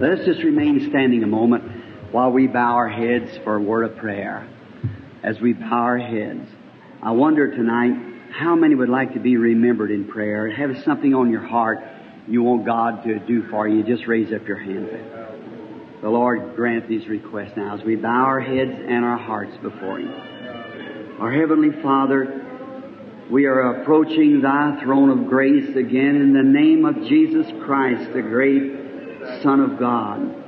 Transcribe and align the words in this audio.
Let 0.00 0.12
us 0.12 0.24
just 0.24 0.42
remain 0.42 0.88
standing 0.88 1.22
a 1.24 1.26
moment 1.26 2.10
while 2.10 2.30
we 2.30 2.46
bow 2.46 2.76
our 2.76 2.88
heads 2.88 3.36
for 3.44 3.56
a 3.56 3.60
word 3.60 3.84
of 3.84 3.98
prayer. 3.98 4.48
As 5.22 5.38
we 5.42 5.52
bow 5.52 5.72
our 5.72 5.98
heads, 5.98 6.48
I 7.02 7.10
wonder 7.10 7.54
tonight 7.54 8.32
how 8.32 8.54
many 8.54 8.74
would 8.74 8.88
like 8.88 9.12
to 9.12 9.20
be 9.20 9.36
remembered 9.36 9.90
in 9.90 10.06
prayer. 10.06 10.50
Have 10.50 10.82
something 10.84 11.14
on 11.14 11.30
your 11.30 11.46
heart 11.46 11.80
you 12.26 12.42
want 12.42 12.64
God 12.64 13.04
to 13.04 13.18
do 13.18 13.46
for 13.50 13.68
you. 13.68 13.82
Just 13.82 14.06
raise 14.06 14.32
up 14.32 14.48
your 14.48 14.56
hand. 14.56 14.88
The 16.00 16.08
Lord 16.08 16.56
grant 16.56 16.88
these 16.88 17.06
requests 17.06 17.52
now 17.58 17.76
as 17.76 17.84
we 17.84 17.96
bow 17.96 18.24
our 18.24 18.40
heads 18.40 18.72
and 18.72 19.04
our 19.04 19.18
hearts 19.18 19.54
before 19.60 19.98
Him. 19.98 21.20
Our 21.20 21.30
Heavenly 21.30 21.78
Father, 21.82 23.26
we 23.30 23.44
are 23.44 23.82
approaching 23.82 24.40
Thy 24.40 24.80
throne 24.82 25.10
of 25.10 25.28
grace 25.28 25.76
again 25.76 26.16
in 26.16 26.32
the 26.32 26.42
name 26.42 26.86
of 26.86 27.06
Jesus 27.06 27.46
Christ, 27.66 28.14
the 28.14 28.22
great 28.22 28.79
Son 29.42 29.60
of 29.60 29.78
God. 29.78 30.40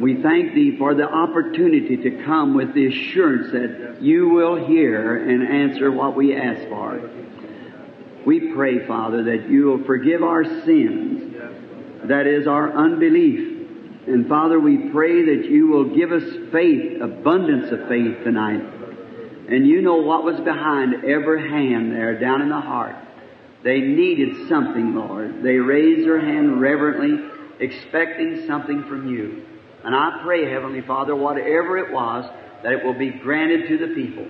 We 0.00 0.22
thank 0.22 0.54
Thee 0.54 0.76
for 0.76 0.94
the 0.94 1.08
opportunity 1.08 1.96
to 1.96 2.24
come 2.24 2.54
with 2.54 2.74
the 2.74 2.86
assurance 2.86 3.52
that 3.52 4.02
You 4.02 4.28
will 4.28 4.66
hear 4.66 5.16
and 5.28 5.46
answer 5.46 5.90
what 5.90 6.16
we 6.16 6.36
ask 6.36 6.68
for. 6.68 7.10
We 8.26 8.52
pray, 8.54 8.86
Father, 8.86 9.22
that 9.24 9.48
You 9.48 9.66
will 9.66 9.84
forgive 9.84 10.22
our 10.22 10.44
sins, 10.64 11.36
that 12.04 12.26
is 12.26 12.46
our 12.46 12.72
unbelief. 12.72 13.52
And 14.06 14.28
Father, 14.28 14.58
we 14.58 14.90
pray 14.90 15.36
that 15.36 15.48
You 15.48 15.68
will 15.68 15.94
give 15.94 16.10
us 16.10 16.24
faith, 16.50 17.00
abundance 17.00 17.70
of 17.70 17.88
faith 17.88 18.24
tonight. 18.24 18.62
And 19.48 19.66
You 19.66 19.80
know 19.80 19.96
what 19.96 20.24
was 20.24 20.40
behind 20.40 21.04
every 21.04 21.48
hand 21.48 21.92
there 21.92 22.18
down 22.18 22.42
in 22.42 22.48
the 22.48 22.60
heart. 22.60 22.96
They 23.62 23.80
needed 23.80 24.48
something, 24.48 24.94
Lord. 24.94 25.42
They 25.42 25.56
raised 25.56 26.06
their 26.06 26.20
hand 26.20 26.60
reverently 26.60 27.33
expecting 27.60 28.46
something 28.46 28.84
from 28.88 29.08
you. 29.08 29.44
And 29.84 29.94
I 29.94 30.20
pray, 30.22 30.50
Heavenly 30.50 30.80
Father, 30.80 31.14
whatever 31.14 31.78
it 31.78 31.92
was, 31.92 32.24
that 32.62 32.72
it 32.72 32.84
will 32.84 32.98
be 32.98 33.10
granted 33.10 33.68
to 33.68 33.78
the 33.78 33.94
people. 33.94 34.26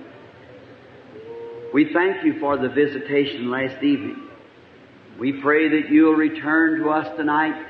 We 1.73 1.93
thank 1.93 2.25
you 2.25 2.39
for 2.41 2.57
the 2.57 2.69
visitation 2.69 3.51
last 3.51 3.83
evening. 3.83 4.29
We 5.19 5.41
pray 5.41 5.69
that 5.69 5.91
you'll 5.91 6.15
return 6.15 6.81
to 6.81 6.91
us 6.91 7.17
tonight 7.17 7.67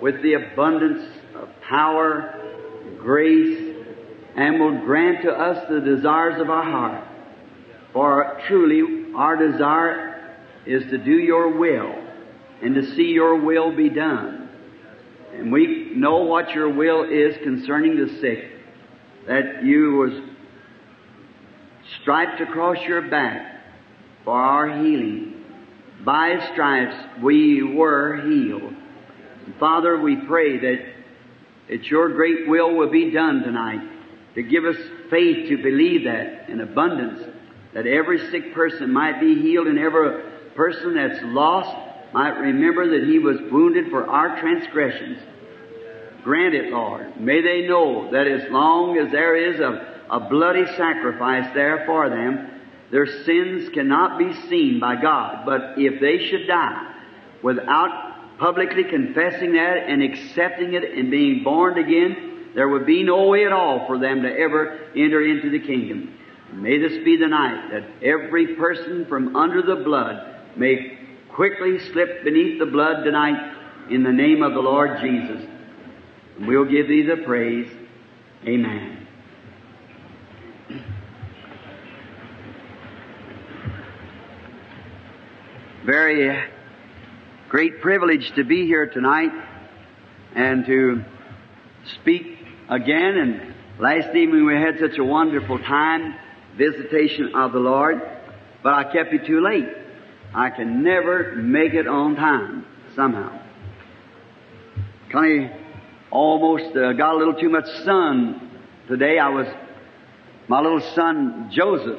with 0.00 0.22
the 0.22 0.34
abundance 0.34 1.02
of 1.34 1.48
power, 1.68 2.34
grace, 2.98 3.76
and 4.36 4.60
will 4.60 4.84
grant 4.84 5.22
to 5.22 5.30
us 5.30 5.68
the 5.68 5.80
desires 5.80 6.40
of 6.40 6.48
our 6.48 6.62
heart. 6.62 7.04
For 7.92 8.40
truly, 8.46 9.12
our 9.16 9.36
desire 9.36 10.36
is 10.64 10.84
to 10.90 10.98
do 10.98 11.12
your 11.12 11.58
will 11.58 11.92
and 12.62 12.74
to 12.76 12.94
see 12.94 13.08
your 13.08 13.40
will 13.40 13.74
be 13.74 13.88
done. 13.88 14.39
And 15.32 15.52
we 15.52 15.92
know 15.94 16.18
what 16.18 16.50
your 16.50 16.72
will 16.72 17.04
is 17.04 17.36
concerning 17.42 17.96
the 17.96 18.20
sick, 18.20 18.50
that 19.26 19.64
you 19.64 19.94
was 19.94 20.12
striped 22.00 22.40
across 22.40 22.78
your 22.86 23.08
back 23.08 23.62
for 24.24 24.34
our 24.34 24.68
healing. 24.68 25.44
By 26.04 26.50
stripes 26.52 26.96
we 27.22 27.62
were 27.62 28.22
healed. 28.22 28.74
And 29.46 29.54
Father, 29.58 30.00
we 30.00 30.16
pray 30.26 30.58
that, 30.58 30.78
that 31.68 31.84
your 31.84 32.10
great 32.14 32.48
will 32.48 32.74
will 32.76 32.90
be 32.90 33.10
done 33.10 33.42
tonight, 33.42 33.80
to 34.34 34.42
give 34.42 34.64
us 34.64 34.76
faith 35.10 35.48
to 35.48 35.56
believe 35.62 36.04
that 36.04 36.48
in 36.48 36.60
abundance, 36.60 37.20
that 37.74 37.86
every 37.86 38.30
sick 38.30 38.54
person 38.54 38.92
might 38.92 39.20
be 39.20 39.40
healed 39.40 39.66
and 39.66 39.78
every 39.78 40.22
person 40.54 40.94
that's 40.94 41.20
lost 41.24 41.89
might 42.12 42.38
remember 42.38 42.98
that 42.98 43.08
He 43.08 43.18
was 43.18 43.38
wounded 43.50 43.90
for 43.90 44.06
our 44.06 44.40
transgressions. 44.40 45.18
Grant 46.22 46.54
it, 46.54 46.72
Lord. 46.72 47.20
May 47.20 47.40
they 47.40 47.66
know 47.66 48.10
that 48.12 48.26
as 48.26 48.50
long 48.50 48.98
as 48.98 49.10
there 49.10 49.36
is 49.36 49.60
a, 49.60 50.04
a 50.10 50.28
bloody 50.28 50.66
sacrifice 50.76 51.52
there 51.54 51.84
for 51.86 52.10
them, 52.10 52.60
their 52.90 53.06
sins 53.06 53.68
cannot 53.72 54.18
be 54.18 54.32
seen 54.48 54.80
by 54.80 55.00
God. 55.00 55.46
But 55.46 55.74
if 55.78 56.00
they 56.00 56.28
should 56.28 56.46
die 56.46 56.94
without 57.42 58.38
publicly 58.38 58.84
confessing 58.84 59.52
that 59.52 59.84
and 59.86 60.02
accepting 60.02 60.74
it 60.74 60.84
and 60.84 61.10
being 61.10 61.44
born 61.44 61.78
again, 61.78 62.50
there 62.54 62.68
would 62.68 62.86
be 62.86 63.02
no 63.04 63.28
way 63.28 63.46
at 63.46 63.52
all 63.52 63.86
for 63.86 63.98
them 63.98 64.22
to 64.22 64.28
ever 64.28 64.78
enter 64.96 65.24
into 65.24 65.50
the 65.50 65.60
kingdom. 65.60 66.14
May 66.52 66.78
this 66.78 67.04
be 67.04 67.16
the 67.16 67.28
night 67.28 67.70
that 67.70 67.84
every 68.02 68.56
person 68.56 69.06
from 69.06 69.36
under 69.36 69.62
the 69.62 69.76
blood 69.76 70.56
may 70.56 70.98
quickly 71.34 71.78
slip 71.92 72.24
beneath 72.24 72.58
the 72.58 72.66
blood 72.66 73.04
tonight 73.04 73.56
in 73.90 74.02
the 74.02 74.12
name 74.12 74.42
of 74.42 74.52
the 74.52 74.60
Lord 74.60 75.00
Jesus. 75.00 75.44
And 76.36 76.46
we'll 76.46 76.64
give 76.64 76.88
thee 76.88 77.02
the 77.02 77.22
praise. 77.24 77.70
Amen. 78.46 79.06
Very 85.84 86.30
uh, 86.30 86.42
great 87.48 87.80
privilege 87.80 88.30
to 88.36 88.44
be 88.44 88.66
here 88.66 88.86
tonight 88.86 89.32
and 90.34 90.64
to 90.66 91.02
speak 92.00 92.38
again. 92.68 93.16
And 93.16 93.54
last 93.78 94.14
evening 94.14 94.44
we 94.44 94.54
had 94.54 94.78
such 94.78 94.98
a 94.98 95.04
wonderful 95.04 95.58
time, 95.58 96.14
visitation 96.56 97.34
of 97.34 97.52
the 97.52 97.58
Lord, 97.58 98.00
but 98.62 98.74
I 98.74 98.92
kept 98.92 99.12
you 99.12 99.26
too 99.26 99.40
late. 99.40 99.79
I 100.34 100.50
can 100.50 100.82
never 100.82 101.34
make 101.36 101.74
it 101.74 101.86
on 101.86 102.16
time, 102.16 102.64
somehow. 102.94 103.40
Connie 105.10 105.50
almost 106.10 106.76
uh, 106.76 106.92
got 106.92 107.14
a 107.14 107.18
little 107.18 107.34
too 107.34 107.48
much 107.48 107.66
sun 107.84 108.50
today. 108.88 109.18
I 109.18 109.28
was, 109.28 109.46
my 110.48 110.60
little 110.60 110.80
son 110.94 111.50
Joseph 111.52 111.98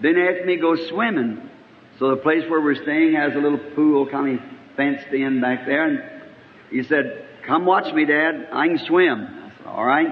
didn't 0.00 0.46
me 0.46 0.56
to 0.56 0.60
go 0.60 0.76
swimming. 0.88 1.48
So 1.98 2.10
the 2.10 2.16
place 2.16 2.42
where 2.48 2.60
we're 2.60 2.82
staying 2.82 3.14
has 3.14 3.32
a 3.34 3.38
little 3.38 3.60
pool 3.74 4.08
kind 4.10 4.38
of 4.38 4.44
fenced 4.76 5.12
in 5.12 5.40
back 5.40 5.66
there. 5.66 5.86
And 5.86 6.02
he 6.70 6.82
said, 6.82 7.26
come 7.46 7.64
watch 7.64 7.92
me, 7.94 8.04
Dad. 8.04 8.48
I 8.52 8.66
can 8.66 8.78
swim. 8.86 9.26
I 9.26 9.56
said, 9.56 9.66
all 9.66 9.84
right. 9.84 10.08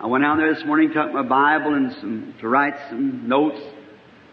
I 0.00 0.06
went 0.06 0.24
out 0.24 0.36
there 0.36 0.54
this 0.54 0.64
morning, 0.64 0.92
took 0.92 1.12
my 1.12 1.22
Bible 1.22 1.74
and 1.74 1.92
some, 2.00 2.34
to 2.40 2.48
write 2.48 2.74
some 2.90 3.26
notes. 3.28 3.60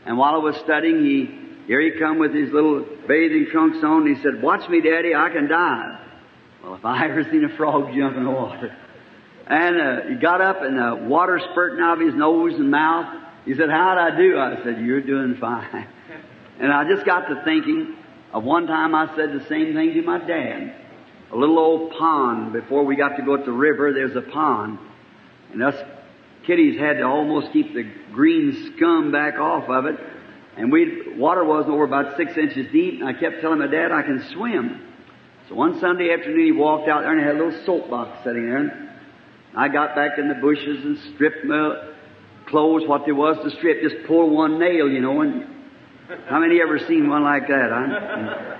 And 0.05 0.17
while 0.17 0.35
I 0.35 0.37
was 0.37 0.55
studying, 0.57 1.05
he, 1.05 1.42
here 1.67 1.79
he 1.81 1.99
come 1.99 2.19
with 2.19 2.33
his 2.33 2.51
little 2.51 2.85
bathing 3.07 3.47
trunks 3.51 3.77
on. 3.83 4.07
And 4.07 4.15
he 4.15 4.21
said, 4.21 4.41
watch 4.41 4.67
me, 4.69 4.81
Daddy. 4.81 5.15
I 5.15 5.29
can 5.29 5.47
dive. 5.47 5.99
Well, 6.63 6.75
if 6.75 6.85
I 6.85 7.05
ever 7.05 7.23
seen 7.23 7.45
a 7.45 7.55
frog 7.55 7.93
jump 7.95 8.17
in 8.17 8.23
the 8.23 8.31
water. 8.31 8.75
And 9.47 9.81
uh, 9.81 10.09
he 10.09 10.15
got 10.15 10.41
up 10.41 10.61
and 10.61 10.79
uh, 10.79 10.95
water 11.07 11.39
spurting 11.51 11.83
out 11.83 11.99
of 11.99 12.05
his 12.05 12.15
nose 12.15 12.53
and 12.53 12.71
mouth. 12.71 13.21
He 13.45 13.53
said, 13.55 13.69
how'd 13.69 13.97
I 13.97 14.17
do? 14.17 14.37
I 14.39 14.63
said, 14.63 14.81
you're 14.81 15.01
doing 15.01 15.37
fine. 15.39 15.87
And 16.59 16.71
I 16.71 16.87
just 16.87 17.03
got 17.03 17.21
to 17.21 17.41
thinking 17.43 17.95
of 18.31 18.43
one 18.43 18.67
time 18.67 18.93
I 18.93 19.07
said 19.15 19.33
the 19.33 19.43
same 19.49 19.73
thing 19.73 19.95
to 19.95 20.01
my 20.03 20.19
dad. 20.19 20.75
A 21.31 21.35
little 21.35 21.57
old 21.57 21.93
pond 21.97 22.53
before 22.53 22.85
we 22.85 22.95
got 22.95 23.17
to 23.17 23.23
go 23.23 23.35
to 23.35 23.43
the 23.43 23.51
river, 23.51 23.91
there's 23.91 24.15
a 24.15 24.21
pond. 24.21 24.77
And 25.51 25.63
us 25.63 25.73
kiddies 26.45 26.79
had 26.79 26.97
to 26.97 27.03
almost 27.03 27.51
keep 27.53 27.73
the 27.73 27.83
green 28.13 28.71
scum 28.75 29.11
back 29.11 29.39
off 29.39 29.67
of 29.67 29.85
it. 29.87 29.95
And 30.57 30.71
we 30.71 31.15
water 31.17 31.43
wasn't 31.43 31.73
over 31.73 31.83
about 31.83 32.15
six 32.17 32.37
inches 32.37 32.71
deep, 32.71 32.99
and 32.99 33.09
I 33.09 33.13
kept 33.13 33.41
telling 33.41 33.59
my 33.59 33.67
dad 33.67 33.91
I 33.91 34.03
can 34.03 34.23
swim. 34.33 34.81
So 35.49 35.55
one 35.55 35.79
Sunday 35.79 36.13
afternoon 36.13 36.45
he 36.45 36.51
walked 36.51 36.87
out 36.87 37.01
there 37.01 37.11
and 37.11 37.19
he 37.19 37.25
had 37.25 37.35
a 37.35 37.43
little 37.43 37.65
soapbox 37.65 38.23
sitting 38.23 38.45
there. 38.45 38.57
And 38.57 38.89
I 39.55 39.67
got 39.67 39.95
back 39.95 40.17
in 40.17 40.29
the 40.29 40.35
bushes 40.35 40.85
and 40.85 40.97
stripped 41.13 41.43
my 41.45 41.89
clothes, 42.47 42.87
what 42.87 43.05
there 43.05 43.15
was 43.15 43.37
to 43.43 43.49
strip, 43.57 43.81
just 43.81 44.07
pulled 44.07 44.31
one 44.31 44.59
nail, 44.59 44.89
you 44.89 45.01
know, 45.01 45.21
and 45.21 45.47
how 46.27 46.39
many 46.39 46.61
ever 46.61 46.77
seen 46.79 47.09
one 47.09 47.23
like 47.23 47.47
that, 47.47 47.69
huh? 47.71 48.59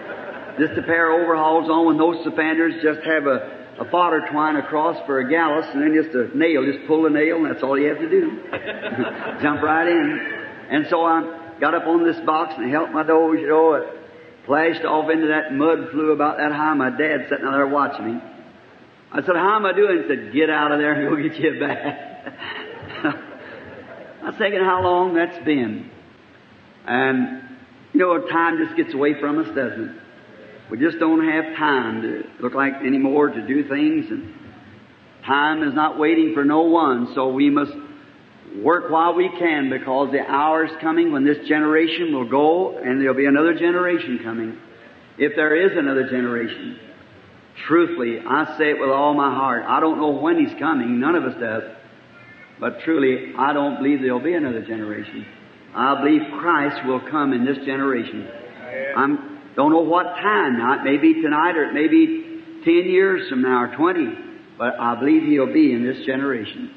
Just 0.60 0.78
a 0.78 0.84
pair 0.84 1.12
of 1.12 1.22
overalls 1.24 1.68
on 1.68 1.88
with 1.88 1.98
no 1.98 2.14
suspenders, 2.24 2.76
just 2.84 3.04
have 3.08 3.26
a, 3.26 3.66
a 3.80 3.90
fodder 3.90 4.22
twine 4.30 4.56
across 4.56 5.04
for 5.08 5.20
a 5.20 5.28
gallus, 5.28 5.66
and 5.74 5.82
then 5.82 6.00
just 6.00 6.14
a 6.14 6.30
nail, 6.38 6.64
just 6.64 6.86
pull 6.86 7.08
a 7.08 7.10
nail, 7.10 7.38
and 7.38 7.48
that's 7.48 7.64
all 7.64 7.76
you 7.76 7.88
have 7.88 7.98
to 7.98 8.08
do. 8.08 8.40
Jump 9.42 9.64
right 9.64 9.88
in. 9.88 10.44
And 10.70 10.86
so 10.92 11.04
I 11.04 11.43
got 11.64 11.74
up 11.76 11.88
on 11.88 12.04
this 12.04 12.20
box 12.26 12.56
and 12.58 12.70
helped 12.70 12.92
my 12.92 13.04
nose, 13.04 13.38
you 13.40 13.48
know, 13.48 13.76
it 13.76 13.88
flashed 14.46 14.84
off 14.84 15.10
into 15.10 15.28
that 15.28 15.54
mud, 15.54 15.92
flew 15.94 16.12
about 16.12 16.36
that 16.36 16.52
high. 16.52 16.74
My 16.74 16.90
dad 16.90 17.28
sitting 17.30 17.46
there 17.50 17.68
watching 17.68 18.16
me. 18.16 18.22
I 19.14 19.22
said, 19.22 19.38
how 19.38 19.56
am 19.56 19.66
I 19.66 19.72
doing? 19.72 20.02
He 20.02 20.08
said, 20.10 20.34
get 20.34 20.50
out 20.50 20.74
of 20.74 20.80
there 20.80 20.92
and 20.92 21.10
go 21.10 21.24
get 21.24 21.40
you 21.40 21.56
a 21.56 21.60
bath. 21.62 22.36
I 24.24 24.26
was 24.26 24.36
thinking 24.38 24.60
how 24.60 24.84
long 24.84 25.14
that's 25.14 25.42
been. 25.46 25.90
And, 26.86 27.44
you 27.94 28.02
know, 28.02 28.28
time 28.28 28.58
just 28.58 28.76
gets 28.76 28.94
away 28.94 29.18
from 29.22 29.40
us, 29.40 29.48
doesn't 29.56 29.84
it? 29.90 29.96
We 30.70 30.80
just 30.80 31.00
don't 31.00 31.26
have 31.26 31.56
time 31.56 32.02
to 32.02 32.24
look 32.42 32.56
like 32.56 32.74
anymore 32.86 33.30
to 33.30 33.48
do 33.48 33.70
things, 33.70 34.08
and 34.10 34.34
time 35.26 35.64
is 35.64 35.74
not 35.74 35.98
waiting 35.98 36.34
for 36.34 36.44
no 36.44 36.64
one, 36.64 37.14
so 37.16 37.30
we 37.30 37.50
must 37.50 37.72
work 38.62 38.92
while 38.92 39.16
we 39.16 39.30
can 39.40 39.70
because 39.70 40.12
the 40.12 40.20
hour 40.20 40.66
is 40.66 40.72
coming 40.82 41.12
when 41.12 41.26
this 41.26 41.48
generation 41.48 42.14
will 42.14 42.30
go 42.30 42.78
and 42.78 43.02
there'll 43.02 43.16
be 43.16 43.26
another 43.26 43.54
generation 43.54 44.20
coming. 44.24 44.58
If 45.18 45.36
there 45.36 45.56
is 45.56 45.78
another 45.78 46.10
generation. 46.10 46.80
Truthfully, 47.68 48.20
I 48.20 48.58
say 48.58 48.72
it 48.72 48.80
with 48.80 48.90
all 48.90 49.14
my 49.14 49.34
heart. 49.34 49.64
I 49.68 49.80
don't 49.80 50.00
know 50.00 50.10
when 50.10 50.44
He's 50.44 50.58
coming. 50.60 51.00
None 51.00 51.16
of 51.16 51.24
us 51.24 51.40
does. 51.40 51.64
But 52.60 52.82
truly, 52.82 53.34
I 53.38 53.54
don't 53.54 53.78
believe 53.78 54.02
there'll 54.02 54.20
be 54.20 54.34
another 54.34 54.62
generation. 54.62 55.26
I 55.76 56.02
believe 56.02 56.22
Christ 56.40 56.86
will 56.86 57.02
come 57.12 57.34
in 57.34 57.46
this 57.46 57.58
generation. 57.66 58.28
I 58.96 59.08
don't 59.56 59.72
know 59.72 59.82
what 59.82 60.04
time 60.04 60.58
now. 60.58 60.80
It 60.80 60.84
may 60.84 60.98
be 60.98 61.22
tonight 61.22 61.56
or 61.58 61.66
it 61.66 61.74
may 61.74 61.88
be 61.88 62.42
10 62.64 62.74
years 62.90 63.30
from 63.30 63.42
now 63.42 63.64
or 63.64 63.76
20. 63.76 64.18
But 64.58 64.80
I 64.80 65.00
believe 65.00 65.24
He'll 65.24 65.54
be 65.54 65.74
in 65.74 65.84
this 65.84 66.06
generation. 66.06 66.74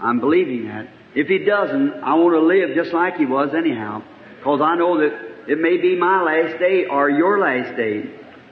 I'm 0.00 0.20
believing 0.20 0.68
that. 0.68 0.88
If 1.14 1.28
He 1.28 1.44
doesn't, 1.44 1.94
I 2.02 2.14
want 2.14 2.34
to 2.34 2.40
live 2.40 2.74
just 2.74 2.92
like 2.92 3.16
He 3.16 3.26
was 3.26 3.54
anyhow. 3.56 4.02
Because 4.38 4.60
I 4.62 4.76
know 4.76 4.98
that 4.98 5.48
it 5.48 5.58
may 5.58 5.78
be 5.78 5.96
my 5.96 6.22
last 6.22 6.58
day 6.58 6.84
or 6.90 7.10
your 7.10 7.40
last 7.40 7.76
day. 7.76 8.04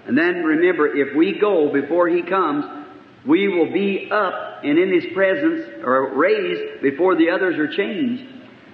And 0.07 0.17
then 0.17 0.45
remember, 0.45 0.97
if 0.97 1.17
we 1.17 1.39
go 1.39 1.73
before 1.73 2.09
He 2.09 2.23
comes, 2.23 2.65
we 3.27 3.49
will 3.49 3.73
be 3.73 4.09
up 4.11 4.61
and 4.63 4.79
in 4.79 4.93
His 4.93 5.13
presence 5.13 5.85
or 5.85 6.15
raised 6.15 6.83
before 6.83 7.17
the 7.17 7.31
others 7.31 7.59
are 7.59 7.75
changed. 7.75 8.25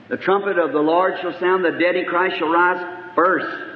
The 0.08 0.16
trumpet 0.18 0.58
of 0.58 0.72
the 0.72 0.78
Lord 0.78 1.14
shall 1.20 1.38
sound, 1.40 1.64
the 1.64 1.70
dead 1.70 1.96
in 1.96 2.04
Christ 2.04 2.38
shall 2.38 2.50
rise 2.50 3.14
first. 3.14 3.71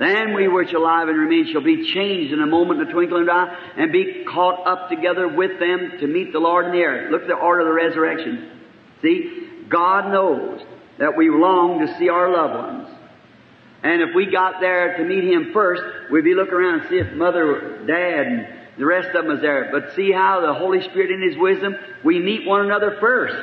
Then 0.00 0.32
we 0.32 0.48
which 0.48 0.72
alive 0.72 1.08
and 1.08 1.18
remain 1.18 1.52
shall 1.52 1.60
be 1.60 1.92
changed 1.92 2.32
in 2.32 2.40
a 2.40 2.46
moment, 2.46 2.80
in 2.80 2.88
a 2.88 2.90
twinkling 2.90 3.24
of 3.24 3.28
an 3.28 3.34
eye, 3.34 3.58
and 3.76 3.92
be 3.92 4.24
caught 4.24 4.66
up 4.66 4.88
together 4.88 5.28
with 5.28 5.60
them 5.60 5.98
to 6.00 6.06
meet 6.06 6.32
the 6.32 6.38
Lord 6.38 6.64
in 6.64 6.72
the 6.72 6.78
air. 6.78 7.10
Look 7.10 7.20
at 7.20 7.28
the 7.28 7.34
order 7.34 7.60
of 7.60 7.66
the 7.66 7.74
resurrection. 7.74 8.50
See, 9.02 9.46
God 9.68 10.10
knows 10.10 10.62
that 10.96 11.18
we 11.18 11.28
long 11.28 11.86
to 11.86 11.98
see 11.98 12.08
our 12.08 12.30
loved 12.30 12.54
ones. 12.54 12.88
And 13.82 14.00
if 14.00 14.14
we 14.14 14.24
got 14.24 14.62
there 14.62 14.96
to 14.96 15.04
meet 15.04 15.24
Him 15.24 15.50
first, 15.52 15.82
we'd 16.10 16.24
be 16.24 16.34
looking 16.34 16.54
around 16.54 16.80
and 16.80 16.88
see 16.88 16.96
if 16.96 17.12
Mother, 17.12 17.84
Dad, 17.86 18.26
and 18.26 18.48
the 18.78 18.86
rest 18.86 19.08
of 19.08 19.24
them 19.24 19.26
was 19.26 19.42
there. 19.42 19.68
But 19.70 19.94
see 19.96 20.12
how 20.12 20.40
the 20.40 20.54
Holy 20.54 20.80
Spirit 20.80 21.10
in 21.10 21.20
His 21.20 21.36
wisdom, 21.36 21.76
we 22.02 22.18
meet 22.18 22.46
one 22.46 22.64
another 22.64 22.96
first. 23.00 23.36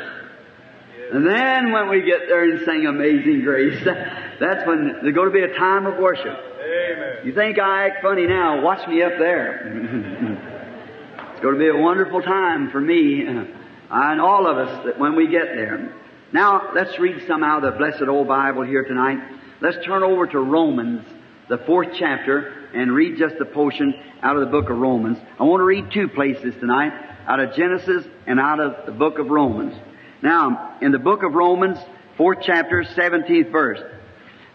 And 1.12 1.25
then 1.25 1.71
when 1.71 1.89
we 1.89 2.01
get 2.01 2.27
there 2.27 2.44
and 2.44 2.65
sing 2.65 2.86
Amazing 2.86 3.42
Grace, 3.42 3.81
that's 4.39 4.68
when 4.68 5.00
there's 5.01 5.15
going 5.15 5.27
to 5.27 5.33
be 5.33 5.44
a 5.44 5.57
time 5.57 5.86
of 5.86 5.98
worship. 5.98 6.38
Amen. 6.59 7.25
You 7.25 7.33
think 7.33 7.59
I 7.59 7.88
act 7.88 8.01
funny 8.01 8.27
now? 8.27 8.62
Watch 8.62 8.88
me 8.88 9.01
up 9.01 9.13
there. 9.18 9.68
it's 11.31 11.42
going 11.42 11.54
to 11.54 11.59
be 11.59 11.69
a 11.69 11.77
wonderful 11.77 12.21
time 12.21 12.71
for 12.71 12.81
me 12.81 13.25
and 13.89 14.21
all 14.21 14.48
of 14.48 14.57
us 14.57 14.86
that 14.86 15.00
when 15.00 15.15
we 15.15 15.27
get 15.27 15.45
there. 15.56 15.94
Now, 16.33 16.74
let's 16.75 17.00
read 17.00 17.25
some 17.25 17.44
out 17.44 17.63
of 17.63 17.74
the 17.74 17.77
blessed 17.77 18.04
old 18.09 18.27
Bible 18.27 18.63
here 18.63 18.83
tonight. 18.83 19.18
Let's 19.62 19.77
turn 19.86 20.04
over 20.04 20.27
to 20.27 20.39
Romans, 20.39 21.06
the 21.48 21.57
fourth 21.59 21.95
chapter, 21.98 22.69
and 22.74 22.92
read 22.92 23.18
just 23.18 23.36
a 23.39 23.45
portion 23.45 23.94
out 24.21 24.36
of 24.36 24.42
the 24.42 24.51
book 24.51 24.69
of 24.69 24.77
Romans. 24.77 25.18
I 25.39 25.44
want 25.44 25.62
to 25.62 25.65
read 25.65 25.86
two 25.94 26.09
places 26.09 26.54
tonight, 26.59 26.92
out 27.25 27.39
of 27.39 27.56
Genesis 27.56 28.06
and 28.25 28.42
out 28.42 28.59
of 28.59 28.86
the 28.86 28.92
book 28.92 29.19
of 29.19 29.27
Romans. 29.27 29.74
Now, 30.22 30.78
in 30.81 30.92
the 30.92 31.00
book 31.00 31.24
of 31.24 31.34
Romans, 31.34 31.78
fourth 32.18 32.40
chapter, 32.42 32.84
17th 32.84 33.52
verse, 33.52 33.80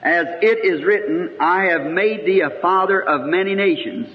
as 0.03 0.27
it 0.43 0.65
is 0.65 0.85
written, 0.85 1.37
I 1.39 1.67
have 1.67 1.83
made 1.83 2.27
thee 2.27 2.41
a 2.41 2.61
father 2.61 3.01
of 3.01 3.27
many 3.27 3.55
nations 3.55 4.09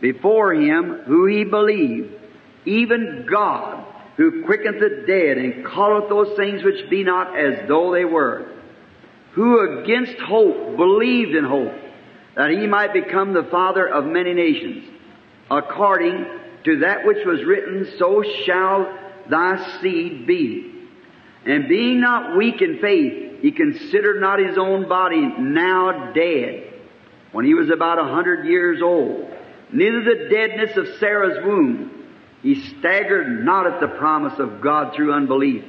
before 0.00 0.52
him 0.52 1.02
who 1.06 1.26
he 1.26 1.44
believed, 1.44 2.14
even 2.66 3.26
God, 3.30 3.86
who 4.18 4.44
quickeneth 4.44 4.80
the 4.80 5.04
dead 5.06 5.38
and 5.38 5.64
calleth 5.66 6.10
those 6.10 6.36
things 6.36 6.62
which 6.62 6.90
be 6.90 7.02
not 7.04 7.38
as 7.38 7.66
though 7.66 7.92
they 7.92 8.04
were, 8.04 8.46
who 9.32 9.80
against 9.80 10.18
hope 10.20 10.76
believed 10.76 11.34
in 11.34 11.44
hope, 11.44 11.72
that 12.36 12.50
he 12.50 12.66
might 12.66 12.92
become 12.92 13.32
the 13.32 13.48
father 13.50 13.88
of 13.88 14.04
many 14.04 14.34
nations, 14.34 14.84
according 15.50 16.26
to 16.64 16.80
that 16.80 17.06
which 17.06 17.24
was 17.24 17.42
written, 17.44 17.88
so 17.98 18.22
shall 18.44 18.94
thy 19.30 19.80
seed 19.80 20.26
be. 20.26 20.69
And 21.44 21.68
being 21.68 22.00
not 22.00 22.36
weak 22.36 22.60
in 22.60 22.78
faith, 22.80 23.40
he 23.40 23.52
considered 23.52 24.20
not 24.20 24.38
his 24.38 24.58
own 24.58 24.88
body 24.88 25.20
now 25.20 26.12
dead, 26.12 26.74
when 27.32 27.44
he 27.44 27.54
was 27.54 27.70
about 27.70 27.98
a 27.98 28.04
hundred 28.04 28.46
years 28.46 28.82
old, 28.82 29.30
neither 29.72 30.02
the 30.02 30.28
deadness 30.28 30.76
of 30.76 30.98
Sarah's 30.98 31.44
womb. 31.44 31.96
He 32.42 32.54
staggered 32.78 33.44
not 33.44 33.66
at 33.66 33.80
the 33.80 33.88
promise 33.88 34.38
of 34.38 34.60
God 34.60 34.94
through 34.94 35.12
unbelief, 35.12 35.64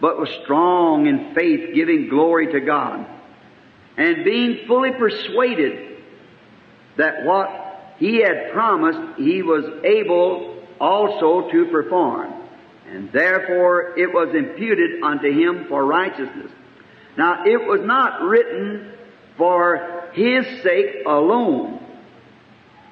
but 0.00 0.18
was 0.18 0.30
strong 0.44 1.06
in 1.06 1.34
faith, 1.34 1.74
giving 1.74 2.08
glory 2.08 2.52
to 2.52 2.60
God, 2.60 3.06
and 3.96 4.24
being 4.24 4.66
fully 4.66 4.92
persuaded 4.92 5.98
that 6.96 7.24
what 7.24 7.94
he 7.98 8.18
had 8.18 8.52
promised 8.52 9.18
he 9.18 9.42
was 9.42 9.64
able 9.84 10.62
also 10.80 11.50
to 11.50 11.66
perform. 11.66 12.31
And 12.92 13.10
therefore 13.10 13.98
it 13.98 14.12
was 14.12 14.34
imputed 14.34 15.02
unto 15.02 15.30
him 15.32 15.66
for 15.68 15.84
righteousness. 15.84 16.52
Now 17.16 17.44
it 17.44 17.56
was 17.56 17.80
not 17.82 18.22
written 18.22 18.92
for 19.38 20.10
his 20.12 20.44
sake 20.62 21.04
alone 21.06 21.80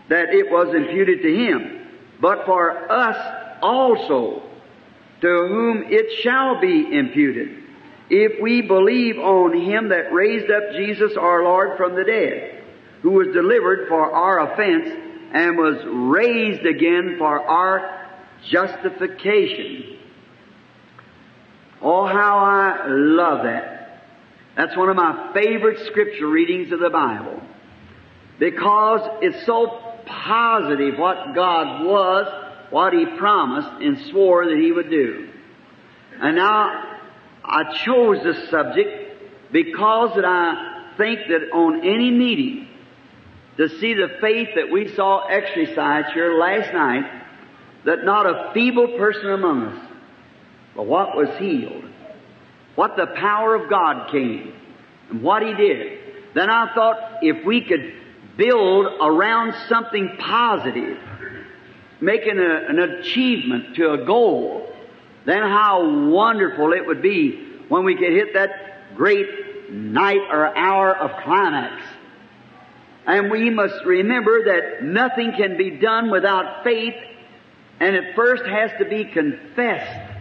that 0.09 0.31
it 0.31 0.51
was 0.51 0.75
imputed 0.75 1.23
to 1.23 1.35
him, 1.35 1.87
but 2.21 2.47
for 2.47 2.91
us 2.91 3.17
also, 3.63 4.43
to 5.21 5.29
whom 5.29 5.85
it 5.87 6.23
shall 6.23 6.61
be 6.61 6.97
imputed, 6.97 7.63
if 8.09 8.41
we 8.43 8.63
believe 8.63 9.19
on 9.19 9.55
him 9.55 9.91
that 9.91 10.13
raised 10.13 10.51
up 10.51 10.73
Jesus 10.73 11.13
our 11.17 11.45
Lord 11.45 11.77
from 11.77 11.95
the 11.95 12.05
dead, 12.05 12.63
who 13.03 13.11
was 13.11 13.29
delivered 13.29 13.87
for 13.89 14.11
our 14.11 14.53
offense 14.53 14.89
and 15.33 15.57
was 15.57 15.77
raised 15.87 16.67
again 16.67 17.17
for 17.19 17.41
our 17.47 18.00
justification. 18.49 19.99
Oh, 21.83 22.07
how 22.07 22.39
I 22.39 22.87
love 22.89 23.45
that. 23.45 24.05
That's 24.57 24.77
one 24.77 24.89
of 24.89 24.97
my 24.97 25.33
favorite 25.33 25.87
scripture 25.87 26.29
readings 26.29 26.73
of 26.73 26.81
the 26.81 26.91
Bible. 26.91 27.41
Because 28.39 29.01
it's 29.23 29.47
so 29.47 29.81
positive 30.07 30.99
what 30.99 31.35
God 31.35 31.85
was, 31.85 32.27
what 32.71 32.93
He 32.93 33.07
promised 33.17 33.83
and 33.83 33.99
swore 34.11 34.47
that 34.47 34.59
He 34.59 34.73
would 34.73 34.91
do. 34.91 35.29
And 36.21 36.37
now, 36.37 36.99
I 37.45 37.73
chose 37.85 38.23
this 38.23 38.51
subject 38.51 39.53
because 39.53 40.15
that 40.17 40.25
I 40.25 40.93
think 40.97 41.21
that 41.29 41.51
on 41.53 41.81
any 41.81 42.11
meeting, 42.11 42.69
to 43.57 43.69
see 43.79 43.95
the 43.95 44.09
faith 44.21 44.49
that 44.57 44.71
we 44.71 44.89
saw 44.95 45.27
exercised 45.27 46.13
here 46.13 46.39
last 46.39 46.73
night, 46.73 47.20
that 47.85 48.05
not 48.05 48.27
a 48.27 48.51
feeble 48.53 48.99
person 48.99 49.31
among 49.31 49.63
us, 49.65 49.91
but 50.77 50.87
what 50.87 51.17
was 51.17 51.29
healed, 51.39 51.85
what 52.75 52.97
the 52.97 53.07
power 53.07 53.55
of 53.55 53.71
God 53.71 54.11
came, 54.11 54.53
and 55.11 55.23
what 55.23 55.43
He 55.43 55.55
did. 55.55 55.99
Then 56.35 56.51
I 56.51 56.73
thought 56.75 57.19
if 57.23 57.45
we 57.45 57.63
could 57.63 57.95
build 58.37 58.87
around 59.01 59.55
something 59.69 60.17
positive, 60.19 60.99
making 62.01 62.39
a, 62.39 62.67
an 62.69 62.79
achievement 62.79 63.77
to 63.77 63.93
a 63.93 64.05
goal, 64.05 64.73
then 65.27 65.43
how 65.43 66.09
wonderful 66.09 66.73
it 66.73 66.87
would 66.87 67.03
be 67.03 67.49
when 67.69 67.85
we 67.85 67.95
could 67.95 68.13
hit 68.13 68.35
that 68.35 68.97
great 68.97 69.71
night 69.71 70.21
or 70.31 70.57
hour 70.57 70.97
of 70.97 71.23
climax. 71.23 71.85
And 73.07 73.31
we 73.31 73.51
must 73.51 73.85
remember 73.85 74.45
that 74.45 74.85
nothing 74.85 75.33
can 75.37 75.57
be 75.57 75.71
done 75.71 76.11
without 76.11 76.65
faith, 76.65 76.95
and 77.81 77.97
it 77.97 78.15
first 78.15 78.45
has 78.45 78.71
to 78.79 78.85
be 78.85 79.07
confessed. 79.07 80.13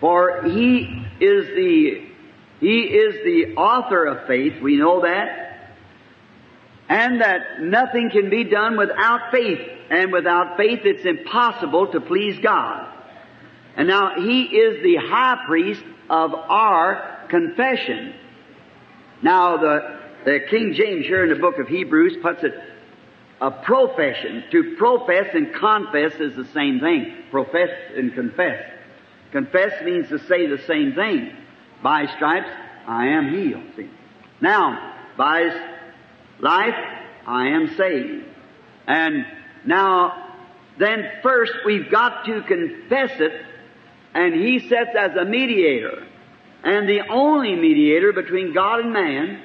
For 0.00 0.42
He 0.44 1.06
is 1.20 1.46
the, 1.48 2.06
He 2.60 2.80
is 2.80 3.14
the 3.24 3.54
author 3.56 4.06
of 4.06 4.26
faith, 4.26 4.60
we 4.60 4.76
know 4.76 5.02
that. 5.02 5.42
And 6.88 7.20
that 7.20 7.60
nothing 7.60 8.10
can 8.10 8.30
be 8.30 8.44
done 8.44 8.76
without 8.76 9.30
faith. 9.30 9.60
And 9.90 10.12
without 10.12 10.56
faith 10.56 10.80
it's 10.84 11.04
impossible 11.04 11.88
to 11.92 12.00
please 12.00 12.38
God. 12.38 12.92
And 13.76 13.88
now 13.88 14.14
He 14.16 14.44
is 14.44 14.82
the 14.82 14.96
high 14.96 15.44
priest 15.46 15.82
of 16.08 16.32
our 16.32 17.26
confession. 17.28 18.14
Now 19.20 19.56
the, 19.56 20.00
the 20.24 20.40
King 20.48 20.74
James 20.74 21.06
here 21.06 21.24
in 21.24 21.30
the 21.30 21.40
book 21.40 21.58
of 21.58 21.68
Hebrews 21.68 22.16
puts 22.22 22.44
it 22.44 22.54
a 23.40 23.50
profession. 23.50 24.44
To 24.50 24.76
profess 24.76 25.34
and 25.34 25.54
confess 25.54 26.14
is 26.20 26.36
the 26.36 26.46
same 26.52 26.80
thing. 26.80 27.14
Profess 27.30 27.70
and 27.94 28.14
confess. 28.14 28.62
Confess 29.32 29.82
means 29.84 30.08
to 30.08 30.18
say 30.18 30.46
the 30.46 30.62
same 30.66 30.94
thing. 30.94 31.36
By 31.82 32.06
stripes 32.16 32.50
I 32.86 33.08
am 33.08 33.34
healed. 33.34 33.64
See? 33.76 33.90
Now, 34.40 34.94
by 35.16 35.72
life 36.40 36.74
I 37.26 37.48
am 37.48 37.74
saved. 37.76 38.24
And 38.86 39.26
now, 39.64 40.26
then 40.78 41.04
first 41.22 41.52
we've 41.64 41.90
got 41.90 42.24
to 42.26 42.42
confess 42.42 43.20
it, 43.20 43.32
and 44.14 44.34
he 44.34 44.60
sets 44.68 44.90
as 44.98 45.16
a 45.16 45.24
mediator, 45.24 46.06
and 46.62 46.88
the 46.88 47.00
only 47.10 47.56
mediator 47.56 48.12
between 48.12 48.54
God 48.54 48.80
and 48.80 48.92
man, 48.92 49.42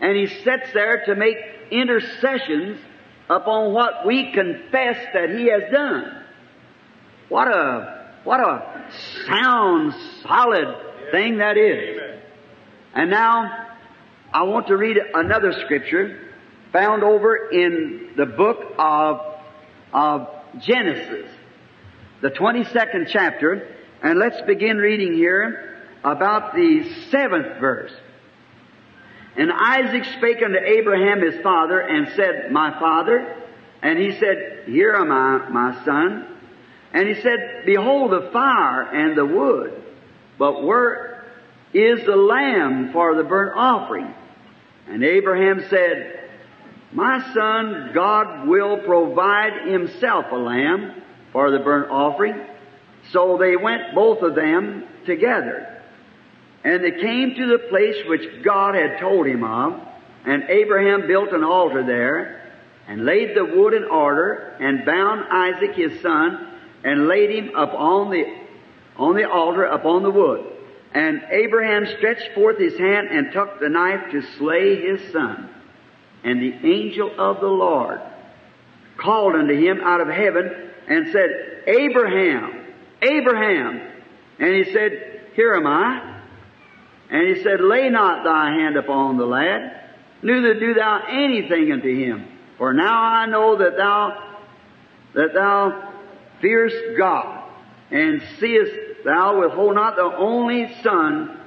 and 0.00 0.16
he 0.16 0.26
sits 0.26 0.72
there 0.74 1.04
to 1.06 1.14
make 1.14 1.36
intercessions 1.70 2.78
upon 3.28 3.72
what 3.72 4.06
we 4.06 4.32
confess 4.32 4.96
that 5.12 5.30
He 5.30 5.46
has 5.46 5.70
done. 5.72 6.22
What 7.28 7.48
a, 7.48 8.12
what 8.24 8.40
a 8.40 8.90
sound, 9.26 9.94
solid 10.22 10.76
thing 11.10 11.38
that 11.38 11.56
is. 11.56 12.00
And 12.94 13.10
now, 13.10 13.66
I 14.32 14.42
want 14.44 14.68
to 14.68 14.76
read 14.76 14.96
another 15.14 15.52
scripture 15.64 16.20
found 16.72 17.02
over 17.02 17.48
in 17.50 18.10
the 18.16 18.26
book 18.26 18.58
of, 18.78 19.20
of 19.92 20.28
Genesis, 20.60 21.30
the 22.20 22.30
22nd 22.30 23.08
chapter, 23.08 23.74
and 24.02 24.18
let's 24.18 24.40
begin 24.42 24.76
reading 24.76 25.14
here 25.14 25.78
about 26.04 26.54
the 26.54 26.84
seventh 27.10 27.58
verse. 27.60 27.92
And 29.38 29.52
Isaac 29.52 30.04
spake 30.16 30.42
unto 30.42 30.58
Abraham 30.58 31.20
his 31.20 31.40
father 31.42 31.80
and 31.80 32.08
said, 32.16 32.50
My 32.50 32.78
father. 32.78 33.36
And 33.82 33.98
he 33.98 34.12
said, 34.18 34.64
Here 34.66 34.94
am 34.94 35.12
I, 35.12 35.48
my 35.50 35.84
son. 35.84 36.38
And 36.92 37.08
he 37.08 37.20
said, 37.20 37.64
Behold 37.66 38.10
the 38.12 38.30
fire 38.32 38.82
and 38.82 39.16
the 39.16 39.26
wood, 39.26 39.82
but 40.38 40.64
where 40.64 41.24
is 41.74 42.04
the 42.06 42.16
lamb 42.16 42.92
for 42.92 43.14
the 43.14 43.24
burnt 43.24 43.52
offering? 43.56 44.14
And 44.88 45.04
Abraham 45.04 45.66
said, 45.68 46.30
My 46.92 47.32
son, 47.34 47.90
God 47.92 48.48
will 48.48 48.78
provide 48.78 49.68
himself 49.68 50.26
a 50.32 50.36
lamb 50.36 51.02
for 51.32 51.50
the 51.50 51.58
burnt 51.58 51.90
offering. 51.90 52.40
So 53.12 53.36
they 53.38 53.56
went 53.56 53.94
both 53.94 54.22
of 54.22 54.34
them 54.34 54.84
together. 55.04 55.75
And 56.66 56.82
they 56.82 57.00
came 57.00 57.36
to 57.36 57.46
the 57.46 57.68
place 57.68 57.94
which 58.08 58.42
God 58.42 58.74
had 58.74 58.98
told 58.98 59.24
him 59.28 59.44
of, 59.44 59.80
and 60.24 60.42
Abraham 60.48 61.06
built 61.06 61.30
an 61.30 61.44
altar 61.44 61.86
there, 61.86 62.42
and 62.88 63.04
laid 63.04 63.36
the 63.36 63.44
wood 63.44 63.72
in 63.72 63.84
order, 63.84 64.56
and 64.58 64.84
bound 64.84 65.26
Isaac 65.30 65.76
his 65.76 66.02
son, 66.02 66.58
and 66.82 67.06
laid 67.06 67.30
him 67.30 67.54
upon 67.54 68.10
the, 68.10 68.24
on 68.96 69.14
the 69.14 69.30
altar 69.30 69.62
upon 69.62 70.02
the 70.02 70.10
wood. 70.10 70.44
And 70.92 71.22
Abraham 71.30 71.86
stretched 71.98 72.34
forth 72.34 72.58
his 72.58 72.76
hand 72.76 73.10
and 73.12 73.32
took 73.32 73.60
the 73.60 73.68
knife 73.68 74.10
to 74.10 74.22
slay 74.36 74.88
his 74.88 75.12
son. 75.12 75.48
And 76.24 76.42
the 76.42 76.68
angel 76.68 77.12
of 77.16 77.40
the 77.40 77.46
Lord 77.46 78.00
called 78.96 79.36
unto 79.36 79.54
him 79.54 79.80
out 79.82 80.00
of 80.00 80.08
heaven 80.08 80.72
and 80.88 81.12
said, 81.12 81.62
Abraham, 81.68 82.66
Abraham. 83.02 83.88
And 84.40 84.52
he 84.52 84.72
said, 84.72 85.30
Here 85.36 85.54
am 85.54 85.68
I. 85.68 86.15
And 87.10 87.36
he 87.36 87.42
said, 87.42 87.60
Lay 87.60 87.88
not 87.88 88.24
thy 88.24 88.50
hand 88.50 88.76
upon 88.76 89.16
the 89.16 89.26
lad, 89.26 89.80
neither 90.22 90.58
do 90.58 90.74
thou 90.74 91.02
anything 91.08 91.72
unto 91.72 91.94
him. 91.94 92.26
For 92.58 92.72
now 92.72 93.00
I 93.02 93.26
know 93.26 93.56
that 93.58 93.76
thou, 93.76 94.22
that 95.14 95.34
thou 95.34 95.92
fearest 96.40 96.98
God, 96.98 97.44
and 97.90 98.22
seest 98.40 98.72
thou 99.04 99.40
withhold 99.40 99.74
not 99.74 99.96
the 99.96 100.02
only 100.02 100.74
son 100.82 101.38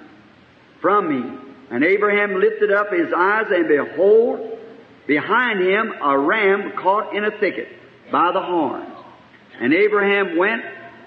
from 0.81 1.09
me. 1.09 1.37
And 1.71 1.83
Abraham 1.83 2.39
lifted 2.39 2.71
up 2.71 2.91
his 2.91 3.11
eyes, 3.15 3.45
and 3.49 3.67
behold, 3.67 4.57
behind 5.07 5.59
him 5.59 5.93
a 6.01 6.17
ram 6.17 6.73
caught 6.77 7.15
in 7.15 7.25
a 7.25 7.31
thicket 7.31 7.67
by 8.11 8.31
the 8.31 8.41
horns. 8.41 8.95
And 9.59 9.73
Abraham 9.73 10.37
went 10.37 10.63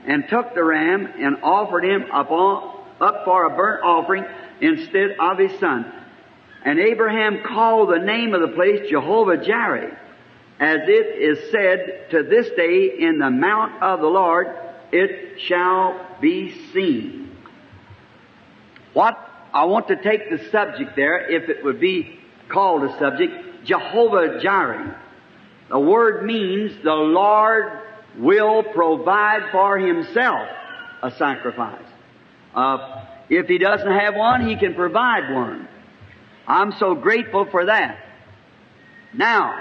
and 0.07 0.29
took 0.29 0.55
the 0.55 0.63
ram 0.63 1.07
and 1.19 1.43
offered 1.43 1.85
him 1.85 2.03
upon, 2.13 2.81
up 3.01 3.25
for 3.25 3.47
a 3.47 3.57
burnt 3.57 3.83
offering 3.83 4.25
instead 4.63 5.17
of 5.21 5.39
his 5.39 5.59
son. 5.61 5.93
And 6.65 6.79
Abraham 6.79 7.43
called 7.47 7.91
the 7.91 7.99
name 7.99 8.33
of 8.33 8.41
the 8.41 8.55
place 8.55 8.89
Jehovah 8.89 9.45
Jireh, 9.45 9.99
as 10.61 10.79
it 10.87 11.21
is 11.21 11.51
said 11.51 12.11
to 12.13 12.23
this 12.23 12.49
day 12.57 12.93
in 13.01 13.19
the 13.19 13.31
mount 13.31 13.83
of 13.83 14.01
the 14.01 14.07
Lord, 14.07 14.47
it 14.93 15.41
shall 15.41 16.17
be 16.21 16.55
seen. 16.73 17.37
What 18.93 19.15
I 19.53 19.65
want 19.65 19.89
to 19.89 19.97
take 19.97 20.31
the 20.31 20.49
subject 20.51 20.95
there, 20.95 21.31
if 21.31 21.49
it 21.49 21.65
would 21.65 21.81
be 21.81 22.19
called 22.49 22.85
a 22.85 22.99
subject, 22.99 23.65
Jehovah 23.65 24.41
Jireh. 24.41 25.01
The 25.69 25.81
word 25.81 26.25
means 26.25 26.73
the 26.85 26.93
Lord 26.93 27.81
will 28.19 28.63
provide 28.63 29.51
for 29.51 29.79
himself 29.79 30.49
a 31.03 31.11
sacrifice. 31.13 31.85
Uh, 32.55 33.07
if 33.33 33.47
he 33.47 33.57
doesn't 33.57 33.91
have 33.91 34.15
one, 34.15 34.47
he 34.47 34.57
can 34.57 34.75
provide 34.75 35.33
one. 35.33 35.67
I'm 36.47 36.73
so 36.73 36.95
grateful 36.95 37.47
for 37.51 37.65
that. 37.65 37.99
Now, 39.15 39.59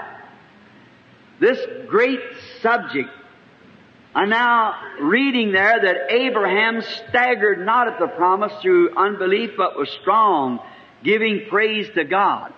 this 1.40 1.58
great 1.88 2.20
subject, 2.60 3.08
I'm 4.14 4.28
now 4.28 4.74
reading 5.00 5.52
there 5.52 5.80
that 5.80 6.12
Abraham 6.12 6.82
staggered 7.08 7.64
not 7.64 7.88
at 7.88 7.98
the 7.98 8.08
promise 8.08 8.52
through 8.60 8.94
unbelief, 8.94 9.52
but 9.56 9.78
was 9.78 9.88
strong, 10.02 10.60
giving 11.02 11.46
praise 11.48 11.88
to 11.94 12.04
God. 12.04 12.52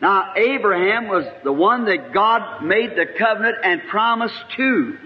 Now, 0.00 0.32
Abraham 0.34 1.06
was 1.06 1.26
the 1.44 1.52
one 1.52 1.84
that 1.84 2.12
God 2.12 2.64
made 2.64 2.90
the 2.96 3.06
covenant 3.06 3.58
and 3.62 3.82
promised 3.88 4.34
to. 4.56 4.98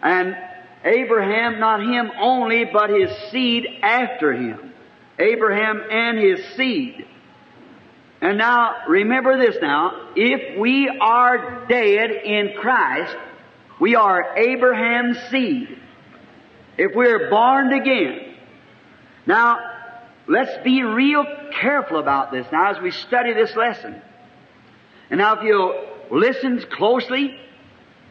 And 0.00 0.36
Abraham, 0.84 1.58
not 1.58 1.80
him 1.82 2.10
only, 2.20 2.64
but 2.64 2.90
his 2.90 3.10
seed 3.30 3.66
after 3.82 4.32
him. 4.32 4.72
Abraham 5.18 5.82
and 5.90 6.18
his 6.18 6.44
seed. 6.56 7.06
And 8.20 8.38
now, 8.38 8.86
remember 8.88 9.38
this 9.38 9.56
now, 9.60 10.08
if 10.16 10.58
we 10.58 10.88
are 10.88 11.66
dead 11.68 12.10
in 12.10 12.54
Christ, 12.58 13.16
we 13.80 13.94
are 13.94 14.36
Abraham's 14.36 15.18
seed. 15.30 15.68
If 16.76 16.94
we're 16.94 17.30
born 17.30 17.72
again. 17.72 18.34
Now, 19.26 19.58
let's 20.26 20.62
be 20.64 20.82
real 20.82 21.24
careful 21.60 21.98
about 21.98 22.32
this 22.32 22.46
now 22.52 22.70
as 22.70 22.80
we 22.80 22.90
study 22.90 23.34
this 23.34 23.54
lesson. 23.56 24.00
And 25.10 25.18
now 25.18 25.36
if 25.36 25.44
you'll 25.44 25.86
listen 26.10 26.64
closely, 26.70 27.36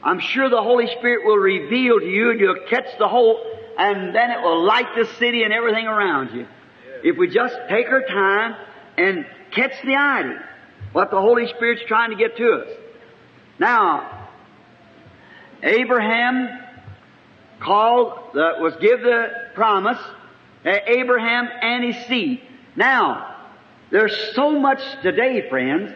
I'm 0.03 0.19
sure 0.19 0.49
the 0.49 0.61
Holy 0.61 0.87
Spirit 0.97 1.25
will 1.25 1.37
reveal 1.37 1.99
to 1.99 2.05
you 2.05 2.31
and 2.31 2.39
you'll 2.39 2.67
catch 2.69 2.87
the 2.99 3.07
whole, 3.07 3.43
and 3.77 4.13
then 4.15 4.31
it 4.31 4.41
will 4.41 4.63
light 4.63 4.95
the 4.95 5.05
city 5.15 5.43
and 5.43 5.53
everything 5.53 5.87
around 5.87 6.35
you. 6.35 6.47
If 7.03 7.17
we 7.17 7.27
just 7.27 7.55
take 7.69 7.87
our 7.87 8.01
time 8.01 8.55
and 8.97 9.25
catch 9.51 9.73
the 9.83 9.95
idea, 9.95 10.43
what 10.93 11.11
the 11.11 11.19
Holy 11.19 11.47
Spirit's 11.47 11.83
trying 11.87 12.11
to 12.11 12.15
get 12.15 12.37
to 12.37 12.51
us. 12.53 12.67
Now, 13.59 14.29
Abraham 15.61 16.49
called, 17.59 18.13
the, 18.33 18.53
was 18.59 18.75
give 18.79 19.01
the 19.01 19.27
promise, 19.55 19.99
uh, 20.65 20.69
Abraham 20.85 21.49
and 21.61 21.83
his 21.83 22.05
seed. 22.05 22.41
Now, 22.75 23.35
there's 23.91 24.15
so 24.35 24.59
much 24.59 24.79
today, 25.01 25.49
friends, 25.49 25.91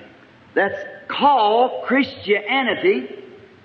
that's 0.54 0.78
called 1.08 1.86
Christianity 1.86 3.21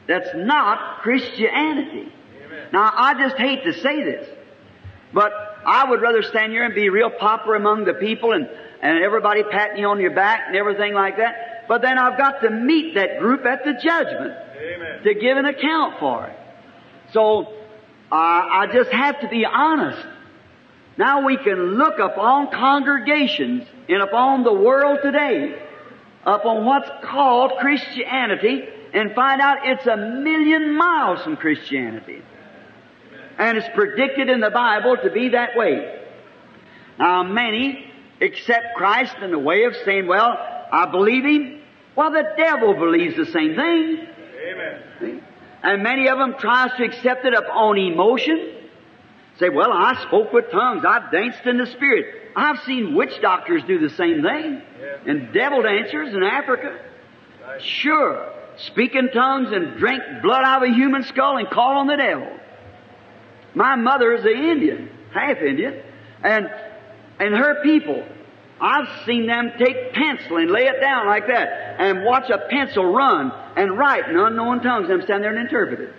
that's 0.06 0.28
not 0.34 1.02
Christianity. 1.02 2.12
Amen. 2.44 2.66
Now, 2.72 2.92
I 2.94 3.14
just 3.14 3.36
hate 3.36 3.64
to 3.64 3.72
say 3.72 4.02
this, 4.04 4.28
but 5.12 5.32
I 5.64 5.88
would 5.88 6.00
rather 6.00 6.22
stand 6.22 6.52
here 6.52 6.64
and 6.64 6.74
be 6.74 6.88
real 6.88 7.10
popular 7.10 7.56
among 7.56 7.84
the 7.84 7.94
people 7.94 8.32
and, 8.32 8.48
and 8.80 9.02
everybody 9.02 9.42
patting 9.42 9.78
you 9.78 9.88
on 9.88 10.00
your 10.00 10.14
back 10.14 10.44
and 10.46 10.56
everything 10.56 10.94
like 10.94 11.16
that. 11.16 11.64
But 11.68 11.82
then 11.82 11.98
I've 11.98 12.16
got 12.16 12.42
to 12.42 12.50
meet 12.50 12.94
that 12.94 13.18
group 13.18 13.44
at 13.44 13.64
the 13.64 13.72
judgment 13.72 14.34
Amen. 14.58 15.02
to 15.02 15.14
give 15.14 15.36
an 15.36 15.46
account 15.46 15.98
for 15.98 16.26
it. 16.26 16.38
So, 17.12 17.52
uh, 18.10 18.14
I 18.14 18.68
just 18.72 18.90
have 18.90 19.20
to 19.20 19.28
be 19.28 19.44
honest. 19.44 20.06
Now 20.96 21.26
we 21.26 21.36
can 21.36 21.74
look 21.76 21.98
upon 21.98 22.50
congregations 22.50 23.66
and 23.88 24.02
upon 24.02 24.44
the 24.44 24.52
world 24.52 25.00
today, 25.02 25.60
upon 26.24 26.64
what's 26.64 26.88
called 27.04 27.52
Christianity, 27.58 28.68
and 28.92 29.14
find 29.14 29.40
out 29.40 29.58
it's 29.64 29.86
a 29.86 29.96
million 29.96 30.76
miles 30.76 31.22
from 31.22 31.36
Christianity. 31.36 32.22
And 33.38 33.58
it's 33.58 33.68
predicted 33.74 34.28
in 34.28 34.40
the 34.40 34.50
Bible 34.50 34.96
to 34.96 35.10
be 35.10 35.30
that 35.30 35.56
way. 35.56 36.02
Now 36.98 37.22
many 37.22 37.92
accept 38.20 38.74
Christ 38.76 39.16
in 39.20 39.30
the 39.30 39.38
way 39.38 39.64
of 39.64 39.74
saying, 39.84 40.06
well, 40.06 40.38
I 40.72 40.86
believe 40.90 41.24
Him. 41.24 41.62
Well, 41.94 42.10
the 42.10 42.24
devil 42.36 42.74
believes 42.74 43.16
the 43.16 43.26
same 43.26 43.54
thing. 43.54 44.06
Amen. 44.48 45.22
And 45.62 45.82
many 45.82 46.08
of 46.08 46.18
them 46.18 46.36
tries 46.38 46.70
to 46.76 46.84
accept 46.84 47.24
it 47.24 47.34
upon 47.34 47.78
emotion. 47.78 48.54
Say, 49.38 49.48
well, 49.50 49.72
I 49.72 50.02
spoke 50.06 50.32
with 50.32 50.50
tongues. 50.50 50.84
I 50.86 51.10
danced 51.10 51.44
in 51.44 51.58
the 51.58 51.66
Spirit. 51.66 52.32
I've 52.34 52.60
seen 52.60 52.94
witch 52.94 53.20
doctors 53.20 53.62
do 53.64 53.78
the 53.78 53.94
same 53.94 54.22
thing. 54.22 54.62
Yeah. 54.80 55.12
And 55.12 55.32
devil 55.32 55.62
dancers 55.62 56.14
in 56.14 56.22
Africa. 56.22 56.78
Right. 57.42 57.62
Sure 57.62 58.32
speak 58.58 58.94
in 58.94 59.10
tongues 59.10 59.48
and 59.52 59.78
drink 59.78 60.02
blood 60.22 60.42
out 60.44 60.62
of 60.62 60.70
a 60.70 60.72
human 60.72 61.04
skull 61.04 61.36
and 61.36 61.48
call 61.50 61.78
on 61.78 61.86
the 61.86 61.96
devil. 61.96 62.28
My 63.54 63.76
mother 63.76 64.14
is 64.14 64.24
an 64.24 64.32
Indian, 64.32 64.90
half 65.12 65.38
Indian, 65.38 65.80
and 66.22 66.50
and 67.18 67.34
her 67.34 67.62
people, 67.62 68.04
I've 68.60 69.06
seen 69.06 69.26
them 69.26 69.52
take 69.58 69.92
pencil 69.92 70.36
and 70.36 70.50
lay 70.50 70.66
it 70.66 70.80
down 70.80 71.06
like 71.06 71.26
that 71.28 71.76
and 71.78 72.04
watch 72.04 72.28
a 72.30 72.38
pencil 72.50 72.84
run 72.84 73.32
and 73.56 73.78
write 73.78 74.08
in 74.08 74.16
unknown 74.18 74.62
tongues 74.62 74.90
and 74.90 75.02
stand 75.02 75.22
there 75.22 75.30
and 75.30 75.40
interpret 75.40 75.80
it. 75.80 75.94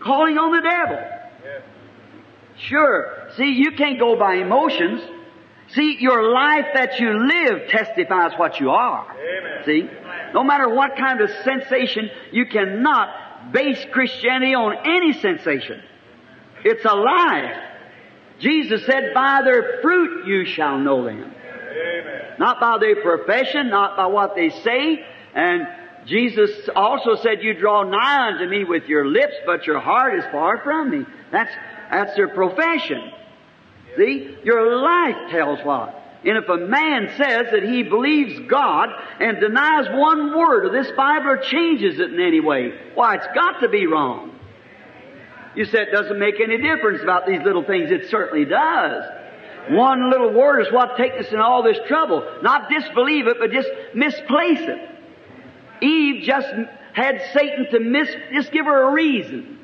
Calling 0.00 0.38
on 0.38 0.52
the 0.52 0.60
devil. 0.60 0.98
Sure. 2.56 3.28
See, 3.36 3.52
you 3.52 3.72
can't 3.72 3.98
go 3.98 4.16
by 4.16 4.34
emotions. 4.34 5.02
See, 5.68 5.96
your 5.98 6.32
life 6.32 6.66
that 6.74 7.00
you 7.00 7.26
live 7.26 7.68
testifies 7.68 8.32
what 8.38 8.60
you 8.60 8.70
are. 8.70 9.06
Amen. 9.10 9.64
See? 9.64 9.88
No 10.34 10.42
matter 10.42 10.68
what 10.68 10.96
kind 10.96 11.20
of 11.20 11.30
sensation, 11.44 12.10
you 12.32 12.46
cannot 12.46 13.52
base 13.52 13.82
Christianity 13.92 14.54
on 14.54 14.76
any 14.84 15.12
sensation. 15.12 15.80
It's 16.64 16.84
a 16.84 16.94
life. 16.94 17.56
Jesus 18.40 18.84
said, 18.84 19.14
by 19.14 19.42
their 19.44 19.80
fruit 19.80 20.26
you 20.26 20.44
shall 20.44 20.78
know 20.78 21.04
them. 21.04 21.22
Amen. 21.22 22.20
Not 22.38 22.58
by 22.58 22.78
their 22.80 23.00
profession, 23.00 23.70
not 23.70 23.96
by 23.96 24.06
what 24.06 24.34
they 24.34 24.50
say. 24.50 25.04
And 25.34 25.68
Jesus 26.06 26.50
also 26.74 27.14
said, 27.22 27.42
you 27.42 27.54
draw 27.54 27.84
nigh 27.84 28.32
unto 28.32 28.48
me 28.48 28.64
with 28.64 28.88
your 28.88 29.06
lips, 29.06 29.34
but 29.46 29.66
your 29.66 29.78
heart 29.78 30.18
is 30.18 30.24
far 30.32 30.60
from 30.64 30.90
me. 30.90 31.06
That's, 31.30 31.52
that's 31.90 32.16
their 32.16 32.28
profession. 32.28 33.10
See? 33.96 34.36
Your 34.42 34.82
life 34.82 35.30
tells 35.30 35.60
what? 35.64 36.03
And 36.26 36.38
if 36.38 36.48
a 36.48 36.56
man 36.56 37.08
says 37.18 37.46
that 37.52 37.62
he 37.62 37.82
believes 37.82 38.40
God 38.48 38.88
and 39.20 39.40
denies 39.40 39.86
one 39.90 40.36
word 40.36 40.64
of 40.64 40.72
this 40.72 40.90
Bible 40.96 41.28
or 41.28 41.36
changes 41.36 42.00
it 42.00 42.14
in 42.14 42.20
any 42.20 42.40
way, 42.40 42.72
why, 42.94 43.16
it's 43.16 43.26
got 43.34 43.60
to 43.60 43.68
be 43.68 43.86
wrong. 43.86 44.30
You 45.54 45.66
said 45.66 45.88
it 45.88 45.92
doesn't 45.92 46.18
make 46.18 46.40
any 46.40 46.56
difference 46.60 47.02
about 47.02 47.26
these 47.26 47.42
little 47.42 47.62
things. 47.62 47.90
It 47.90 48.08
certainly 48.08 48.46
does. 48.46 49.04
One 49.68 50.10
little 50.10 50.32
word 50.32 50.60
is 50.60 50.72
what 50.72 50.96
takes 50.96 51.26
us 51.26 51.32
in 51.32 51.40
all 51.40 51.62
this 51.62 51.78
trouble. 51.86 52.26
Not 52.42 52.70
disbelieve 52.70 53.26
it, 53.26 53.36
but 53.38 53.50
just 53.50 53.68
misplace 53.94 54.60
it. 54.60 54.90
Eve 55.82 56.22
just 56.24 56.48
had 56.94 57.20
Satan 57.32 57.66
to 57.70 57.80
miss, 57.80 58.08
just 58.32 58.50
give 58.50 58.66
her 58.66 58.88
a 58.88 58.92
reason. 58.92 59.58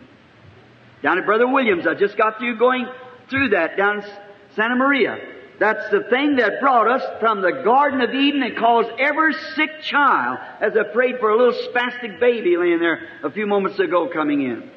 Down 1.02 1.18
at 1.18 1.24
Brother 1.24 1.48
Williams, 1.48 1.86
I 1.86 1.94
just 1.94 2.16
got 2.16 2.38
through 2.38 2.58
going 2.58 2.86
through 3.30 3.50
that 3.50 3.76
down 3.76 4.02
in 4.02 4.10
Santa 4.54 4.76
Maria. 4.76 5.16
That's 5.60 5.90
the 5.90 6.04
thing 6.04 6.36
that 6.36 6.58
brought 6.58 6.88
us 6.88 7.02
from 7.20 7.42
the 7.42 7.60
Garden 7.62 8.00
of 8.00 8.14
Eden 8.14 8.42
and 8.42 8.56
caused 8.56 8.88
every 8.98 9.34
sick 9.54 9.82
child, 9.82 10.38
as 10.58 10.72
I 10.74 10.90
prayed 10.90 11.18
for 11.20 11.28
a 11.28 11.36
little 11.36 11.68
spastic 11.70 12.18
baby 12.18 12.56
laying 12.56 12.80
there 12.80 13.06
a 13.22 13.30
few 13.30 13.46
moments 13.46 13.78
ago 13.78 14.08
coming 14.10 14.40
in. 14.40 14.70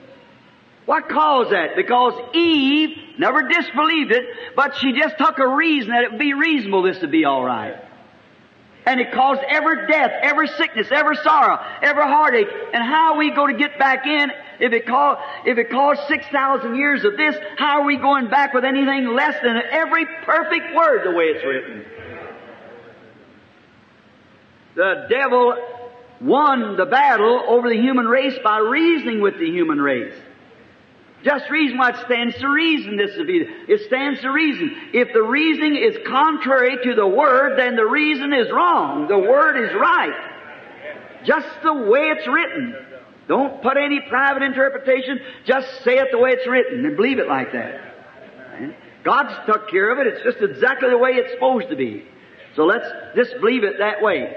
What 0.86 1.08
caused 1.08 1.54
that? 1.54 1.78
Because 1.78 2.14
Eve 2.36 2.98
never 3.18 3.48
disbelieved 3.48 4.12
it, 4.12 4.26
but 4.58 4.76
she 4.76 4.92
just 4.92 5.18
took 5.18 5.40
a 5.40 5.48
reason 5.48 5.92
that 5.92 6.04
it 6.04 6.12
would 6.12 6.20
be 6.20 6.34
reasonable 6.34 6.84
this 6.84 7.00
to 7.00 7.08
be 7.08 7.26
alright. 7.26 7.76
And 8.86 9.00
it 9.00 9.14
caused 9.14 9.42
every 9.48 9.88
death, 9.88 10.12
every 10.22 10.48
sickness, 10.48 10.88
every 10.92 11.16
sorrow, 11.18 11.58
every 11.82 12.04
heartache. 12.04 12.48
And 12.74 12.84
how 12.84 13.14
are 13.14 13.18
we 13.18 13.32
going 13.32 13.54
to 13.54 13.60
get 13.60 13.80
back 13.80 14.06
in 14.06 14.32
if 14.60 14.74
it 14.74 14.86
caused, 14.86 15.22
if 15.46 15.58
it 15.58 15.70
caused 15.70 16.02
6,000 16.08 16.76
years 16.76 17.06
of 17.06 17.16
this, 17.18 17.36
how 17.58 17.82
are 17.82 17.86
we 17.86 17.98
going 17.98 18.30
back 18.30 18.54
with 18.54 18.66
anything 18.66 19.08
less 19.08 19.36
than 19.42 19.58
every 19.72 20.06
perfect 20.26 20.76
word 20.76 21.06
the 21.06 21.12
way 21.12 21.26
it's 21.26 21.46
written? 21.46 21.86
The 24.76 25.08
devil 25.10 25.56
won 26.20 26.78
the 26.78 26.86
battle 26.86 27.44
over 27.48 27.70
the 27.70 27.80
human 27.80 28.06
race 28.06 28.38
by 28.44 28.58
reasoning 28.58 29.22
with 29.22 29.38
the 29.38 29.50
human 29.50 29.80
race. 29.80 30.16
Just 31.24 31.50
reason 31.50 31.78
why 31.78 31.92
it 31.92 32.06
stands 32.06 32.38
to 32.40 32.48
reason 32.50 32.98
this 32.98 33.12
is. 33.12 33.20
It 33.20 33.88
stands 33.88 34.22
to 34.22 34.30
reason. 34.30 34.76
If 34.94 35.14
the 35.14 35.24
reasoning 35.24 35.76
is 35.76 35.98
contrary 36.06 36.78
to 36.84 36.96
the 36.96 37.08
Word, 37.08 37.58
then 37.58 37.76
the 37.78 37.86
reason 37.86 38.34
is 38.34 38.52
wrong. 38.52 39.08
The 39.08 39.18
Word 39.18 39.64
is 39.64 39.74
right. 39.74 41.24
Just 41.26 41.48
the 41.64 41.74
way 41.74 42.12
it's 42.12 42.28
written. 42.28 42.76
Don't 43.30 43.62
put 43.62 43.78
any 43.78 44.02
private 44.10 44.44
interpretation. 44.44 45.20
Just 45.46 45.68
say 45.84 45.98
it 45.98 46.10
the 46.12 46.18
way 46.18 46.32
it's 46.32 46.46
written 46.46 46.86
and 46.86 46.98
believe 46.98 47.20
it 47.20 47.28
like 47.28 47.54
that. 47.54 47.80
God's 49.06 49.34
took 49.46 49.70
care 49.70 49.92
of 49.92 50.00
it. 50.00 50.08
It's 50.08 50.24
just 50.24 50.42
exactly 50.42 50.90
the 50.90 50.98
way 50.98 51.12
it's 51.12 51.32
supposed 51.34 51.70
to 51.70 51.78
be. 51.78 52.04
So 52.56 52.66
let's 52.66 52.88
just 53.16 53.40
believe 53.40 53.64
it 53.64 53.80
that 53.80 54.02
way. 54.02 54.36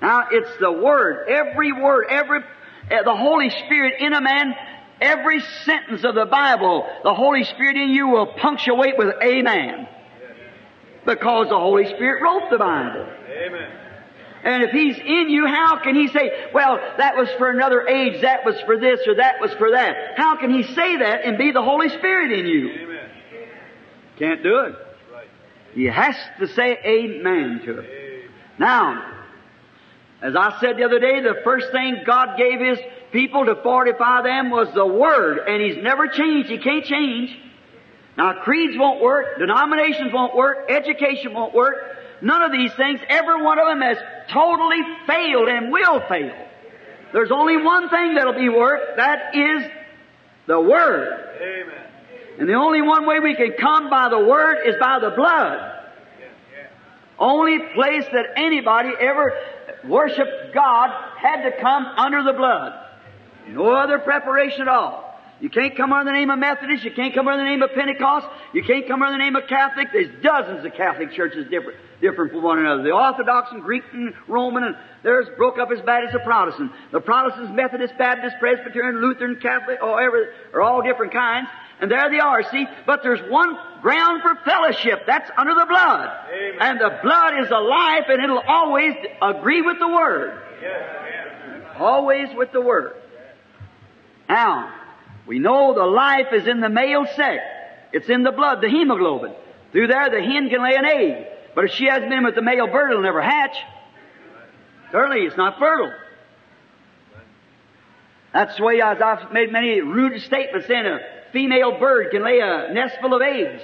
Now, 0.00 0.28
it's 0.30 0.50
the 0.60 0.70
Word. 0.70 1.28
Every 1.28 1.72
word, 1.72 2.06
every, 2.08 2.40
uh, 2.40 3.02
the 3.02 3.16
Holy 3.16 3.50
Spirit 3.50 3.94
in 4.00 4.12
a 4.12 4.20
man 4.20 4.54
Every 5.00 5.40
sentence 5.64 6.04
of 6.04 6.14
the 6.14 6.26
Bible, 6.26 6.86
the 7.04 7.14
Holy 7.14 7.44
Spirit 7.44 7.76
in 7.76 7.90
you 7.90 8.08
will 8.08 8.26
punctuate 8.26 8.98
with 8.98 9.14
Amen. 9.22 9.88
Because 11.06 11.48
the 11.48 11.58
Holy 11.58 11.86
Spirit 11.86 12.22
wrote 12.22 12.50
the 12.50 12.58
Bible. 12.58 13.06
Amen. 13.30 13.70
And 14.44 14.62
if 14.64 14.70
He's 14.70 14.96
in 14.98 15.30
you, 15.30 15.46
how 15.46 15.78
can 15.82 15.94
He 15.94 16.08
say, 16.08 16.50
well, 16.52 16.78
that 16.98 17.16
was 17.16 17.28
for 17.38 17.50
another 17.50 17.86
age, 17.86 18.22
that 18.22 18.44
was 18.44 18.60
for 18.66 18.78
this, 18.78 19.00
or 19.06 19.16
that 19.16 19.40
was 19.40 19.52
for 19.54 19.72
that? 19.72 20.16
How 20.16 20.36
can 20.36 20.50
He 20.50 20.62
say 20.74 20.96
that 20.96 21.24
and 21.24 21.38
be 21.38 21.52
the 21.52 21.62
Holy 21.62 21.88
Spirit 21.88 22.32
in 22.32 22.46
you? 22.46 22.70
Amen. 22.70 23.10
Can't 24.18 24.42
do 24.42 24.60
it. 24.60 24.74
Right. 25.12 25.28
He 25.74 25.84
has 25.84 26.16
to 26.40 26.48
say 26.48 26.78
Amen 26.84 27.62
to 27.64 27.78
it. 27.78 27.84
Amen. 27.84 28.30
Now, 28.58 29.17
as 30.20 30.34
I 30.34 30.58
said 30.60 30.76
the 30.76 30.84
other 30.84 30.98
day, 30.98 31.20
the 31.20 31.40
first 31.44 31.70
thing 31.70 32.02
God 32.04 32.36
gave 32.36 32.60
His 32.60 32.78
people 33.12 33.46
to 33.46 33.54
fortify 33.62 34.22
them 34.22 34.50
was 34.50 34.68
the 34.74 34.86
Word, 34.86 35.38
and 35.46 35.62
He's 35.62 35.82
never 35.82 36.08
changed. 36.08 36.50
He 36.50 36.58
can't 36.58 36.84
change. 36.84 37.36
Now, 38.16 38.42
creeds 38.42 38.76
won't 38.76 39.00
work, 39.00 39.38
denominations 39.38 40.12
won't 40.12 40.34
work, 40.34 40.68
education 40.70 41.34
won't 41.34 41.54
work. 41.54 41.76
None 42.20 42.42
of 42.42 42.50
these 42.50 42.72
things, 42.74 42.98
every 43.08 43.40
one 43.40 43.60
of 43.60 43.68
them 43.68 43.80
has 43.80 43.96
totally 44.32 44.80
failed 45.06 45.48
and 45.48 45.70
will 45.70 46.00
fail. 46.08 46.34
There's 47.12 47.30
only 47.30 47.56
one 47.56 47.88
thing 47.88 48.14
that'll 48.14 48.32
be 48.32 48.48
work, 48.48 48.96
that 48.96 49.36
is 49.36 49.70
the 50.46 50.60
Word. 50.60 51.36
Amen. 51.40 51.84
And 52.40 52.48
the 52.48 52.54
only 52.54 52.82
one 52.82 53.06
way 53.06 53.20
we 53.20 53.36
can 53.36 53.52
come 53.52 53.88
by 53.88 54.08
the 54.08 54.18
Word 54.18 54.66
is 54.66 54.74
by 54.80 54.98
the 54.98 55.10
blood. 55.10 55.76
Only 57.20 57.58
place 57.74 58.04
that 58.12 58.26
anybody 58.36 58.90
ever 58.98 59.32
worshiped 59.86 60.54
God 60.54 60.90
had 61.18 61.42
to 61.42 61.60
come 61.60 61.84
under 61.84 62.22
the 62.22 62.32
blood. 62.32 62.72
No 63.48 63.72
other 63.72 63.98
preparation 63.98 64.62
at 64.62 64.68
all. 64.68 65.08
You 65.40 65.50
can't 65.50 65.76
come 65.76 65.92
under 65.92 66.10
the 66.10 66.18
name 66.18 66.30
of 66.30 66.38
Methodist. 66.38 66.82
You 66.82 66.90
can't 66.90 67.14
come 67.14 67.28
under 67.28 67.44
the 67.44 67.48
name 67.48 67.62
of 67.62 67.70
Pentecost. 67.72 68.26
You 68.52 68.64
can't 68.64 68.88
come 68.88 69.02
under 69.02 69.14
the 69.16 69.22
name 69.22 69.36
of 69.36 69.46
Catholic. 69.48 69.88
There's 69.92 70.10
dozens 70.22 70.64
of 70.66 70.74
Catholic 70.74 71.12
churches 71.12 71.46
different, 71.48 71.78
different 72.00 72.32
from 72.32 72.42
one 72.42 72.58
another. 72.58 72.82
The 72.82 72.90
Orthodox 72.90 73.50
and 73.52 73.62
Greek 73.62 73.84
and 73.92 74.14
Roman 74.26 74.64
and 74.64 74.76
theirs 75.04 75.28
broke 75.36 75.58
up 75.58 75.70
as 75.70 75.80
bad 75.82 76.04
as 76.04 76.12
the 76.12 76.18
Protestant. 76.18 76.72
The 76.90 77.00
Protestants, 77.00 77.52
Methodist, 77.54 77.96
Baptist, 77.96 78.36
Presbyterian, 78.40 79.00
Lutheran, 79.00 79.38
Catholic, 79.40 79.80
or 79.80 80.02
every, 80.02 80.26
are 80.52 80.60
all 80.60 80.82
different 80.82 81.12
kinds. 81.12 81.48
And 81.80 81.88
there 81.88 82.10
they 82.10 82.18
are, 82.18 82.42
see? 82.50 82.66
But 82.84 83.04
there's 83.04 83.20
one 83.30 83.56
ground 83.82 84.22
for 84.22 84.34
fellowship. 84.44 85.04
That's 85.06 85.30
under 85.36 85.54
the 85.54 85.66
blood. 85.66 86.10
Amen. 86.32 86.58
And 86.60 86.80
the 86.80 86.98
blood 87.02 87.40
is 87.40 87.50
a 87.50 87.58
life 87.58 88.04
and 88.08 88.22
it'll 88.22 88.38
always 88.38 88.94
agree 89.22 89.62
with 89.62 89.78
the 89.78 89.88
Word. 89.88 90.42
Yes, 90.62 91.76
Always 91.78 92.28
with 92.34 92.52
the 92.52 92.60
Word. 92.60 92.94
Now, 94.28 94.74
we 95.26 95.38
know 95.38 95.74
the 95.74 95.84
life 95.84 96.32
is 96.32 96.46
in 96.46 96.60
the 96.60 96.68
male 96.68 97.06
sex. 97.16 97.42
It's 97.92 98.08
in 98.08 98.22
the 98.22 98.32
blood, 98.32 98.60
the 98.60 98.68
hemoglobin. 98.68 99.32
Through 99.72 99.86
there, 99.86 100.10
the 100.10 100.22
hen 100.22 100.48
can 100.50 100.62
lay 100.62 100.74
an 100.74 100.84
egg. 100.84 101.26
But 101.54 101.64
if 101.64 101.70
she 101.72 101.86
hasn't 101.86 102.10
been 102.10 102.24
with 102.24 102.34
the 102.34 102.42
male 102.42 102.66
bird, 102.66 102.90
it'll 102.90 103.02
never 103.02 103.22
hatch. 103.22 103.56
Certainly, 104.90 105.26
it's 105.26 105.36
not 105.36 105.58
fertile. 105.58 105.92
That's 108.32 108.56
the 108.56 108.62
way 108.64 108.80
as 108.80 109.00
I've 109.00 109.32
made 109.32 109.52
many 109.52 109.80
rude 109.80 110.20
statements 110.22 110.68
in 110.68 110.86
a 110.86 111.00
female 111.32 111.78
bird 111.78 112.10
can 112.10 112.22
lay 112.22 112.40
a 112.40 112.72
nest 112.72 112.96
full 113.00 113.14
of 113.14 113.22
eggs. 113.22 113.62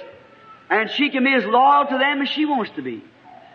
And 0.69 0.89
she 0.89 1.09
can 1.09 1.23
be 1.23 1.33
as 1.33 1.45
loyal 1.45 1.85
to 1.87 1.97
them 1.97 2.21
as 2.21 2.29
she 2.29 2.45
wants 2.45 2.71
to 2.75 2.81
be. 2.81 3.03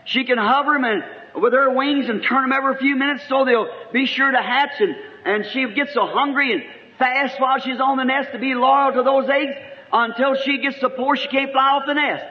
She 0.05 0.23
can 0.23 0.37
hover 0.37 0.73
them 0.73 0.85
and, 0.85 1.03
with 1.41 1.53
her 1.53 1.73
wings 1.73 2.09
and 2.09 2.23
turn 2.23 2.49
them 2.49 2.51
every 2.51 2.77
few 2.77 2.95
minutes 2.95 3.23
so 3.27 3.45
they'll 3.45 3.69
be 3.93 4.05
sure 4.05 4.31
to 4.31 4.41
hatch 4.41 4.79
and, 4.79 4.95
and 5.25 5.45
she 5.45 5.67
gets 5.73 5.93
so 5.93 6.07
hungry 6.07 6.53
and 6.53 6.63
fast 6.97 7.39
while 7.39 7.59
she's 7.59 7.79
on 7.79 7.97
the 7.97 8.03
nest 8.03 8.31
to 8.31 8.39
be 8.39 8.53
loyal 8.53 8.93
to 8.93 9.03
those 9.03 9.29
eggs 9.29 9.55
until 9.93 10.35
she 10.35 10.59
gets 10.59 10.79
so 10.79 10.89
poor 10.89 11.15
she 11.15 11.27
can't 11.27 11.51
fly 11.51 11.69
off 11.69 11.83
the 11.85 11.93
nest. 11.93 12.25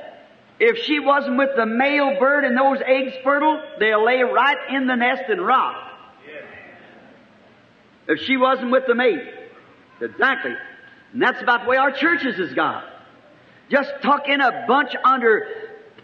If 0.59 0.79
she 0.85 1.01
wasn't 1.01 1.39
with 1.39 1.51
the 1.57 1.65
male 1.65 2.19
bird 2.19 2.45
and 2.45 2.57
those 2.57 2.79
eggs 2.85 3.15
fertile, 3.25 3.63
they'll 3.79 4.05
lay 4.05 4.23
right 4.23 4.59
in 4.71 4.87
the 4.87 4.95
nest 4.95 5.23
and 5.29 5.45
rot. 5.45 5.91
If 8.09 8.21
she 8.21 8.37
wasn't 8.37 8.71
with 8.71 8.85
the 8.87 8.95
mate. 8.95 9.23
Exactly. 10.01 10.53
And 11.13 11.23
that's 11.23 11.43
about 11.43 11.65
the 11.65 11.71
way 11.71 11.77
our 11.77 11.93
churches 11.93 12.37
has 12.37 12.55
got. 12.55 12.85
Just 13.71 13.91
tuck 14.03 14.29
in 14.29 14.41
a 14.41 14.65
bunch 14.67 14.95
under 15.05 15.47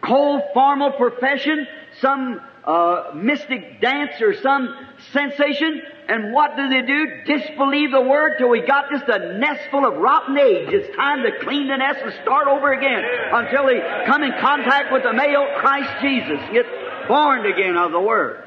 cold 0.03 0.43
formal 0.55 0.93
profession, 0.93 1.67
some 2.01 2.41
uh, 2.65 3.13
mystic 3.15 3.81
dance 3.81 4.21
or 4.21 4.35
some 4.41 4.75
sensation, 5.13 5.83
and 6.09 6.33
what 6.33 6.57
do 6.57 6.69
they 6.69 6.83
do? 6.83 7.07
Disbelieve 7.27 7.91
the 7.91 8.01
word 8.01 8.35
till 8.39 8.49
we 8.49 8.61
got 8.61 8.91
just 8.91 9.09
a 9.09 9.39
nest 9.39 9.63
full 9.71 9.85
of 9.85 9.95
rotten 9.95 10.37
eggs. 10.39 10.71
It's 10.73 10.97
time 10.97 11.23
to 11.23 11.45
clean 11.45 11.67
the 11.67 11.77
nest 11.77 12.01
and 12.03 12.13
start 12.23 12.47
over 12.47 12.73
again 12.73 13.03
until 13.33 13.67
they 13.67 13.81
come 14.07 14.23
in 14.23 14.33
contact 14.41 14.93
with 14.93 15.03
the 15.03 15.13
male 15.13 15.47
Christ 15.59 15.91
Jesus. 16.01 16.39
Get 16.53 16.67
Born 17.09 17.47
again 17.47 17.77
of 17.77 17.93
the 17.93 18.01
Word. 18.01 18.43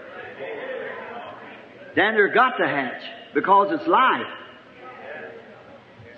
Then 1.96 2.14
they're 2.14 2.34
got 2.34 2.58
to 2.58 2.68
hatch 2.68 3.02
because 3.34 3.72
it's 3.72 3.88
life. 3.88 4.28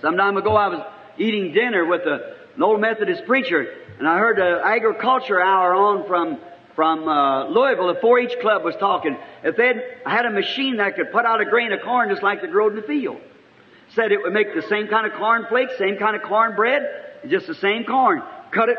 Some 0.02 0.18
time 0.18 0.38
ago 0.38 0.56
I 0.56 0.68
was 0.68 0.86
eating 1.18 1.54
dinner 1.54 1.86
with 1.86 2.02
a, 2.02 2.36
an 2.56 2.64
old 2.64 2.82
Methodist 2.82 3.26
preacher 3.26 3.66
and 4.00 4.08
I 4.08 4.18
heard 4.18 4.40
an 4.40 4.62
agriculture 4.64 5.40
hour 5.40 5.76
on 5.76 6.08
from 6.08 6.40
from 6.76 7.08
uh, 7.08 7.50
Louisville, 7.50 7.94
the 7.94 8.00
4-H 8.00 8.40
club 8.42 8.64
was 8.64 8.76
talking. 8.78 9.18
If 9.44 9.58
they 9.58 9.74
had 10.06 10.26
a 10.26 10.32
machine 10.32 10.78
that 10.78 10.96
could 10.96 11.12
put 11.12 11.26
out 11.26 11.42
a 11.42 11.46
grain 11.46 11.74
of 11.74 11.82
corn 11.82 12.10
just 12.10 12.24
like 12.24 12.42
they 12.42 12.48
growed 12.48 12.72
in 12.74 12.78
the 12.78 12.88
field, 12.88 13.20
said 13.94 14.12
it 14.12 14.22
would 14.24 14.32
make 14.34 14.56
the 14.56 14.62
same 14.64 14.88
kind 14.88 15.06
of 15.06 15.14
corn 15.20 15.46
flakes, 15.50 15.78
same 15.78 15.98
kind 15.98 16.16
of 16.16 16.24
corn 16.24 16.56
bread, 16.56 16.82
just 17.28 17.48
the 17.48 17.56
same 17.56 17.84
corn. 17.84 18.24
Cut 18.52 18.70
it 18.70 18.78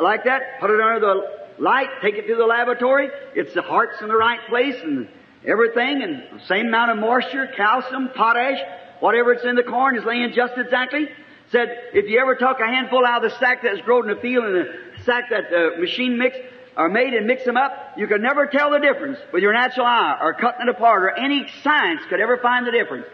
like 0.00 0.24
that, 0.24 0.60
put 0.60 0.70
it 0.70 0.80
under 0.80 1.00
the 1.00 1.62
light, 1.62 1.88
take 2.02 2.16
it 2.16 2.26
to 2.26 2.34
the 2.34 2.46
laboratory. 2.46 3.10
It's 3.34 3.54
the 3.54 3.62
heart's 3.62 4.00
in 4.02 4.08
the 4.08 4.16
right 4.16 4.40
place 4.48 4.76
and 4.82 5.08
everything, 5.46 6.02
and 6.02 6.42
same 6.42 6.66
amount 6.66 6.90
of 6.90 6.98
moisture, 6.98 7.46
calcium, 7.56 8.10
potash, 8.14 8.58
whatever 9.00 9.32
it's 9.32 9.44
in 9.44 9.56
the 9.56 9.62
corn 9.62 9.96
is 9.96 10.04
laying 10.04 10.32
just 10.32 10.54
exactly. 10.56 11.08
Said 11.50 11.68
if 11.92 12.08
you 12.08 12.20
ever 12.20 12.36
took 12.36 12.60
a 12.60 12.66
handful 12.66 13.04
out 13.04 13.24
of 13.24 13.32
the 13.32 13.38
sack 13.38 13.62
that's 13.62 13.80
grown 13.80 14.08
in 14.08 14.14
the 14.14 14.22
field 14.22 14.44
and 14.44 14.54
the 14.54 15.02
sack 15.04 15.30
that 15.30 15.50
the 15.50 15.80
machine 15.80 16.16
mixed 16.16 16.40
are 16.76 16.88
made 16.88 17.12
and 17.12 17.26
mix 17.26 17.44
them 17.44 17.56
up, 17.56 17.94
you 17.96 18.06
could 18.06 18.20
never 18.20 18.46
tell 18.46 18.70
the 18.70 18.78
difference 18.78 19.18
with 19.32 19.42
your 19.42 19.52
natural 19.52 19.86
eye 19.86 20.18
or 20.20 20.34
cutting 20.34 20.62
it 20.62 20.68
apart 20.68 21.02
or 21.02 21.10
any 21.10 21.46
science 21.62 22.02
could 22.08 22.20
ever 22.20 22.38
find 22.38 22.66
the 22.66 22.70
difference. 22.70 23.06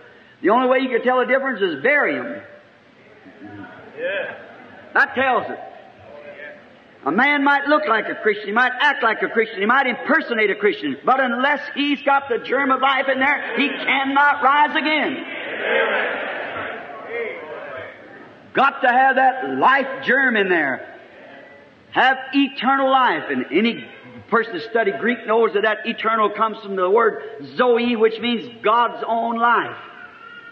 The 0.43 0.51
only 0.51 0.69
way 0.69 0.79
you 0.81 0.91
could 0.91 1.03
tell 1.03 1.19
the 1.21 1.27
difference 1.27 1.63
is 1.63 1.83
bury 1.83 2.17
them. 2.17 2.43
Yeah. 3.99 4.39
That 4.93 5.15
tells 5.15 5.51
it. 5.51 5.59
A 7.07 7.13
man 7.13 7.45
might 7.45 7.69
look 7.69 7.87
like 7.87 8.09
a 8.09 8.17
Christian, 8.17 8.47
he 8.49 8.53
might 8.53 8.73
act 8.81 9.03
like 9.03 9.23
a 9.23 9.29
Christian, 9.29 9.61
he 9.61 9.67
might 9.67 9.87
impersonate 9.87 10.51
a 10.51 10.57
Christian, 10.57 10.97
but 11.05 11.21
unless 11.21 11.61
he's 11.77 12.03
got 12.03 12.29
the 12.29 12.39
germ 12.39 12.73
of 12.73 12.81
life 12.81 13.07
in 13.09 13.21
there, 13.21 13.57
he 13.57 13.69
cannot 13.69 14.43
rise 14.43 14.75
again. 14.75 15.25
Got 18.57 18.81
to 18.81 18.89
have 18.89 19.17
that 19.17 19.59
life 19.59 20.05
germ 20.05 20.35
in 20.37 20.49
there. 20.49 20.99
Have 21.91 22.17
eternal 22.33 22.91
life. 22.91 23.25
And 23.29 23.47
any 23.53 23.87
person 24.31 24.55
that 24.55 24.71
studied 24.71 24.99
Greek 24.99 25.27
knows 25.27 25.53
that 25.53 25.63
that 25.63 25.87
eternal 25.87 26.31
comes 26.31 26.59
from 26.63 26.75
the 26.75 26.89
word 26.89 27.23
Zoe, 27.57 27.97
which 27.97 28.19
means 28.19 28.49
God's 28.63 29.05
own 29.07 29.39
life. 29.39 29.77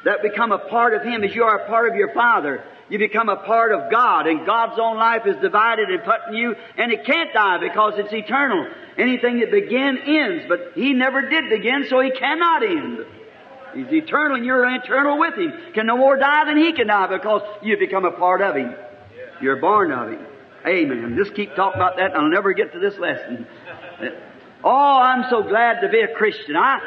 That 0.05 0.21
become 0.21 0.53
a 0.53 0.59
part 0.59 0.93
of 0.93 1.03
Him 1.03 1.25
as 1.25 1.35
you 1.35 1.45
are 1.45 1.65
a 1.65 1.67
part 1.67 1.89
of 1.89 1.97
your 1.97 2.13
Father. 2.13 2.63
You 2.91 2.99
become 2.99 3.31
a 3.31 3.37
part 3.37 3.73
of 3.73 3.91
God, 3.91 4.27
and 4.27 4.45
God's 4.45 4.79
own 4.79 4.99
life 4.99 5.23
is 5.27 5.37
divided 5.41 5.89
and 5.89 6.05
put 6.05 6.29
in 6.29 6.35
you, 6.35 6.55
and 6.77 6.93
it 6.93 7.07
can't 7.07 7.33
die 7.33 7.57
because 7.59 7.95
it's 7.97 8.13
eternal. 8.13 8.69
Anything 8.99 9.41
that 9.41 9.51
begins 9.51 10.01
ends, 10.05 10.45
but 10.47 10.73
He 10.75 10.93
never 10.93 11.31
did 11.31 11.49
begin, 11.49 11.87
so 11.89 12.01
He 12.01 12.11
cannot 12.11 12.63
end. 12.63 13.07
He's 13.75 13.93
eternal, 13.93 14.37
and 14.37 14.45
you're 14.45 14.65
eternal 14.77 15.19
with 15.19 15.35
Him. 15.35 15.53
Can 15.75 15.87
no 15.87 15.97
more 15.97 16.17
die 16.17 16.45
than 16.47 16.57
He 16.57 16.73
can 16.73 16.87
die 16.87 17.07
because 17.09 17.43
you 17.63 17.77
become 17.79 18.05
a 18.05 18.13
part 18.13 18.41
of 18.41 18.57
Him. 18.57 18.75
You're 19.41 19.61
born 19.61 19.93
of 19.93 20.11
Him. 20.11 20.27
Amen. 20.67 21.17
Just 21.19 21.35
keep 21.35 21.55
talking 21.55 21.81
about 21.81 21.97
that, 21.97 22.13
and 22.13 22.25
I'll 22.25 22.31
never 22.31 22.53
get 22.53 22.73
to 22.73 22.79
this 22.79 22.99
lesson. 22.99 23.47
Oh, 24.65 24.99
I'm 24.99 25.29
so 25.29 25.43
glad 25.43 25.81
to 25.83 25.91
be 25.91 26.01
a 26.01 26.15
Christian. 26.15 26.57
I, 26.57 26.79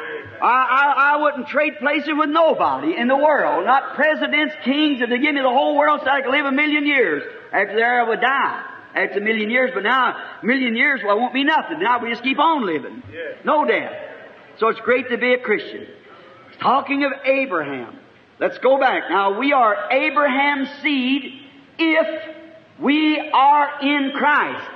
I, 0.42 0.46
I, 0.46 1.14
I 1.14 1.22
wouldn't 1.22 1.46
trade 1.46 1.74
places 1.78 2.10
with 2.12 2.28
nobody 2.28 2.96
in 2.96 3.06
the 3.06 3.16
world. 3.16 3.64
Not 3.66 3.94
presidents, 3.94 4.54
kings, 4.64 5.00
if 5.00 5.08
they 5.08 5.18
give 5.18 5.32
me 5.32 5.40
the 5.40 5.48
whole 5.48 5.76
world 5.76 6.00
so 6.02 6.10
I 6.10 6.22
could 6.22 6.32
live 6.32 6.46
a 6.46 6.52
million 6.52 6.86
years. 6.86 7.22
After 7.52 7.76
there 7.76 8.00
I 8.04 8.08
would 8.08 8.20
die. 8.20 8.64
After 8.96 9.18
a 9.18 9.22
million 9.22 9.50
years, 9.50 9.70
but 9.74 9.84
now 9.84 10.16
a 10.42 10.44
million 10.46 10.74
years, 10.74 11.02
well, 11.04 11.16
it 11.16 11.20
won't 11.20 11.34
be 11.34 11.44
nothing. 11.44 11.78
Now 11.78 12.02
we 12.02 12.10
just 12.10 12.24
keep 12.24 12.40
on 12.40 12.66
living. 12.66 13.02
No 13.44 13.64
death. 13.64 13.92
So 14.58 14.68
it's 14.68 14.80
great 14.80 15.08
to 15.10 15.18
be 15.18 15.34
a 15.34 15.38
Christian. 15.38 15.86
Talking 16.60 17.04
of 17.04 17.12
Abraham. 17.24 17.98
Let's 18.40 18.58
go 18.58 18.78
back. 18.78 19.10
Now 19.10 19.38
we 19.38 19.52
are 19.52 19.90
Abraham's 19.90 20.68
seed 20.82 21.42
if 21.78 22.34
we 22.80 23.18
are 23.32 23.80
in 23.80 24.12
Christ. 24.14 24.70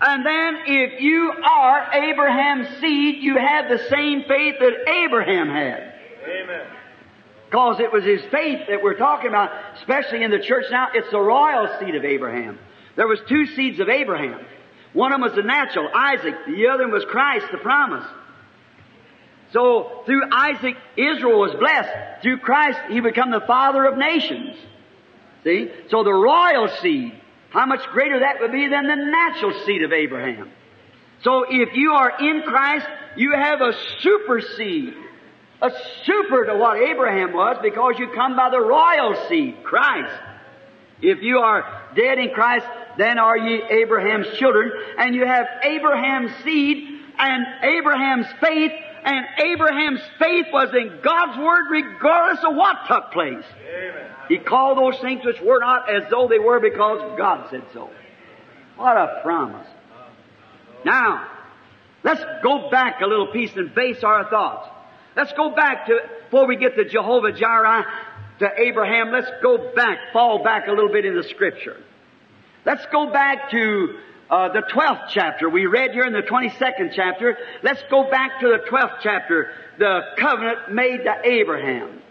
And 0.00 0.24
then 0.24 0.58
if 0.66 1.00
you 1.00 1.32
are 1.32 1.92
Abraham's 1.92 2.68
seed, 2.80 3.16
you 3.20 3.36
have 3.36 3.68
the 3.68 3.84
same 3.88 4.22
faith 4.28 4.56
that 4.60 4.88
Abraham 4.88 5.48
had. 5.48 5.94
Amen. 6.24 6.66
Because 7.46 7.80
it 7.80 7.92
was 7.92 8.04
his 8.04 8.20
faith 8.30 8.68
that 8.68 8.82
we're 8.82 8.98
talking 8.98 9.28
about, 9.28 9.50
especially 9.78 10.22
in 10.22 10.30
the 10.30 10.38
church 10.38 10.66
now. 10.70 10.88
It's 10.94 11.10
the 11.10 11.20
royal 11.20 11.68
seed 11.80 11.94
of 11.94 12.04
Abraham. 12.04 12.58
There 12.94 13.08
was 13.08 13.18
two 13.28 13.46
seeds 13.46 13.80
of 13.80 13.88
Abraham. 13.88 14.40
One 14.92 15.12
of 15.12 15.20
them 15.20 15.28
was 15.28 15.34
the 15.34 15.42
natural, 15.42 15.88
Isaac. 15.92 16.34
The 16.46 16.68
other 16.68 16.84
one 16.84 16.92
was 16.92 17.04
Christ, 17.04 17.46
the 17.50 17.58
promise. 17.58 18.04
So 19.52 20.02
through 20.04 20.22
Isaac, 20.30 20.76
Israel 20.96 21.40
was 21.40 21.54
blessed. 21.58 22.22
Through 22.22 22.38
Christ, 22.38 22.78
he 22.90 23.00
became 23.00 23.30
the 23.30 23.40
father 23.46 23.84
of 23.84 23.96
nations. 23.96 24.56
See? 25.44 25.70
So 25.90 26.04
the 26.04 26.12
royal 26.12 26.68
seed, 26.82 27.14
how 27.50 27.66
much 27.66 27.84
greater 27.92 28.20
that 28.20 28.40
would 28.40 28.52
be 28.52 28.68
than 28.68 28.86
the 28.86 28.96
natural 28.96 29.52
seed 29.64 29.82
of 29.82 29.92
Abraham. 29.92 30.50
So 31.22 31.44
if 31.48 31.74
you 31.74 31.92
are 31.92 32.12
in 32.20 32.42
Christ, 32.42 32.86
you 33.16 33.32
have 33.32 33.60
a 33.60 33.72
super 34.00 34.40
seed. 34.40 34.94
A 35.60 35.70
super 36.04 36.44
to 36.44 36.54
what 36.54 36.76
Abraham 36.78 37.32
was 37.32 37.56
because 37.62 37.94
you 37.98 38.12
come 38.14 38.36
by 38.36 38.50
the 38.50 38.60
royal 38.60 39.26
seed, 39.28 39.64
Christ. 39.64 40.14
If 41.00 41.22
you 41.22 41.38
are 41.38 41.82
dead 41.96 42.18
in 42.18 42.30
Christ, 42.30 42.66
then 42.96 43.18
are 43.18 43.36
ye 43.36 43.62
Abraham's 43.70 44.36
children, 44.38 44.70
and 44.98 45.14
you 45.14 45.26
have 45.26 45.46
Abraham's 45.64 46.32
seed 46.44 47.00
and 47.18 47.46
Abraham's 47.62 48.26
faith, 48.40 48.72
and 49.08 49.24
Abraham's 49.38 50.02
faith 50.18 50.46
was 50.52 50.68
in 50.74 51.00
God's 51.02 51.38
Word 51.38 51.64
regardless 51.70 52.44
of 52.44 52.54
what 52.54 52.76
took 52.86 53.10
place. 53.10 53.44
Amen. 53.66 54.06
He 54.28 54.36
called 54.36 54.76
those 54.76 55.00
things 55.00 55.24
which 55.24 55.40
were 55.40 55.60
not 55.60 55.90
as 55.90 56.02
though 56.10 56.28
they 56.28 56.38
were 56.38 56.60
because 56.60 57.16
God 57.16 57.48
said 57.50 57.62
so. 57.72 57.88
What 58.76 58.98
a 58.98 59.20
promise. 59.22 59.66
Now, 60.84 61.26
let's 62.04 62.22
go 62.42 62.68
back 62.70 63.00
a 63.00 63.06
little 63.06 63.28
piece 63.28 63.56
and 63.56 63.74
base 63.74 64.04
our 64.04 64.28
thoughts. 64.28 64.68
Let's 65.16 65.32
go 65.32 65.54
back 65.54 65.86
to, 65.86 66.00
before 66.24 66.46
we 66.46 66.56
get 66.56 66.76
to 66.76 66.84
Jehovah 66.84 67.32
Jireh, 67.32 67.86
to 68.40 68.50
Abraham, 68.58 69.10
let's 69.10 69.30
go 69.42 69.72
back, 69.74 70.12
fall 70.12 70.44
back 70.44 70.68
a 70.68 70.70
little 70.70 70.92
bit 70.92 71.06
in 71.06 71.16
the 71.16 71.24
scripture. 71.24 71.82
Let's 72.66 72.84
go 72.92 73.10
back 73.10 73.50
to 73.52 73.94
uh, 74.30 74.52
the 74.52 74.62
12th 74.62 75.08
chapter. 75.10 75.48
We 75.48 75.66
read 75.66 75.92
here 75.92 76.04
in 76.04 76.12
the 76.12 76.22
22nd 76.22 76.92
chapter. 76.94 77.36
Let's 77.62 77.82
go 77.90 78.10
back 78.10 78.40
to 78.40 78.48
the 78.48 78.70
12th 78.70 78.98
chapter, 79.02 79.52
the 79.78 80.00
covenant 80.18 80.72
made 80.72 81.04
to 81.04 81.14
Abraham. 81.24 82.02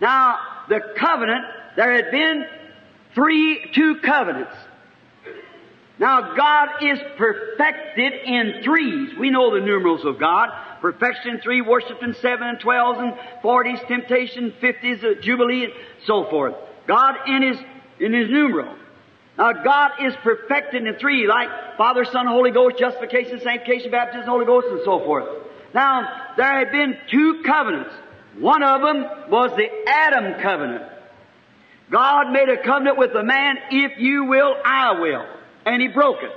Now, 0.00 0.38
the 0.68 0.80
covenant, 0.96 1.44
there 1.76 1.94
had 1.94 2.10
been 2.10 2.44
three, 3.14 3.70
two 3.74 3.96
covenants. 4.02 4.54
Now, 5.98 6.34
God 6.34 6.68
is 6.82 6.98
perfected 7.16 8.12
in 8.24 8.62
threes. 8.64 9.16
We 9.16 9.30
know 9.30 9.54
the 9.54 9.64
numerals 9.64 10.04
of 10.04 10.18
God. 10.18 10.48
Perfection 10.80 11.36
in 11.36 11.40
three, 11.40 11.60
worship 11.60 12.02
in 12.02 12.14
seven 12.14 12.48
and 12.48 12.58
twelves 12.58 12.98
and 12.98 13.14
forties, 13.40 13.78
temptation, 13.86 14.52
fifties, 14.60 15.04
uh, 15.04 15.14
jubilee, 15.20 15.64
and 15.64 15.72
so 16.06 16.28
forth. 16.28 16.56
God 16.88 17.14
in 17.28 17.42
His, 17.42 17.58
in 18.00 18.12
His 18.12 18.28
numeral. 18.28 18.74
Now, 19.38 19.52
God 19.52 19.92
is 20.02 20.14
perfected 20.22 20.86
in 20.86 20.94
three, 20.96 21.26
like 21.26 21.48
Father, 21.78 22.04
Son, 22.04 22.26
Holy 22.26 22.50
Ghost, 22.50 22.78
justification, 22.78 23.40
sanctification, 23.40 23.90
baptism, 23.90 24.26
Holy 24.26 24.44
Ghost, 24.44 24.66
and 24.70 24.80
so 24.84 24.98
forth. 25.00 25.26
Now, 25.74 26.34
there 26.36 26.58
had 26.58 26.70
been 26.70 26.96
two 27.10 27.42
covenants. 27.44 27.94
One 28.38 28.62
of 28.62 28.82
them 28.82 29.30
was 29.30 29.52
the 29.56 29.68
Adam 29.88 30.40
covenant. 30.42 30.84
God 31.90 32.30
made 32.30 32.48
a 32.48 32.62
covenant 32.62 32.98
with 32.98 33.12
the 33.12 33.22
man, 33.22 33.56
if 33.70 33.98
you 33.98 34.24
will, 34.24 34.54
I 34.64 35.00
will. 35.00 35.26
And 35.66 35.80
he 35.80 35.88
broke 35.88 36.22
it. 36.22 36.30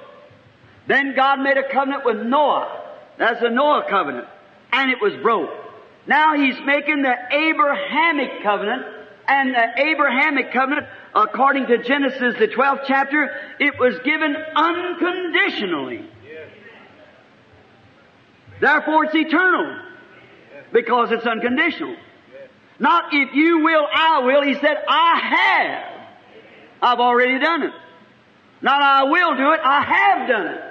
Then 0.87 1.15
God 1.15 1.39
made 1.39 1.57
a 1.57 1.71
covenant 1.71 2.05
with 2.05 2.17
Noah. 2.17 2.81
That's 3.17 3.41
the 3.41 3.49
Noah 3.49 3.85
covenant. 3.89 4.27
And 4.71 4.91
it 4.91 4.97
was 5.01 5.13
broke. 5.21 5.49
Now 6.07 6.35
he's 6.35 6.55
making 6.65 7.01
the 7.01 7.15
Abrahamic 7.31 8.43
covenant. 8.43 8.83
And 9.27 9.55
the 9.55 9.81
Abrahamic 9.89 10.53
covenant, 10.53 10.87
according 11.15 11.67
to 11.67 11.77
Genesis, 11.81 12.35
the 12.37 12.47
12th 12.47 12.83
chapter, 12.87 13.31
it 13.59 13.79
was 13.79 13.97
given 14.03 14.35
unconditionally. 14.35 16.09
Therefore 18.59 19.05
it's 19.05 19.15
eternal. 19.15 19.81
Because 20.73 21.11
it's 21.11 21.25
unconditional. 21.25 21.95
Not 22.79 23.13
if 23.13 23.33
you 23.33 23.59
will, 23.59 23.87
I 23.91 24.19
will. 24.19 24.43
He 24.43 24.55
said, 24.55 24.77
I 24.87 25.19
have. 25.19 26.09
I've 26.81 26.99
already 26.99 27.39
done 27.39 27.63
it. 27.63 27.73
Not 28.61 28.81
I 28.81 29.03
will 29.03 29.37
do 29.37 29.51
it, 29.51 29.59
I 29.63 29.81
have 29.81 30.27
done 30.27 30.47
it. 30.47 30.61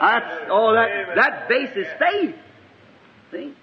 That's, 0.00 0.46
oh, 0.48 0.74
that, 0.74 1.16
that 1.16 1.48
base 1.48 1.70
is 1.76 1.86
faith. 1.98 2.34
See? 3.32 3.54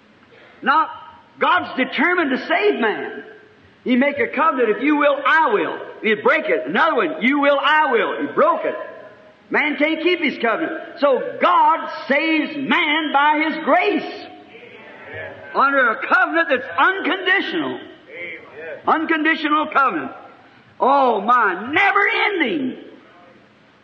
Not, 0.62 0.90
God's 1.38 1.76
determined 1.76 2.30
to 2.30 2.46
save 2.46 2.78
man. 2.78 3.24
He 3.86 3.94
make 3.94 4.18
a 4.18 4.26
covenant, 4.26 4.78
if 4.78 4.82
you 4.82 4.96
will, 4.96 5.16
I 5.24 5.52
will. 5.52 5.78
He'd 6.02 6.24
break 6.24 6.46
it. 6.46 6.66
Another 6.66 6.96
one, 6.96 7.22
you 7.22 7.38
will, 7.38 7.56
I 7.56 7.92
will. 7.92 8.20
He 8.20 8.26
broke 8.34 8.64
it. 8.64 8.74
Man 9.48 9.76
can't 9.76 10.02
keep 10.02 10.18
his 10.18 10.38
covenant. 10.38 10.98
So 10.98 11.38
God 11.40 11.88
saves 12.08 12.56
man 12.56 13.12
by 13.12 13.44
his 13.46 13.64
grace. 13.64 14.26
Under 15.54 15.90
a 15.90 16.04
covenant 16.04 16.48
that's 16.48 16.66
unconditional. 16.76 17.80
Unconditional 18.88 19.68
covenant. 19.68 20.10
Oh 20.80 21.20
my, 21.20 21.70
never 21.70 22.08
ending. 22.08 22.78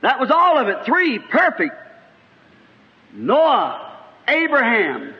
That 0.01 0.19
was 0.19 0.33
all 0.33 0.59
of 0.59 0.67
it. 0.67 0.85
Three, 0.85 1.21
perfect. 1.21 1.77
Noah, 3.15 4.01
Abraham, 4.27 5.15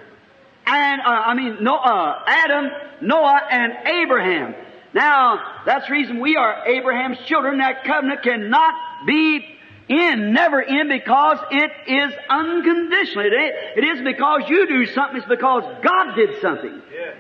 and, 0.67 1.01
uh, 1.03 1.05
I 1.05 1.35
mean, 1.35 1.63
Noah, 1.63 2.25
Adam, 2.27 2.69
Noah, 3.01 3.43
and 3.49 3.73
Abraham. 3.87 4.57
Now, 4.95 5.63
that's 5.65 5.87
the 5.87 5.93
reason 5.93 6.21
we 6.21 6.37
are 6.37 6.67
Abraham's 6.67 7.19
children. 7.27 7.59
That 7.59 7.85
covenant 7.85 8.23
cannot 8.23 8.75
be 9.07 9.45
in, 9.89 10.33
never 10.33 10.61
in, 10.61 10.89
because 10.89 11.39
it 11.51 11.71
is 11.87 12.13
unconditional. 12.29 13.27
It, 13.27 13.33
it 13.77 13.85
isn't 13.85 14.05
because 14.05 14.43
you 14.49 14.67
do 14.67 14.87
something, 14.87 15.19
it's 15.19 15.29
because 15.29 15.63
God 15.83 16.15
did 16.15 16.41
something. 16.41 16.83
Yeah. 16.93 17.15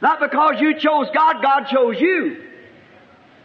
Not 0.00 0.20
because 0.20 0.60
you 0.60 0.78
chose 0.78 1.08
God, 1.14 1.42
God 1.42 1.64
chose 1.70 2.00
you. 2.00 2.44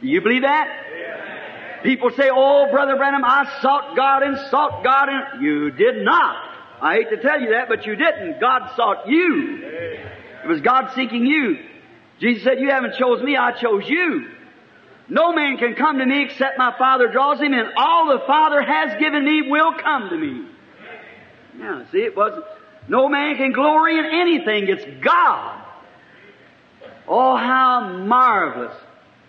Do 0.02 0.08
you 0.08 0.22
believe 0.22 0.44
that? 0.44 1.82
People 1.84 2.12
say, 2.12 2.30
oh, 2.32 2.70
Brother 2.72 2.96
Branham, 2.96 3.26
I 3.26 3.60
sought 3.62 3.96
God 3.96 4.24
and 4.24 4.38
sought 4.50 4.84
God 4.84 5.10
and 5.10 5.44
you 5.44 5.72
did 5.72 6.04
not. 6.04 6.38
I 6.82 6.96
hate 6.96 7.10
to 7.10 7.18
tell 7.18 7.42
you 7.42 7.52
that, 7.52 7.68
but 7.68 7.86
you 7.86 7.96
didn't. 7.96 8.40
God 8.40 8.72
sought 8.76 9.08
you. 9.08 9.60
It 10.44 10.48
was 10.48 10.62
God 10.62 10.92
seeking 10.96 11.26
you. 11.26 11.58
Jesus 12.20 12.44
said, 12.44 12.60
you 12.60 12.70
haven't 12.70 12.96
chosen 12.96 13.26
me, 13.26 13.36
I 13.36 13.52
chose 13.52 13.88
you. 13.88 14.30
No 15.10 15.34
man 15.34 15.58
can 15.58 15.76
come 15.76 15.98
to 16.00 16.06
me 16.06 16.24
except 16.24 16.58
my 16.58 16.74
Father 16.78 17.08
draws 17.08 17.40
him, 17.40 17.54
and 17.54 17.74
all 17.76 18.08
the 18.08 18.26
Father 18.26 18.62
has 18.62 18.98
given 19.00 19.26
me 19.26 19.50
will 19.50 19.74
come 19.74 20.10
to 20.10 20.18
me. 20.18 20.48
Now, 21.56 21.86
see, 21.92 22.00
it 22.00 22.16
wasn't, 22.16 22.46
no 22.88 23.10
man 23.10 23.36
can 23.38 23.52
glory 23.52 24.00
in 24.00 24.06
anything. 24.06 24.70
It's 24.70 24.86
God. 25.04 25.62
Oh, 27.08 27.36
how 27.36 27.98
marvelous 27.98 28.76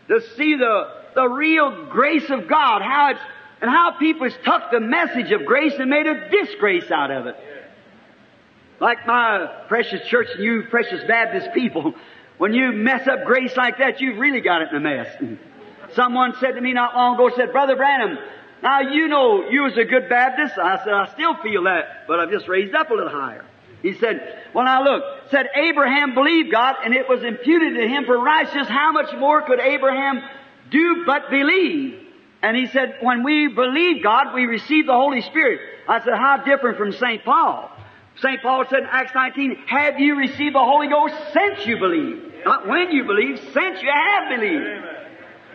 to 0.08 0.20
see 0.36 0.54
the, 0.54 0.88
the 1.14 1.28
real 1.28 1.86
grace 1.90 2.30
of 2.30 2.48
God, 2.48 2.82
how 2.82 3.10
it's, 3.10 3.20
and 3.60 3.70
how 3.70 3.92
people 3.98 4.28
took 4.30 4.62
the 4.70 4.80
message 4.80 5.32
of 5.32 5.44
grace 5.44 5.72
and 5.78 5.90
made 5.90 6.06
a 6.06 6.28
disgrace 6.30 6.90
out 6.90 7.10
of 7.10 7.26
it. 7.26 7.36
Like 8.80 9.06
my 9.06 9.64
precious 9.68 10.06
church 10.08 10.28
and 10.34 10.44
you 10.44 10.64
precious 10.70 11.02
Baptist 11.08 11.48
people, 11.54 11.94
when 12.38 12.52
you 12.52 12.72
mess 12.72 13.06
up 13.06 13.24
grace 13.24 13.56
like 13.56 13.78
that, 13.78 14.00
you've 14.00 14.18
really 14.18 14.40
got 14.40 14.62
it 14.62 14.68
in 14.70 14.76
a 14.76 14.80
mess. 14.80 15.08
Someone 15.94 16.34
said 16.40 16.52
to 16.52 16.60
me 16.60 16.72
not 16.72 16.94
long 16.94 17.14
ago, 17.14 17.30
said, 17.36 17.52
Brother 17.52 17.76
Branham, 17.76 18.18
now 18.62 18.80
you 18.80 19.08
know 19.08 19.48
you 19.50 19.62
was 19.62 19.76
a 19.76 19.84
good 19.84 20.08
Baptist. 20.08 20.54
I 20.58 20.78
said, 20.78 20.92
I 20.92 21.12
still 21.12 21.36
feel 21.42 21.64
that, 21.64 22.06
but 22.08 22.18
I've 22.18 22.30
just 22.30 22.48
raised 22.48 22.74
up 22.74 22.90
a 22.90 22.94
little 22.94 23.10
higher. 23.10 23.44
He 23.82 23.92
said, 23.92 24.42
well 24.54 24.64
now 24.64 24.82
look, 24.82 25.02
said 25.30 25.46
Abraham 25.54 26.14
believed 26.14 26.50
God 26.50 26.76
and 26.82 26.94
it 26.94 27.06
was 27.06 27.22
imputed 27.22 27.74
to 27.74 27.86
him 27.86 28.06
for 28.06 28.18
righteousness. 28.18 28.66
How 28.66 28.92
much 28.92 29.14
more 29.18 29.42
could 29.42 29.60
Abraham 29.60 30.22
do 30.70 31.04
but 31.06 31.28
believe? 31.30 32.00
And 32.42 32.56
he 32.56 32.66
said, 32.66 32.96
when 33.02 33.22
we 33.22 33.48
believe 33.48 34.02
God, 34.02 34.34
we 34.34 34.46
receive 34.46 34.86
the 34.86 34.94
Holy 34.94 35.20
Spirit. 35.20 35.60
I 35.86 36.02
said, 36.02 36.14
how 36.14 36.38
different 36.44 36.78
from 36.78 36.92
St. 36.92 37.24
Paul? 37.24 37.70
St. 38.18 38.40
Paul 38.42 38.64
said 38.70 38.80
in 38.80 38.88
Acts 38.90 39.12
19, 39.14 39.64
have 39.66 39.98
you 39.98 40.16
received 40.16 40.54
the 40.54 40.64
Holy 40.64 40.88
Ghost 40.88 41.14
since 41.32 41.66
you 41.66 41.78
believe? 41.78 42.32
Not 42.44 42.68
when 42.68 42.92
you 42.92 43.04
believe, 43.04 43.38
since 43.38 43.82
you 43.82 43.90
have 43.90 44.28
believed. 44.28 44.90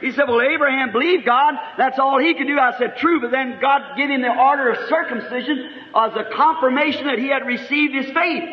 He 0.02 0.12
said, 0.12 0.28
well, 0.28 0.42
Abraham 0.42 0.92
believed 0.92 1.26
God. 1.26 1.56
That's 1.78 2.00
all 2.00 2.20
he 2.20 2.34
could 2.34 2.48
do. 2.48 2.58
I 2.58 2.78
said, 2.78 2.98
true, 2.98 3.20
but 3.22 3.32
then 3.32 3.60
God 3.62 3.98
gave 3.98 4.10
him 4.10 4.22
the 4.22 4.34
order 4.34 4.72
of 4.72 4.88
circumcision 4.88 5.70
as 5.96 6.12
a 6.16 6.36
confirmation 6.36 7.06
that 7.08 7.20
he 7.20 7.28
had 7.28 7.46
received 7.46 7.94
his 7.94 8.06
faith. 8.14 8.44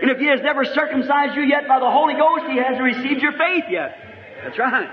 And 0.00 0.10
if 0.10 0.18
he 0.18 0.26
has 0.26 0.40
never 0.40 0.64
circumcised 0.64 1.36
you 1.36 1.42
yet 1.42 1.68
by 1.68 1.78
the 1.78 1.90
Holy 1.90 2.14
Ghost, 2.14 2.50
he 2.50 2.56
hasn't 2.56 2.82
received 2.82 3.20
your 3.22 3.32
faith 3.32 3.64
yet. 3.70 3.96
That's 4.42 4.58
right. 4.58 4.90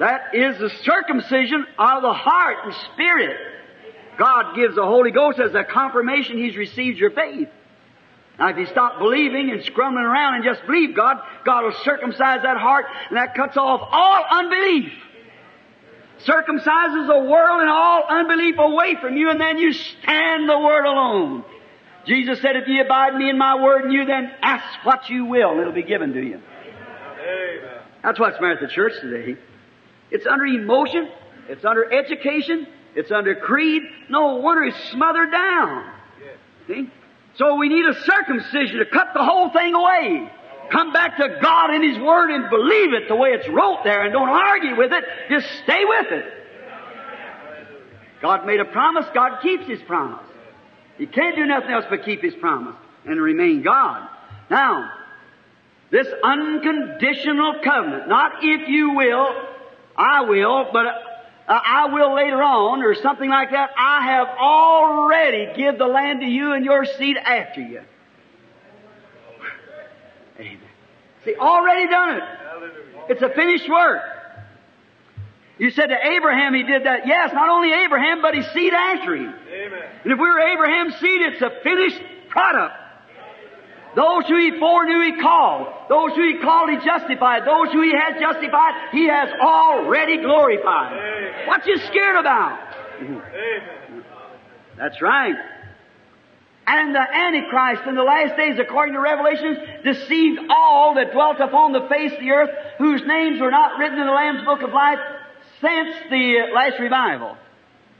That 0.00 0.34
is 0.34 0.58
the 0.58 0.70
circumcision 0.82 1.66
of 1.78 2.02
the 2.02 2.12
heart 2.12 2.56
and 2.64 2.74
spirit. 2.92 3.36
God 4.18 4.54
gives 4.54 4.74
the 4.74 4.84
Holy 4.84 5.10
Ghost 5.10 5.38
as 5.38 5.54
a 5.54 5.64
confirmation 5.64 6.38
He's 6.38 6.56
received 6.56 6.98
your 6.98 7.10
faith. 7.10 7.48
Now 8.38 8.48
if 8.48 8.56
you 8.56 8.66
stop 8.66 8.98
believing 8.98 9.50
and 9.50 9.62
scrumbling 9.64 10.04
around 10.04 10.34
and 10.34 10.44
just 10.44 10.66
believe 10.66 10.96
God, 10.96 11.18
God 11.44 11.64
will 11.64 11.74
circumcise 11.84 12.42
that 12.42 12.56
heart 12.56 12.86
and 13.08 13.16
that 13.16 13.34
cuts 13.34 13.56
off 13.56 13.88
all 13.90 14.24
unbelief. 14.30 14.92
Circumcises 16.24 17.06
the 17.06 17.28
world 17.28 17.60
and 17.60 17.70
all 17.70 18.04
unbelief 18.08 18.56
away 18.58 18.96
from 19.00 19.16
you 19.16 19.30
and 19.30 19.40
then 19.40 19.58
you 19.58 19.72
stand 19.72 20.48
the 20.48 20.58
Word 20.58 20.84
alone. 20.84 21.44
Jesus 22.06 22.40
said, 22.40 22.56
if 22.56 22.68
ye 22.68 22.80
abide 22.80 23.14
me 23.14 23.30
in 23.30 23.38
my 23.38 23.60
word 23.60 23.84
and 23.84 23.92
you 23.92 24.04
then 24.04 24.30
ask 24.42 24.84
what 24.84 25.08
you 25.08 25.24
will, 25.24 25.58
it'll 25.58 25.72
be 25.72 25.82
given 25.82 26.12
to 26.12 26.20
you. 26.20 26.34
Amen. 26.36 27.80
That's 28.02 28.20
what's 28.20 28.38
matter 28.40 28.58
with 28.60 28.68
the 28.68 28.74
church 28.74 28.92
today. 29.00 29.40
It's 30.10 30.26
under 30.26 30.44
emotion. 30.44 31.08
It's 31.48 31.64
under 31.64 31.90
education. 31.92 32.66
It's 32.94 33.10
under 33.10 33.34
creed. 33.34 33.82
No 34.08 34.36
wonder 34.36 34.64
it's 34.64 34.90
smothered 34.90 35.30
down. 35.30 35.90
See? 36.66 36.90
So 37.36 37.56
we 37.56 37.68
need 37.68 37.84
a 37.84 37.94
circumcision 38.04 38.78
to 38.78 38.86
cut 38.86 39.08
the 39.14 39.24
whole 39.24 39.50
thing 39.50 39.74
away. 39.74 40.30
Come 40.70 40.92
back 40.92 41.16
to 41.18 41.38
God 41.42 41.70
and 41.70 41.84
His 41.84 41.98
Word 41.98 42.30
and 42.30 42.48
believe 42.48 42.94
it 42.94 43.08
the 43.08 43.16
way 43.16 43.30
it's 43.30 43.48
wrote 43.48 43.80
there 43.84 44.02
and 44.02 44.12
don't 44.12 44.28
argue 44.28 44.76
with 44.76 44.92
it. 44.92 45.04
Just 45.28 45.46
stay 45.64 45.84
with 45.84 46.12
it. 46.12 46.24
God 48.22 48.46
made 48.46 48.60
a 48.60 48.64
promise. 48.64 49.04
God 49.12 49.40
keeps 49.42 49.66
His 49.66 49.82
promise. 49.82 50.24
He 50.96 51.06
can't 51.06 51.36
do 51.36 51.44
nothing 51.44 51.70
else 51.70 51.84
but 51.90 52.04
keep 52.04 52.22
His 52.22 52.34
promise 52.34 52.76
and 53.04 53.20
remain 53.20 53.62
God. 53.62 54.08
Now, 54.48 54.90
this 55.90 56.06
unconditional 56.22 57.56
covenant, 57.62 58.08
not 58.08 58.42
if 58.42 58.68
you 58.68 58.94
will, 58.94 59.28
I 59.96 60.22
will, 60.22 60.70
but 60.72 60.86
uh, 61.46 61.60
I 61.62 61.86
will 61.92 62.14
later 62.14 62.42
on, 62.42 62.82
or 62.82 62.94
something 62.94 63.28
like 63.28 63.50
that. 63.50 63.70
I 63.76 64.06
have 64.06 64.28
already 64.28 65.54
give 65.56 65.78
the 65.78 65.86
land 65.86 66.20
to 66.20 66.26
you 66.26 66.52
and 66.52 66.64
your 66.64 66.84
seed 66.84 67.16
after 67.16 67.60
you. 67.60 67.82
Amen. 70.38 70.58
See, 71.24 71.34
already 71.36 71.88
done 71.88 72.16
it. 72.16 72.22
It's 73.10 73.22
a 73.22 73.28
finished 73.28 73.68
work. 73.68 74.02
You 75.58 75.70
said 75.70 75.86
to 75.86 75.96
Abraham 75.96 76.54
he 76.54 76.64
did 76.64 76.84
that. 76.84 77.06
Yes, 77.06 77.32
not 77.32 77.48
only 77.48 77.72
Abraham, 77.72 78.22
but 78.22 78.34
his 78.34 78.46
seed 78.52 78.72
after 78.72 79.14
him. 79.14 79.34
Amen. 79.52 79.82
And 80.02 80.12
if 80.12 80.18
we 80.18 80.28
were 80.28 80.40
Abraham's 80.40 80.96
seed, 80.96 81.22
it's 81.22 81.42
a 81.42 81.50
finished 81.62 82.00
product. 82.28 82.74
Those 83.94 84.26
who 84.26 84.36
he 84.36 84.58
foreknew, 84.58 85.00
he 85.02 85.20
called. 85.20 85.68
Those 85.88 86.16
who 86.16 86.26
he 86.26 86.40
called, 86.40 86.70
he 86.70 86.76
justified. 86.84 87.46
Those 87.46 87.72
who 87.72 87.82
he 87.82 87.92
has 87.92 88.20
justified, 88.20 88.90
he 88.92 89.06
has 89.06 89.28
already 89.40 90.18
glorified. 90.18 90.92
Amen. 90.92 91.46
What 91.46 91.66
you 91.66 91.78
scared 91.78 92.16
about? 92.16 92.58
Amen. 93.00 94.04
That's 94.76 95.00
right. 95.00 95.34
And 96.66 96.94
the 96.94 97.00
Antichrist 97.00 97.82
in 97.86 97.94
the 97.94 98.02
last 98.02 98.36
days, 98.36 98.58
according 98.58 98.94
to 98.94 99.00
Revelations, 99.00 99.58
deceived 99.84 100.40
all 100.50 100.94
that 100.94 101.12
dwelt 101.12 101.38
upon 101.38 101.72
the 101.72 101.86
face 101.88 102.12
of 102.12 102.20
the 102.20 102.30
earth, 102.30 102.50
whose 102.78 103.02
names 103.06 103.40
were 103.40 103.50
not 103.50 103.78
written 103.78 103.98
in 103.98 104.06
the 104.06 104.12
Lamb's 104.12 104.44
Book 104.44 104.62
of 104.62 104.70
Life 104.70 104.98
since 105.60 105.94
the 106.10 106.50
last 106.54 106.80
revival. 106.80 107.36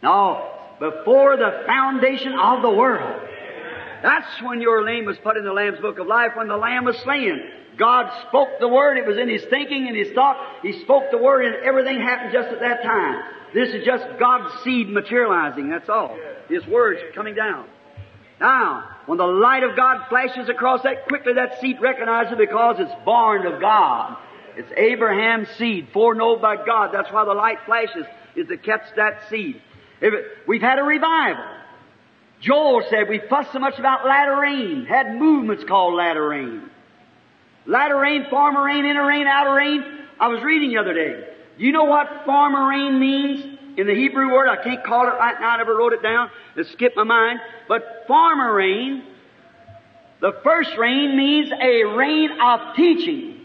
No, 0.03 0.51
before 0.81 1.37
the 1.37 1.63
foundation 1.67 2.33
of 2.33 2.63
the 2.63 2.71
world. 2.71 3.21
That's 4.05 4.43
when 4.43 4.61
your 4.61 4.85
name 4.85 5.07
was 5.07 5.17
put 5.25 5.39
in 5.39 5.45
the 5.45 5.53
Lamb's 5.55 5.81
Book 5.81 5.99
of 5.99 6.07
Life, 6.07 6.33
when 6.37 6.47
the 6.47 6.59
Lamb 6.59 6.85
was 6.85 6.95
slain. 6.99 7.41
God 7.79 8.13
spoke 8.29 8.51
the 8.61 8.69
Word, 8.69 8.99
it 8.99 9.07
was 9.07 9.17
in 9.17 9.31
His 9.31 9.43
thinking 9.49 9.89
and 9.89 9.97
His 9.97 10.13
thought. 10.13 10.37
He 10.61 10.79
spoke 10.83 11.05
the 11.11 11.17
Word 11.17 11.47
and 11.47 11.65
everything 11.65 11.99
happened 12.01 12.31
just 12.31 12.51
at 12.51 12.61
that 12.61 12.83
time. 12.83 13.23
This 13.55 13.71
is 13.71 13.83
just 13.87 14.05
God's 14.21 14.63
seed 14.63 14.91
materializing, 14.91 15.71
that's 15.71 15.89
all. 15.89 16.19
His 16.51 16.67
Word's 16.67 17.01
coming 17.15 17.35
down. 17.35 17.65
Now, 18.39 18.91
when 19.07 19.17
the 19.17 19.27
light 19.27 19.63
of 19.63 19.75
God 19.75 20.07
flashes 20.11 20.51
across 20.51 20.83
that, 20.83 21.07
quickly 21.09 21.33
that 21.33 21.63
seed 21.63 21.81
recognizes 21.81 22.35
it 22.35 22.39
because 22.39 22.77
it's 22.81 23.05
born 23.07 23.47
of 23.47 23.59
God. 23.59 24.19
It's 24.55 24.71
Abraham's 24.77 25.49
seed, 25.57 25.89
foreknown 25.95 26.43
by 26.43 26.57
God. 26.57 26.91
That's 26.93 27.11
why 27.11 27.25
the 27.25 27.33
light 27.33 27.61
flashes, 27.65 28.05
is 28.37 28.49
to 28.49 28.59
catch 28.59 28.85
that 28.97 29.31
seed. 29.31 29.63
If 30.03 30.13
it, 30.13 30.25
we've 30.47 30.61
had 30.61 30.79
a 30.79 30.83
revival. 30.83 31.64
Joel 32.45 32.83
said 32.91 33.09
we 33.09 33.21
fussed 33.31 33.53
so 33.53 33.59
much 33.59 33.79
about 33.79 34.05
latter 34.05 34.39
rain, 34.39 34.85
had 34.85 35.15
movements 35.17 35.65
called 35.65 35.95
latter 35.95 36.29
rain. 36.29 36.69
Latter 37.65 37.99
rain, 37.99 38.27
former 38.29 38.63
rain, 38.63 38.85
inner 38.85 39.07
rain, 39.07 39.27
outer 39.27 39.55
rain. 39.55 39.83
I 40.21 40.29
was 40.29 40.43
reading 40.43 40.69
the 40.69 40.79
other 40.79 40.93
day. 40.93 41.27
Do 41.59 41.65
you 41.65 41.73
know 41.73 41.85
what 41.85 42.25
former 42.27 42.69
rain 42.69 43.01
means 43.01 43.59
in 43.79 43.87
the 43.87 43.95
Hebrew 43.95 44.31
word? 44.31 44.49
I 44.49 44.63
can't 44.63 44.85
call 44.85 45.07
it 45.07 45.13
right 45.13 45.41
now. 45.41 45.51
I 45.51 45.57
never 45.57 45.75
wrote 45.75 45.95
it 45.95 46.03
down. 46.03 46.31
It 46.55 46.67
skipped 46.67 46.97
my 46.97 47.05
mind. 47.05 47.41
But 47.67 48.05
former 48.07 48.53
rain, 48.53 49.05
the 50.21 50.33
first 50.45 50.77
rain 50.77 51.17
means 51.17 51.51
a 51.51 51.85
rain 51.85 52.29
of 52.43 52.77
teaching. 52.77 53.41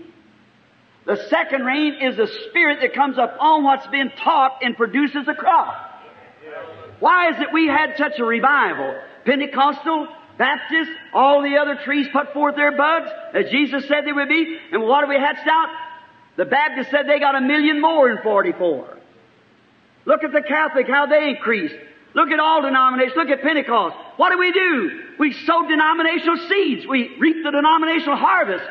The 1.05 1.25
second 1.29 1.63
rain 1.63 1.95
is 2.01 2.17
the 2.17 2.27
spirit 2.49 2.79
that 2.81 2.93
comes 2.93 3.17
upon 3.17 3.63
what's 3.63 3.87
been 3.87 4.11
taught 4.11 4.57
and 4.61 4.75
produces 4.75 5.25
a 5.29 5.33
crop. 5.33 5.88
Why 6.99 7.29
is 7.29 7.35
it 7.39 7.53
we 7.53 7.67
had 7.67 7.95
such 7.97 8.19
a 8.19 8.23
revival? 8.23 8.95
Pentecostal, 9.25 10.07
Baptist, 10.37 10.91
all 11.13 11.41
the 11.41 11.57
other 11.57 11.75
trees 11.83 12.07
put 12.11 12.33
forth 12.33 12.55
their 12.55 12.75
buds, 12.75 13.09
as 13.33 13.51
Jesus 13.51 13.87
said 13.87 14.05
they 14.05 14.13
would 14.13 14.29
be, 14.29 14.57
and 14.71 14.83
what 14.83 15.01
have 15.01 15.09
we 15.09 15.15
hatched 15.15 15.47
out? 15.47 15.69
The 16.37 16.45
Baptist 16.45 16.89
said 16.91 17.07
they 17.07 17.19
got 17.19 17.35
a 17.35 17.41
million 17.41 17.81
more 17.81 18.09
in 18.09 18.21
44. 18.23 18.97
Look 20.05 20.23
at 20.23 20.31
the 20.31 20.41
Catholic, 20.41 20.87
how 20.87 21.05
they 21.05 21.29
increased. 21.29 21.75
Look 22.15 22.29
at 22.29 22.39
all 22.39 22.61
denominations. 22.61 23.15
Look 23.15 23.29
at 23.29 23.41
Pentecost. 23.41 23.95
What 24.17 24.31
do 24.31 24.39
we 24.39 24.51
do? 24.51 25.01
We 25.19 25.33
sow 25.45 25.67
denominational 25.67 26.37
seeds. 26.47 26.87
We 26.87 27.15
reap 27.19 27.43
the 27.43 27.51
denominational 27.51 28.15
harvest. 28.15 28.63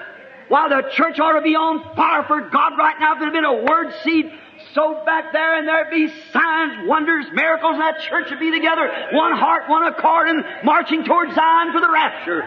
While 0.48 0.70
the 0.70 0.88
church 0.94 1.20
ought 1.20 1.34
to 1.34 1.42
be 1.42 1.54
on 1.54 1.94
fire 1.94 2.24
for 2.24 2.40
God 2.40 2.72
right 2.78 2.96
now, 2.98 3.12
if 3.12 3.20
there'd 3.20 3.32
been 3.32 3.44
a 3.44 3.62
word 3.62 3.92
seed 4.02 4.32
sowed 4.78 5.04
back 5.04 5.32
there 5.32 5.58
and 5.58 5.66
there'd 5.66 5.90
be 5.90 6.08
signs, 6.32 6.86
wonders, 6.86 7.26
miracles, 7.32 7.72
and 7.74 7.82
that 7.82 8.00
church 8.08 8.30
would 8.30 8.38
be 8.38 8.52
together, 8.52 8.88
one 9.12 9.32
heart, 9.32 9.68
one 9.68 9.84
accord, 9.84 10.28
and 10.28 10.44
marching 10.64 11.04
towards 11.04 11.34
Zion 11.34 11.72
for 11.72 11.80
the 11.80 11.90
rapture. 11.90 12.42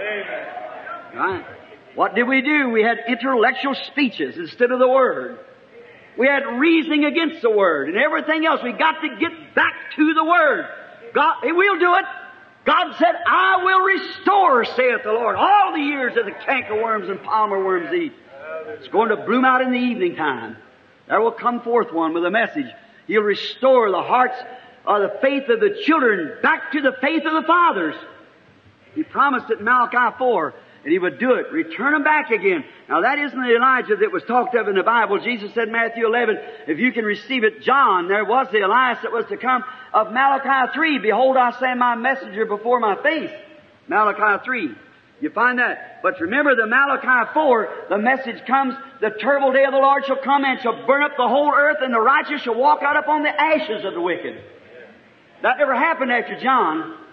Amen. 0.00 0.46
Right? 1.14 1.44
What 1.94 2.16
did 2.16 2.24
we 2.24 2.42
do? 2.42 2.70
We 2.70 2.82
had 2.82 2.98
intellectual 3.06 3.74
speeches 3.74 4.36
instead 4.36 4.72
of 4.72 4.80
the 4.80 4.88
Word. 4.88 5.38
We 6.18 6.26
had 6.26 6.42
reasoning 6.58 7.04
against 7.04 7.42
the 7.42 7.50
Word 7.50 7.88
and 7.88 7.96
everything 7.96 8.44
else. 8.44 8.60
We 8.64 8.72
got 8.72 9.00
to 9.00 9.16
get 9.20 9.54
back 9.54 9.74
to 9.96 10.14
the 10.14 10.24
Word. 10.24 10.66
God, 11.14 11.36
we'll 11.44 11.78
do 11.78 11.94
it. 11.94 12.04
God 12.64 12.96
said, 12.98 13.14
I 13.26 13.62
will 13.62 13.80
restore, 13.80 14.64
saith 14.64 15.02
the 15.04 15.12
Lord, 15.12 15.36
all 15.36 15.72
the 15.72 15.82
years 15.82 16.14
that 16.16 16.24
the 16.24 16.32
cankerworms 16.32 17.08
and 17.10 17.22
palmer 17.22 17.62
worms 17.62 17.92
eat. 17.92 18.12
It's 18.68 18.88
going 18.88 19.10
to 19.10 19.16
bloom 19.16 19.44
out 19.44 19.60
in 19.60 19.70
the 19.70 19.78
evening 19.78 20.16
time. 20.16 20.56
There 21.08 21.20
will 21.20 21.32
come 21.32 21.60
forth 21.60 21.92
one 21.92 22.14
with 22.14 22.24
a 22.24 22.30
message. 22.30 22.66
He'll 23.06 23.22
restore 23.22 23.90
the 23.90 24.02
hearts 24.02 24.36
or 24.86 25.00
the 25.00 25.18
faith 25.20 25.48
of 25.48 25.60
the 25.60 25.82
children 25.84 26.38
back 26.42 26.72
to 26.72 26.80
the 26.80 26.92
faith 27.00 27.24
of 27.24 27.32
the 27.32 27.46
fathers. 27.46 27.94
He 28.94 29.02
promised 29.02 29.50
it 29.50 29.58
in 29.58 29.64
Malachi 29.64 30.16
4 30.18 30.54
and 30.84 30.92
he 30.92 30.98
would 30.98 31.18
do 31.18 31.32
it, 31.32 31.50
return 31.50 31.92
them 31.92 32.04
back 32.04 32.30
again. 32.30 32.62
Now 32.88 33.00
that 33.00 33.18
isn't 33.18 33.40
the 33.40 33.56
Elijah 33.56 33.96
that 33.96 34.12
was 34.12 34.22
talked 34.24 34.54
of 34.54 34.68
in 34.68 34.74
the 34.74 34.82
Bible. 34.82 35.18
Jesus 35.18 35.52
said 35.54 35.68
in 35.68 35.72
Matthew 35.72 36.06
11, 36.06 36.38
if 36.68 36.78
you 36.78 36.92
can 36.92 37.06
receive 37.06 37.42
it, 37.42 37.62
John, 37.62 38.06
there 38.06 38.24
was 38.24 38.48
the 38.52 38.60
Elias 38.60 38.98
that 39.02 39.10
was 39.10 39.24
to 39.26 39.38
come 39.38 39.64
of 39.94 40.12
Malachi 40.12 40.72
3. 40.74 40.98
Behold, 40.98 41.38
I 41.38 41.58
send 41.58 41.80
my 41.80 41.94
messenger 41.94 42.44
before 42.44 42.80
my 42.80 43.02
face. 43.02 43.30
Malachi 43.88 44.44
3. 44.44 44.74
You 45.24 45.30
find 45.30 45.58
that. 45.58 46.00
But 46.02 46.20
remember 46.20 46.54
the 46.54 46.66
Malachi 46.66 47.30
4, 47.32 47.68
the 47.88 47.96
message 47.96 48.44
comes, 48.46 48.74
the 49.00 49.08
terrible 49.18 49.54
day 49.54 49.64
of 49.64 49.72
the 49.72 49.78
Lord 49.78 50.04
shall 50.04 50.22
come 50.22 50.44
and 50.44 50.60
shall 50.60 50.86
burn 50.86 51.02
up 51.02 51.12
the 51.16 51.26
whole 51.26 51.50
earth 51.50 51.78
and 51.80 51.94
the 51.94 51.98
righteous 51.98 52.42
shall 52.42 52.56
walk 52.56 52.82
out 52.82 52.98
upon 52.98 53.22
the 53.22 53.30
ashes 53.30 53.86
of 53.86 53.94
the 53.94 54.02
wicked. 54.02 54.38
That 55.40 55.56
never 55.56 55.74
happened 55.74 56.12
after 56.12 56.38
John. 56.38 56.98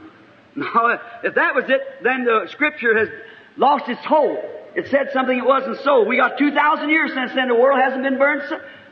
No, 0.53 0.97
if 1.23 1.35
that 1.35 1.55
was 1.55 1.63
it, 1.69 1.79
then 2.03 2.25
the 2.25 2.49
scripture 2.49 2.97
has 2.97 3.07
lost 3.55 3.87
its 3.87 4.03
hold. 4.03 4.37
It 4.75 4.89
said 4.89 5.11
something 5.13 5.37
it 5.37 5.45
wasn't 5.45 5.77
so. 5.85 6.03
We 6.03 6.17
got 6.17 6.37
2,000 6.37 6.89
years 6.89 7.13
since 7.13 7.31
then. 7.33 7.47
The 7.47 7.55
world 7.55 7.79
hasn't 7.79 8.03
been 8.03 8.17
burned. 8.17 8.41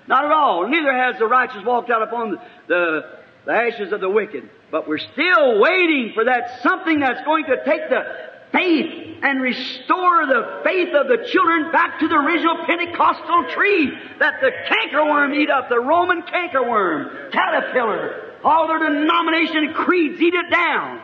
Not 0.07 0.23
at 0.23 0.31
all. 0.31 0.69
Neither 0.69 0.93
has 0.93 1.19
the 1.19 1.27
righteous 1.27 1.65
walked 1.65 1.89
out 1.89 2.01
upon 2.01 2.31
the, 2.31 2.37
the, 2.69 3.01
the 3.45 3.51
ashes 3.51 3.91
of 3.91 3.99
the 3.99 4.09
wicked. 4.09 4.49
But 4.71 4.87
we're 4.87 4.99
still 4.99 5.59
waiting 5.59 6.13
for 6.15 6.23
that 6.23 6.61
something 6.63 7.01
that's 7.01 7.25
going 7.25 7.43
to 7.47 7.57
take 7.65 7.89
the 7.89 8.28
faith 8.51 9.19
and 9.21 9.41
restore 9.41 10.25
the 10.25 10.61
faith 10.63 10.93
of 10.93 11.07
the 11.07 11.27
children 11.31 11.71
back 11.71 11.99
to 11.99 12.07
the 12.07 12.15
original 12.15 12.65
Pentecostal 12.65 13.49
tree 13.51 13.91
that 14.19 14.39
the 14.41 14.51
cankerworm 14.69 15.35
eat 15.35 15.49
up, 15.49 15.69
the 15.69 15.79
Roman 15.79 16.21
cankerworm, 16.23 17.31
caterpillar, 17.31 18.37
all 18.43 18.67
their 18.67 18.79
denomination 18.79 19.73
creeds 19.73 20.21
eat 20.21 20.33
it 20.33 20.49
down. 20.49 21.01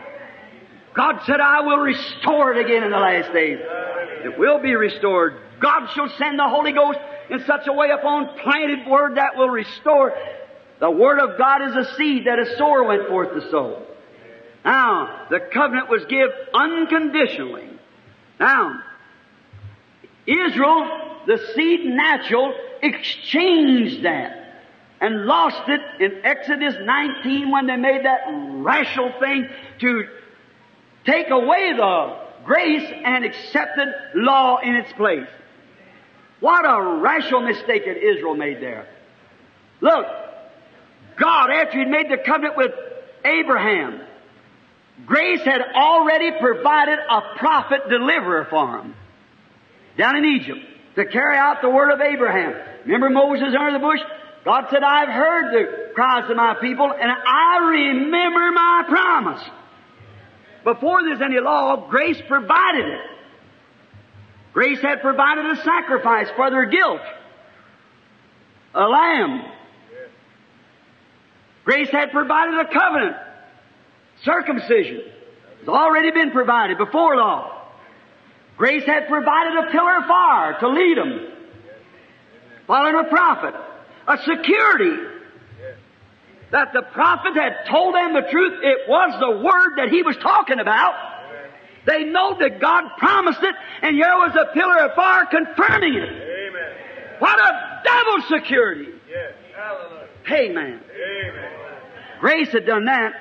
God 0.94 1.20
said, 1.26 1.42
I 1.42 1.62
will 1.62 1.80
restore 1.80 2.54
it 2.54 2.66
again 2.66 2.84
in 2.84 2.92
the 2.92 2.98
last 2.98 3.34
days. 3.34 3.60
It 4.24 4.40
will 4.40 4.60
be 4.60 4.74
restored. 4.76 5.36
God 5.60 5.88
shall 5.94 6.10
send 6.18 6.40
the 6.40 6.48
Holy 6.48 6.72
Ghost 6.72 7.00
in 7.30 7.44
such 7.46 7.68
a 7.68 7.74
way 7.74 7.90
upon 7.90 8.40
planted 8.40 8.88
word 8.88 9.16
that 9.16 9.36
will 9.36 9.50
restore. 9.50 10.16
The 10.80 10.90
Word 10.90 11.20
of 11.20 11.38
God 11.38 11.62
is 11.64 11.76
a 11.76 11.96
seed 11.96 12.28
that 12.28 12.40
a 12.40 12.58
sower 12.58 12.84
went 12.84 13.08
forth 13.08 13.34
to 13.34 13.50
sow. 13.50 13.84
Now, 14.66 15.28
the 15.30 15.40
covenant 15.40 15.90
was 15.90 16.04
given 16.06 16.32
unconditionally. 16.54 17.70
Now, 18.40 18.82
Israel, 20.26 21.20
the 21.28 21.38
seed 21.54 21.86
natural, 21.86 22.52
exchanged 22.82 24.04
that 24.04 24.42
and 25.00 25.26
lost 25.26 25.70
it 25.70 25.82
in 26.02 26.26
Exodus 26.26 26.74
19 26.82 27.52
when 27.52 27.68
they 27.68 27.76
made 27.76 28.06
that 28.06 28.22
rational 28.28 29.14
thing 29.20 29.48
to 29.82 30.08
take 31.06 31.30
away 31.30 31.74
the 31.78 32.18
grace 32.44 32.92
and 33.04 33.24
accepted 33.24 33.94
law 34.16 34.58
in 34.58 34.76
its 34.76 34.92
place. 34.94 35.28
What 36.40 36.66
a 36.66 37.00
rational 37.00 37.42
mistake 37.42 37.86
that 37.86 37.98
Israel 37.98 38.36
made 38.36 38.62
there. 38.62 38.88
Look, 39.80 40.08
God, 41.18 41.52
after 41.52 41.80
He'd 41.80 41.88
made 41.88 42.10
the 42.10 42.18
covenant 42.18 42.58
with 42.58 42.72
Abraham, 43.24 44.02
grace 45.06 45.42
had 45.42 45.62
already 45.62 46.32
provided 46.40 47.00
a 47.00 47.38
prophet 47.38 47.90
deliverer 47.90 48.48
for 48.50 48.80
him 48.80 48.96
down 49.98 50.16
in 50.18 50.26
Egypt 50.26 50.60
to 50.96 51.06
carry 51.06 51.38
out 51.38 51.62
the 51.62 51.70
word 51.70 51.92
of 51.92 52.02
Abraham. 52.02 52.56
Remember 52.86 53.10
Moses 53.10 53.54
under 53.58 53.74
the 53.74 53.80
bush? 53.80 54.00
God 54.46 54.68
said, 54.70 54.84
I've 54.84 55.10
heard 55.10 55.54
the 55.54 55.94
cries 55.94 56.30
of 56.30 56.38
my 56.38 56.56
people 56.62 56.92
and 56.92 57.12
I 57.12 57.58
remember 57.70 58.52
my 58.52 58.84
promise. 58.88 59.44
Before 60.64 61.04
there's 61.04 61.22
any 61.22 61.40
law, 61.40 61.88
grace 61.90 62.22
provided 62.28 62.86
it. 62.86 63.02
Grace 64.54 64.80
had 64.82 65.02
provided 65.02 65.46
a 65.46 65.64
sacrifice 65.64 66.28
for 66.36 66.50
their 66.50 66.66
guilt. 66.68 67.02
A 68.74 68.88
lamb. 68.88 69.52
Grace 71.66 71.90
had 71.90 72.12
provided 72.12 72.60
a 72.60 72.72
covenant. 72.72 73.16
Circumcision. 74.26 75.04
has 75.60 75.68
already 75.70 76.12
been 76.12 76.32
provided 76.32 76.78
before 76.78 77.16
law. 77.16 77.62
Grace 78.58 78.84
had 78.84 79.08
provided 79.08 79.66
a 79.66 79.72
pillar 79.72 79.98
of 79.98 80.06
fire 80.06 80.60
to 80.60 80.70
lead 80.70 80.98
them. 80.98 81.28
Following 82.68 83.06
a 83.06 83.10
prophet. 83.10 83.54
A 84.08 84.18
security 84.18 84.98
that 86.52 86.74
the 86.74 86.84
prophet 86.94 87.36
had 87.36 87.66
told 87.70 87.96
them 87.96 88.14
the 88.14 88.28
truth. 88.32 88.60
It 88.64 88.90
was 88.90 89.20
the 89.20 89.44
word 89.44 89.78
that 89.78 89.90
he 89.90 90.04
was 90.04 90.16
talking 90.18 90.60
about. 90.60 90.94
They 91.86 92.06
know 92.06 92.38
that 92.40 92.60
God 92.60 92.84
promised 92.98 93.44
it, 93.44 93.56
and 93.82 93.96
here 93.96 94.16
was 94.16 94.36
a 94.36 94.54
pillar 94.54 94.80
of 94.86 94.96
fire 94.96 95.26
confirming 95.26 95.94
it. 95.94 96.10
Amen. 96.10 96.72
What 97.20 97.40
a 97.40 97.82
double 97.84 98.22
security! 98.28 98.92
Yes. 99.08 99.34
Hallelujah. 99.56 100.08
Amen. 100.32 100.80
Amen. 100.82 101.52
Grace 102.20 102.52
had 102.52 102.66
done 102.66 102.86
that, 102.86 103.14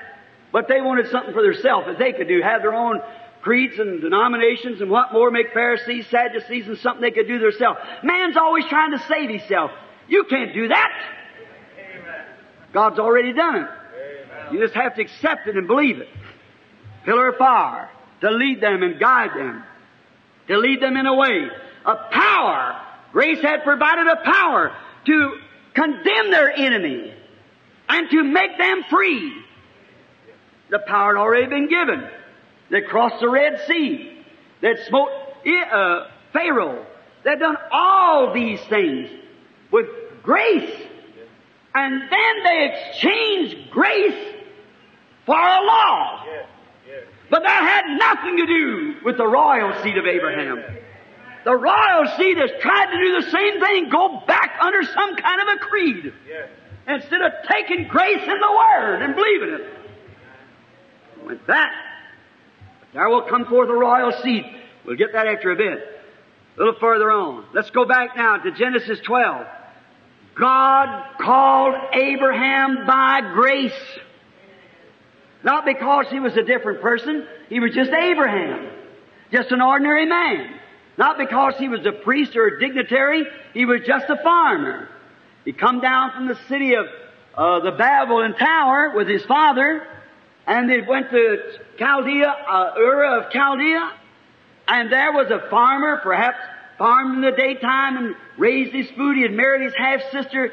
but 0.54 0.68
they 0.68 0.80
wanted 0.80 1.10
something 1.10 1.34
for 1.34 1.42
themselves 1.42 1.88
that 1.88 1.98
they 1.98 2.12
could 2.12 2.28
do, 2.28 2.40
have 2.40 2.62
their 2.62 2.74
own 2.74 3.02
creeds 3.42 3.76
and 3.80 4.00
denominations 4.00 4.80
and 4.80 4.88
what 4.88 5.12
more, 5.12 5.32
make 5.32 5.52
Pharisees, 5.52 6.06
Sadducees, 6.06 6.68
and 6.68 6.78
something 6.78 7.02
they 7.02 7.10
could 7.10 7.26
do 7.26 7.40
themselves. 7.40 7.80
Man's 8.04 8.36
always 8.36 8.64
trying 8.66 8.92
to 8.92 9.00
save 9.08 9.30
himself. 9.30 9.72
You 10.06 10.22
can't 10.30 10.54
do 10.54 10.68
that. 10.68 10.92
God's 12.72 13.00
already 13.00 13.32
done 13.32 13.56
it. 13.56 13.68
You 14.52 14.60
just 14.60 14.74
have 14.74 14.94
to 14.94 15.02
accept 15.02 15.48
it 15.48 15.56
and 15.56 15.66
believe 15.66 15.98
it. 15.98 16.08
Pillar 17.04 17.30
of 17.30 17.36
fire 17.36 17.90
to 18.20 18.30
lead 18.30 18.60
them 18.60 18.84
and 18.84 19.00
guide 19.00 19.30
them, 19.36 19.64
to 20.46 20.56
lead 20.56 20.80
them 20.80 20.96
in 20.96 21.06
a 21.06 21.16
way. 21.16 21.48
A 21.84 21.96
power. 22.12 22.80
Grace 23.10 23.42
had 23.42 23.64
provided 23.64 24.06
a 24.06 24.22
power 24.22 24.72
to 25.06 25.36
condemn 25.74 26.30
their 26.30 26.48
enemy 26.48 27.12
and 27.88 28.08
to 28.08 28.22
make 28.22 28.56
them 28.56 28.84
free. 28.88 29.43
The 30.74 30.80
power 30.80 31.14
had 31.14 31.20
already 31.20 31.46
been 31.46 31.68
given. 31.68 32.02
They 32.68 32.80
crossed 32.80 33.20
the 33.20 33.28
Red 33.28 33.60
Sea. 33.68 34.10
They 34.60 34.74
smote 34.88 35.08
uh, 35.70 36.08
Pharaoh. 36.32 36.84
They've 37.22 37.38
done 37.38 37.56
all 37.70 38.34
these 38.34 38.58
things 38.68 39.08
with 39.70 39.86
grace. 40.24 40.76
And 41.76 42.02
then 42.10 42.34
they 42.42 42.72
exchanged 42.72 43.70
grace 43.70 44.34
for 45.26 45.36
a 45.36 45.60
law. 45.62 46.24
But 47.30 47.44
that 47.44 47.62
had 47.62 47.96
nothing 47.96 48.36
to 48.38 48.46
do 48.46 48.94
with 49.04 49.16
the 49.16 49.28
royal 49.28 49.80
seed 49.80 49.96
of 49.96 50.06
Abraham. 50.06 50.60
The 51.44 51.54
royal 51.54 52.06
seed 52.16 52.36
has 52.38 52.50
tried 52.60 52.86
to 52.86 52.98
do 52.98 53.20
the 53.20 53.30
same 53.30 53.60
thing, 53.60 53.90
go 53.90 54.24
back 54.26 54.58
under 54.60 54.82
some 54.82 55.14
kind 55.18 55.40
of 55.40 55.48
a 55.54 55.58
creed, 55.58 56.12
instead 56.88 57.22
of 57.22 57.30
taking 57.48 57.86
grace 57.86 58.22
in 58.22 58.40
the 58.40 58.52
Word 58.58 59.02
and 59.02 59.14
believing 59.14 59.50
it. 59.50 59.83
With 61.24 61.46
that, 61.46 61.72
there 62.92 63.08
will 63.08 63.22
come 63.22 63.46
forth 63.46 63.68
a 63.68 63.74
royal 63.74 64.12
seed. 64.22 64.44
We'll 64.84 64.96
get 64.96 65.12
that 65.12 65.26
after 65.26 65.50
a 65.50 65.56
bit. 65.56 65.78
A 66.56 66.58
little 66.58 66.78
further 66.78 67.10
on. 67.10 67.46
Let's 67.52 67.70
go 67.70 67.84
back 67.84 68.16
now 68.16 68.36
to 68.36 68.52
Genesis 68.52 69.00
12. 69.00 69.46
God 70.38 71.04
called 71.20 71.74
Abraham 71.92 72.86
by 72.86 73.20
grace. 73.34 73.72
Not 75.42 75.64
because 75.64 76.06
he 76.10 76.20
was 76.20 76.36
a 76.36 76.42
different 76.42 76.80
person. 76.80 77.26
He 77.48 77.60
was 77.60 77.72
just 77.74 77.90
Abraham. 77.90 78.70
Just 79.32 79.50
an 79.50 79.60
ordinary 79.60 80.06
man. 80.06 80.60
Not 80.96 81.18
because 81.18 81.54
he 81.58 81.68
was 81.68 81.84
a 81.86 81.92
priest 81.92 82.36
or 82.36 82.46
a 82.46 82.60
dignitary. 82.60 83.24
He 83.52 83.64
was 83.64 83.80
just 83.86 84.08
a 84.08 84.16
farmer. 84.22 84.88
He 85.44 85.52
come 85.52 85.80
down 85.80 86.12
from 86.12 86.28
the 86.28 86.38
city 86.48 86.74
of 86.74 86.86
uh, 87.36 87.60
the 87.60 87.72
Babylon 87.72 88.34
Tower 88.34 88.92
with 88.94 89.08
his 89.08 89.24
father, 89.24 89.86
and 90.46 90.68
they 90.68 90.80
went 90.80 91.10
to 91.10 91.38
Chaldea, 91.78 92.28
uh, 92.28 92.72
Ur 92.78 93.18
of 93.18 93.30
Chaldea, 93.32 93.92
and 94.68 94.92
there 94.92 95.12
was 95.12 95.30
a 95.30 95.48
farmer, 95.50 96.00
perhaps 96.02 96.38
farmed 96.78 97.16
in 97.16 97.20
the 97.20 97.36
daytime 97.36 97.96
and 97.96 98.16
raised 98.36 98.74
his 98.74 98.90
food. 98.90 99.16
He 99.16 99.22
had 99.22 99.32
married 99.32 99.62
his 99.62 99.74
half-sister 99.76 100.52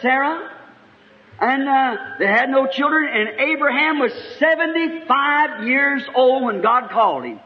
Sarah, 0.00 0.50
and 1.40 1.68
uh, 1.68 1.96
they 2.18 2.26
had 2.26 2.50
no 2.50 2.66
children, 2.66 3.08
and 3.12 3.40
Abraham 3.40 3.98
was 3.98 4.12
75 4.38 5.66
years 5.66 6.02
old 6.14 6.44
when 6.44 6.62
God 6.62 6.90
called 6.90 7.24
him. 7.24 7.40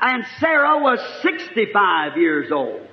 And 0.00 0.24
Sarah 0.38 0.78
was 0.78 1.00
65 1.22 2.16
years 2.16 2.52
old. 2.52 2.86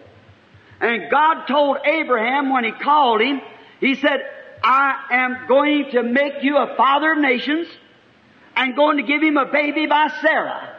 And 0.81 1.09
God 1.11 1.45
told 1.45 1.77
Abraham 1.86 2.49
when 2.49 2.63
he 2.63 2.71
called 2.71 3.21
him, 3.21 3.41
he 3.79 3.95
said, 3.95 4.21
I 4.68 4.95
am 5.11 5.47
going 5.47 5.91
to 5.91 6.01
make 6.01 6.41
you 6.41 6.57
a 6.57 6.76
father 6.76 7.11
of 7.11 7.20
nations 7.20 7.68
and 8.55 8.76
going 8.76 8.97
to 8.97 9.03
give 9.03 9.22
him 9.22 9.38
a 9.38 9.45
baby 9.45 9.86
by 9.86 10.07
Sarah. 10.24 10.76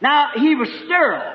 Now, 0.00 0.30
he 0.34 0.56
was 0.56 0.68
sterile. 0.84 1.32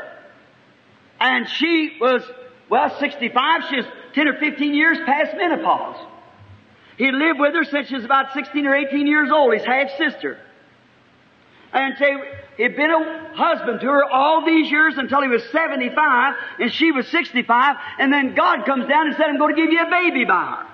And 1.21 1.47
she 1.47 1.95
was, 2.01 2.21
well, 2.69 2.99
65. 2.99 3.61
She 3.69 3.77
was 3.77 3.85
10 4.13 4.27
or 4.27 4.39
15 4.39 4.73
years 4.73 4.97
past 5.05 5.37
menopause. 5.37 6.05
He 6.97 7.09
lived 7.09 7.39
with 7.39 7.53
her 7.53 7.63
since 7.63 7.87
she 7.87 7.95
was 7.95 8.03
about 8.03 8.33
16 8.33 8.67
or 8.67 8.75
18 8.75 9.07
years 9.07 9.29
old, 9.31 9.53
his 9.53 9.63
half 9.63 9.89
sister. 9.97 10.37
And 11.71 11.95
say, 11.97 12.11
he'd 12.57 12.75
been 12.75 12.91
a 12.91 13.35
husband 13.35 13.79
to 13.79 13.87
her 13.87 14.03
all 14.03 14.45
these 14.45 14.69
years 14.69 14.95
until 14.97 15.21
he 15.21 15.29
was 15.29 15.43
75 15.53 16.35
and 16.59 16.73
she 16.73 16.91
was 16.91 17.07
65. 17.07 17.77
And 17.99 18.11
then 18.11 18.35
God 18.35 18.65
comes 18.65 18.85
down 18.89 19.07
and 19.07 19.15
said, 19.15 19.27
I'm 19.27 19.37
going 19.37 19.55
to 19.55 19.61
give 19.61 19.71
you 19.71 19.81
a 19.81 19.89
baby 19.89 20.25
by 20.25 20.57
her. 20.57 20.70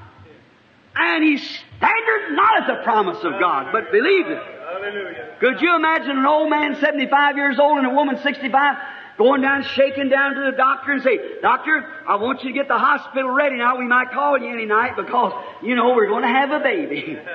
And 1.00 1.24
he 1.24 1.38
staggered 1.38 2.32
not 2.32 2.62
at 2.62 2.68
the 2.68 2.84
promise 2.84 3.18
of 3.24 3.40
God, 3.40 3.72
but 3.72 3.92
believed 3.92 4.30
it. 4.30 4.42
Hallelujah. 4.42 5.36
Could 5.40 5.62
you 5.62 5.76
imagine 5.76 6.18
an 6.18 6.26
old 6.26 6.50
man 6.50 6.76
75 6.76 7.38
years 7.38 7.60
old 7.60 7.78
and 7.78 7.88
a 7.88 7.92
woman 7.92 8.18
65 8.22 8.76
going 9.18 9.42
down, 9.42 9.64
shaking 9.64 10.10
down 10.10 10.34
to 10.36 10.52
the 10.52 10.58
doctor 10.58 10.92
and 10.94 11.04
say, 11.04 11.18
Doctor, 11.42 11.86
I 12.08 12.16
want 12.16 12.44
you 12.44 12.50
to 12.52 12.58
get 12.58 12.68
the 12.68 12.78
hospital 12.78 13.30
ready 13.30 13.58
now. 13.58 13.78
We 13.78 13.88
might 13.88 14.12
call 14.12 14.38
you 14.40 14.52
any 14.52 14.66
night 14.66 14.96
because, 14.96 15.34
you 15.64 15.76
know, 15.76 15.94
we're 15.96 16.08
going 16.08 16.24
to 16.24 16.30
have 16.30 16.52
a 16.52 16.60
baby. 16.60 17.18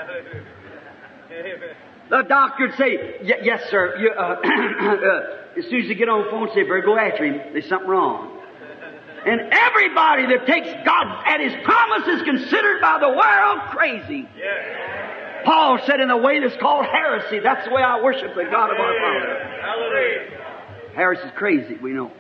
The 2.11 2.23
doctor 2.29 2.67
would 2.67 2.77
say, 2.77 3.17
"Y- 3.23 3.41
yes, 3.43 3.71
sir. 3.71 3.97
You, 3.97 4.11
uh, 4.11 4.23
uh, 4.45 5.59
as 5.59 5.65
soon 5.71 5.81
as 5.81 5.89
you 5.89 5.95
get 5.95 6.11
on 6.11 6.25
the 6.25 6.31
phone, 6.31 6.49
say, 6.55 6.63
better 6.63 6.83
go 6.83 6.99
after 6.99 7.25
him. 7.25 7.55
There's 7.55 7.67
something 7.67 7.89
wrong. 7.89 8.42
And 9.25 9.41
everybody 9.53 10.27
that 10.27 10.47
takes 10.47 10.69
God 10.85 11.23
at 11.27 11.41
His 11.41 11.53
promise 11.65 12.09
is 12.09 12.23
considered 12.23 12.81
by 12.81 12.99
the 12.99 13.09
world 13.09 13.71
crazy. 13.71 14.29
Yes. 14.37 15.45
Paul 15.45 15.79
said 15.87 16.01
in 16.01 16.11
a 16.11 16.17
way 16.17 16.41
that's 16.41 16.61
called 16.61 16.87
heresy. 16.87 17.41
That's 17.41 17.67
the 17.67 17.75
way 17.75 17.83
I 17.83 18.03
worship 18.03 18.35
the 18.35 18.45
God 18.45 18.71
of 18.71 18.79
our 18.79 18.95
Father. 19.01 19.61
Hallelujah. 19.63 20.43
Heresy 20.95 21.23
is 21.23 21.33
crazy, 21.37 21.75
we 21.75 21.93
know. 21.93 22.11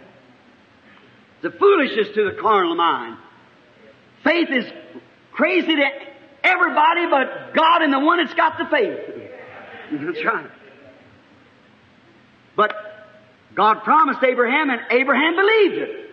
The 1.42 1.50
foolishness 1.50 2.08
to 2.14 2.30
the 2.30 2.40
carnal 2.40 2.76
mind. 2.76 3.18
Faith 4.24 4.48
is 4.50 4.64
crazy 5.32 5.74
to 5.74 5.88
everybody 6.44 7.06
but 7.10 7.54
God 7.54 7.82
and 7.82 7.92
the 7.92 7.98
one 7.98 8.18
that's 8.18 8.34
got 8.34 8.58
the 8.58 8.66
faith. 8.66 8.98
That's 9.92 10.24
right. 10.24 10.50
But 12.56 12.74
God 13.54 13.82
promised 13.82 14.22
Abraham 14.22 14.70
and 14.70 14.80
Abraham 14.90 15.36
believed 15.36 15.74
it. 15.74 16.11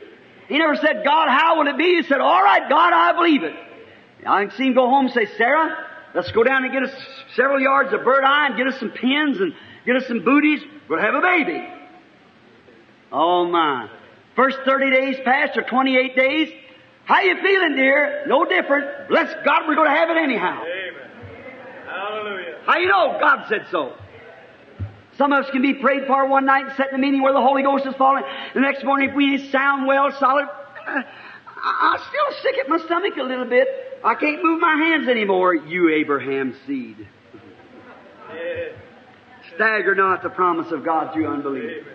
He 0.50 0.58
never 0.58 0.76
said, 0.76 1.04
God, 1.06 1.30
how 1.30 1.60
will 1.60 1.68
it 1.68 1.78
be? 1.78 2.02
He 2.02 2.04
said, 2.04 2.20
all 2.20 2.44
right, 2.44 2.68
God, 2.68 2.92
I 2.92 3.14
believe 3.14 3.44
it. 3.44 3.54
I 4.26 4.46
can 4.46 4.56
see 4.58 4.66
him 4.66 4.74
go 4.74 4.90
home 4.90 5.06
and 5.06 5.14
say, 5.14 5.28
Sarah, 5.38 5.86
let's 6.14 6.32
go 6.32 6.44
down 6.44 6.66
and 6.66 6.74
get 6.74 6.84
us 6.84 6.92
several 7.36 7.62
yards 7.62 7.94
of 7.94 8.04
bird 8.04 8.24
eye 8.24 8.48
and 8.48 8.58
get 8.58 8.68
us 8.68 8.80
some 8.80 8.90
pins 8.90 9.40
and 9.40 9.54
get 9.86 9.96
us 9.96 10.08
some 10.08 10.26
booties. 10.26 10.62
We'll 10.90 11.00
have 11.00 11.14
a 11.14 11.22
baby. 11.22 11.66
Oh 13.12 13.46
my. 13.46 13.90
First 14.36 14.58
30 14.66 14.90
days 14.92 15.18
passed 15.24 15.56
or 15.56 15.62
28 15.62 16.16
days. 16.16 16.52
How 17.06 17.22
you 17.22 17.42
feeling, 17.42 17.76
dear? 17.76 18.26
No 18.28 18.44
different. 18.46 19.08
Bless 19.08 19.32
God, 19.46 19.68
we're 19.68 19.76
going 19.76 19.90
to 19.90 19.96
have 19.96 20.10
it 20.10 20.18
anyhow. 20.18 20.64
Amen. 20.64 21.12
Hallelujah. 21.86 22.58
How 22.66 22.78
you 22.78 22.88
know? 22.88 23.18
God 23.20 23.46
said 23.50 23.68
so. 23.72 23.94
Some 25.20 25.34
of 25.34 25.44
us 25.44 25.52
can 25.52 25.62
be 25.62 25.74
prayed 25.74 26.08
for 26.08 26.28
one 26.28 26.46
night 26.46 26.68
and 26.68 26.76
set 26.78 26.88
in 26.88 26.94
the 26.94 26.98
meeting 27.06 27.22
where 27.22 27.34
the 27.34 27.42
Holy 27.42 27.62
Ghost 27.62 27.86
is 27.86 27.94
falling. 27.96 28.24
The 28.54 28.62
next 28.62 28.86
morning, 28.86 29.10
if 29.10 29.16
we 29.16 29.50
sound 29.52 29.86
well, 29.86 30.10
solid, 30.18 30.46
uh, 30.46 31.02
I- 31.62 31.92
I'm 31.92 32.00
still 32.00 32.42
sick 32.42 32.58
at 32.58 32.70
my 32.70 32.78
stomach 32.78 33.18
a 33.18 33.24
little 33.24 33.44
bit. 33.44 33.68
I 34.02 34.16
can't 34.16 34.42
move 34.42 34.62
my 34.62 34.76
hands 34.76 35.10
anymore. 35.10 35.54
You 35.54 35.90
Abraham 35.90 36.56
seed. 36.66 37.06
Stagger 39.56 39.94
not 39.94 40.24
the 40.24 40.30
promise 40.30 40.72
of 40.72 40.86
God 40.86 41.14
through 41.14 41.28
unbelief. 41.28 41.86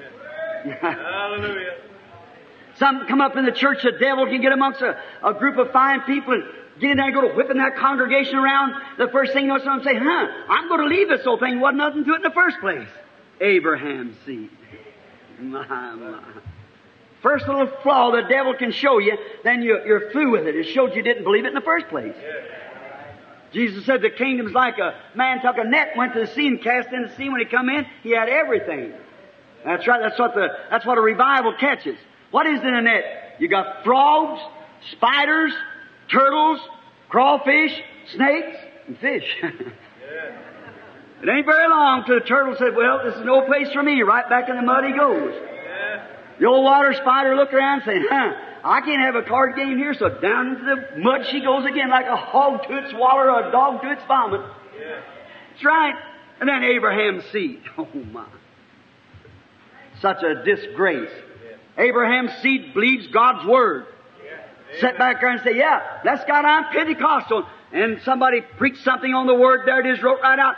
Hallelujah. 0.82 1.76
Some 2.76 3.06
come 3.06 3.22
up 3.22 3.36
in 3.36 3.46
the 3.46 3.52
church, 3.52 3.84
the 3.84 3.92
devil 3.92 4.26
can 4.26 4.42
get 4.42 4.52
amongst 4.52 4.82
a, 4.82 5.00
a 5.22 5.32
group 5.32 5.56
of 5.56 5.70
fine 5.70 6.02
people 6.02 6.34
and 6.34 6.44
get 6.78 6.90
in 6.90 6.96
there 6.98 7.06
and 7.06 7.14
go 7.14 7.22
to 7.22 7.34
whipping 7.34 7.56
that 7.56 7.76
congregation 7.76 8.34
around. 8.36 8.74
The 8.98 9.08
first 9.08 9.32
thing 9.32 9.44
you 9.46 9.48
know, 9.48 9.58
someone 9.60 9.82
say, 9.82 9.94
huh, 9.94 10.26
I'm 10.50 10.68
going 10.68 10.80
to 10.80 10.94
leave 10.94 11.08
this 11.08 11.24
whole 11.24 11.38
thing. 11.38 11.58
Wasn't 11.60 11.78
nothing 11.78 12.04
to 12.04 12.12
it 12.12 12.16
in 12.16 12.22
the 12.22 12.30
first 12.34 12.58
place. 12.60 12.88
Abraham's 13.40 14.16
seed. 14.24 14.50
My, 15.40 15.66
my. 15.66 16.20
First 17.22 17.48
little 17.48 17.66
flaw 17.82 18.10
the 18.10 18.28
devil 18.28 18.54
can 18.54 18.70
show 18.70 18.98
you, 18.98 19.16
then 19.44 19.62
you, 19.62 19.80
you're 19.86 20.10
through 20.12 20.32
with 20.32 20.46
it. 20.46 20.54
It 20.54 20.66
showed 20.74 20.94
you 20.94 21.02
didn't 21.02 21.24
believe 21.24 21.46
it 21.46 21.48
in 21.48 21.54
the 21.54 21.62
first 21.62 21.88
place. 21.88 22.14
Jesus 23.52 23.86
said 23.86 24.02
the 24.02 24.10
kingdom's 24.10 24.52
like 24.52 24.78
a 24.78 24.94
man 25.14 25.40
took 25.40 25.56
a 25.56 25.64
net, 25.64 25.96
went 25.96 26.12
to 26.14 26.20
the 26.20 26.26
sea 26.26 26.48
and 26.48 26.62
cast 26.62 26.92
in 26.92 27.02
the 27.02 27.16
sea. 27.16 27.30
When 27.30 27.40
he 27.40 27.46
come 27.46 27.70
in, 27.70 27.86
he 28.02 28.10
had 28.10 28.28
everything. 28.28 28.92
That's 29.64 29.86
right. 29.86 30.00
That's 30.02 30.18
what 30.18 30.34
the 30.34 30.48
that's 30.70 30.84
what 30.84 30.98
a 30.98 31.00
revival 31.00 31.54
catches. 31.58 31.96
What 32.30 32.46
is 32.46 32.60
in 32.60 32.74
a 32.74 32.82
net? 32.82 33.36
You 33.38 33.48
got 33.48 33.84
frogs, 33.84 34.40
spiders, 34.90 35.52
turtles, 36.10 36.60
crawfish, 37.08 37.80
snakes, 38.12 38.58
and 38.86 38.98
fish. 38.98 39.36
it 41.24 41.32
ain't 41.32 41.46
very 41.46 41.68
long 41.68 42.04
till 42.06 42.20
the 42.20 42.26
turtle 42.26 42.54
said, 42.58 42.76
"Well, 42.76 43.00
this 43.04 43.16
is 43.16 43.24
no 43.24 43.42
place 43.46 43.72
for 43.72 43.82
me." 43.82 44.02
Right 44.02 44.28
back 44.28 44.48
in 44.48 44.56
the 44.56 44.62
mud 44.62 44.84
he 44.84 44.92
goes. 44.92 45.34
The 46.38 46.46
old 46.46 46.64
water 46.64 46.92
spider 46.94 47.36
looked 47.36 47.54
around 47.54 47.82
and 47.82 47.86
saying, 47.86 48.06
huh, 48.08 48.32
I 48.64 48.80
can't 48.80 49.00
have 49.00 49.14
a 49.14 49.22
card 49.22 49.56
game 49.56 49.78
here, 49.78 49.94
so 49.94 50.08
down 50.08 50.48
into 50.48 50.64
the 50.64 50.98
mud 50.98 51.26
she 51.30 51.40
goes 51.40 51.64
again 51.64 51.90
like 51.90 52.06
a 52.06 52.16
hog 52.16 52.66
to 52.66 52.76
its 52.78 52.92
water 52.94 53.30
or 53.30 53.48
a 53.48 53.52
dog 53.52 53.82
to 53.82 53.92
its 53.92 54.02
vomit. 54.08 54.40
That's 55.52 55.64
right. 55.64 55.94
And 56.40 56.48
then 56.48 56.64
Abraham's 56.64 57.24
seed. 57.32 57.62
Oh 57.78 57.88
my. 58.12 58.26
Such 60.00 60.22
a 60.22 60.44
disgrace. 60.44 61.10
Abraham's 61.78 62.32
seed 62.42 62.74
believes 62.74 63.06
God's 63.08 63.46
word. 63.46 63.86
Sit 64.80 64.98
back 64.98 65.20
there 65.20 65.30
and 65.30 65.40
say, 65.42 65.56
yeah, 65.56 66.02
bless 66.02 66.24
God, 66.24 66.44
I'm 66.44 66.72
Pentecostal. 66.72 67.46
And 67.72 68.00
somebody 68.04 68.40
preached 68.58 68.82
something 68.82 69.14
on 69.14 69.26
the 69.26 69.34
word, 69.34 69.62
there 69.66 69.80
it 69.80 69.86
is, 69.86 70.02
wrote 70.02 70.20
right 70.20 70.38
out. 70.38 70.56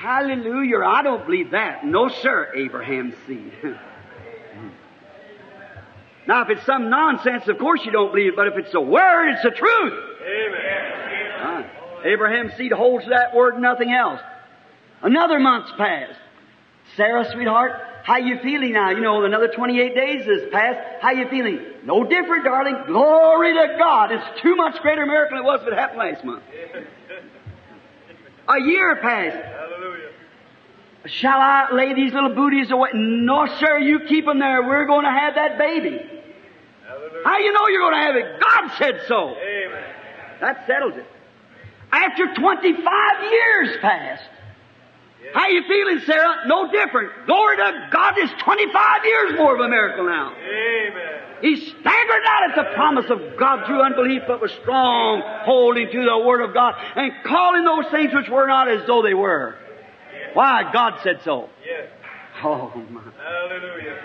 Hallelujah. 0.00 0.78
I 0.86 1.02
don't 1.02 1.26
believe 1.26 1.50
that. 1.50 1.84
No, 1.84 2.08
sir, 2.08 2.52
Abraham's 2.56 3.14
seed. 3.26 3.52
now, 6.26 6.40
if 6.42 6.48
it's 6.48 6.64
some 6.64 6.88
nonsense, 6.88 7.46
of 7.48 7.58
course 7.58 7.84
you 7.84 7.92
don't 7.92 8.10
believe 8.10 8.32
it, 8.32 8.36
but 8.36 8.46
if 8.46 8.56
it's 8.56 8.72
the 8.72 8.80
word, 8.80 9.28
it's 9.32 9.42
the 9.42 9.50
truth. 9.50 10.04
Amen. 10.22 10.92
Ah, 11.38 11.64
Abraham's 12.04 12.54
seed 12.54 12.72
holds 12.72 13.04
that 13.10 13.34
word 13.34 13.54
and 13.54 13.62
nothing 13.62 13.92
else. 13.92 14.20
Another 15.02 15.38
month's 15.38 15.72
passed. 15.76 16.18
Sarah, 16.96 17.30
sweetheart, 17.30 17.72
how 18.02 18.16
you 18.16 18.38
feeling 18.42 18.72
now? 18.72 18.90
You 18.90 19.00
know, 19.00 19.22
another 19.24 19.48
28 19.48 19.94
days 19.94 20.24
has 20.24 20.50
passed. 20.50 21.02
How 21.02 21.10
you 21.10 21.28
feeling? 21.28 21.60
No 21.84 22.04
different, 22.04 22.44
darling. 22.44 22.84
Glory 22.86 23.52
to 23.52 23.76
God. 23.78 24.12
It's 24.12 24.40
too 24.40 24.56
much 24.56 24.80
greater 24.80 25.04
miracle 25.04 25.36
than 25.36 25.44
it 25.44 25.46
was 25.46 25.60
if 25.60 25.68
it 25.68 25.74
happened 25.74 25.98
last 25.98 26.24
month. 26.24 26.42
A 28.50 28.60
year 28.60 28.96
passed. 28.96 29.36
Hallelujah. 29.36 30.08
Shall 31.06 31.38
I 31.38 31.68
lay 31.72 31.94
these 31.94 32.12
little 32.12 32.34
booties 32.34 32.70
away? 32.70 32.90
No, 32.94 33.46
sir, 33.58 33.78
you 33.78 34.00
keep 34.00 34.26
them 34.26 34.38
there. 34.38 34.62
We're 34.62 34.86
going 34.86 35.04
to 35.04 35.10
have 35.10 35.36
that 35.36 35.56
baby. 35.56 35.98
Hallelujah. 36.86 37.24
How 37.24 37.38
you 37.38 37.52
know 37.52 37.68
you're 37.68 37.80
going 37.80 37.94
to 37.94 38.00
have 38.00 38.16
it? 38.16 38.40
God 38.40 38.70
said 38.76 39.02
so. 39.06 39.36
Amen. 39.36 39.84
That 40.40 40.66
settles 40.66 40.94
it. 40.96 41.06
After 41.92 42.34
25 42.34 42.84
years 43.30 43.76
passed. 43.80 44.28
How 45.32 45.48
you 45.48 45.62
feeling, 45.68 46.00
Sarah? 46.06 46.46
No 46.46 46.70
different. 46.72 47.26
Glory 47.26 47.56
to 47.58 47.88
God, 47.92 48.14
it's 48.16 48.42
25 48.42 49.04
years 49.04 49.36
more 49.36 49.54
of 49.54 49.60
a 49.60 49.68
miracle 49.68 50.04
now. 50.06 50.34
Amen. 50.34 51.29
He 51.40 51.56
staggered 51.56 52.22
not 52.24 52.50
at 52.50 52.56
the 52.56 52.74
promise 52.74 53.06
of 53.10 53.38
God 53.38 53.66
through 53.66 53.82
unbelief, 53.82 54.22
but 54.26 54.40
was 54.40 54.52
strong, 54.62 55.22
holding 55.44 55.90
to 55.90 56.04
the 56.04 56.18
Word 56.18 56.42
of 56.42 56.52
God, 56.52 56.74
and 56.96 57.12
calling 57.24 57.64
those 57.64 57.90
things 57.90 58.12
which 58.14 58.28
were 58.28 58.46
not 58.46 58.70
as 58.70 58.86
though 58.86 59.02
they 59.02 59.14
were. 59.14 59.56
Why? 60.34 60.70
God 60.72 61.00
said 61.02 61.20
so. 61.24 61.48
Yes. 61.66 61.88
Oh, 62.42 62.72
my. 62.90 63.02
Hallelujah. 63.18 63.98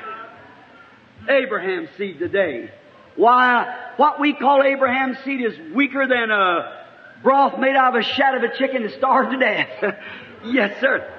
Abraham's 1.29 1.89
seed 1.97 2.19
today. 2.19 2.71
Why, 3.15 3.91
what 3.97 4.19
we 4.19 4.33
call 4.33 4.63
Abraham's 4.63 5.17
seed 5.23 5.41
is 5.41 5.73
weaker 5.73 6.07
than 6.07 6.31
a 6.31 6.83
broth 7.23 7.59
made 7.59 7.75
out 7.75 7.95
of 7.95 8.01
a 8.01 8.03
shat 8.03 8.35
of 8.35 8.43
a 8.43 8.57
chicken 8.57 8.83
that 8.83 8.93
starved 8.93 9.31
to 9.31 9.37
death. 9.37 9.95
yes, 10.45 10.79
sir. 10.81 11.11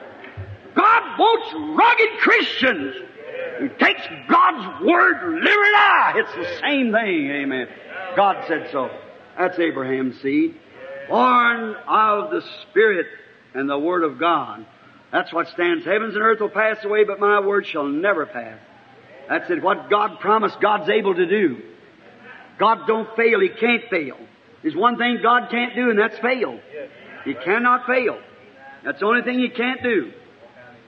God 0.74 1.18
wants 1.18 1.54
rugged 1.54 2.18
Christians 2.20 2.96
who 3.58 3.68
takes 3.68 4.02
God's 4.28 4.84
word 4.84 5.34
literally. 5.34 5.72
Ah, 5.76 6.12
it's 6.16 6.34
the 6.34 6.58
same 6.60 6.92
thing. 6.92 7.30
Amen. 7.30 7.68
God 8.16 8.44
said 8.48 8.68
so. 8.72 8.90
That's 9.38 9.58
Abraham's 9.58 10.20
seed. 10.20 10.54
Born 11.08 11.76
of 11.86 12.30
the 12.30 12.42
Spirit 12.62 13.06
and 13.54 13.68
the 13.68 13.78
Word 13.78 14.02
of 14.02 14.18
God. 14.18 14.66
That's 15.12 15.32
what 15.32 15.48
stands. 15.48 15.84
Heavens 15.84 16.14
and 16.14 16.22
earth 16.22 16.40
will 16.40 16.48
pass 16.48 16.84
away, 16.84 17.04
but 17.04 17.20
my 17.20 17.40
word 17.40 17.66
shall 17.66 17.86
never 17.86 18.26
pass. 18.26 18.58
That's 19.28 19.48
it. 19.50 19.62
What 19.62 19.88
God 19.88 20.20
promised, 20.20 20.60
God's 20.60 20.88
able 20.88 21.14
to 21.14 21.26
do. 21.26 21.62
God 22.58 22.86
don't 22.86 23.08
fail. 23.16 23.40
He 23.40 23.48
can't 23.48 23.84
fail. 23.88 24.16
There's 24.62 24.74
one 24.74 24.98
thing 24.98 25.18
God 25.22 25.48
can't 25.50 25.74
do, 25.74 25.90
and 25.90 25.98
that's 25.98 26.18
fail. 26.18 26.58
He 27.24 27.34
cannot 27.34 27.86
fail. 27.86 28.18
That's 28.84 29.00
the 29.00 29.06
only 29.06 29.22
thing 29.22 29.38
He 29.38 29.48
can't 29.48 29.82
do. 29.82 30.12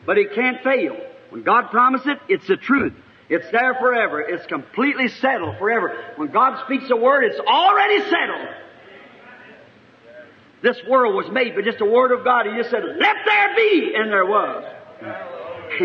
But 0.06 0.16
He 0.16 0.26
can't 0.34 0.62
fail. 0.62 0.96
When 1.30 1.42
God 1.42 1.70
promised 1.70 2.06
it, 2.06 2.18
it's 2.28 2.46
the 2.46 2.56
truth. 2.56 2.94
It's 3.28 3.50
there 3.52 3.74
forever. 3.74 4.20
It's 4.20 4.46
completely 4.46 5.08
settled 5.08 5.58
forever. 5.58 5.96
When 6.16 6.30
God 6.30 6.64
speaks 6.64 6.90
a 6.90 6.96
word, 6.96 7.24
it's 7.24 7.40
already 7.40 8.00
settled. 8.04 8.48
This 10.62 10.78
world 10.88 11.14
was 11.14 11.30
made 11.30 11.54
by 11.54 11.62
just 11.62 11.80
a 11.80 11.84
word 11.84 12.10
of 12.10 12.24
God. 12.24 12.46
He 12.46 12.56
just 12.56 12.70
said, 12.70 12.82
let 12.98 13.16
there 13.24 13.54
be, 13.54 13.92
and 13.94 14.10
there 14.10 14.26
was. 14.26 14.64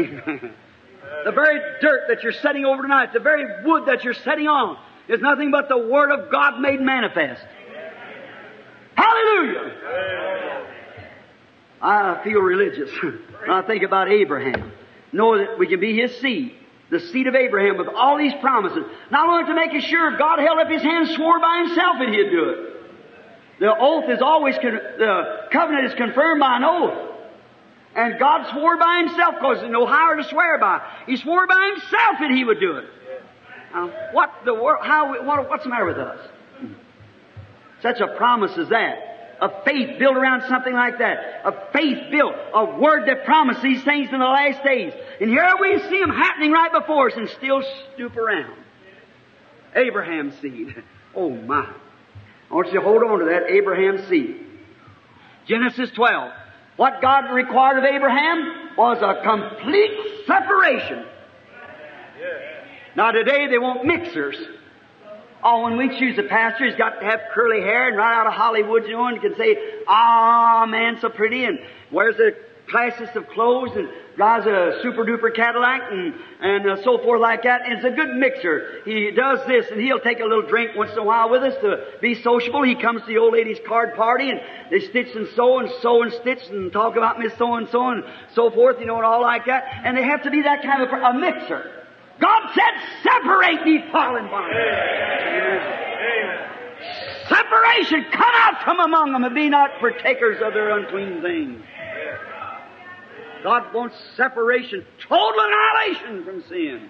the 1.26 1.32
very 1.32 1.60
dirt 1.82 2.08
that 2.08 2.24
you're 2.24 2.32
setting 2.32 2.66
over 2.66 2.82
tonight, 2.82 3.14
the 3.14 3.20
very 3.20 3.64
wood 3.64 3.84
that 3.88 4.04
you're 4.04 4.14
setting 4.14 4.48
on, 4.48 4.78
is 5.08 5.22
nothing 5.22 5.52
but 5.52 5.68
the 5.70 5.78
Word 5.78 6.12
of 6.12 6.32
God 6.32 6.60
made 6.60 6.80
manifest. 6.80 7.44
Hallelujah! 8.96 10.68
I 11.82 12.22
feel 12.24 12.40
religious 12.40 12.90
when 13.02 13.20
I 13.50 13.62
think 13.64 13.84
about 13.84 14.10
Abraham. 14.10 14.72
Know 15.14 15.38
that 15.38 15.60
we 15.60 15.68
can 15.68 15.80
be 15.80 15.96
his 15.96 16.18
seed, 16.18 16.54
the 16.90 17.00
seed 17.00 17.28
of 17.28 17.36
Abraham 17.36 17.78
with 17.78 17.88
all 17.88 18.18
these 18.18 18.34
promises. 18.42 18.84
Not 19.12 19.30
only 19.30 19.46
to 19.46 19.54
make 19.54 19.74
us 19.74 19.88
sure, 19.88 20.18
God 20.18 20.40
held 20.40 20.60
up 20.60 20.70
his 20.70 20.82
hand, 20.82 21.08
swore 21.10 21.40
by 21.40 21.64
himself 21.66 21.96
that 22.00 22.10
he'd 22.10 22.30
do 22.32 22.50
it. 22.50 22.74
The 23.60 23.74
oath 23.78 24.10
is 24.10 24.22
always, 24.22 24.56
con- 24.56 24.80
the 24.98 25.48
covenant 25.52 25.86
is 25.86 25.94
confirmed 25.94 26.40
by 26.40 26.58
an 26.58 26.64
oath. 26.64 27.12
And 27.96 28.20
God 28.20 28.50
swore 28.52 28.78
by 28.78 29.04
himself 29.06 29.36
because 29.36 29.60
there's 29.60 29.72
no 29.72 29.86
higher 29.86 30.18
to 30.18 30.24
swear 30.24 30.58
by. 30.58 30.82
He 31.06 31.16
swore 31.18 31.46
by 31.46 31.74
himself 31.76 32.16
that 32.20 32.32
he 32.32 32.44
would 32.44 32.60
do 32.60 32.78
it. 32.78 32.86
Now, 33.72 33.92
what 34.12 34.32
the 34.46 34.56
world, 34.56 34.84
how, 34.84 35.24
what, 35.24 35.48
what's 35.48 35.64
the 35.64 35.70
matter 35.70 35.86
with 35.86 35.98
us? 35.98 36.20
Such 37.84 38.00
a 38.00 38.08
promise 38.18 38.58
as 38.58 38.70
that. 38.70 39.13
A 39.44 39.62
faith 39.66 40.00
built 40.00 40.16
around 40.16 40.44
something 40.48 40.74
like 40.74 41.00
that. 41.00 41.42
A 41.44 41.52
faith 41.74 42.10
built, 42.10 42.34
a 42.54 42.64
word 42.80 43.10
that 43.10 43.26
promised 43.26 43.62
these 43.62 43.84
things 43.84 44.08
in 44.14 44.20
the 44.20 44.26
last 44.26 44.64
days. 44.64 44.94
And 45.20 45.30
here 45.30 45.54
we 45.60 45.80
see 45.90 46.00
them 46.00 46.12
happening 46.12 46.54
right 46.54 46.72
before 46.72 47.10
us 47.10 47.18
and 47.18 47.28
still 47.28 47.62
stoop 47.94 48.16
around. 48.16 48.56
Abraham's 49.76 50.40
seed. 50.40 50.82
Oh 51.16 51.30
my. 51.30 51.72
I 52.50 52.54
want 52.56 52.70
you 52.70 52.80
to 52.80 52.82
hold 52.82 53.04
on 53.04 53.20
to 53.20 53.26
that 53.26 53.44
Abraham's 53.48 54.08
seed. 54.08 54.44
Genesis 55.46 55.92
12. 55.92 56.32
What 56.76 57.04
God 57.04 57.32
required 57.32 57.78
of 57.78 57.84
Abraham 57.84 58.76
was 58.76 58.98
a 59.00 59.22
complete 59.22 59.92
separation. 60.26 61.06
Now 62.96 63.12
today 63.12 63.46
they 63.46 63.60
want 63.60 63.86
mixers. 63.86 64.38
Oh, 65.46 65.64
when 65.64 65.76
we 65.76 65.90
choose 66.00 66.18
a 66.18 66.24
pastor, 66.24 66.66
he's 66.66 66.76
got 66.76 67.02
to 67.02 67.06
have 67.06 67.20
curly 67.34 67.62
hair 67.62 67.90
and 67.90 67.98
right 67.98 68.16
out 68.16 68.28
of 68.28 68.34
Hollywood, 68.34 68.86
you 68.86 68.94
know, 68.94 69.08
and 69.08 69.20
can 69.22 69.36
say, 69.36 69.58
ah, 69.88 70.66
man, 70.68 70.98
so 71.02 71.10
pretty, 71.10 71.44
and 71.44 71.60
wears 71.92 72.16
the 72.16 72.34
classiest 72.70 73.16
of 73.16 73.28
clothes 73.28 73.72
and 73.76 73.90
drives 74.16 74.46
a 74.46 74.80
super 74.82 75.04
duper 75.04 75.34
Cadillac 75.36 75.82
and, 75.92 76.14
and 76.40 76.70
uh, 76.70 76.84
so 76.84 76.98
forth 76.98 77.22
like 77.22 77.44
that. 77.44 77.62
And 77.66 77.74
it's 77.74 77.86
a 77.86 77.92
good 77.92 78.16
mixer. 78.16 78.82
He 78.86 79.12
does 79.12 79.46
this 79.48 79.70
and 79.70 79.82
he'll 79.82 80.00
take 80.00 80.20
a 80.20 80.24
little 80.24 80.48
drink 80.48 80.72
once 80.76 80.92
in 80.92 81.00
a 81.00 81.04
while 81.04 81.30
with 81.30 81.44
us 81.44 81.56
to 81.62 81.86
be 82.02 82.16
sociable. 82.16 82.64
He 82.64 82.76
comes 82.76 83.02
to 83.02 83.08
the 83.08 83.18
old 83.18 83.34
lady's 83.34 83.60
card 83.68 83.96
party 83.96 84.30
and 84.30 84.40
they 84.72 84.80
stitch 84.80 85.16
and 85.16 85.28
sew 85.36 85.60
and 85.60 85.70
sew 85.82 86.04
and 86.04 86.14
stitch 86.14 86.48
and 86.50 86.72
talk 86.72 86.96
about 86.96 87.20
Miss 87.20 87.34
so 87.38 87.56
and 87.56 87.68
so 87.70 87.90
and 87.90 88.04
so 88.34 88.50
forth, 88.50 88.80
you 88.80 88.86
know, 88.86 88.96
and 88.96 89.06
all 89.06 89.22
like 89.22 89.46
that. 89.48 89.66
And 89.84 89.98
they 89.98 90.04
have 90.04 90.24
to 90.24 90.32
be 90.32 90.44
that 90.44 90.64
kind 90.64 90.84
of 90.84 90.90
a 90.92 91.20
mixer. 91.20 91.83
God 92.24 92.50
said, 92.56 92.74
separate 93.04 93.66
these 93.66 93.82
fallen 93.92 94.30
bodies. 94.30 94.56
Separation, 97.28 98.06
come 98.14 98.32
out 98.36 98.64
from 98.64 98.80
among 98.80 99.12
them 99.12 99.26
and 99.26 99.36
be 99.36 99.50
not 99.50 99.72
partakers 99.82 100.42
of 100.42 100.54
their 100.54 100.78
unclean 100.78 101.22
things. 101.22 101.62
God 103.44 103.74
wants 103.74 103.98
separation, 104.16 104.86
total 105.02 105.34
annihilation 105.38 106.24
from 106.24 106.44
sin. 106.48 106.90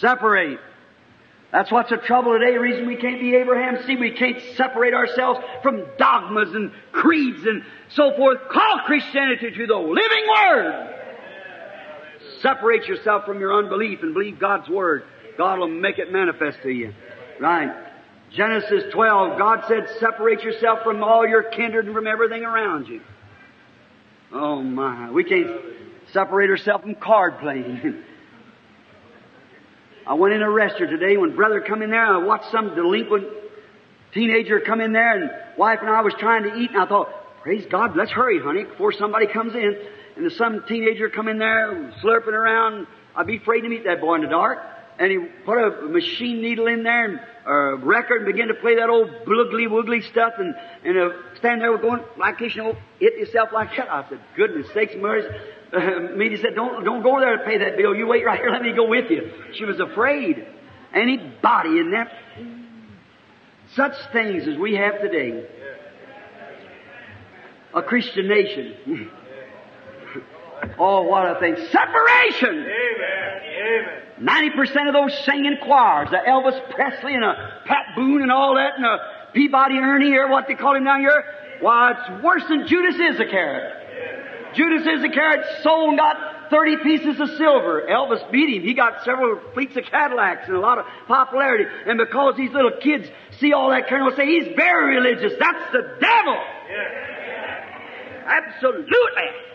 Separate. 0.00 0.58
That's 1.52 1.70
what's 1.70 1.90
the 1.90 1.98
trouble 1.98 2.32
today. 2.32 2.52
The 2.52 2.60
reason 2.60 2.86
we 2.86 2.96
can't 2.96 3.20
be 3.20 3.34
Abraham. 3.36 3.84
See, 3.86 3.96
we 3.96 4.12
can't 4.12 4.40
separate 4.56 4.94
ourselves 4.94 5.40
from 5.62 5.84
dogmas 5.98 6.54
and 6.54 6.72
creeds 6.92 7.44
and 7.44 7.62
so 7.90 8.16
forth. 8.16 8.38
Call 8.50 8.80
Christianity 8.86 9.50
to 9.50 9.66
the 9.66 9.76
living 9.76 10.26
Word. 10.34 10.95
Separate 12.46 12.86
yourself 12.86 13.24
from 13.24 13.40
your 13.40 13.58
unbelief 13.58 13.98
and 14.02 14.14
believe 14.14 14.38
God's 14.38 14.68
Word. 14.68 15.02
God 15.36 15.58
will 15.58 15.66
make 15.66 15.98
it 15.98 16.12
manifest 16.12 16.58
to 16.62 16.70
you. 16.70 16.94
Right. 17.40 17.74
Genesis 18.36 18.84
12, 18.92 19.36
God 19.36 19.64
said, 19.66 19.88
separate 19.98 20.42
yourself 20.42 20.84
from 20.84 21.02
all 21.02 21.26
your 21.26 21.42
kindred 21.42 21.86
and 21.86 21.94
from 21.94 22.06
everything 22.06 22.44
around 22.44 22.86
you. 22.86 23.00
Oh 24.32 24.62
my, 24.62 25.10
we 25.10 25.24
can't 25.24 25.50
separate 26.12 26.48
ourselves 26.48 26.84
from 26.84 26.94
card 26.94 27.40
playing. 27.40 28.04
I 30.06 30.14
went 30.14 30.34
in 30.34 30.42
a 30.42 30.50
restaurant 30.50 30.92
today 30.92 31.16
when 31.16 31.34
brother 31.34 31.60
come 31.60 31.82
in 31.82 31.90
there 31.90 32.04
I 32.04 32.18
watched 32.18 32.52
some 32.52 32.76
delinquent 32.76 33.26
teenager 34.14 34.60
come 34.60 34.80
in 34.80 34.92
there 34.92 35.20
and 35.20 35.30
wife 35.58 35.80
and 35.80 35.90
I 35.90 36.02
was 36.02 36.14
trying 36.20 36.44
to 36.44 36.54
eat 36.54 36.70
and 36.70 36.80
I 36.80 36.86
thought, 36.86 37.08
praise 37.42 37.66
God, 37.68 37.96
let's 37.96 38.12
hurry 38.12 38.40
honey 38.40 38.64
before 38.64 38.92
somebody 38.92 39.26
comes 39.26 39.54
in. 39.56 39.76
And 40.16 40.32
some 40.32 40.64
teenager 40.66 41.10
come 41.10 41.28
in 41.28 41.38
there 41.38 41.92
slurping 42.02 42.28
around. 42.32 42.86
I'd 43.14 43.26
be 43.26 43.36
afraid 43.36 43.62
to 43.62 43.68
meet 43.68 43.84
that 43.84 44.00
boy 44.00 44.16
in 44.16 44.22
the 44.22 44.28
dark. 44.28 44.58
And 44.98 45.10
he 45.10 45.18
put 45.44 45.58
a 45.58 45.88
machine 45.88 46.40
needle 46.40 46.66
in 46.68 46.82
there 46.82 47.04
and 47.04 47.20
a 47.46 47.76
record 47.84 48.22
and 48.22 48.32
began 48.32 48.48
to 48.48 48.54
play 48.54 48.76
that 48.76 48.88
old 48.88 49.10
bloogly 49.26 49.68
woogly 49.68 50.02
stuff 50.10 50.32
and, 50.38 50.54
and 50.84 50.98
uh, 50.98 51.08
stand 51.38 51.60
there 51.60 51.76
going 51.76 52.02
like 52.18 52.38
this, 52.38 52.56
you 52.56 52.62
know, 52.62 52.74
hit 52.98 53.18
yourself 53.18 53.50
like 53.52 53.76
that. 53.76 53.90
I 53.90 54.08
said, 54.08 54.20
goodness 54.36 54.66
sakes, 54.74 54.94
Murray. 54.96 55.22
Uh, 55.66 56.14
Meda 56.14 56.36
said, 56.40 56.54
don't, 56.54 56.84
don't 56.84 57.02
go 57.02 57.18
there 57.18 57.38
to 57.38 57.44
pay 57.44 57.58
that 57.58 57.76
bill. 57.76 57.92
You 57.92 58.06
wait 58.06 58.24
right 58.24 58.38
here. 58.38 58.50
Let 58.50 58.62
me 58.62 58.72
go 58.72 58.88
with 58.88 59.10
you. 59.10 59.28
She 59.54 59.64
was 59.64 59.80
afraid. 59.80 60.46
Anybody 60.94 61.80
in 61.80 61.90
that, 61.90 62.08
such 63.74 63.92
things 64.12 64.46
as 64.46 64.56
we 64.56 64.76
have 64.76 65.00
today. 65.00 65.44
A 67.74 67.82
Christian 67.82 68.28
nation. 68.28 69.10
oh, 70.78 71.02
what 71.02 71.36
a 71.36 71.40
thing. 71.40 71.56
Separation! 71.70 72.54
Amen. 72.54 73.36
Amen. 73.66 74.06
90% 74.20 74.88
of 74.88 74.94
those 74.94 75.24
singing 75.24 75.58
choirs, 75.62 76.08
the 76.10 76.18
Elvis 76.26 76.58
Presley 76.70 77.14
and 77.14 77.24
a 77.24 77.60
Pat 77.66 77.94
Boone 77.94 78.22
and 78.22 78.32
all 78.32 78.54
that, 78.54 78.76
and 78.76 78.84
a 78.84 78.98
Peabody 79.34 79.76
Ernie, 79.76 80.16
or 80.16 80.28
what 80.28 80.46
they 80.48 80.54
call 80.54 80.74
him 80.74 80.84
down 80.84 81.00
here, 81.00 81.24
why, 81.60 81.92
it's 81.92 82.22
worse 82.24 82.42
than 82.48 82.66
Judas 82.66 82.94
Iscariot. 82.94 84.54
Judas 84.54 84.86
Iscariot 84.86 85.44
sold 85.62 85.90
and 85.90 85.98
got 85.98 86.50
30 86.50 86.76
pieces 86.82 87.20
of 87.20 87.28
silver. 87.36 87.86
Elvis 87.90 88.30
beat 88.30 88.56
him. 88.56 88.62
He 88.62 88.72
got 88.72 89.04
several 89.04 89.40
fleets 89.52 89.76
of 89.76 89.84
Cadillacs 89.84 90.44
and 90.46 90.56
a 90.56 90.60
lot 90.60 90.78
of 90.78 90.86
popularity. 91.06 91.64
And 91.86 91.98
because 91.98 92.36
these 92.36 92.52
little 92.52 92.72
kids 92.80 93.08
see 93.38 93.52
all 93.52 93.70
that 93.70 93.88
kind 93.88 94.06
of 94.08 94.16
say, 94.16 94.26
he's 94.26 94.56
very 94.56 94.96
religious. 94.96 95.32
That's 95.38 95.72
the 95.72 95.96
devil. 96.00 96.38
Absolutely. 98.26 99.45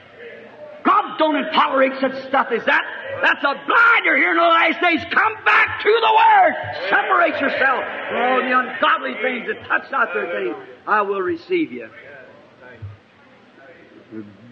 God 0.84 1.18
don't 1.18 1.52
tolerate 1.54 1.94
such 2.00 2.28
stuff 2.28 2.48
as 2.52 2.66
that. 2.66 2.82
That's 3.22 3.44
a 3.44 3.54
blinder 3.68 4.18
here 4.18 4.32
in 4.32 4.38
the 4.38 4.44
last 4.44 4.82
days. 4.82 5.02
Come 5.12 5.34
back 5.46 5.82
to 5.82 5.90
the 5.90 6.14
Word. 6.16 6.54
Separate 6.90 7.40
yourself 7.40 7.84
from 8.10 8.18
all 8.18 8.42
the 8.42 8.60
ungodly 8.60 9.14
things 9.22 9.48
that 9.48 9.68
touch 9.68 9.92
not 9.92 10.14
their 10.14 10.32
things. 10.32 10.56
I 10.88 11.02
will 11.02 11.22
receive 11.22 11.72
you. 11.72 11.90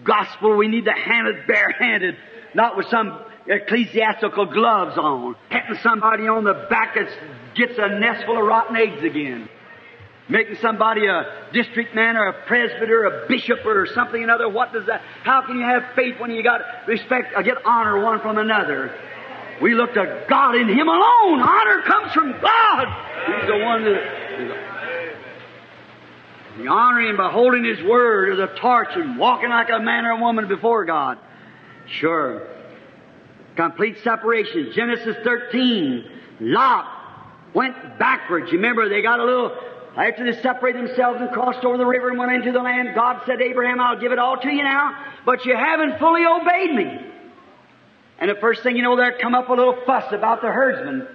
Gospel, 0.04 0.56
we 0.56 0.68
need 0.68 0.86
to 0.86 0.92
hand 0.92 1.26
it 1.26 1.46
barehanded, 1.46 2.16
not 2.54 2.76
with 2.76 2.86
some 2.88 3.20
ecclesiastical 3.46 4.46
gloves 4.46 4.96
on, 4.96 5.34
hitting 5.50 5.76
somebody 5.82 6.28
on 6.28 6.44
the 6.44 6.66
back 6.70 6.94
that 6.94 7.08
gets 7.54 7.74
a 7.76 7.98
nest 7.98 8.24
full 8.24 8.38
of 8.38 8.46
rotten 8.46 8.76
eggs 8.76 9.02
again. 9.02 9.48
Making 10.30 10.56
somebody 10.62 11.06
a 11.06 11.48
district 11.52 11.94
man 11.94 12.16
or 12.16 12.28
a 12.28 12.46
presbyter, 12.46 13.04
a 13.04 13.26
bishop 13.26 13.66
or 13.66 13.86
something 13.94 14.22
another. 14.22 14.48
What 14.48 14.72
does 14.72 14.86
that, 14.86 15.02
how 15.24 15.42
can 15.44 15.58
you 15.58 15.64
have 15.64 15.82
faith 15.96 16.20
when 16.20 16.30
you 16.30 16.42
got 16.42 16.60
respect, 16.86 17.34
or 17.34 17.42
get 17.42 17.56
honor 17.64 18.00
one 18.02 18.20
from 18.20 18.38
another? 18.38 18.94
We 19.60 19.74
look 19.74 19.92
to 19.94 20.24
God 20.28 20.54
in 20.54 20.68
Him 20.68 20.88
alone. 20.88 21.40
Honor 21.40 21.82
comes 21.82 22.12
from 22.12 22.32
God. 22.40 22.86
He's 23.26 23.48
the 23.48 23.58
one 23.58 23.84
that, 23.84 25.14
the 26.58 26.68
honor 26.68 27.00
Him 27.00 27.16
by 27.16 27.30
holding 27.30 27.64
His 27.64 27.82
word 27.84 28.32
as 28.32 28.38
a 28.38 28.54
torch 28.60 28.88
and 28.94 29.18
walking 29.18 29.50
like 29.50 29.68
a 29.68 29.80
man 29.80 30.06
or 30.06 30.12
a 30.12 30.20
woman 30.20 30.48
before 30.48 30.84
God. 30.84 31.18
Sure. 31.98 32.46
Complete 33.56 33.96
separation. 34.04 34.70
Genesis 34.74 35.16
13. 35.24 36.04
Lot 36.40 36.86
went 37.52 37.98
backwards. 37.98 38.50
You 38.50 38.58
remember 38.58 38.88
they 38.88 39.02
got 39.02 39.20
a 39.20 39.24
little, 39.24 39.56
after 40.00 40.24
they 40.24 40.40
separated 40.40 40.88
themselves 40.88 41.20
and 41.20 41.30
crossed 41.30 41.64
over 41.64 41.76
the 41.76 41.84
river 41.84 42.08
and 42.08 42.18
went 42.18 42.32
into 42.32 42.52
the 42.52 42.60
land, 42.60 42.90
God 42.94 43.22
said 43.26 43.42
Abraham, 43.42 43.80
I'll 43.80 44.00
give 44.00 44.12
it 44.12 44.18
all 44.18 44.36
to 44.36 44.48
you 44.48 44.62
now, 44.62 44.96
but 45.26 45.44
you 45.44 45.54
haven't 45.54 45.98
fully 45.98 46.24
obeyed 46.24 46.74
me. 46.74 47.06
And 48.18 48.30
the 48.30 48.34
first 48.40 48.62
thing 48.62 48.76
you 48.76 48.82
know, 48.82 48.96
there 48.96 49.18
come 49.18 49.34
up 49.34 49.48
a 49.48 49.52
little 49.52 49.76
fuss 49.86 50.12
about 50.12 50.40
the 50.40 50.48
herdsmen 50.48 51.06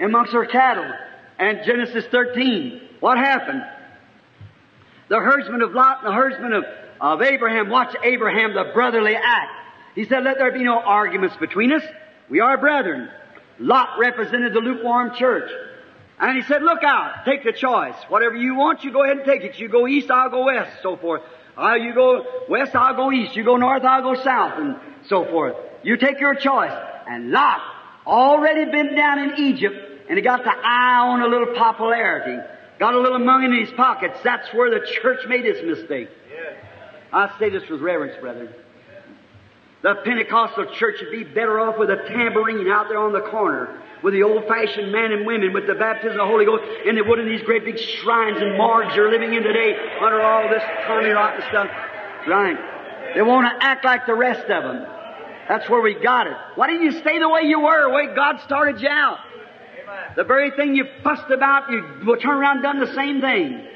amongst 0.00 0.32
their 0.32 0.46
cattle. 0.46 0.90
And 1.38 1.60
Genesis 1.64 2.04
13, 2.10 2.80
what 3.00 3.18
happened? 3.18 3.62
The 5.08 5.18
herdsmen 5.18 5.62
of 5.62 5.72
Lot 5.72 5.98
and 5.98 6.06
the 6.06 6.14
herdsmen 6.14 6.52
of, 6.52 6.64
of 7.00 7.22
Abraham 7.22 7.68
watched 7.68 7.96
Abraham, 8.02 8.54
the 8.54 8.70
brotherly 8.72 9.16
act. 9.16 9.52
He 9.94 10.04
said, 10.06 10.22
let 10.22 10.38
there 10.38 10.52
be 10.52 10.62
no 10.62 10.78
arguments 10.78 11.36
between 11.36 11.72
us. 11.72 11.82
We 12.28 12.40
are 12.40 12.56
brethren. 12.56 13.10
Lot 13.58 13.98
represented 13.98 14.54
the 14.54 14.60
lukewarm 14.60 15.14
church. 15.16 15.50
And 16.20 16.36
he 16.36 16.42
said, 16.42 16.62
look 16.62 16.82
out, 16.84 17.24
take 17.24 17.44
the 17.44 17.52
choice. 17.52 17.94
Whatever 18.08 18.36
you 18.36 18.54
want, 18.54 18.84
you 18.84 18.92
go 18.92 19.02
ahead 19.02 19.16
and 19.16 19.26
take 19.26 19.42
it. 19.42 19.58
You 19.58 19.68
go 19.68 19.88
east, 19.88 20.10
I'll 20.10 20.28
go 20.28 20.44
west, 20.44 20.70
so 20.82 20.98
forth. 20.98 21.22
Uh, 21.56 21.74
you 21.74 21.94
go 21.94 22.24
west, 22.48 22.76
I'll 22.76 22.94
go 22.94 23.10
east. 23.10 23.34
You 23.36 23.44
go 23.44 23.56
north, 23.56 23.82
I'll 23.84 24.02
go 24.02 24.22
south, 24.22 24.58
and 24.58 24.76
so 25.08 25.24
forth. 25.24 25.56
You 25.82 25.96
take 25.96 26.20
your 26.20 26.34
choice. 26.34 26.72
And 27.08 27.30
Lot, 27.30 27.60
already 28.06 28.70
been 28.70 28.94
down 28.94 29.18
in 29.18 29.34
Egypt, 29.38 29.76
and 30.08 30.18
he 30.18 30.22
got 30.22 30.44
the 30.44 30.50
eye 30.50 31.06
on 31.08 31.22
a 31.22 31.26
little 31.26 31.54
popularity. 31.54 32.36
Got 32.78 32.94
a 32.94 33.00
little 33.00 33.18
money 33.18 33.46
in 33.46 33.64
his 33.64 33.72
pockets. 33.74 34.18
That's 34.22 34.52
where 34.52 34.70
the 34.70 34.86
church 34.86 35.20
made 35.26 35.46
its 35.46 35.62
mistake. 35.62 36.10
I 37.12 37.38
say 37.38 37.48
this 37.48 37.68
with 37.68 37.80
reverence, 37.80 38.16
brethren. 38.20 38.50
The 39.82 39.94
Pentecostal 40.04 40.66
church 40.74 40.96
would 41.00 41.10
be 41.10 41.24
better 41.24 41.58
off 41.58 41.78
with 41.78 41.90
a 41.90 41.96
tambourine 42.08 42.68
out 42.68 42.88
there 42.88 42.98
on 42.98 43.12
the 43.12 43.22
corner 43.22 43.80
with 44.02 44.14
the 44.14 44.22
old-fashioned 44.22 44.92
men 44.92 45.12
and 45.12 45.26
women 45.26 45.52
with 45.52 45.66
the 45.66 45.74
baptism 45.74 46.12
of 46.12 46.16
the 46.18 46.26
Holy 46.26 46.44
Ghost 46.44 46.64
than 46.84 46.94
they 46.94 47.02
would 47.02 47.18
in 47.18 47.26
these 47.26 47.42
great 47.42 47.64
big 47.64 47.78
shrines 47.78 48.38
and 48.40 48.56
morgues 48.56 48.94
you're 48.94 49.10
living 49.10 49.34
in 49.34 49.42
today 49.42 49.76
under 50.00 50.20
all 50.20 50.48
this 50.48 50.62
Tommy 50.86 51.10
rotten 51.10 51.42
stuff. 51.48 51.68
Right. 52.26 52.56
They 53.14 53.22
want 53.22 53.46
to 53.46 53.64
act 53.64 53.84
like 53.84 54.06
the 54.06 54.14
rest 54.14 54.48
of 54.50 54.62
them. 54.62 54.86
That's 55.48 55.68
where 55.68 55.80
we 55.80 55.94
got 55.94 56.26
it. 56.26 56.36
Why 56.54 56.68
didn't 56.68 56.82
you 56.82 56.92
stay 57.00 57.18
the 57.18 57.28
way 57.28 57.42
you 57.42 57.60
were, 57.60 57.88
the 57.88 57.94
way 57.94 58.14
God 58.14 58.40
started 58.42 58.80
you 58.80 58.88
out? 58.88 59.18
The 60.16 60.24
very 60.24 60.50
thing 60.52 60.74
you 60.74 60.84
fussed 61.02 61.30
about, 61.30 61.70
you 61.70 61.82
will 62.06 62.16
turn 62.16 62.38
around 62.38 62.58
and 62.58 62.62
done 62.62 62.80
the 62.80 62.94
same 62.94 63.20
thing. 63.20 63.66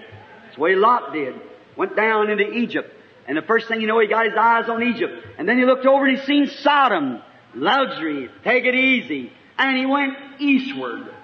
That's 0.44 0.54
the 0.54 0.60
way 0.60 0.74
Lot 0.74 1.12
did. 1.12 1.34
Went 1.76 1.96
down 1.96 2.30
into 2.30 2.48
Egypt. 2.52 2.92
And 3.26 3.36
the 3.36 3.42
first 3.42 3.68
thing 3.68 3.80
you 3.80 3.86
know, 3.86 4.00
he 4.00 4.06
got 4.06 4.26
his 4.26 4.34
eyes 4.38 4.68
on 4.68 4.82
Egypt. 4.82 5.12
And 5.38 5.48
then 5.48 5.58
he 5.58 5.64
looked 5.64 5.86
over 5.86 6.06
and 6.06 6.18
he 6.18 6.24
seen 6.24 6.46
Sodom. 6.46 7.22
Luxury. 7.54 8.28
Take 8.42 8.64
it 8.64 8.74
easy. 8.74 9.32
And 9.58 9.76
he 9.76 9.86
went 9.86 10.14
eastward. 10.40 11.14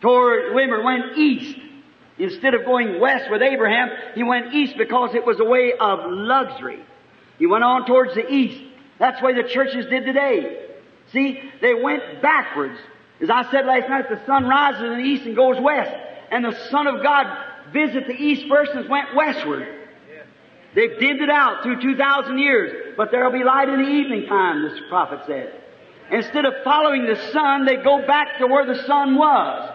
Toward, 0.00 0.54
remember, 0.54 0.82
went 0.82 1.16
east. 1.16 1.58
Instead 2.18 2.54
of 2.54 2.64
going 2.64 3.00
west 3.00 3.30
with 3.30 3.42
Abraham, 3.42 3.90
he 4.14 4.22
went 4.22 4.52
east 4.52 4.76
because 4.76 5.14
it 5.14 5.24
was 5.24 5.40
a 5.40 5.44
way 5.44 5.72
of 5.78 6.00
luxury. 6.04 6.80
He 7.38 7.46
went 7.46 7.64
on 7.64 7.86
towards 7.86 8.14
the 8.14 8.28
east. 8.28 8.60
That's 8.98 9.22
way 9.22 9.34
the 9.34 9.48
churches 9.48 9.86
did 9.86 10.04
today. 10.04 10.66
See, 11.12 11.40
they 11.60 11.74
went 11.74 12.20
backwards. 12.20 12.78
As 13.20 13.30
I 13.30 13.50
said 13.50 13.66
last 13.66 13.88
night, 13.88 14.08
the 14.08 14.24
sun 14.26 14.46
rises 14.46 14.82
in 14.82 14.98
the 14.98 15.04
east 15.04 15.24
and 15.24 15.36
goes 15.36 15.60
west. 15.60 15.94
And 16.30 16.44
the 16.44 16.56
Son 16.70 16.86
of 16.86 17.02
God 17.02 17.26
visited 17.72 18.08
the 18.08 18.20
east 18.20 18.46
first 18.48 18.72
and 18.72 18.88
went 18.88 19.14
westward. 19.14 19.77
They've 20.74 20.98
dimmed 20.98 21.20
it 21.20 21.30
out 21.30 21.62
through 21.62 21.80
2,000 21.80 22.38
years, 22.38 22.94
but 22.96 23.10
there'll 23.10 23.32
be 23.32 23.44
light 23.44 23.68
in 23.68 23.82
the 23.82 23.88
evening 23.88 24.26
time, 24.26 24.62
this 24.62 24.78
prophet 24.88 25.20
said. 25.26 25.60
Instead 26.10 26.44
of 26.44 26.54
following 26.64 27.06
the 27.06 27.16
sun, 27.32 27.64
they 27.64 27.76
go 27.76 28.06
back 28.06 28.38
to 28.38 28.46
where 28.46 28.66
the 28.66 28.82
sun 28.86 29.16
was. 29.16 29.74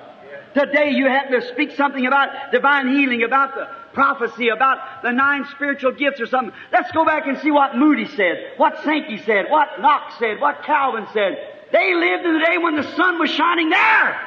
Today 0.54 0.92
you 0.92 1.08
have 1.08 1.30
to 1.30 1.42
speak 1.50 1.72
something 1.72 2.06
about 2.06 2.52
divine 2.52 2.96
healing, 2.96 3.24
about 3.24 3.56
the 3.56 3.68
prophecy, 3.94 4.50
about 4.50 5.02
the 5.02 5.12
nine 5.12 5.46
spiritual 5.52 5.94
gifts 5.94 6.22
or 6.22 6.28
something. 6.28 6.54
Let's 6.72 6.92
go 6.92 7.06
back 7.06 7.26
and 7.28 7.40
see 7.40 7.50
what 7.50 7.76
Moody 7.76 8.08
said, 8.08 8.54
what 8.58 8.84
Sankey 8.84 9.18
said, 9.24 9.50
what 9.50 9.82
Knox 9.82 10.18
said, 10.20 10.40
what 10.40 10.64
Calvin 10.64 11.08
said. 11.12 11.38
They 11.72 11.96
lived 11.96 12.26
in 12.26 12.34
the 12.34 12.46
day 12.46 12.58
when 12.60 12.76
the 12.76 12.96
sun 12.96 13.20
was 13.20 13.32
shining 13.32 13.70
there. 13.70 14.20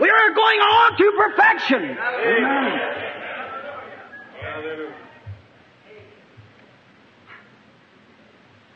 We 0.00 0.10
are 0.10 0.34
going 0.34 0.60
on 0.60 0.96
to 0.96 1.12
perfection. 1.16 1.96
Amen. 1.96 2.80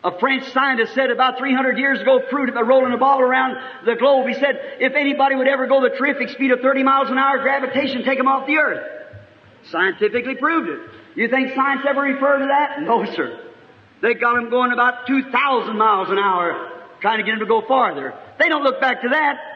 A 0.05 0.17
French 0.19 0.45
scientist 0.53 0.95
said 0.95 1.11
about 1.11 1.39
300 1.39 1.77
years 1.77 2.01
ago, 2.01 2.21
proved 2.31 2.51
it 2.51 2.55
by 2.55 2.61
rolling 2.61 2.93
a 2.93 2.99
ball 2.99 3.21
around 3.21 3.57
the 3.85 3.97
globe. 3.97 4.29
He 4.29 4.35
said, 4.35 4.77
if 4.79 4.95
anybody 4.95 5.35
would 5.35 5.49
ever 5.49 5.67
go 5.67 5.81
the 5.81 5.91
terrific 5.91 6.29
speed 6.29 6.53
of 6.53 6.61
30 6.61 6.85
miles 6.85 7.11
an 7.11 7.19
hour, 7.19 7.39
gravitation 7.39 8.05
take 8.05 8.17
them 8.17 8.29
off 8.29 8.47
the 8.47 8.59
earth. 8.59 8.87
Scientifically 9.71 10.37
proved 10.37 10.69
it. 10.69 10.79
You 11.17 11.29
think 11.29 11.53
science 11.55 11.83
ever 11.89 12.03
referred 12.03 12.39
to 12.39 12.47
that? 12.47 12.81
No, 12.83 13.05
sir. 13.07 13.41
They 14.01 14.15
got 14.15 14.35
them 14.35 14.51
going 14.51 14.71
about 14.73 15.09
2,000 15.09 15.77
miles 15.77 16.11
an 16.11 16.19
hour, 16.19 16.71
trying 17.01 17.19
to 17.19 17.25
get 17.25 17.33
them 17.33 17.41
to 17.41 17.47
go 17.47 17.63
farther. 17.67 18.15
They 18.39 18.49
don't 18.49 18.63
look 18.63 18.81
back 18.81 19.03
to 19.03 19.09
that. 19.09 19.48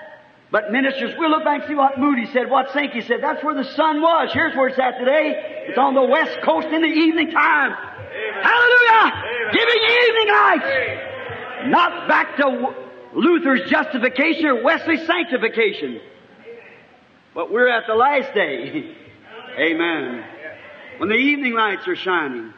But 0.53 0.71
ministers, 0.71 1.15
we'll 1.17 1.31
look 1.31 1.45
back 1.45 1.61
and 1.61 1.69
see 1.69 1.75
what 1.75 1.99
Moody 1.99 2.27
said, 2.27 2.51
what 2.51 2.71
Sankey 2.73 3.01
said. 3.01 3.23
That's 3.23 3.43
where 3.43 3.55
the 3.55 3.65
sun 3.65 4.03
was. 4.03 4.31
Here's 4.35 4.55
where 4.55 4.69
it's 4.69 4.79
at 4.79 4.99
today. 4.99 5.65
It's 5.69 5.79
on 5.79 5.95
the 5.95 6.03
west 6.03 6.43
coast 6.43 6.69
in 6.69 6.83
the 6.83 6.89
evening 6.89 7.31
time. 7.31 7.73
Amen. 7.73 8.45
Hallelujah! 8.45 9.13
Amen. 9.15 9.53
Giving 9.55 9.83
evening 9.83 10.29
lights. 10.29 10.65
Amen. 10.67 11.71
Not 11.71 12.07
back 12.07 12.37
to 12.37 12.75
Luther's 13.15 13.71
justification 13.71 14.45
or 14.45 14.63
Wesley's 14.63 15.07
sanctification. 15.07 16.03
But 17.35 17.51
we're 17.51 17.69
at 17.69 17.87
the 17.87 17.95
last 17.95 18.35
day. 18.35 18.95
Amen. 19.59 20.23
When 20.99 21.09
the 21.09 21.15
evening 21.15 21.55
lights 21.55 21.89
are 21.89 21.97
shining. 21.97 22.53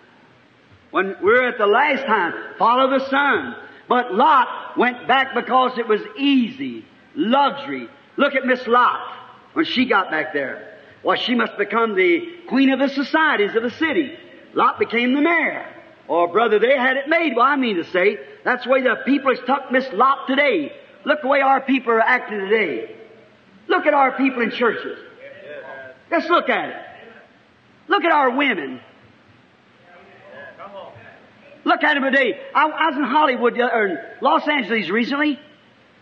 When 0.91 1.17
we're 1.23 1.49
at 1.49 1.59
the 1.59 1.67
last 1.67 2.07
time, 2.07 2.35
follow 2.59 2.99
the 2.99 3.09
sun. 3.09 3.55
But 3.89 4.15
Lot 4.15 4.77
went 4.77 5.07
back 5.07 5.35
because 5.35 5.79
it 5.79 5.87
was 5.87 6.01
easy, 6.17 6.85
luxury. 7.15 7.89
Look 8.17 8.35
at 8.35 8.45
Miss 8.45 8.67
Lot 8.67 9.01
when 9.53 9.65
she 9.65 9.87
got 9.87 10.11
back 10.11 10.33
there. 10.33 10.79
Well, 11.03 11.17
she 11.17 11.35
must 11.35 11.57
become 11.59 11.95
the 11.95 12.39
queen 12.49 12.71
of 12.71 12.79
the 12.79 12.89
societies 12.89 13.55
of 13.55 13.63
the 13.63 13.71
city. 13.71 14.17
Lot 14.55 14.79
became 14.79 15.15
the 15.15 15.21
mayor. 15.21 15.67
Or, 16.09 16.29
brother, 16.29 16.59
they 16.59 16.77
had 16.77 16.97
it 16.97 17.09
made. 17.09 17.35
Well, 17.35 17.47
I 17.47 17.57
mean 17.57 17.77
to 17.77 17.85
say, 17.85 18.19
that's 18.45 18.65
the 18.65 18.71
way 18.71 18.83
the 18.83 18.97
people 19.05 19.31
has 19.35 19.41
took 19.47 19.71
Miss 19.71 19.87
Lot 19.93 20.27
today. 20.27 20.73
Look 21.05 21.23
the 21.23 21.29
way 21.29 21.41
our 21.41 21.61
people 21.61 21.93
are 21.93 22.01
acting 22.01 22.41
today. 22.41 22.97
Look 23.69 23.87
at 23.87 23.95
our 23.95 24.13
people 24.17 24.43
in 24.43 24.51
churches. 24.51 24.99
Let's 26.11 26.29
look 26.29 26.49
at 26.49 26.69
it. 26.69 26.77
Look 27.89 28.05
at 28.05 28.13
our 28.13 28.31
women. 28.31 28.81
Look 31.65 31.83
at 31.83 31.95
them 31.95 32.05
today. 32.05 32.39
I, 32.55 32.67
I 32.67 32.91
was 32.91 32.97
in 32.97 33.05
Hollywood, 33.05 33.59
or 33.59 34.17
Los 34.21 34.47
Angeles 34.47 34.91
recently, 34.91 35.39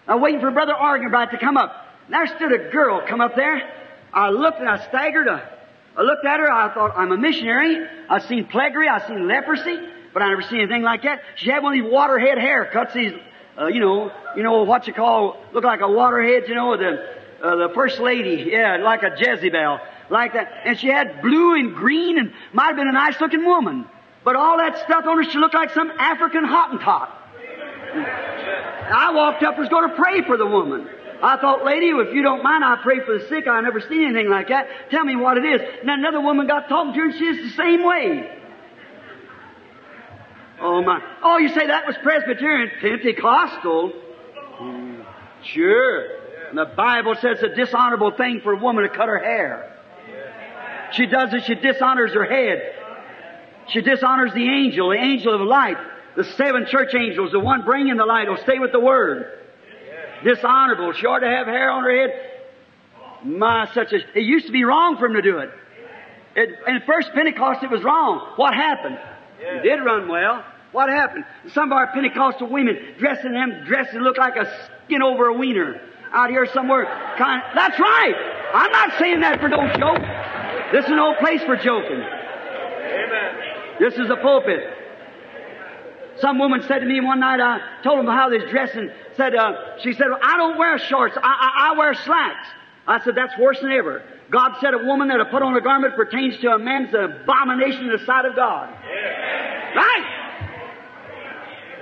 uh, 0.08 0.16
waiting 0.16 0.40
for 0.40 0.50
Brother 0.50 0.74
Arganbright 0.74 1.30
to 1.30 1.38
come 1.38 1.56
up. 1.56 1.86
And 2.06 2.14
there 2.14 2.26
stood 2.26 2.52
a 2.52 2.70
girl 2.70 3.02
come 3.06 3.20
up 3.20 3.36
there. 3.36 3.62
I 4.12 4.30
looked 4.30 4.60
and 4.60 4.68
I 4.68 4.84
staggered. 4.88 5.28
I, 5.28 5.42
I 5.96 6.02
looked 6.02 6.24
at 6.24 6.40
her. 6.40 6.50
I 6.50 6.72
thought, 6.74 6.92
I'm 6.96 7.12
a 7.12 7.16
missionary. 7.16 7.86
I've 8.08 8.24
seen 8.24 8.46
plaguery. 8.46 8.88
I've 8.88 9.06
seen 9.06 9.28
leprosy, 9.28 9.78
but 10.12 10.22
I 10.22 10.28
never 10.28 10.42
seen 10.42 10.60
anything 10.60 10.82
like 10.82 11.02
that. 11.02 11.22
She 11.36 11.50
had 11.50 11.62
one 11.62 11.78
of 11.78 11.84
these 11.84 11.92
waterhead 11.92 12.38
haircuts. 12.38 12.94
These, 12.94 13.12
uh, 13.58 13.66
you 13.66 13.80
know, 13.80 14.10
you 14.36 14.42
know 14.42 14.62
what 14.64 14.86
you 14.86 14.94
call 14.94 15.38
look 15.52 15.64
like 15.64 15.80
a 15.80 15.88
waterhead. 15.88 16.48
You 16.48 16.54
know 16.54 16.76
the 16.76 17.06
uh, 17.42 17.68
the 17.68 17.74
first 17.74 18.00
lady. 18.00 18.50
Yeah, 18.50 18.78
like 18.78 19.02
a 19.02 19.14
Jezebel, 19.18 19.80
like 20.10 20.32
that. 20.34 20.62
And 20.64 20.78
she 20.78 20.88
had 20.88 21.20
blue 21.22 21.54
and 21.54 21.74
green, 21.74 22.18
and 22.18 22.32
might 22.52 22.68
have 22.68 22.76
been 22.76 22.88
a 22.88 22.92
nice 22.92 23.20
looking 23.20 23.44
woman. 23.44 23.86
But 24.24 24.36
all 24.36 24.58
that 24.58 24.78
stuff 24.84 25.04
on 25.06 25.22
her, 25.22 25.30
she 25.30 25.38
looked 25.38 25.54
like 25.54 25.70
some 25.70 25.90
African 25.90 26.44
Hottentot. 26.44 27.08
I 28.90 29.12
walked 29.12 29.42
up 29.42 29.58
was 29.58 29.68
going 29.68 29.88
to 29.88 29.96
pray 29.96 30.22
for 30.26 30.36
the 30.36 30.46
woman. 30.46 30.88
I 31.22 31.36
thought, 31.36 31.64
lady, 31.64 31.86
if 31.86 32.12
you 32.12 32.22
don't 32.22 32.42
mind, 32.42 32.64
I 32.64 32.78
pray 32.82 32.98
for 33.04 33.18
the 33.18 33.28
sick. 33.28 33.46
I've 33.46 33.62
never 33.62 33.80
seen 33.80 34.04
anything 34.04 34.28
like 34.28 34.48
that. 34.48 34.66
Tell 34.90 35.04
me 35.04 35.14
what 35.14 35.38
it 35.38 35.44
is. 35.44 35.60
And 35.80 35.90
another 35.90 36.20
woman 36.20 36.48
got 36.48 36.68
talking 36.68 36.92
to 36.94 36.98
her, 36.98 37.04
and 37.06 37.14
she's 37.14 37.50
the 37.50 37.56
same 37.56 37.84
way. 37.84 38.38
Oh 40.60 40.82
my. 40.82 41.00
Oh, 41.22 41.38
you 41.38 41.48
say 41.48 41.66
that 41.66 41.86
was 41.86 41.96
Presbyterian, 42.02 42.70
Pentecostal? 42.80 43.92
Hmm. 44.58 45.02
Sure. 45.44 46.06
And 46.48 46.58
the 46.58 46.66
Bible 46.76 47.14
says 47.14 47.38
it's 47.40 47.52
a 47.52 47.54
dishonorable 47.54 48.12
thing 48.16 48.40
for 48.42 48.52
a 48.52 48.56
woman 48.56 48.84
to 48.84 48.90
cut 48.90 49.08
her 49.08 49.18
hair. 49.18 49.76
She 50.92 51.06
does 51.06 51.32
it, 51.32 51.44
she 51.44 51.54
dishonors 51.54 52.12
her 52.12 52.24
head. 52.24 52.74
She 53.68 53.80
dishonors 53.80 54.34
the 54.34 54.48
angel, 54.48 54.90
the 54.90 54.96
angel 54.96 55.34
of 55.34 55.40
light. 55.40 55.78
The 56.16 56.24
seven 56.24 56.66
church 56.66 56.94
angels, 56.94 57.32
the 57.32 57.40
one 57.40 57.62
bringing 57.62 57.96
the 57.96 58.04
light, 58.04 58.28
will 58.28 58.36
stay 58.38 58.58
with 58.58 58.72
the 58.72 58.80
word. 58.80 59.38
Dishonorable. 60.24 60.92
She 60.92 61.06
ought 61.06 61.20
to 61.20 61.28
have 61.28 61.46
hair 61.46 61.70
on 61.70 61.84
her 61.84 61.90
head. 61.90 62.10
My, 63.24 63.68
such 63.72 63.92
as, 63.92 64.02
it 64.14 64.22
used 64.22 64.46
to 64.46 64.52
be 64.52 64.64
wrong 64.64 64.96
for 64.98 65.06
him 65.06 65.14
to 65.14 65.22
do 65.22 65.38
it. 65.38 65.50
it 66.36 66.50
in 66.66 66.82
first 66.86 67.12
Pentecost, 67.14 67.62
it 67.62 67.70
was 67.70 67.82
wrong. 67.82 68.32
What 68.36 68.54
happened? 68.54 68.98
It 69.40 69.62
did 69.62 69.76
run 69.84 70.08
well. 70.08 70.44
What 70.72 70.88
happened? 70.88 71.24
Some 71.52 71.70
of 71.70 71.76
our 71.76 71.92
Pentecostal 71.92 72.48
women 72.48 72.94
dressing 72.98 73.32
them 73.32 73.64
dresses 73.66 73.96
look 74.00 74.16
like 74.16 74.36
a 74.36 74.68
skin 74.86 75.02
over 75.02 75.26
a 75.28 75.34
wiener 75.34 75.80
out 76.12 76.30
here 76.30 76.46
somewhere. 76.52 76.84
Kind 77.18 77.42
of, 77.42 77.54
that's 77.54 77.78
right. 77.78 78.14
I'm 78.54 78.72
not 78.72 78.98
saying 78.98 79.20
that 79.20 79.40
for 79.40 79.48
no 79.48 79.66
joke. 79.78 80.02
This 80.72 80.84
is 80.84 80.90
no 80.90 81.14
place 81.20 81.42
for 81.42 81.56
joking. 81.56 82.00
Amen. 82.00 83.34
This 83.78 83.94
is 83.94 84.10
a 84.10 84.16
pulpit. 84.16 84.60
Some 86.22 86.38
woman 86.38 86.62
said 86.68 86.78
to 86.78 86.86
me 86.86 87.00
one 87.00 87.18
night, 87.18 87.40
I 87.40 87.82
told 87.82 87.98
them 87.98 88.06
how 88.06 88.30
they're 88.30 88.48
dressing. 88.48 88.90
Said, 89.16 89.34
uh, 89.34 89.76
she 89.82 89.92
said, 89.92 90.06
well, 90.08 90.20
I 90.22 90.36
don't 90.36 90.56
wear 90.56 90.78
shorts. 90.78 91.16
I, 91.16 91.20
I, 91.20 91.70
I 91.70 91.76
wear 91.76 91.94
slacks. 91.94 92.46
I 92.86 93.02
said, 93.04 93.16
that's 93.16 93.36
worse 93.38 93.60
than 93.60 93.72
ever. 93.72 94.04
God 94.30 94.52
said 94.60 94.72
a 94.72 94.78
woman 94.78 95.08
that 95.08 95.18
put 95.32 95.42
on 95.42 95.56
a 95.56 95.60
garment 95.60 95.96
pertains 95.96 96.38
to 96.38 96.52
a 96.52 96.58
man's 96.60 96.94
abomination 96.94 97.86
in 97.86 97.90
the 97.90 98.06
sight 98.06 98.24
of 98.24 98.36
God. 98.36 98.70
Right? 99.74 100.04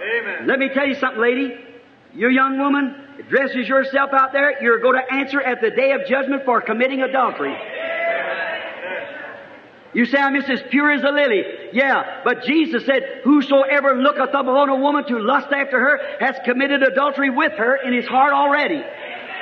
Amen. 0.02 0.46
Let 0.46 0.58
me 0.58 0.70
tell 0.70 0.86
you 0.86 0.94
something, 0.94 1.20
lady. 1.20 1.58
You 2.14 2.30
young 2.30 2.58
woman, 2.58 2.96
dresses 3.28 3.68
yourself 3.68 4.10
out 4.14 4.32
there, 4.32 4.60
you're 4.62 4.80
going 4.80 4.96
to 4.96 5.14
answer 5.14 5.40
at 5.42 5.60
the 5.60 5.70
day 5.70 5.92
of 5.92 6.06
judgment 6.06 6.46
for 6.46 6.62
committing 6.62 7.02
adultery. 7.02 7.54
You 9.92 10.04
say 10.06 10.18
I'm 10.18 10.34
just 10.34 10.48
as 10.48 10.62
pure 10.70 10.92
as 10.92 11.02
a 11.02 11.10
lily. 11.10 11.42
Yeah, 11.72 12.20
but 12.24 12.44
Jesus 12.44 12.86
said, 12.86 13.22
Whosoever 13.24 13.96
looketh 14.00 14.28
upon 14.28 14.68
a 14.68 14.76
woman 14.76 15.04
to 15.06 15.18
lust 15.18 15.48
after 15.52 15.80
her 15.80 16.00
has 16.20 16.36
committed 16.44 16.82
adultery 16.82 17.30
with 17.30 17.52
her 17.52 17.76
in 17.76 17.92
his 17.92 18.06
heart 18.06 18.32
already. 18.32 18.82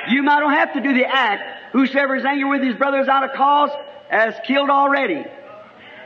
You 0.09 0.23
might 0.23 0.39
don't 0.39 0.53
have 0.53 0.73
to 0.73 0.81
do 0.81 0.93
the 0.93 1.05
act. 1.05 1.73
Whosoever 1.73 2.15
is 2.15 2.25
angry 2.25 2.49
with 2.49 2.67
his 2.67 2.75
brother 2.75 2.99
is 2.99 3.07
out 3.07 3.23
of 3.23 3.35
cause 3.35 3.69
has 4.09 4.33
killed 4.47 4.71
already. 4.71 5.23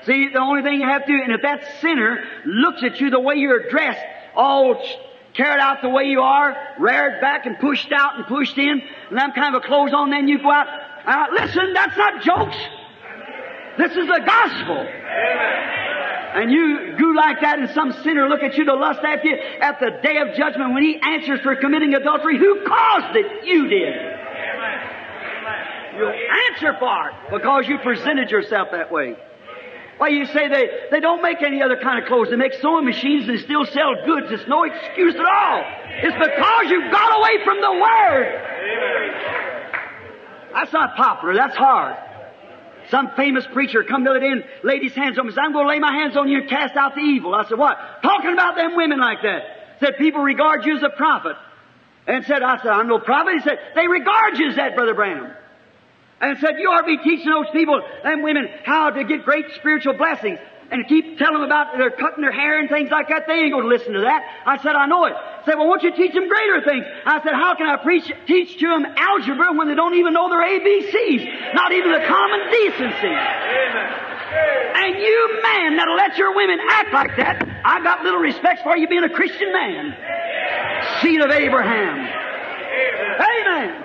See, 0.06 0.30
the 0.30 0.40
only 0.40 0.62
thing 0.62 0.82
you 0.82 0.88
have 0.88 1.06
to 1.06 1.12
do, 1.12 1.24
and 1.24 1.32
if 1.32 1.42
that 1.44 1.80
sinner 1.80 2.22
looks 2.46 2.84
at 2.84 3.00
you 3.00 3.10
the 3.10 3.22
way 3.22 3.36
you're 3.36 3.70
dressed, 3.70 4.04
all 4.36 4.84
carried 5.34 5.62
out 5.62 5.82
the 5.82 5.90
way 5.90 6.04
you 6.04 6.20
are, 6.20 6.56
reared 6.80 7.22
back 7.22 7.46
and 7.46 7.58
pushed 7.60 7.92
out 7.94 8.18
and 8.18 8.26
pushed 8.28 8.58
in, 8.58 8.82
and 9.10 9.20
I'm 9.20 9.32
kind 9.32 9.56
of 9.56 9.64
a 9.64 9.66
clothes 9.66 9.94
on, 9.94 10.10
then 10.10 10.28
you 10.28 10.40
go 10.40 10.52
out. 10.52 10.68
Uh, 11.06 11.28
listen, 11.32 11.74
that's 11.74 11.96
not 11.96 12.22
jokes. 12.22 12.58
This 13.78 13.92
is 13.92 14.08
the 14.08 14.22
gospel. 14.26 14.88
And 16.36 16.52
you 16.52 16.96
do 16.98 17.16
like 17.16 17.42
that 17.42 17.60
and 17.60 17.70
some 17.72 17.94
sinner 18.04 18.28
look 18.28 18.42
at 18.42 18.58
you 18.58 18.66
to 18.66 18.74
lust 18.74 19.00
after 19.04 19.28
you 19.28 19.38
at 19.62 19.80
the 19.80 19.92
day 20.02 20.18
of 20.18 20.36
judgment 20.36 20.74
when 20.74 20.84
he 20.84 21.00
answers 21.00 21.40
for 21.42 21.56
committing 21.56 21.94
adultery. 21.94 22.40
Who 22.40 22.66
caused 22.66 23.16
it? 23.16 23.46
You 23.46 23.68
did. 23.68 23.94
You'll 25.98 26.14
answer 26.50 26.76
for 26.80 27.10
it 27.10 27.16
because 27.32 27.68
you 27.68 27.78
presented 27.78 28.32
yourself 28.32 28.70
that 28.72 28.92
way. 28.92 29.16
Why 30.00 30.08
you 30.08 30.26
say 30.26 30.48
they, 30.50 30.70
they 30.90 31.00
don't 31.00 31.22
make 31.22 31.44
any 31.44 31.62
other 31.62 31.78
kind 31.78 32.02
of 32.02 32.08
clothes. 32.08 32.30
They 32.32 32.36
make 32.36 32.54
sewing 32.54 32.86
machines 32.86 33.30
and 33.30 33.40
still 33.40 33.66
sell 33.66 33.94
goods. 34.06 34.28
It's 34.32 34.48
no 34.48 34.64
excuse 34.64 35.14
at 35.14 35.22
all. 35.22 35.64
It's 36.02 36.18
because 36.18 36.72
you 36.72 36.90
got 36.90 37.20
away 37.20 37.46
from 37.46 37.62
the 37.62 37.72
Word. 37.74 38.42
That's 40.54 40.74
not 40.74 40.96
popular. 40.96 41.36
That's 41.36 41.56
hard. 41.56 41.96
Some 42.94 43.10
famous 43.18 43.44
preacher 43.52 43.84
come 43.84 44.06
other 44.06 44.20
day 44.20 44.28
and 44.28 44.44
laid 44.62 44.84
his 44.84 44.94
hands 44.94 45.18
on 45.18 45.26
me 45.26 45.34
said, 45.34 45.42
I'm 45.44 45.52
going 45.52 45.66
to 45.66 45.70
lay 45.70 45.80
my 45.80 45.92
hands 45.92 46.16
on 46.16 46.30
you 46.30 46.42
and 46.42 46.48
cast 46.48 46.76
out 46.76 46.94
the 46.94 47.02
evil. 47.02 47.34
I 47.34 47.44
said, 47.50 47.58
what? 47.58 47.76
Talking 48.04 48.34
about 48.34 48.56
them 48.56 48.76
women 48.76 49.00
like 49.00 49.24
that. 49.24 49.80
Said, 49.80 49.98
people 49.98 50.22
regard 50.22 50.64
you 50.64 50.78
as 50.78 50.84
a 50.84 50.96
prophet. 50.96 51.36
And 52.06 52.24
said, 52.26 52.44
I 52.44 52.58
said, 52.58 52.68
I'm 52.68 52.88
no 52.88 53.00
prophet. 53.00 53.34
He 53.34 53.40
said, 53.40 53.58
they 53.74 53.88
regard 53.88 54.38
you 54.38 54.50
as 54.50 54.58
that, 54.58 54.76
Brother 54.76 54.94
Branham. 54.94 55.34
And 56.22 56.38
said, 56.38 56.60
you 56.60 56.70
ought 56.70 56.82
to 56.82 56.86
be 56.86 56.98
teaching 56.98 57.32
those 57.32 57.50
people, 57.52 57.82
them 58.04 58.22
women, 58.22 58.48
how 58.64 58.92
to 58.92 59.04
get 59.04 59.26
great 59.26 59.46
spiritual 59.56 59.96
blessings. 59.96 60.38
And 60.72 60.88
keep 60.88 61.18
telling 61.20 61.36
them 61.36 61.44
about 61.44 61.78
their 61.78 61.92
cutting 61.92 62.22
their 62.22 62.32
hair 62.32 62.60
and 62.60 62.70
things 62.70 62.90
like 62.90 63.10
that. 63.10 63.28
They 63.28 63.34
ain't 63.46 63.52
going 63.52 63.64
to 63.64 63.70
listen 63.70 63.94
to 63.94 64.02
that. 64.02 64.24
I 64.46 64.58
said, 64.58 64.76
I 64.76 64.88
know 64.88 65.06
it. 65.06 65.14
I 65.14 65.46
Said, 65.46 65.56
well, 65.56 65.68
won't 65.68 65.84
you 65.84 65.96
teach 65.96 66.14
them 66.14 66.28
greater 66.28 66.62
things? 66.66 66.86
I 67.06 67.22
said, 67.22 67.34
how 67.34 67.54
can 67.56 67.68
I 67.68 67.78
preach, 67.78 68.10
teach 68.26 68.58
to 68.60 68.68
them 68.68 68.86
algebra 68.98 69.54
when 69.54 69.68
they 69.68 69.76
don't 69.76 69.94
even 69.96 70.14
know 70.14 70.30
their 70.30 70.42
ABCs? 70.42 71.54
Not 71.54 71.72
even 71.74 71.92
the 71.92 72.06
common 72.08 72.40
decency. 72.50 73.14
And 74.76 74.98
you 74.98 75.40
man 75.44 75.78
that'll 75.78 75.96
let 75.96 76.18
your 76.18 76.36
women 76.36 76.60
act 76.70 76.94
like 76.94 77.16
that, 77.18 77.48
I 77.64 77.84
got 77.84 78.04
little 78.04 78.20
respect 78.20 78.64
for 78.64 78.76
you 78.76 78.88
being 78.88 79.04
a 79.04 79.10
Christian 79.10 79.52
man. 79.54 79.96
Seed 81.02 81.22
of 81.22 81.30
Abraham. 81.30 82.00
Amen. 83.14 83.84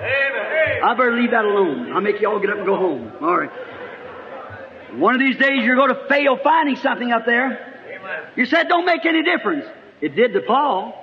I 0.82 0.94
better 0.94 1.20
leave 1.20 1.32
that 1.32 1.44
alone. 1.44 1.92
I'll 1.92 2.00
make 2.00 2.20
you 2.20 2.28
all 2.28 2.40
get 2.40 2.50
up 2.50 2.58
and 2.58 2.66
go 2.66 2.76
home. 2.76 3.12
All 3.20 3.36
right. 3.36 3.50
One 4.92 5.14
of 5.14 5.20
these 5.20 5.36
days 5.36 5.62
you're 5.64 5.76
going 5.76 5.94
to 5.94 6.08
fail 6.08 6.38
finding 6.42 6.76
something 6.76 7.12
up 7.12 7.26
there. 7.26 7.64
You 8.36 8.46
said 8.46 8.68
don't 8.68 8.86
make 8.86 9.04
any 9.04 9.22
difference. 9.22 9.66
It 10.00 10.14
did 10.14 10.32
to 10.34 10.40
Paul. 10.40 10.94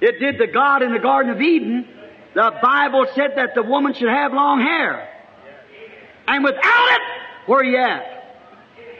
It 0.00 0.18
did 0.18 0.38
to 0.38 0.46
God 0.46 0.82
in 0.82 0.92
the 0.92 0.98
Garden 0.98 1.32
of 1.32 1.40
Eden. 1.40 1.86
The 2.34 2.52
Bible 2.62 3.06
said 3.14 3.32
that 3.36 3.54
the 3.54 3.62
woman 3.62 3.92
should 3.94 4.08
have 4.08 4.32
long 4.32 4.60
hair. 4.60 5.08
And 6.26 6.44
without 6.44 6.88
it, 6.92 7.00
where 7.46 7.60
are 7.60 7.64
you 7.64 7.76
at? 7.76 8.20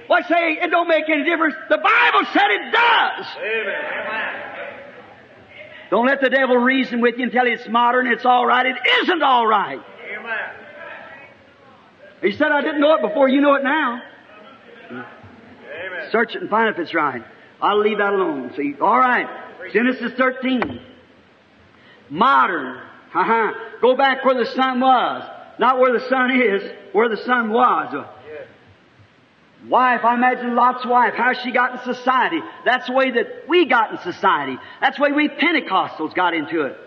Why 0.09 0.22
say 0.22 0.59
it 0.61 0.70
don't 0.70 0.88
make 0.88 1.09
any 1.09 1.22
difference? 1.24 1.55
The 1.68 1.78
Bible 1.78 2.26
said 2.32 2.51
it 2.51 2.72
does. 2.72 3.26
Don't 5.91 6.07
let 6.07 6.20
the 6.20 6.30
devil 6.30 6.57
reason 6.57 7.01
with 7.01 7.16
you 7.16 7.24
and 7.24 7.32
tell 7.32 7.47
you 7.47 7.55
it's 7.55 7.68
modern, 7.68 8.09
it's 8.09 8.24
all 8.24 8.45
right. 8.47 8.66
It 8.66 8.76
isn't 9.03 9.22
all 9.22 9.47
right. 9.47 9.80
He 12.23 12.33
said, 12.33 12.49
I 12.53 12.61
didn't 12.61 12.81
know 12.81 12.95
it 12.95 13.03
before. 13.03 13.29
You 13.29 13.41
know 13.41 13.55
it 13.55 13.64
now. 13.64 14.03
Search 16.11 16.35
it 16.35 16.43
and 16.43 16.51
find 16.51 16.68
if 16.75 16.79
it's 16.79 16.95
right. 16.95 17.23
I'll 17.61 17.81
leave 17.81 17.99
that 17.99 18.12
alone. 18.12 18.53
See, 18.57 18.75
all 18.81 18.99
right. 18.99 19.27
Genesis 19.73 20.12
13. 20.16 20.81
Modern. 22.11 22.77
Uh-huh. 23.14 23.53
Go 23.81 23.97
back 23.97 24.25
where 24.25 24.35
the 24.35 24.51
sun 24.53 24.81
was. 24.81 25.23
Not 25.59 25.79
where 25.79 25.93
the 25.93 26.09
sun 26.09 26.31
is, 26.41 26.62
where 26.93 27.09
the 27.09 27.18
sun 27.18 27.51
was. 27.51 28.07
Wife, 29.68 30.01
I 30.05 30.14
imagine 30.14 30.55
Lot's 30.55 30.87
wife, 30.87 31.12
how 31.14 31.35
she 31.35 31.53
got 31.53 31.73
in 31.73 31.95
society. 31.95 32.41
That's 32.64 32.87
the 32.87 32.95
way 32.95 33.11
that 33.11 33.47
we 33.47 33.66
got 33.66 33.93
in 33.93 33.99
society. 34.12 34.57
That's 34.81 34.97
the 34.97 35.03
way 35.03 35.12
we 35.12 35.29
Pentecostals 35.29 36.14
got 36.14 36.33
into 36.33 36.62
it. 36.62 36.79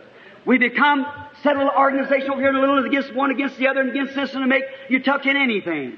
We 0.46 0.58
become 0.58 1.06
set 1.44 1.56
a 1.56 1.60
little 1.60 1.74
organization 1.78 2.32
over 2.32 2.40
here 2.40 2.50
and 2.50 2.58
a 2.58 2.62
little 2.62 2.86
against 2.86 3.14
one 3.14 3.32
against 3.32 3.58
the 3.58 3.68
other 3.68 3.82
and 3.82 3.90
against 3.90 4.16
this 4.16 4.34
and 4.34 4.44
to 4.44 4.48
make 4.48 4.64
you 4.90 5.04
tuck 5.04 5.26
in 5.26 5.38
anything. 5.38 5.98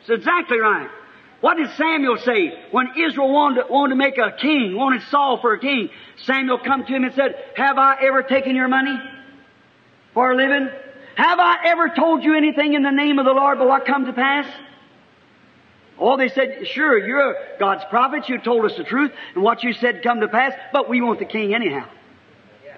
It's 0.00 0.10
exactly 0.10 0.58
right. 0.58 0.88
What 1.40 1.56
did 1.56 1.70
Samuel 1.76 2.18
say 2.18 2.58
when 2.70 2.88
Israel 2.98 3.32
wanted 3.32 3.62
to, 3.62 3.72
wanted 3.72 3.90
to 3.90 3.96
make 3.96 4.18
a 4.18 4.32
king, 4.40 4.74
wanted 4.74 5.02
Saul 5.10 5.40
for 5.40 5.52
a 5.54 5.58
king? 5.58 5.90
Samuel 6.24 6.58
come 6.58 6.84
to 6.84 6.92
him 6.92 7.04
and 7.04 7.14
said, 7.14 7.34
Have 7.56 7.78
I 7.78 7.98
ever 8.02 8.22
taken 8.22 8.56
your 8.56 8.68
money 8.68 8.98
for 10.14 10.32
a 10.32 10.36
living? 10.36 10.68
Have 11.16 11.38
I 11.40 11.56
ever 11.66 11.90
told 11.90 12.22
you 12.22 12.36
anything 12.36 12.74
in 12.74 12.82
the 12.82 12.90
name 12.90 13.18
of 13.18 13.24
the 13.24 13.32
Lord 13.32 13.58
but 13.58 13.68
what 13.68 13.86
come 13.86 14.06
to 14.06 14.12
pass? 14.12 14.46
Oh, 15.98 16.16
they 16.16 16.28
said, 16.28 16.68
sure, 16.68 16.96
you're 17.04 17.34
God's 17.58 17.84
prophet. 17.90 18.28
You 18.28 18.38
told 18.38 18.64
us 18.64 18.76
the 18.76 18.84
truth 18.84 19.10
and 19.34 19.42
what 19.42 19.64
you 19.64 19.72
said 19.72 20.02
come 20.02 20.20
to 20.20 20.28
pass, 20.28 20.52
but 20.72 20.88
we 20.88 21.00
want 21.00 21.18
the 21.18 21.24
king 21.24 21.54
anyhow. 21.54 21.88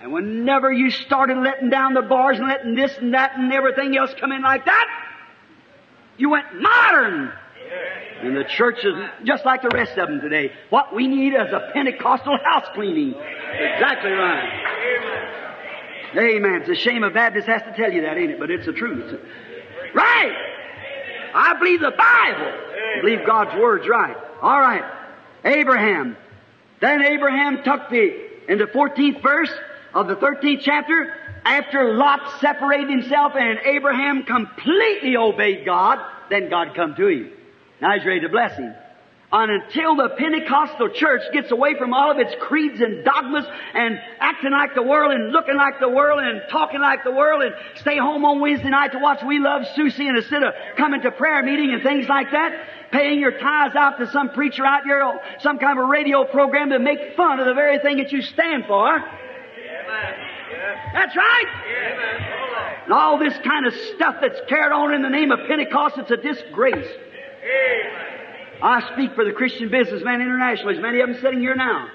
And 0.03 0.13
whenever 0.13 0.73
you 0.73 0.91
started 0.91 1.39
letting 1.39 1.69
down 1.69 1.95
the 1.95 2.03
bars 2.03 2.39
and 2.39 2.47
letting 2.47 2.75
this 2.75 2.97
and 2.99 3.13
that 3.15 3.37
and 3.37 3.53
everything 3.53 3.97
else 3.97 4.11
come 4.19 4.33
in 4.33 4.43
like 4.43 4.65
that, 4.65 4.87
you 6.17 6.31
went 6.31 6.47
modern. 6.61 7.33
And 8.23 8.37
the 8.37 8.45
church 8.45 8.85
is 8.85 8.95
just 9.25 9.45
like 9.45 9.63
the 9.63 9.69
rest 9.69 9.97
of 9.99 10.09
them 10.09 10.21
today. 10.21 10.53
What 10.71 10.95
we 10.95 11.07
need 11.07 11.35
is 11.35 11.53
a 11.53 11.71
Pentecostal 11.73 12.39
house 12.45 12.67
cleaning. 12.75 13.15
Exactly 13.15 14.11
right. 14.11 14.71
Amen. 16.17 16.63
It's 16.63 16.71
a 16.71 16.75
shame 16.75 17.05
a 17.05 17.11
Baptist 17.11 17.47
has 17.47 17.63
to 17.63 17.75
tell 17.77 17.93
you 17.93 18.03
that, 18.03 18.17
ain't 18.17 18.33
it? 18.33 18.41
But 18.41 18.51
it's 18.51 18.67
the 18.67 18.73
truth. 18.73 19.21
Right. 19.95 20.33
I 21.35 21.55
believe 21.59 21.81
the 21.81 21.93
Bible. 21.93 22.53
I 22.97 23.01
believe 23.01 23.21
God's 23.27 23.55
word's 23.59 23.89
right. 23.89 24.17
All 24.43 24.61
right. 24.61 24.85
Abraham. 25.45 26.17
Then 26.81 27.03
Abraham 27.03 27.63
took 27.63 27.91
the, 27.91 28.51
in 28.51 28.59
the 28.59 28.65
14th 28.65 29.23
verse 29.23 29.53
of 29.95 30.09
the 30.09 30.17
13th 30.17 30.61
chapter, 30.63 31.15
after 31.45 31.95
Lot 31.95 32.41
separated 32.41 32.91
himself 32.91 33.33
and 33.35 33.59
Abraham 33.65 34.25
completely 34.25 35.17
obeyed 35.17 35.65
God, 35.65 35.99
then 36.29 36.49
God 36.49 36.75
come 36.75 36.95
to 36.97 37.07
him. 37.07 37.33
Now 37.81 37.97
he's 37.97 38.05
ready 38.05 38.21
to 38.21 38.29
bless 38.29 38.57
him. 38.57 38.75
And 39.33 39.63
until 39.63 39.95
the 39.95 40.09
Pentecostal 40.19 40.89
church 40.89 41.23
gets 41.33 41.53
away 41.53 41.79
from 41.79 41.95
all 41.95 42.11
of 42.11 42.19
its 42.19 42.35
creeds 42.41 42.81
and 42.81 43.05
dogmas 43.05 43.45
and 43.75 44.01
acting 44.19 44.51
like 44.51 44.75
the 44.75 44.83
world 44.83 45.13
and 45.13 45.31
looking 45.31 45.57
like 45.57 45.79
the 45.79 45.89
world 45.89 46.19
and 46.21 46.43
talking 46.51 46.81
like 46.81 47.05
the 47.05 47.13
world 47.13 47.43
and 47.43 47.55
stay 47.77 47.97
home 47.97 48.25
on 48.25 48.41
Wednesday 48.41 48.71
night 48.71 48.91
to 48.91 48.99
watch 48.99 49.23
We 49.25 49.39
Love 49.39 49.63
Susie 49.77 50.09
and 50.09 50.17
instead 50.17 50.43
of 50.43 50.53
coming 50.77 51.03
to 51.03 51.13
prayer 51.13 51.45
meeting 51.45 51.73
and 51.73 51.81
things 51.81 52.09
like 52.09 52.33
that, 52.33 52.91
paying 52.91 53.21
your 53.21 53.39
tithes 53.39 53.77
out 53.77 53.99
to 53.99 54.11
some 54.11 54.31
preacher 54.31 54.67
out 54.67 54.83
there 54.85 55.01
some 55.39 55.59
kind 55.59 55.79
of 55.79 55.85
a 55.85 55.89
radio 55.89 56.25
program 56.25 56.71
to 56.71 56.81
make 56.81 57.15
fun 57.17 57.39
of 57.39 57.47
the 57.47 57.55
very 57.55 57.79
thing 57.79 57.99
that 57.99 58.11
you 58.11 58.23
stand 58.23 58.65
for. 58.67 58.99
That's 60.93 61.17
right. 61.17 61.47
And 62.85 62.93
all 62.93 63.19
this 63.19 63.35
kind 63.45 63.67
of 63.67 63.75
stuff 63.95 64.17
that's 64.21 64.41
carried 64.49 64.73
on 64.73 64.95
in 64.95 65.03
the 65.03 65.09
name 65.09 65.31
of 65.31 65.47
Pentecost, 65.47 65.99
it's 65.99 66.11
a 66.11 66.17
disgrace. 66.17 66.89
I 68.63 68.93
speak 68.93 69.15
for 69.15 69.25
the 69.25 69.33
Christian 69.33 69.71
businessman 69.71 70.21
internationally. 70.21 70.75
There's 70.75 70.83
many 70.83 71.01
of 71.01 71.09
them 71.09 71.21
sitting 71.21 71.41
here 71.41 71.55
now. 71.55 71.89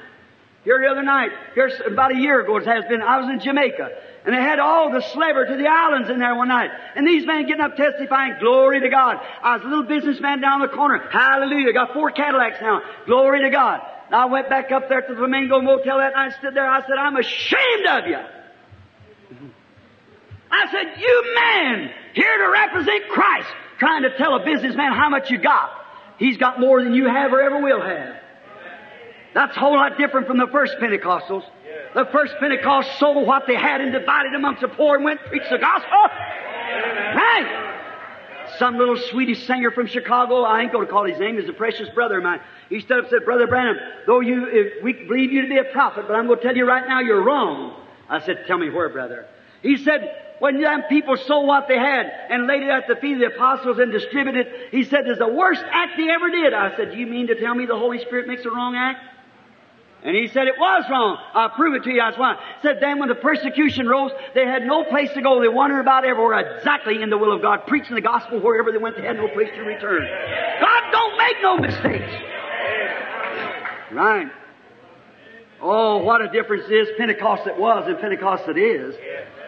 Here 0.63 0.79
the 0.81 0.87
other 0.87 1.03
night, 1.03 1.29
here 1.53 1.69
about 1.85 2.11
a 2.11 2.17
year 2.17 2.41
ago 2.41 2.57
it 2.57 2.65
has 2.65 2.85
been, 2.85 3.01
I 3.01 3.19
was 3.19 3.29
in 3.29 3.39
Jamaica. 3.39 3.89
And 4.25 4.33
they 4.33 4.41
had 4.41 4.57
all 4.57 4.91
the 4.91 5.01
slaver 5.13 5.45
to 5.45 5.55
the 5.55 5.67
islands 5.67 6.09
in 6.09 6.17
there 6.17 6.33
one 6.33 6.47
night. 6.47 6.71
And 6.95 7.05
these 7.05 7.27
men 7.27 7.45
getting 7.45 7.61
up 7.61 7.77
testifying, 7.77 8.37
glory 8.39 8.79
to 8.79 8.89
God. 8.89 9.17
I 9.43 9.57
was 9.57 9.65
a 9.65 9.69
little 9.69 9.83
businessman 9.83 10.41
down 10.41 10.61
the 10.61 10.67
corner. 10.67 11.07
Hallelujah. 11.11 11.71
Got 11.73 11.93
four 11.93 12.09
Cadillacs 12.09 12.57
now. 12.59 12.81
Glory 13.05 13.43
to 13.43 13.51
God. 13.51 13.81
And 14.07 14.15
I 14.15 14.25
went 14.25 14.49
back 14.49 14.71
up 14.71 14.87
there 14.89 15.01
to 15.01 15.07
the 15.13 15.15
Flamingo 15.15 15.61
Motel 15.61 15.97
that 15.97 16.13
night, 16.13 16.25
and 16.25 16.33
stood 16.35 16.55
there. 16.55 16.69
I 16.69 16.81
said, 16.81 16.97
I'm 16.99 17.15
ashamed 17.15 17.85
of 17.87 18.07
you. 18.07 18.19
I 20.51 20.71
said, 20.71 20.99
you 20.99 21.35
man, 21.35 21.91
here 22.13 22.37
to 22.37 22.51
represent 22.51 23.09
Christ, 23.09 23.47
trying 23.79 24.03
to 24.03 24.15
tell 24.17 24.35
a 24.35 24.45
businessman 24.45 24.93
how 24.93 25.09
much 25.09 25.29
you 25.31 25.37
got. 25.37 25.71
He's 26.17 26.37
got 26.37 26.59
more 26.59 26.83
than 26.83 26.93
you 26.93 27.07
have 27.07 27.33
or 27.33 27.41
ever 27.41 27.61
will 27.61 27.81
have. 27.81 28.15
That's 29.33 29.57
a 29.57 29.59
whole 29.59 29.73
lot 29.73 29.97
different 29.97 30.27
from 30.27 30.37
the 30.37 30.47
first 30.47 30.77
Pentecostals. 30.79 31.43
The 31.93 32.05
first 32.11 32.35
Pentecost 32.39 32.99
sold 32.99 33.27
what 33.27 33.47
they 33.47 33.55
had 33.55 33.81
and 33.81 33.91
divided 33.91 34.33
amongst 34.33 34.61
the 34.61 34.69
poor 34.69 34.95
and 34.95 35.03
went 35.03 35.19
and 35.21 35.29
preached 35.29 35.49
the 35.49 35.57
gospel. 35.57 35.97
Right. 37.15 37.64
Some 38.59 38.77
little 38.77 38.97
Swedish 38.97 39.45
singer 39.45 39.71
from 39.71 39.87
Chicago, 39.87 40.43
I 40.43 40.61
ain't 40.61 40.71
going 40.71 40.85
to 40.85 40.91
call 40.91 41.05
his 41.05 41.19
name, 41.19 41.37
is 41.37 41.49
a 41.49 41.53
precious 41.53 41.89
brother 41.89 42.17
of 42.17 42.23
mine. 42.23 42.39
He 42.69 42.79
stood 42.79 42.99
up 42.99 43.03
and 43.05 43.09
said, 43.11 43.25
Brother 43.25 43.47
Branham, 43.47 43.77
though 44.07 44.19
you, 44.19 44.47
if 44.49 44.83
we 44.83 44.93
believe 44.93 45.31
you 45.31 45.41
to 45.43 45.47
be 45.47 45.57
a 45.57 45.65
prophet, 45.65 46.05
but 46.07 46.15
I'm 46.15 46.27
going 46.27 46.39
to 46.39 46.43
tell 46.45 46.55
you 46.55 46.65
right 46.65 46.87
now 46.87 47.01
you're 47.01 47.23
wrong. 47.23 47.75
I 48.07 48.19
said, 48.19 48.45
tell 48.47 48.57
me 48.57 48.69
where, 48.69 48.89
brother. 48.89 49.25
He 49.61 49.77
said, 49.77 50.35
when 50.39 50.61
them 50.61 50.83
people 50.89 51.17
sold 51.17 51.47
what 51.47 51.67
they 51.67 51.77
had 51.77 52.11
and 52.29 52.45
laid 52.45 52.63
it 52.63 52.69
at 52.69 52.87
the 52.87 52.95
feet 52.97 53.13
of 53.13 53.19
the 53.19 53.35
apostles 53.35 53.79
and 53.79 53.91
distributed 53.91 54.47
it, 54.47 54.69
he 54.71 54.83
said, 54.83 55.07
it's 55.07 55.19
the 55.19 55.27
worst 55.27 55.63
act 55.71 55.95
he 55.95 56.09
ever 56.09 56.29
did. 56.29 56.53
I 56.53 56.75
said, 56.75 56.91
do 56.91 56.97
you 56.97 57.07
mean 57.07 57.27
to 57.27 57.35
tell 57.35 57.55
me 57.55 57.65
the 57.65 57.77
Holy 57.77 57.99
Spirit 57.99 58.27
makes 58.27 58.45
a 58.45 58.51
wrong 58.51 58.75
act? 58.75 58.99
And 60.05 60.15
he 60.15 60.27
said 60.27 60.45
it 60.45 60.53
was 60.59 60.83
wrong. 60.87 61.17
I'll 61.33 61.49
prove 61.49 61.73
it 61.73 61.83
to 61.85 61.89
you. 61.89 61.97
That's 61.97 62.15
why. 62.15 62.37
Said 62.61 62.77
then 62.79 62.99
when 62.99 63.09
the 63.09 63.15
persecution 63.15 63.87
rose, 63.87 64.11
they 64.35 64.45
had 64.45 64.63
no 64.63 64.83
place 64.83 65.09
to 65.15 65.21
go. 65.21 65.41
They 65.41 65.47
wandered 65.47 65.79
about 65.79 66.05
everywhere 66.05 66.57
exactly 66.57 67.01
in 67.01 67.09
the 67.09 67.17
will 67.17 67.33
of 67.33 67.41
God, 67.41 67.65
preaching 67.65 67.95
the 67.95 68.01
gospel 68.01 68.39
wherever 68.39 68.71
they 68.71 68.77
went. 68.77 68.97
They 68.97 69.01
had 69.01 69.17
no 69.17 69.27
place 69.29 69.49
to 69.55 69.61
return. 69.61 70.07
God 70.61 70.83
don't 70.91 71.17
make 71.17 71.35
no 71.41 71.57
mistakes. 71.57 72.13
Right. 73.91 74.27
Oh, 75.59 75.97
what 75.97 76.21
a 76.21 76.29
difference 76.29 76.65
is. 76.69 76.87
Pentecost 76.99 77.47
it 77.47 77.57
was 77.57 77.87
and 77.87 77.97
Pentecost 77.99 78.47
it 78.47 78.59
is. 78.59 78.93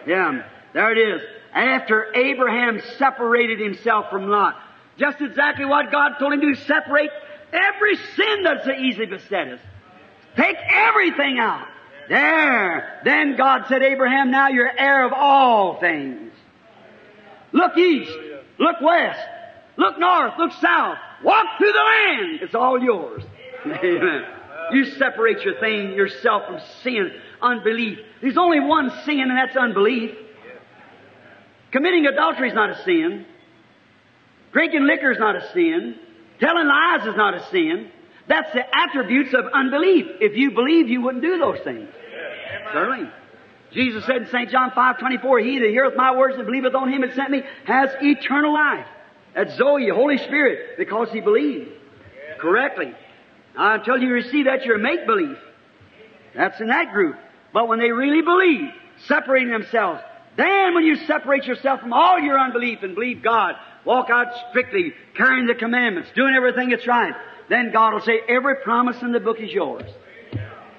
Yeah. 0.08 0.42
There 0.74 0.90
it 0.90 0.98
is. 0.98 1.22
After 1.54 2.12
Abraham 2.16 2.80
separated 2.98 3.60
himself 3.60 4.10
from 4.10 4.26
Lot. 4.26 4.56
Just 4.98 5.20
exactly 5.20 5.66
what 5.66 5.92
God 5.92 6.14
told 6.18 6.32
him 6.32 6.40
to 6.40 6.54
separate 6.62 7.10
every 7.52 7.94
sin 7.94 8.42
that's 8.42 8.64
so 8.64 8.72
easily 8.72 9.06
beset 9.06 9.48
us. 9.48 9.60
Take 10.38 10.56
everything 10.70 11.38
out. 11.40 11.66
There. 12.08 13.00
Then 13.04 13.36
God 13.36 13.64
said, 13.68 13.82
Abraham, 13.82 14.30
now 14.30 14.48
you're 14.48 14.70
heir 14.70 15.04
of 15.04 15.12
all 15.12 15.80
things. 15.80 16.32
Look 17.52 17.76
east. 17.76 18.12
Look 18.58 18.80
west. 18.80 19.20
Look 19.76 19.98
north. 19.98 20.34
Look 20.38 20.52
south. 20.52 20.98
Walk 21.24 21.46
through 21.58 21.72
the 21.72 21.78
land. 21.78 22.38
It's 22.42 22.54
all 22.54 22.80
yours. 22.80 23.22
Amen. 23.66 24.24
You 24.72 24.84
separate 24.84 25.42
your 25.42 25.58
thing, 25.58 25.92
yourself 25.92 26.46
from 26.46 26.60
sin, 26.82 27.10
unbelief. 27.42 27.98
There's 28.20 28.36
only 28.36 28.60
one 28.60 28.90
sin, 29.04 29.20
and 29.20 29.36
that's 29.36 29.56
unbelief. 29.56 30.14
Committing 31.72 32.06
adultery 32.06 32.48
is 32.48 32.54
not 32.54 32.70
a 32.70 32.82
sin. 32.84 33.26
Drinking 34.52 34.84
liquor 34.86 35.10
is 35.10 35.18
not 35.18 35.36
a 35.36 35.52
sin. 35.52 35.96
Telling 36.40 36.66
lies 36.66 37.06
is 37.06 37.16
not 37.16 37.34
a 37.34 37.46
sin. 37.50 37.90
That's 38.28 38.52
the 38.52 38.62
attributes 38.76 39.34
of 39.34 39.46
unbelief. 39.52 40.06
If 40.20 40.36
you 40.36 40.50
believe, 40.50 40.88
you 40.88 41.00
wouldn't 41.00 41.22
do 41.22 41.38
those 41.38 41.60
things. 41.60 41.88
Certainly. 42.72 43.10
Jesus 43.72 44.04
said 44.06 44.22
in 44.22 44.28
St. 44.28 44.50
John 44.50 44.70
5, 44.74 44.98
24, 44.98 45.40
He 45.40 45.58
that 45.58 45.68
heareth 45.68 45.96
my 45.96 46.16
words 46.16 46.36
and 46.36 46.46
believeth 46.46 46.74
on 46.74 46.92
Him 46.92 47.02
that 47.02 47.14
sent 47.14 47.30
me 47.30 47.42
has 47.64 47.90
eternal 48.00 48.52
life. 48.52 48.86
That's 49.34 49.56
Zoe, 49.56 49.88
Holy 49.88 50.18
Spirit, 50.18 50.78
because 50.78 51.10
he 51.10 51.20
believed 51.20 51.70
correctly. 52.38 52.92
Now, 53.54 53.74
until 53.74 53.98
you 53.98 54.08
you 54.08 54.14
receive 54.14 54.46
that, 54.46 54.64
you're 54.64 54.78
make-believe. 54.78 55.38
That's 56.34 56.60
in 56.60 56.68
that 56.68 56.92
group. 56.92 57.16
But 57.52 57.68
when 57.68 57.78
they 57.78 57.90
really 57.90 58.22
believe, 58.22 58.70
separating 59.06 59.50
themselves, 59.50 60.00
then 60.36 60.74
when 60.74 60.84
you 60.84 60.96
separate 61.06 61.44
yourself 61.44 61.80
from 61.80 61.92
all 61.92 62.18
your 62.18 62.38
unbelief 62.38 62.82
and 62.82 62.94
believe 62.94 63.22
God, 63.22 63.54
walk 63.84 64.10
out 64.10 64.26
strictly, 64.50 64.92
carrying 65.16 65.46
the 65.46 65.54
commandments, 65.54 66.10
doing 66.14 66.34
everything 66.34 66.70
that's 66.70 66.86
right, 66.86 67.14
then 67.48 67.72
God 67.72 67.94
will 67.94 68.00
say, 68.00 68.20
every 68.28 68.56
promise 68.56 69.00
in 69.02 69.12
the 69.12 69.20
book 69.20 69.38
is 69.40 69.50
yours. 69.50 69.90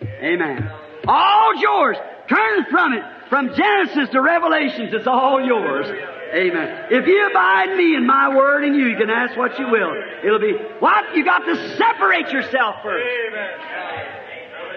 Amen. 0.04 0.70
All 1.08 1.56
yours. 1.56 1.98
Turn 2.28 2.66
from 2.70 2.94
it. 2.94 3.04
From 3.30 3.54
Genesis 3.56 4.10
to 4.10 4.22
Revelations, 4.22 4.94
it's 4.94 5.08
all 5.08 5.42
yours. 5.44 5.86
Amen. 6.34 6.86
If 6.92 7.08
you 7.08 7.30
abide 7.30 7.76
me 7.76 7.96
and 7.96 8.06
my 8.06 8.36
word 8.36 8.64
in 8.64 8.76
you, 8.76 8.88
you 8.88 8.98
can 8.98 9.10
ask 9.10 9.38
what 9.38 9.58
you 9.58 9.68
will. 9.68 9.94
It'll 10.24 10.40
be, 10.40 10.54
what? 10.80 11.16
You 11.16 11.26
got 11.26 11.40
to 11.40 11.78
separate 11.78 12.30
yourself 12.30 12.78
first. 12.84 13.06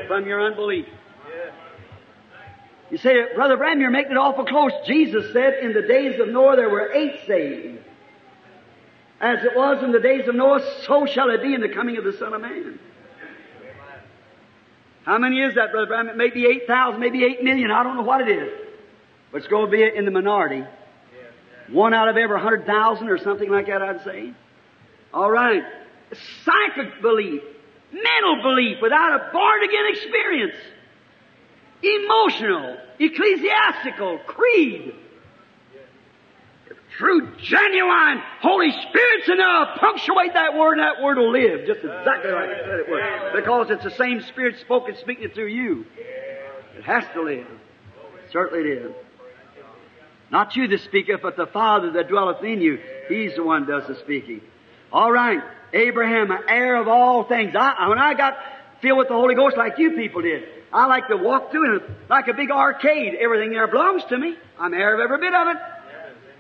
From 0.07 0.26
your 0.26 0.45
unbelief. 0.45 0.86
You 2.90 2.99
say, 2.99 3.34
Brother 3.34 3.57
Branham, 3.57 3.80
you're 3.80 3.90
making 3.90 4.12
it 4.12 4.18
awful 4.18 4.45
close. 4.45 4.72
Jesus 4.86 5.32
said, 5.32 5.55
in 5.62 5.72
the 5.72 5.82
days 5.82 6.20
of 6.20 6.28
Noah 6.28 6.57
there 6.57 6.68
were 6.68 6.93
eight 6.93 7.20
saved. 7.26 7.78
As 9.22 9.44
it 9.44 9.54
was 9.54 9.84
in 9.84 9.92
the 9.92 10.00
days 10.00 10.26
of 10.26 10.34
Noah, 10.34 10.60
so 10.84 11.06
shall 11.06 11.30
it 11.30 11.42
be 11.42 11.54
in 11.54 11.60
the 11.60 11.68
coming 11.68 11.96
of 11.96 12.02
the 12.02 12.12
Son 12.12 12.34
of 12.34 12.40
Man. 12.40 12.80
How 15.04 15.18
many 15.18 15.40
is 15.40 15.54
that, 15.54 15.70
Brother 15.70 15.86
Branham? 15.86 16.08
It 16.08 16.16
may 16.16 16.30
be 16.30 16.44
8,000, 16.46 17.00
maybe 17.00 17.24
8 17.24 17.44
million. 17.44 17.70
I 17.70 17.84
don't 17.84 17.96
know 17.96 18.02
what 18.02 18.28
it 18.28 18.36
is. 18.36 18.52
But 19.30 19.38
it's 19.38 19.46
going 19.46 19.66
to 19.66 19.70
be 19.70 19.82
in 19.82 20.04
the 20.04 20.10
minority. 20.10 20.64
One 21.68 21.94
out 21.94 22.08
of 22.08 22.16
every 22.16 22.34
100,000 22.34 23.08
or 23.08 23.18
something 23.18 23.48
like 23.48 23.68
that, 23.68 23.80
I'd 23.80 24.02
say. 24.04 24.34
All 25.14 25.30
right. 25.30 25.62
Psychic 26.44 27.00
belief, 27.00 27.42
mental 27.92 28.42
belief 28.42 28.78
without 28.82 29.14
a 29.14 29.32
born 29.32 29.62
again 29.62 29.84
experience, 29.88 30.56
emotional, 31.82 32.76
ecclesiastical, 32.98 34.18
creed. 34.26 34.94
True, 36.99 37.28
genuine 37.38 38.22
Holy 38.40 38.70
Spirit's 38.70 39.28
enough. 39.28 39.78
Punctuate 39.80 40.34
that 40.34 40.57
word, 40.57 40.78
and 40.78 40.82
that 40.82 41.03
word 41.03 41.16
will 41.16 41.32
live 41.32 41.66
just 41.66 41.80
exactly 41.80 42.30
like 42.30 42.51
it 42.51 42.62
said 42.64 42.80
it 42.80 42.88
would. 42.88 43.43
Because 43.43 43.70
it's 43.70 43.84
the 43.84 43.90
same 43.90 44.20
Spirit 44.20 44.59
spoken, 44.61 44.97
speaking 44.97 45.30
through 45.30 45.47
you. 45.47 45.86
It 46.76 46.84
has 46.84 47.05
to 47.14 47.22
live. 47.22 47.47
Certainly 48.30 48.70
it 48.70 48.82
is. 48.82 48.93
Not 50.30 50.57
you 50.57 50.66
that 50.68 50.80
speaketh, 50.80 51.20
but 51.22 51.36
the 51.36 51.47
Father 51.47 51.93
that 51.93 52.09
dwelleth 52.09 52.43
in 52.43 52.61
you. 52.61 52.78
He's 53.09 53.34
the 53.36 53.43
one 53.43 53.66
does 53.66 53.86
the 53.86 53.97
speaking. 53.97 54.40
All 54.93 55.12
right. 55.12 55.40
Abraham, 55.74 56.30
heir 56.49 56.76
of 56.76 56.88
all 56.88 57.24
things. 57.24 57.55
I, 57.55 57.88
when 57.88 57.99
I 57.99 58.14
got 58.14 58.36
filled 58.80 58.99
with 58.99 59.09
the 59.09 59.14
Holy 59.14 59.34
Ghost 59.34 59.57
like 59.57 59.78
you 59.78 59.93
people 59.93 60.22
did, 60.22 60.45
I 60.72 60.86
like 60.86 61.09
to 61.09 61.16
walk 61.16 61.51
through 61.51 61.76
it 61.76 61.82
like 62.09 62.28
a 62.28 62.34
big 62.34 62.51
arcade. 62.51 63.14
Everything 63.14 63.51
there 63.51 63.66
belongs 63.66 64.05
to 64.07 64.18
me. 64.18 64.36
I'm 64.59 64.72
heir 64.74 64.95
of 64.95 65.01
every 65.01 65.18
bit 65.18 65.34
of 65.34 65.49
it. 65.49 65.57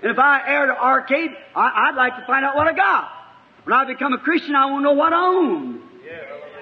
And 0.02 0.10
if 0.10 0.18
I 0.18 0.40
heir 0.46 0.66
to 0.66 0.76
arcade, 0.76 1.30
I, 1.54 1.90
would 1.90 1.96
like 1.96 2.16
to 2.16 2.26
find 2.26 2.44
out 2.44 2.56
what 2.56 2.66
I 2.66 2.72
got. 2.72 3.08
When 3.64 3.72
I 3.72 3.84
become 3.84 4.12
a 4.12 4.18
Christian, 4.18 4.56
I 4.56 4.66
want 4.66 4.80
to 4.80 4.84
know 4.84 4.92
what 4.94 5.12
I 5.12 5.24
own. 5.24 5.82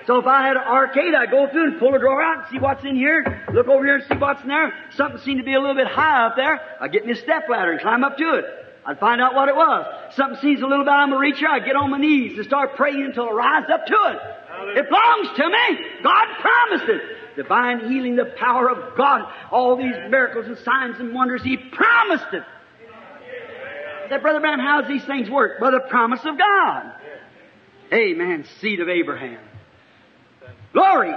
So 0.07 0.19
if 0.19 0.27
I 0.27 0.47
had 0.47 0.57
an 0.57 0.65
arcade, 0.65 1.15
I'd 1.15 1.31
go 1.31 1.49
through 1.51 1.73
and 1.73 1.79
pull 1.79 1.95
a 1.95 1.99
drawer 1.99 2.23
out 2.23 2.39
and 2.39 2.47
see 2.51 2.59
what's 2.59 2.85
in 2.85 2.97
here, 2.97 3.45
look 3.53 3.69
over 3.69 3.85
here 3.85 3.97
and 3.97 4.05
see 4.05 4.17
what's 4.17 4.43
in 4.43 4.49
there. 4.49 4.75
Something 4.97 5.21
seemed 5.21 5.39
to 5.39 5.45
be 5.45 5.55
a 5.55 5.61
little 5.61 5.75
bit 5.75 5.87
high 5.87 6.27
up 6.27 6.37
there. 6.37 6.61
I'd 6.81 6.93
get 6.93 7.07
me 7.07 7.13
a 7.13 7.17
step 7.17 7.49
ladder 7.49 7.73
and 7.73 7.81
climb 7.81 8.05
up 8.05 8.17
to 8.19 8.35
it. 8.35 8.45
I'd 8.85 8.99
find 8.99 9.21
out 9.21 9.35
what 9.35 9.49
it 9.49 9.55
was. 9.55 10.15
Something 10.17 10.41
seems 10.41 10.63
a 10.63 10.67
little 10.67 10.85
bit 10.85 10.91
I'm 10.91 11.13
a 11.13 11.17
reacher, 11.17 11.47
I'd 11.47 11.65
get 11.65 11.77
on 11.77 11.91
my 11.91 11.99
knees 11.99 12.37
and 12.37 12.47
start 12.47 12.77
praying 12.77 13.05
until 13.05 13.29
I 13.29 13.33
rise 13.33 13.71
up 13.73 13.87
to 13.87 13.95
it. 13.95 14.79
It 14.79 14.89
belongs 14.89 15.37
to 15.37 15.49
me. 15.49 15.87
God 16.03 16.27
promised 16.41 16.89
it. 16.89 17.03
Divine 17.37 17.89
healing, 17.89 18.17
the 18.17 18.35
power 18.37 18.69
of 18.69 18.97
God, 18.97 19.23
all 19.51 19.77
these 19.77 19.95
miracles 20.11 20.47
and 20.47 20.59
signs 20.59 20.99
and 20.99 21.15
wonders, 21.15 21.43
He 21.43 21.57
promised 21.57 22.33
it 22.33 22.43
said, 24.11 24.23
Brother 24.23 24.41
Branham, 24.41 24.61
how 24.61 24.83
does 24.83 24.91
these 24.91 25.05
things 25.05 25.31
work? 25.31 25.61
By 25.61 25.71
the 25.71 25.81
promise 25.81 26.21
of 26.25 26.37
God. 26.37 26.93
Amen. 27.93 28.45
Seed 28.61 28.81
of 28.81 28.89
Abraham. 28.89 29.41
Glory! 30.73 31.15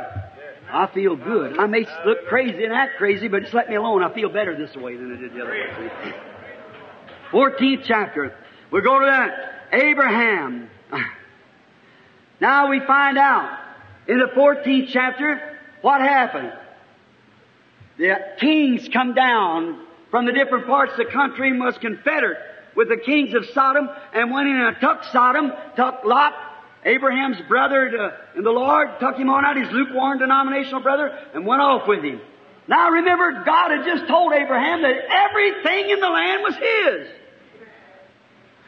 I 0.72 0.88
feel 0.88 1.16
good. 1.16 1.60
I 1.60 1.68
may 1.68 1.86
look 2.06 2.26
crazy 2.28 2.64
and 2.64 2.74
act 2.74 2.98
crazy, 2.98 3.28
but 3.28 3.44
just 3.44 3.54
let 3.54 3.70
me 3.70 3.76
alone. 3.76 4.04
I 4.04 4.14
feel 4.14 4.30
better 4.30 4.58
this 4.58 4.76
way 4.76 4.96
than 4.96 5.16
I 5.16 5.20
did 5.20 5.34
the 5.34 5.42
other 5.42 5.52
way. 5.52 6.14
14th 7.32 7.84
chapter. 7.86 8.36
We 8.72 8.82
go 8.82 9.00
to 9.00 9.06
that. 9.06 9.70
Abraham. 9.74 10.70
Now 12.42 12.70
we 12.70 12.82
find 12.82 13.18
out 13.18 13.58
in 14.06 14.20
the 14.20 14.26
14th 14.36 14.90
chapter 14.90 15.58
what 15.82 16.02
happened. 16.02 16.52
The 17.98 18.16
kings 18.38 18.90
come 18.92 19.14
down 19.14 19.86
from 20.12 20.26
the 20.26 20.34
different 20.34 20.66
parts 20.66 20.92
of 20.92 20.98
the 20.98 21.06
country 21.06 21.52
and 21.52 21.60
was 21.62 21.78
confederate 21.78 22.38
with 22.76 22.90
the 22.90 22.98
kings 22.98 23.34
of 23.34 23.46
Sodom 23.54 23.90
and 24.14 24.32
went 24.32 24.48
in 24.48 24.56
and 24.56 24.76
took 24.80 25.04
Sodom, 25.12 25.52
took 25.76 26.04
Lot, 26.04 26.34
Abraham's 26.86 27.38
brother 27.48 27.88
uh, 27.88 27.92
to, 27.92 28.38
in 28.38 28.44
the 28.44 28.52
Lord, 28.52 29.00
took 29.00 29.16
him 29.16 29.30
on 29.30 29.46
out, 29.46 29.58
his 29.58 29.72
lukewarm 29.72 30.20
denominational 30.20 30.82
brother, 30.82 31.08
and 31.34 31.46
went 31.46 31.62
off 31.62 31.88
with 31.88 32.04
him. 32.04 32.20
Now 32.68 32.90
remember, 32.90 33.44
God 33.46 33.72
had 33.72 33.86
just 33.86 34.08
told 34.08 34.34
Abraham 34.34 34.82
that 34.82 34.96
everything 35.10 35.90
in 35.90 36.00
the 36.00 36.10
land 36.10 36.44
was 36.44 36.56
his. 36.56 37.08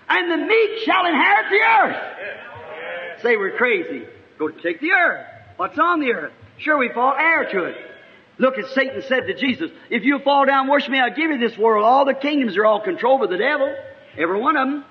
And 0.07 0.31
the 0.31 0.37
meek 0.37 0.85
shall 0.85 1.05
inherit 1.05 1.45
the 1.49 1.61
earth. 1.61 3.21
Say 3.21 3.37
we're 3.37 3.57
crazy. 3.57 4.05
Go 4.37 4.49
take 4.49 4.81
the 4.81 4.91
earth. 4.91 5.25
What's 5.57 5.79
on 5.79 5.99
the 5.99 6.13
earth? 6.13 6.33
Sure, 6.57 6.77
we 6.77 6.89
fall 6.93 7.13
heir 7.17 7.49
to 7.51 7.63
it. 7.65 7.75
Look 8.37 8.57
at 8.57 8.69
Satan 8.73 9.01
said 9.07 9.27
to 9.27 9.33
Jesus, 9.33 9.71
if 9.89 10.03
you 10.03 10.19
fall 10.19 10.45
down, 10.45 10.67
worship 10.67 10.91
me, 10.91 10.99
I'll 10.99 11.15
give 11.15 11.31
you 11.31 11.37
this 11.37 11.57
world. 11.57 11.85
All 11.85 12.05
the 12.05 12.13
kingdoms 12.13 12.57
are 12.57 12.65
all 12.65 12.81
controlled 12.81 13.21
by 13.21 13.27
the 13.27 13.37
devil. 13.37 13.73
Every 14.17 14.39
one 14.39 14.57
of 14.57 14.67
them. 14.67 14.85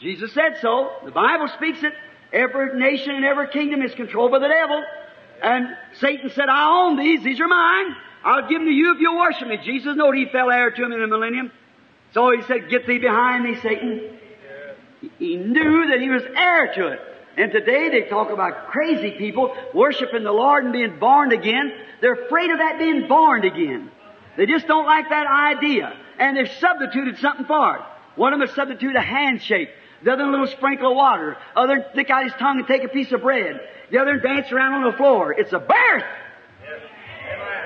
Jesus 0.00 0.32
said 0.32 0.58
so. 0.60 0.90
The 1.04 1.10
Bible 1.10 1.48
speaks 1.56 1.82
it. 1.82 1.92
Every 2.32 2.78
nation 2.78 3.14
and 3.14 3.24
every 3.24 3.48
kingdom 3.48 3.82
is 3.82 3.94
controlled 3.94 4.32
by 4.32 4.40
the 4.40 4.48
devil. 4.48 4.82
And 5.42 5.68
Satan 6.00 6.30
said, 6.30 6.48
I 6.48 6.84
own 6.84 6.96
these. 6.96 7.22
These 7.22 7.40
are 7.40 7.48
mine. 7.48 7.96
I'll 8.24 8.48
give 8.48 8.58
them 8.58 8.66
to 8.66 8.72
you 8.72 8.94
if 8.94 9.00
you'll 9.00 9.18
worship 9.18 9.48
me. 9.48 9.58
Jesus 9.64 9.96
knew 9.96 10.10
he 10.12 10.26
fell 10.26 10.50
heir 10.50 10.70
to 10.70 10.84
him 10.84 10.92
in 10.92 11.00
the 11.00 11.06
millennium. 11.06 11.52
So 12.12 12.30
he 12.30 12.42
said, 12.42 12.68
get 12.68 12.86
thee 12.86 12.98
behind 12.98 13.44
me, 13.44 13.56
Satan. 13.60 14.18
He 15.18 15.36
knew 15.36 15.88
that 15.88 16.00
he 16.00 16.10
was 16.10 16.22
heir 16.34 16.74
to 16.74 16.88
it. 16.88 17.00
And 17.36 17.52
today 17.52 17.90
they 17.90 18.08
talk 18.08 18.30
about 18.30 18.68
crazy 18.68 19.12
people 19.12 19.54
worshiping 19.74 20.24
the 20.24 20.32
Lord 20.32 20.64
and 20.64 20.72
being 20.72 20.98
born 20.98 21.32
again. 21.32 21.72
They're 22.00 22.24
afraid 22.24 22.50
of 22.50 22.58
that 22.58 22.78
being 22.78 23.06
born 23.06 23.44
again. 23.44 23.90
They 24.36 24.46
just 24.46 24.66
don't 24.66 24.86
like 24.86 25.10
that 25.10 25.26
idea. 25.26 25.94
And 26.18 26.36
they've 26.36 26.50
substituted 26.58 27.18
something 27.18 27.46
for 27.46 27.76
it. 27.76 27.82
One 28.16 28.32
of 28.32 28.40
them 28.40 28.48
has 28.48 28.56
substituted 28.56 28.96
a 28.96 29.02
handshake. 29.02 29.68
The 30.02 30.12
other 30.12 30.24
a 30.24 30.30
little 30.30 30.46
sprinkle 30.48 30.90
of 30.90 30.96
water. 30.96 31.36
Other 31.54 31.86
stick 31.92 32.10
out 32.10 32.24
his 32.24 32.32
tongue 32.38 32.58
and 32.58 32.66
take 32.66 32.84
a 32.84 32.88
piece 32.88 33.12
of 33.12 33.22
bread. 33.22 33.60
The 33.90 33.98
other 33.98 34.18
dance 34.18 34.50
around 34.52 34.74
on 34.74 34.90
the 34.90 34.96
floor. 34.96 35.32
It's 35.32 35.52
a 35.52 35.58
birth. 35.58 36.04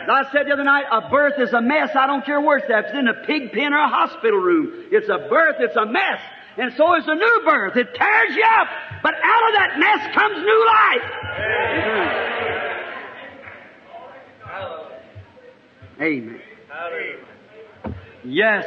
As 0.03 0.09
I 0.09 0.33
said 0.33 0.47
the 0.47 0.53
other 0.53 0.65
night, 0.65 0.85
a 0.91 1.09
birth 1.11 1.35
is 1.39 1.53
a 1.53 1.61
mess. 1.61 1.91
I 1.95 2.07
don't 2.07 2.25
care 2.25 2.41
where 2.41 2.59
it's 2.59 2.71
at. 2.71 2.87
It's 2.87 2.95
in 2.99 3.09
a 3.09 3.27
pig 3.27 3.53
pen 3.53 3.73
or 3.73 3.79
a 3.79 3.89
hospital 3.89 4.39
room. 4.39 4.87
It's 4.91 5.09
a 5.09 5.19
birth. 5.29 5.57
It's 5.61 5.77
a 5.77 5.87
mess. 5.87 6.21
And 6.57 6.73
so 6.77 6.95
is 6.97 7.07
the 7.07 7.15
new 7.15 7.43
birth. 7.45 7.77
It 7.77 7.95
tears 7.95 8.37
you 8.37 8.45
up. 8.45 8.69
But 9.03 9.15
out 9.23 9.49
of 9.49 9.55
that 9.57 9.79
mess 9.79 10.15
comes 10.15 10.37
new 10.39 10.67
life. 10.67 11.11
Amen. 16.01 16.41
Amen. 17.85 17.95
Yes. 18.25 18.65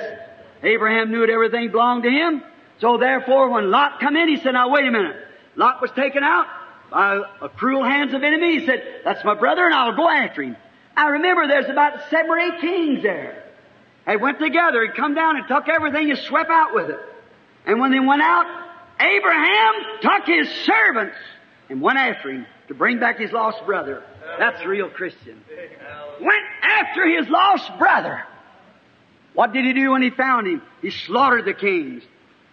Abraham 0.63 1.11
knew 1.11 1.19
that 1.19 1.29
everything 1.29 1.71
belonged 1.71 2.03
to 2.03 2.09
him. 2.09 2.41
So 2.79 2.97
therefore, 2.97 3.49
when 3.49 3.69
Lot 3.69 3.99
come 3.99 4.15
in, 4.15 4.27
he 4.29 4.37
said, 4.37 4.53
now 4.53 4.69
wait 4.69 4.85
a 4.85 4.91
minute. 4.91 5.15
Lot 5.55 5.81
was 5.81 5.91
taken 5.91 6.23
out 6.23 6.47
by 6.89 7.21
a 7.41 7.49
cruel 7.49 7.83
hands 7.83 8.13
of 8.13 8.23
enemy. 8.23 8.59
He 8.59 8.65
said, 8.65 8.83
that's 9.03 9.23
my 9.23 9.35
brother 9.35 9.65
and 9.65 9.73
I'll 9.73 9.95
go 9.95 10.09
after 10.09 10.41
him. 10.41 10.57
I 10.95 11.09
remember 11.09 11.47
there's 11.47 11.69
about 11.69 12.09
seven 12.09 12.29
or 12.29 12.39
eight 12.39 12.61
kings 12.61 13.03
there. 13.03 13.43
They 14.05 14.17
went 14.17 14.39
together 14.39 14.83
and 14.83 14.93
come 14.95 15.15
down 15.15 15.37
and 15.37 15.47
took 15.47 15.67
everything 15.67 16.09
and 16.09 16.19
swept 16.19 16.49
out 16.49 16.73
with 16.73 16.89
it. 16.89 16.99
And 17.65 17.79
when 17.79 17.91
they 17.91 17.99
went 17.99 18.21
out, 18.21 18.45
Abraham 18.99 19.73
took 20.01 20.25
his 20.25 20.49
servants 20.65 21.15
and 21.69 21.81
went 21.81 21.97
after 21.97 22.29
him 22.29 22.45
to 22.67 22.73
bring 22.73 22.99
back 22.99 23.19
his 23.19 23.31
lost 23.31 23.65
brother. 23.65 24.03
That's 24.37 24.63
real 24.65 24.89
Christian. 24.89 25.41
Went 26.19 26.45
after 26.61 27.07
his 27.07 27.27
lost 27.29 27.71
brother. 27.77 28.23
What 29.33 29.53
did 29.53 29.65
he 29.65 29.73
do 29.73 29.91
when 29.91 30.01
he 30.01 30.09
found 30.09 30.47
him? 30.47 30.61
He 30.81 30.91
slaughtered 30.91 31.45
the 31.45 31.53
kings 31.53 32.03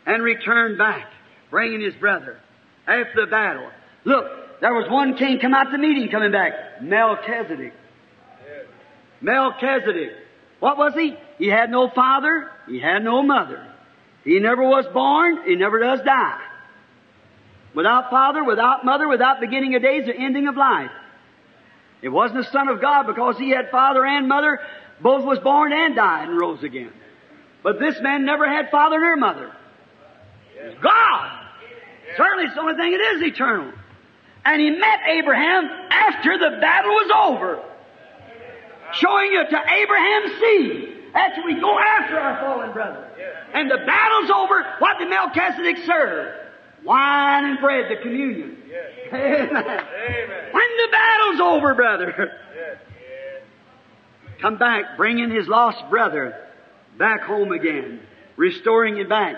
and 0.07 0.23
returned 0.23 0.79
back, 0.79 1.11
bringing 1.51 1.81
his 1.81 1.95
brother 1.95 2.39
after 2.87 3.25
the 3.25 3.31
battle. 3.31 3.71
Look, 4.05 4.61
there 4.61 4.75
was 4.75 4.91
one 4.91 5.17
king 5.17 5.39
come 5.41 5.55
out 5.55 5.71
to 5.71 5.79
meet 5.79 6.03
him 6.03 6.09
coming 6.09 6.33
back, 6.33 6.83
Melchizedek. 6.83 7.75
Melchizedek. 9.21 10.13
What 10.59 10.79
was 10.79 10.95
he? 10.95 11.17
He 11.39 11.49
had 11.49 11.71
no 11.71 11.89
father, 11.91 12.51
he 12.67 12.81
had 12.81 13.03
no 13.03 13.23
mother. 13.23 13.67
He 14.25 14.39
never 14.39 14.63
was 14.63 14.87
born, 14.93 15.45
he 15.47 15.57
never 15.57 15.79
does 15.81 16.01
die. 16.03 16.41
Without 17.75 18.11
father, 18.11 18.45
without 18.45 18.85
mother, 18.85 19.09
without 19.09 19.41
beginning 19.41 19.75
of 19.75 19.83
days 19.83 20.09
or 20.09 20.13
ending 20.13 20.49
of 20.49 20.57
life. 20.57 20.91
It 22.03 22.09
wasn't 22.09 22.45
the 22.45 22.51
Son 22.51 22.69
of 22.69 22.81
God 22.81 23.07
because 23.07 23.39
he 23.39 23.51
had 23.51 23.71
father 23.71 24.05
and 24.05 24.27
mother, 24.27 24.59
both 25.03 25.25
was 25.25 25.39
born 25.39 25.73
and 25.73 25.95
died 25.95 26.29
and 26.29 26.39
rose 26.39 26.63
again. 26.63 26.93
But 27.63 27.79
this 27.79 28.01
man 28.01 28.25
never 28.25 28.49
had 28.49 28.71
father 28.71 28.99
nor 28.99 29.17
mother. 29.17 29.53
God! 30.83 31.47
Certainly 32.17 32.45
it's 32.47 32.55
the 32.55 32.61
only 32.61 32.75
thing 32.75 32.93
that 32.93 33.15
is 33.15 33.23
eternal. 33.23 33.73
And 34.45 34.61
he 34.61 34.71
met 34.71 35.01
Abraham 35.07 35.69
after 35.91 36.39
the 36.39 36.59
battle 36.61 36.91
was 36.91 37.11
over. 37.15 37.63
Showing 38.95 39.33
you 39.33 39.45
to 39.49 39.73
Abraham's 39.73 40.41
seed. 40.41 40.97
After 41.15 41.43
we 41.45 41.55
go 41.61 41.79
after 41.79 42.19
our 42.19 42.41
fallen 42.41 42.73
brother. 42.73 43.07
And 43.53 43.71
the 43.71 43.79
battle's 43.79 44.31
over, 44.31 44.65
what 44.79 44.99
did 44.99 45.11
Melchizedek 45.11 45.85
serve? 45.85 46.35
Wine 46.85 47.45
and 47.45 47.59
bread, 47.61 47.91
the 47.91 48.03
communion. 48.03 48.57
Amen. 49.13 49.49
Amen. 49.51 50.53
When 50.53 50.77
the 50.77 50.89
battle's 50.91 51.41
over, 51.41 51.75
brother. 51.75 52.33
Come 54.41 54.59
back, 54.59 54.97
bringing 54.97 55.31
his 55.31 55.47
lost 55.49 55.79
brother 55.91 56.35
back 56.99 57.23
home 57.23 57.53
again. 57.53 58.01
Restoring 58.37 58.97
him 58.97 59.09
back. 59.09 59.37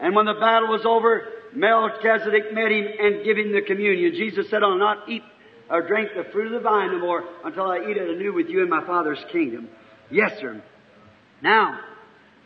And 0.00 0.14
when 0.14 0.26
the 0.26 0.34
battle 0.34 0.68
was 0.68 0.84
over, 0.84 1.28
Melchizedek 1.54 2.52
met 2.52 2.70
him 2.70 2.86
and 3.00 3.24
gave 3.24 3.36
him 3.36 3.52
the 3.52 3.62
communion. 3.62 4.12
Jesus 4.12 4.50
said, 4.50 4.62
I'll 4.62 4.78
not 4.78 5.08
eat 5.08 5.22
or 5.70 5.86
drink 5.86 6.10
the 6.16 6.24
fruit 6.32 6.46
of 6.46 6.52
the 6.52 6.60
vine 6.60 6.92
no 6.92 6.98
more 6.98 7.24
until 7.44 7.70
I 7.70 7.78
eat 7.78 7.96
it 7.96 8.08
anew 8.08 8.32
with 8.32 8.48
you 8.48 8.62
in 8.62 8.68
my 8.68 8.84
Father's 8.86 9.22
kingdom. 9.30 9.68
Yes, 10.10 10.32
sir. 10.40 10.62
Now, 11.42 11.78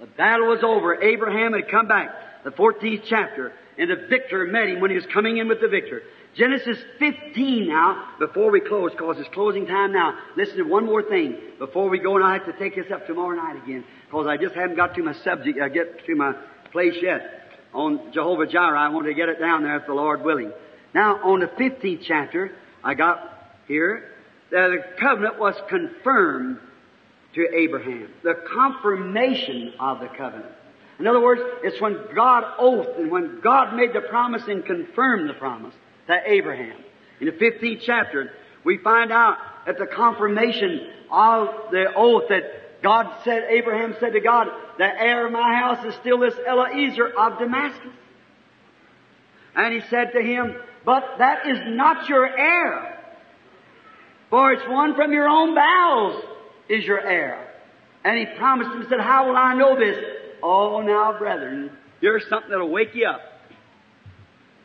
the 0.01 0.07
battle 0.07 0.49
was 0.49 0.61
over. 0.63 1.01
Abraham 1.01 1.53
had 1.53 1.71
come 1.71 1.89
back. 1.89 2.11
The 2.45 2.51
14th 2.51 3.03
chapter. 3.09 3.53
And 3.79 3.91
the 3.91 4.07
victor 4.09 4.45
met 4.47 4.69
him 4.69 4.81
when 4.81 4.91
he 4.91 4.97
was 4.97 5.07
coming 5.13 5.39
in 5.39 5.49
with 5.49 5.61
the 5.61 5.69
victor. 5.69 6.03
Genesis 6.35 6.79
15 6.99 7.69
now, 7.69 8.09
before 8.19 8.51
we 8.51 8.61
close, 8.61 8.91
because 8.93 9.19
it's 9.19 9.29
closing 9.35 9.67
time 9.67 9.93
now. 9.93 10.19
Listen 10.37 10.57
to 10.57 10.63
one 10.63 10.87
more 10.87 11.03
thing 11.03 11.37
before 11.59 11.91
we 11.91 11.99
go, 11.99 12.17
and 12.17 12.25
I 12.25 12.33
have 12.33 12.47
to 12.47 12.59
take 12.59 12.75
this 12.75 12.91
up 12.91 13.07
tomorrow 13.07 13.37
night 13.37 13.63
again, 13.63 13.85
because 14.07 14.27
I 14.27 14.39
just 14.39 14.55
haven't 14.55 14.77
got 14.77 14.95
to 14.95 15.03
my 15.03 15.13
subject, 15.13 15.61
I 15.61 15.69
get 15.69 16.07
to 16.07 16.15
my 16.15 16.35
place 16.71 16.97
yet. 17.03 17.41
On 17.75 18.13
Jehovah 18.13 18.47
Jireh, 18.47 18.79
I 18.79 18.89
want 18.89 19.07
to 19.07 19.15
get 19.15 19.29
it 19.29 19.41
down 19.41 19.63
there 19.63 19.77
if 19.77 19.87
the 19.87 19.95
Lord 19.95 20.23
willing. 20.23 20.53
Now, 20.95 21.23
on 21.23 21.41
the 21.41 21.47
15th 21.47 22.03
chapter, 22.07 22.53
I 22.83 22.95
got 22.95 23.21
here, 23.69 24.11
that 24.51 24.69
the 24.69 24.85
covenant 24.99 25.39
was 25.39 25.55
confirmed 25.69 26.59
to 27.35 27.47
Abraham. 27.55 28.09
The 28.23 28.35
confirmation 28.53 29.75
of 29.81 30.01
the 30.01 30.09
covenant. 30.09 30.53
In 30.99 31.07
other 31.07 31.21
words, 31.21 31.41
it's 31.63 31.81
when 31.81 31.99
God 32.15 32.45
oathed 32.59 32.99
and 32.99 33.11
when 33.11 33.41
God 33.43 33.75
made 33.75 33.93
the 33.95 34.03
promise 34.03 34.43
and 34.47 34.65
confirmed 34.65 35.29
the 35.29 35.35
promise 35.35 35.75
to 36.07 36.19
Abraham. 36.27 36.77
In 37.21 37.27
the 37.27 37.33
15th 37.33 37.81
chapter, 37.83 38.33
we 38.65 38.79
find 38.79 39.13
out 39.13 39.37
that 39.67 39.79
the 39.79 39.87
confirmation 39.87 40.89
of 41.11 41.49
the 41.71 41.93
oath 41.95 42.25
that 42.29 42.83
God 42.83 43.23
said, 43.25 43.45
Abraham 43.49 43.95
said 44.01 44.13
to 44.13 44.21
God, 44.21 44.49
the 44.79 44.85
heir 44.85 45.27
of 45.27 45.33
my 45.33 45.55
house 45.55 45.85
is 45.85 45.95
still 46.01 46.19
this 46.19 46.35
Eliezer 46.47 47.09
of 47.09 47.39
Damascus. 47.39 47.93
And 49.55 49.75
he 49.75 49.81
said 49.89 50.13
to 50.13 50.23
him, 50.23 50.57
but 50.85 51.19
that 51.19 51.47
is 51.47 51.59
not 51.67 52.09
your 52.09 52.27
heir, 52.27 52.99
for 54.31 54.53
it's 54.53 54.67
one 54.67 54.97
from 54.97 55.13
your 55.13 55.29
own 55.29 55.55
bowels 55.55 56.25
is 56.69 56.85
your 56.85 57.01
heir. 57.01 57.49
And 58.05 58.19
he 58.19 58.27
promised 58.37 58.71
him, 58.71 58.87
said, 58.89 58.99
how 58.99 59.29
will 59.29 59.37
I 59.37 59.55
know 59.55 59.79
this? 59.79 59.97
Oh, 60.43 60.81
now, 60.81 61.17
brethren, 61.17 61.71
here's 62.01 62.29
something 62.29 62.51
that'll 62.51 62.71
wake 62.71 62.95
you 62.95 63.07
up. 63.07 63.21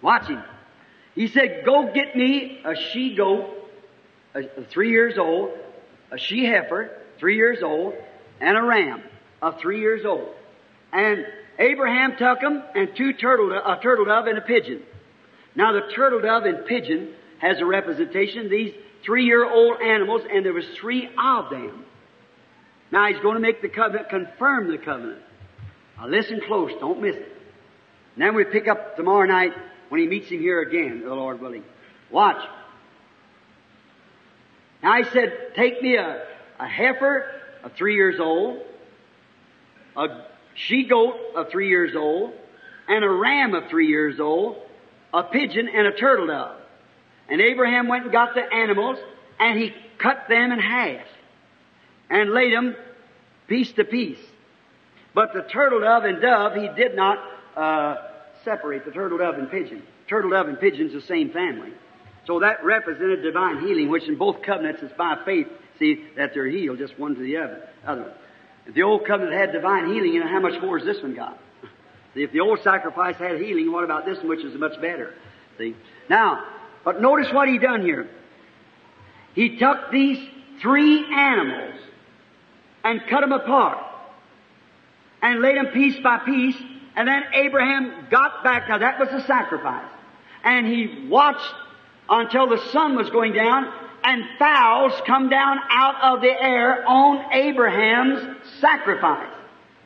Watch 0.01 0.27
him. 0.27 0.41
He 1.17 1.27
said, 1.27 1.63
go 1.65 1.91
get 1.91 2.15
me 2.15 2.61
a 2.63 2.75
she 2.75 3.15
goat, 3.15 3.49
a, 4.35 4.41
a 4.41 4.63
three 4.65 4.91
years 4.91 5.17
old, 5.17 5.49
a 6.11 6.19
she 6.19 6.45
heifer, 6.45 6.91
three 7.17 7.37
years 7.37 7.63
old, 7.63 7.95
and 8.39 8.55
a 8.55 8.61
ram 8.61 9.01
of 9.41 9.59
three 9.59 9.79
years 9.79 10.05
old. 10.05 10.29
And 10.93 11.25
Abraham 11.57 12.17
took 12.17 12.39
them 12.39 12.61
and 12.75 12.95
two 12.95 13.13
turtle, 13.13 13.51
a 13.51 13.79
turtle 13.81 14.05
dove 14.05 14.27
and 14.27 14.37
a 14.37 14.41
pigeon. 14.41 14.83
Now 15.55 15.71
the 15.71 15.91
turtle 15.91 16.21
dove 16.21 16.45
and 16.45 16.67
pigeon 16.67 17.15
has 17.39 17.59
a 17.61 17.65
representation 17.65 18.47
these 18.47 18.75
three-year-old 19.03 19.81
animals, 19.81 20.21
and 20.31 20.45
there 20.45 20.53
was 20.53 20.67
three 20.75 21.09
of 21.17 21.49
them. 21.49 21.83
Now 22.91 23.07
he's 23.07 23.19
going 23.21 23.33
to 23.33 23.41
make 23.41 23.63
the 23.63 23.69
covenant, 23.69 24.09
confirm 24.09 24.69
the 24.69 24.77
covenant. 24.77 25.23
Now 25.97 26.09
listen 26.09 26.41
close, 26.45 26.73
don't 26.79 27.01
miss 27.01 27.15
it. 27.15 27.35
And 28.13 28.23
then 28.23 28.35
we 28.35 28.43
pick 28.43 28.67
up 28.67 28.97
tomorrow 28.97 29.25
night 29.25 29.53
when 29.89 30.01
he 30.01 30.07
meets 30.07 30.29
him 30.29 30.39
here 30.39 30.61
again, 30.61 31.01
the 31.03 31.13
Lord 31.13 31.41
willing. 31.41 31.63
Watch. 32.09 32.43
Now 34.83 34.97
he 34.97 35.03
said, 35.05 35.53
take 35.55 35.81
me 35.81 35.95
a, 35.95 36.23
a 36.59 36.67
heifer 36.67 37.29
of 37.63 37.73
three 37.73 37.95
years 37.95 38.19
old, 38.19 38.61
a 39.95 40.25
she 40.55 40.83
goat 40.83 41.15
of 41.35 41.49
three 41.49 41.69
years 41.69 41.95
old, 41.95 42.33
and 42.87 43.03
a 43.03 43.09
ram 43.09 43.53
of 43.53 43.69
three 43.69 43.87
years 43.87 44.19
old, 44.19 44.57
a 45.13 45.23
pigeon 45.23 45.67
and 45.67 45.87
a 45.87 45.91
turtle 45.91 46.27
dove. 46.27 46.57
And 47.29 47.41
Abraham 47.41 47.87
went 47.87 48.03
and 48.03 48.11
got 48.11 48.33
the 48.35 48.41
animals, 48.41 48.97
and 49.39 49.59
he 49.59 49.73
cut 49.97 50.27
them 50.29 50.51
in 50.51 50.59
half, 50.59 51.05
and 52.09 52.31
laid 52.31 52.53
them 52.53 52.75
piece 53.47 53.71
to 53.73 53.83
piece. 53.83 54.19
But 55.13 55.33
the 55.33 55.41
turtle 55.41 55.81
dove 55.81 56.05
and 56.05 56.21
dove, 56.21 56.55
he 56.55 56.69
did 56.75 56.95
not 56.95 57.19
uh, 57.55 57.95
separate 58.47 58.85
the 58.85 58.91
turtle 58.91 59.17
dove 59.17 59.35
and 59.35 59.51
pigeon. 59.51 59.83
Turtle 60.07 60.31
dove 60.31 60.47
and 60.47 60.59
pigeon's 60.59 60.93
the 60.93 61.01
same 61.01 61.31
family. 61.31 61.73
So 62.25 62.39
that 62.39 62.63
represented 62.63 63.21
divine 63.21 63.59
healing, 63.59 63.89
which 63.89 64.07
in 64.07 64.17
both 64.17 64.41
covenants 64.41 64.81
is 64.81 64.91
by 64.97 65.17
faith, 65.25 65.47
see, 65.79 66.05
that 66.15 66.33
they're 66.33 66.47
healed, 66.47 66.77
just 66.77 66.97
one 66.97 67.15
to 67.15 67.21
the 67.21 67.37
other. 67.37 67.67
other. 67.85 68.13
If 68.65 68.73
the 68.73 68.83
old 68.83 69.05
covenant 69.05 69.35
had 69.35 69.51
divine 69.51 69.87
healing, 69.93 70.13
you 70.13 70.21
know, 70.21 70.27
how 70.27 70.39
much 70.39 70.61
more 70.61 70.77
has 70.77 70.85
this 70.85 71.01
one 71.01 71.15
got? 71.15 71.37
See, 72.13 72.23
if 72.23 72.31
the 72.31 72.39
old 72.39 72.59
sacrifice 72.63 73.15
had 73.15 73.39
healing, 73.39 73.71
what 73.71 73.83
about 73.83 74.05
this 74.05 74.17
one, 74.17 74.29
which 74.29 74.43
is 74.43 74.57
much 74.59 74.79
better? 74.81 75.13
See? 75.57 75.75
Now, 76.09 76.43
but 76.83 77.01
notice 77.01 77.31
what 77.31 77.47
he 77.47 77.57
done 77.57 77.81
here. 77.81 78.09
He 79.33 79.57
took 79.57 79.91
these 79.91 80.17
three 80.61 81.05
animals 81.13 81.79
and 82.83 83.01
cut 83.09 83.21
them 83.21 83.31
apart 83.31 83.77
and 85.21 85.41
laid 85.41 85.57
them 85.57 85.67
piece 85.67 85.97
by 86.01 86.19
piece, 86.19 86.55
and 86.97 87.07
then 87.07 87.23
Abraham 87.31 88.07
got 88.09 88.43
back. 88.43 88.67
Now 88.67 88.79
that 88.79 88.99
was 88.99 89.09
the 89.09 89.21
sacrifice. 89.27 89.87
And 90.43 90.65
he 90.65 91.07
watched 91.07 91.53
until 92.09 92.47
the 92.47 92.57
sun 92.71 92.95
was 92.95 93.09
going 93.11 93.33
down, 93.33 93.71
and 94.03 94.23
fowls 94.39 94.93
come 95.05 95.29
down 95.29 95.59
out 95.69 96.15
of 96.15 96.21
the 96.21 96.31
air 96.31 96.83
on 96.87 97.33
Abraham's 97.33 98.35
sacrifice. 98.59 99.31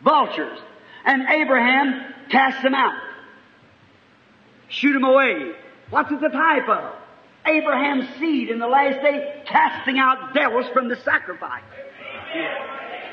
Vultures. 0.03 0.57
And 1.03 1.24
Abraham 1.28 2.14
cast 2.30 2.64
them 2.64 2.76
out. 2.76 2.93
Shoot 4.70 4.93
them 4.93 5.03
away. 5.03 5.51
What's 5.89 6.12
it 6.12 6.22
the 6.22 6.30
type 6.30 6.70
of? 6.70 6.93
Abraham's 7.45 8.07
seed 8.20 8.49
in 8.49 8.59
the 8.59 8.68
last 8.68 9.01
day 9.01 9.41
casting 9.47 9.97
out 9.99 10.34
devils 10.34 10.68
from 10.74 10.88
the 10.88 10.95
sacrifice. 10.97 11.64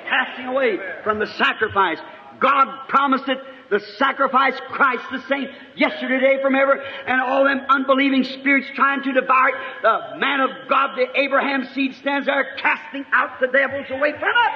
Casting 0.08 0.46
away 0.46 0.78
from 1.02 1.18
the 1.18 1.26
sacrifice. 1.26 1.98
God 2.38 2.86
promised 2.88 3.28
it 3.28 3.38
the 3.70 3.80
sacrifice, 3.98 4.54
Christ 4.68 5.04
the 5.10 5.20
same, 5.28 5.48
yesterday, 5.76 6.18
today, 6.20 6.42
from 6.42 6.54
ever, 6.54 6.80
and 7.06 7.20
all 7.20 7.44
them 7.44 7.60
unbelieving 7.68 8.24
spirits 8.24 8.66
trying 8.74 9.02
to 9.02 9.12
devour 9.12 9.48
it. 9.48 9.54
The 9.82 10.16
man 10.18 10.40
of 10.40 10.50
God, 10.68 10.96
the 10.96 11.06
Abraham 11.20 11.68
seed, 11.74 11.94
stands 11.96 12.26
there 12.26 12.56
casting 12.56 13.04
out 13.12 13.40
the 13.40 13.48
devils 13.48 13.86
away 13.90 14.12
from 14.12 14.22
it. 14.22 14.52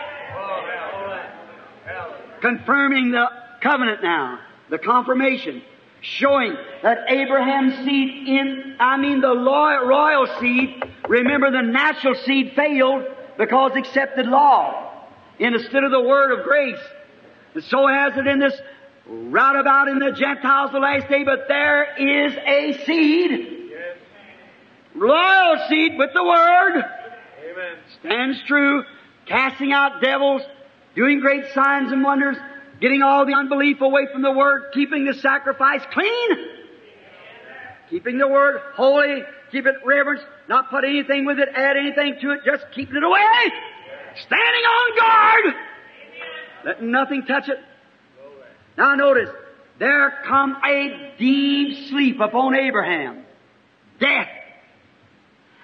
Confirming 2.40 3.10
the 3.12 3.26
covenant 3.60 4.02
now, 4.02 4.40
the 4.70 4.78
confirmation, 4.78 5.62
showing 6.00 6.56
that 6.82 6.98
Abraham's 7.08 7.76
seed 7.84 8.28
in, 8.28 8.76
I 8.80 8.96
mean 8.96 9.20
the 9.20 9.36
royal 9.36 10.26
seed, 10.40 10.82
remember 11.08 11.50
the 11.50 11.62
natural 11.62 12.14
seed 12.14 12.52
failed 12.56 13.04
because 13.38 13.76
accepted 13.76 14.26
law 14.26 15.06
instead 15.38 15.84
of 15.84 15.90
the 15.90 16.00
word 16.00 16.38
of 16.38 16.44
grace. 16.44 16.80
And 17.54 17.62
so 17.64 17.86
has 17.86 18.16
it 18.16 18.26
in 18.26 18.38
this 18.38 18.58
round 19.07 19.59
about 19.59 19.88
in 19.88 19.98
the 19.98 20.12
Gentiles 20.12 20.70
the 20.72 20.78
last 20.78 21.09
day, 21.09 21.24
but 21.24 21.48
there 21.48 21.96
is 21.96 22.34
a 22.34 22.84
seed. 22.84 23.30
Yes. 23.70 23.96
Royal 24.94 25.68
seed 25.68 25.98
with 25.98 26.11
the 26.14 26.24
word. 26.24 26.84
Amen. 27.50 27.76
Stands 28.00 28.42
true, 28.46 28.84
casting 29.26 29.72
out 29.72 30.00
devils, 30.00 30.42
doing 30.94 31.20
great 31.20 31.44
signs 31.55 31.92
and 31.92 32.03
wonders, 32.03 32.36
getting 32.80 33.03
all 33.03 33.26
the 33.26 33.34
unbelief 33.34 33.80
away 33.80 34.07
from 34.12 34.22
the 34.22 34.32
word, 34.32 34.72
keeping 34.72 35.05
the 35.05 35.14
sacrifice 35.14 35.82
clean. 35.92 36.30
Keeping 37.90 38.16
the 38.16 38.28
word 38.28 38.61
holy, 38.74 39.22
keep 39.50 39.66
it 39.66 39.74
reverence, 39.84 40.22
not 40.48 40.70
put 40.70 40.84
anything 40.84 41.26
with 41.26 41.38
it, 41.38 41.48
add 41.55 41.76
anything 41.76 42.16
to 42.22 42.30
it, 42.30 42.40
just 42.44 42.64
keeping 42.74 42.96
it 42.96 43.05
away. 43.05 43.53
Standing 44.14 44.64
on 44.64 44.98
guard. 44.98 45.55
Letting 46.64 46.90
nothing 46.90 47.26
touch 47.26 47.48
it. 47.48 47.59
Now 48.76 48.94
notice, 48.94 49.28
there 49.78 50.22
come 50.26 50.56
a 50.64 51.14
deep 51.18 51.88
sleep 51.88 52.20
upon 52.20 52.54
Abraham. 52.54 53.24
Death. 54.00 54.28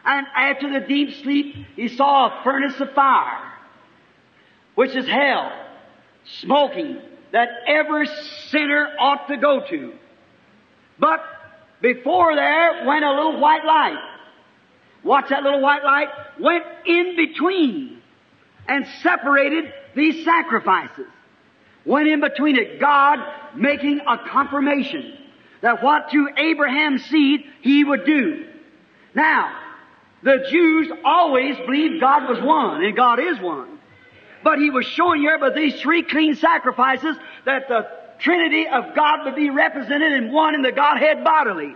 And 0.05 0.27
after 0.35 0.81
the 0.81 0.87
deep 0.87 1.23
sleep, 1.23 1.55
he 1.77 1.89
saw 1.89 2.27
a 2.27 2.43
furnace 2.45 2.81
of 2.81 2.93
fire, 2.95 3.53
which 4.75 4.95
is 4.97 5.07
hell, 5.07 5.53
smoking, 6.41 7.01
that 7.33 7.49
every 7.67 8.09
sinner 8.49 8.89
ought 8.99 9.29
to 9.29 9.37
go 9.37 9.61
to. 9.69 9.93
But 10.99 11.21
before 11.81 12.35
there 12.35 12.85
went 12.87 13.05
a 13.05 13.13
little 13.13 13.41
white 13.41 13.65
light. 13.65 14.03
Watch 15.05 15.29
that 15.29 15.43
little 15.43 15.61
white 15.61 15.85
light? 15.85 16.09
Went 16.41 16.65
in 16.87 17.15
between 17.17 18.03
and 18.67 18.87
separated 19.03 19.73
these 19.95 20.25
sacrifices 20.25 21.07
went 21.89 22.07
in 22.07 22.21
between 22.21 22.57
it. 22.57 22.79
God 22.79 23.19
making 23.57 24.01
a 24.07 24.19
confirmation 24.19 25.17
that 25.63 25.83
what 25.83 26.11
to 26.11 26.29
Abraham's 26.37 27.05
seed 27.07 27.45
he 27.63 27.83
would 27.83 28.05
do. 28.05 28.47
Now, 29.15 29.59
the 30.23 30.47
Jews 30.51 30.93
always 31.05 31.57
believed 31.57 32.01
God 32.01 32.29
was 32.29 32.41
one, 32.43 32.85
and 32.85 32.95
God 32.95 33.19
is 33.19 33.41
one. 33.41 33.79
But 34.45 34.59
he 34.59 34.71
was 34.71 34.87
showing 34.87 35.23
here 35.23 35.39
by 35.39 35.51
these 35.51 35.81
three 35.81 36.03
clean 36.03 36.37
sacrifices 36.37 37.17
that 37.45 37.69
the 37.69 37.89
Trinity 38.21 38.67
of 38.69 38.95
God 38.95 39.25
would 39.25 39.37
be 39.37 39.51
represented 39.51 40.13
in 40.13 40.33
one 40.33 40.55
in 40.55 40.63
the 40.63 40.73
Godhead 40.73 41.25
bodily. 41.25 41.75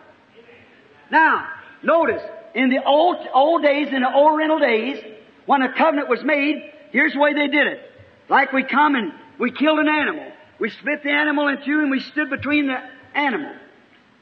Now, 1.11 1.49
notice, 1.83 2.23
in 2.55 2.69
the 2.69 2.85
old, 2.85 3.17
old 3.33 3.63
days, 3.63 3.89
in 3.89 4.03
the 4.03 4.15
Oriental 4.15 4.59
days, 4.59 5.03
when 5.47 5.63
a 5.63 5.73
covenant 5.73 6.09
was 6.09 6.23
made, 6.23 6.71
here's 6.91 7.15
the 7.15 7.21
way 7.21 7.33
they 7.33 7.49
did 7.49 7.67
it. 7.67 7.81
Like 8.29 8.53
we 8.53 8.65
come 8.65 8.95
and 8.95 9.13
we 9.39 9.51
killed 9.51 9.79
an 9.79 9.89
animal. 9.89 10.31
We 10.59 10.71
split 10.71 11.03
the 11.03 11.11
animal 11.11 11.49
in 11.49 11.65
two 11.65 11.81
and 11.81 11.91
we 11.91 12.01
stood 12.01 12.31
between 12.31 12.67
the 12.69 12.79
animal. 13.15 13.53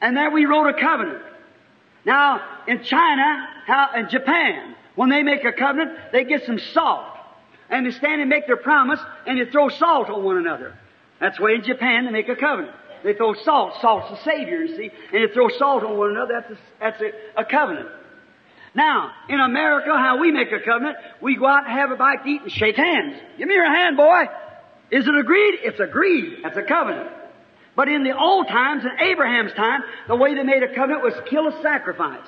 And 0.01 0.17
there 0.17 0.31
we 0.31 0.45
wrote 0.45 0.67
a 0.67 0.79
covenant. 0.79 1.21
Now, 2.05 2.41
in 2.67 2.83
China, 2.83 3.47
how, 3.67 3.89
in 3.95 4.09
Japan, 4.09 4.75
when 4.95 5.09
they 5.09 5.23
make 5.23 5.45
a 5.45 5.51
covenant, 5.51 5.97
they 6.11 6.23
get 6.23 6.45
some 6.45 6.59
salt. 6.73 7.05
And 7.69 7.85
they 7.85 7.91
stand 7.91 8.21
and 8.21 8.29
make 8.29 8.47
their 8.47 8.57
promise 8.57 8.99
and 9.25 9.39
they 9.39 9.49
throw 9.51 9.69
salt 9.69 10.09
on 10.09 10.23
one 10.23 10.37
another. 10.37 10.77
That's 11.19 11.37
the 11.37 11.43
way 11.43 11.53
in 11.53 11.63
Japan 11.63 12.05
they 12.05 12.11
make 12.11 12.29
a 12.29 12.35
covenant. 12.35 12.75
They 13.03 13.13
throw 13.13 13.33
salt. 13.33 13.75
Salt's 13.81 14.09
the 14.09 14.23
Savior, 14.23 14.63
you 14.63 14.75
see. 14.75 14.89
And 15.13 15.29
they 15.29 15.33
throw 15.33 15.49
salt 15.49 15.83
on 15.83 15.97
one 15.97 16.11
another. 16.11 16.41
That's 16.41 16.51
a, 16.51 16.57
that's 16.79 17.01
a, 17.01 17.41
a 17.41 17.45
covenant. 17.45 17.89
Now, 18.73 19.11
in 19.27 19.39
America, 19.39 19.89
how 19.89 20.19
we 20.19 20.31
make 20.31 20.51
a 20.51 20.59
covenant, 20.59 20.97
we 21.21 21.35
go 21.35 21.45
out 21.45 21.65
and 21.65 21.73
have 21.73 21.91
a 21.91 21.95
bite 21.95 22.23
to 22.23 22.29
eat 22.29 22.41
and 22.41 22.51
shake 22.51 22.77
hands. 22.77 23.19
Give 23.37 23.47
me 23.47 23.53
your 23.53 23.65
hand, 23.65 23.97
boy. 23.97 24.23
Is 24.91 25.07
it 25.07 25.15
agreed? 25.15 25.59
It's 25.63 25.79
agreed. 25.79 26.39
That's 26.43 26.57
a 26.57 26.63
covenant. 26.63 27.09
But 27.75 27.87
in 27.87 28.03
the 28.03 28.17
old 28.17 28.47
times, 28.47 28.83
in 28.83 29.07
Abraham's 29.07 29.53
time, 29.53 29.81
the 30.07 30.15
way 30.15 30.35
they 30.35 30.43
made 30.43 30.61
a 30.61 30.75
covenant 30.75 31.03
was 31.03 31.13
kill 31.29 31.47
a 31.47 31.61
sacrifice 31.61 32.27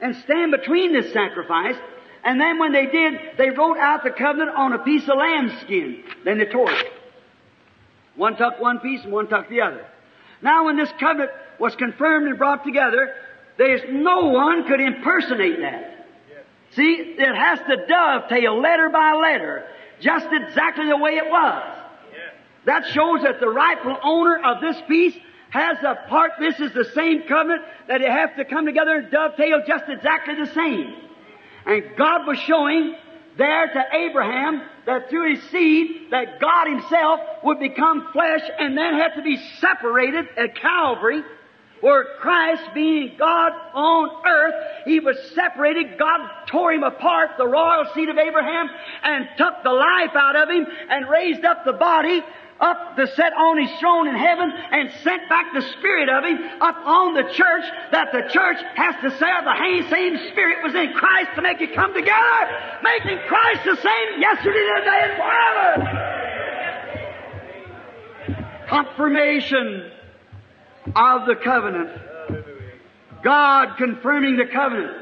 and 0.00 0.16
stand 0.16 0.50
between 0.50 0.92
this 0.92 1.12
sacrifice. 1.12 1.76
And 2.24 2.40
then 2.40 2.58
when 2.58 2.72
they 2.72 2.86
did, 2.86 3.14
they 3.38 3.50
wrote 3.50 3.78
out 3.78 4.02
the 4.02 4.10
covenant 4.10 4.56
on 4.56 4.72
a 4.72 4.80
piece 4.80 5.08
of 5.08 5.16
lambskin. 5.16 6.02
Then 6.24 6.38
they 6.38 6.46
tore 6.46 6.70
it. 6.72 6.92
One 8.16 8.36
took 8.36 8.60
one 8.60 8.80
piece 8.80 9.02
and 9.04 9.12
one 9.12 9.28
took 9.28 9.48
the 9.48 9.60
other. 9.60 9.86
Now 10.42 10.66
when 10.66 10.76
this 10.76 10.90
covenant 10.98 11.30
was 11.60 11.76
confirmed 11.76 12.26
and 12.26 12.36
brought 12.36 12.64
together, 12.64 13.14
there's 13.58 13.82
no 13.88 14.26
one 14.26 14.66
could 14.66 14.80
impersonate 14.80 15.60
that. 15.60 16.06
See, 16.74 17.14
it 17.18 17.34
has 17.36 17.58
to 17.60 17.86
dovetail 17.86 18.60
letter 18.60 18.88
by 18.88 19.12
letter, 19.14 19.64
just 20.00 20.26
exactly 20.30 20.88
the 20.88 20.96
way 20.96 21.12
it 21.12 21.30
was. 21.30 21.81
That 22.64 22.86
shows 22.86 23.22
that 23.22 23.40
the 23.40 23.48
rightful 23.48 23.96
owner 24.02 24.40
of 24.44 24.60
this 24.60 24.76
piece 24.88 25.16
has 25.50 25.78
a 25.82 26.08
part, 26.08 26.32
this 26.38 26.58
is 26.60 26.72
the 26.72 26.84
same 26.94 27.24
covenant, 27.28 27.62
that 27.88 28.00
it 28.00 28.10
has 28.10 28.30
to 28.36 28.44
come 28.44 28.64
together 28.64 28.96
and 28.96 29.10
dovetail 29.10 29.62
just 29.66 29.84
exactly 29.88 30.34
the 30.34 30.52
same. 30.54 30.94
And 31.66 31.96
God 31.96 32.26
was 32.26 32.38
showing 32.38 32.94
there 33.36 33.66
to 33.66 33.84
Abraham 33.96 34.62
that 34.86 35.10
through 35.10 35.34
his 35.34 35.42
seed, 35.50 36.10
that 36.10 36.40
God 36.40 36.68
himself 36.68 37.20
would 37.44 37.58
become 37.58 38.08
flesh 38.12 38.42
and 38.58 38.76
then 38.76 38.94
have 38.94 39.14
to 39.16 39.22
be 39.22 39.36
separated 39.58 40.26
at 40.36 40.56
Calvary 40.56 41.22
where 41.82 42.04
Christ 42.20 42.62
being 42.74 43.16
God 43.18 43.52
on 43.74 44.24
earth, 44.24 44.54
He 44.84 45.00
was 45.00 45.16
separated. 45.34 45.98
God 45.98 46.20
tore 46.46 46.72
Him 46.72 46.84
apart, 46.84 47.30
the 47.36 47.46
royal 47.46 47.86
seed 47.92 48.08
of 48.08 48.16
Abraham, 48.16 48.68
and 49.02 49.28
took 49.36 49.64
the 49.64 49.72
life 49.72 50.14
out 50.14 50.36
of 50.36 50.48
Him 50.48 50.64
and 50.88 51.10
raised 51.10 51.44
up 51.44 51.64
the 51.64 51.72
body 51.72 52.22
up 52.62 52.96
to 52.96 53.06
set 53.08 53.32
on 53.34 53.58
his 53.58 53.70
throne 53.80 54.06
in 54.06 54.14
heaven 54.14 54.50
and 54.70 54.90
sent 55.02 55.28
back 55.28 55.52
the 55.52 55.62
spirit 55.78 56.08
of 56.08 56.24
him 56.24 56.38
up 56.60 56.76
on 56.86 57.14
the 57.14 57.24
church 57.34 57.64
that 57.90 58.12
the 58.12 58.22
church 58.30 58.58
has 58.76 58.94
to 59.02 59.10
say 59.18 59.26
the 59.44 59.88
same 59.90 60.16
spirit 60.30 60.62
was 60.62 60.74
in 60.74 60.92
Christ 60.94 61.30
to 61.34 61.42
make 61.42 61.60
it 61.60 61.74
come 61.74 61.92
together, 61.92 62.46
making 62.82 63.18
Christ 63.26 63.64
the 63.64 63.76
same 63.76 64.20
yesterday, 64.20 64.68
today, 64.78 65.02
and 65.02 65.16
forever. 65.18 66.12
Confirmation 68.68 69.90
of 70.94 71.26
the 71.26 71.34
covenant. 71.36 71.90
God 73.24 73.76
confirming 73.76 74.36
the 74.36 74.46
covenant. 74.46 74.96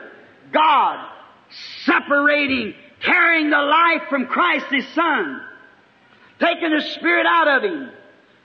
God 0.53 1.07
separating, 1.85 2.75
tearing 3.03 3.51
the 3.51 3.59
life 3.59 4.09
from 4.09 4.27
Christ 4.27 4.67
his 4.71 4.89
Son 4.95 5.41
taking 6.41 6.71
the 6.71 6.83
spirit 6.95 7.27
out 7.27 7.49
of 7.49 7.63
him 7.63 7.91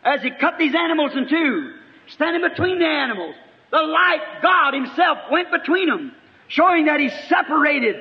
as 0.03 0.22
he 0.22 0.31
cut 0.31 0.57
these 0.59 0.76
animals 0.76 1.11
in 1.15 1.27
two, 1.27 1.73
standing 2.07 2.47
between 2.47 2.80
the 2.80 2.85
animals. 2.85 3.35
The 3.72 3.81
light, 3.81 4.22
God 4.41 4.73
himself, 4.73 5.17
went 5.31 5.51
between 5.51 5.89
them, 5.89 6.13
showing 6.47 6.85
that 6.85 6.99
he 6.99 7.09
separated 7.27 7.95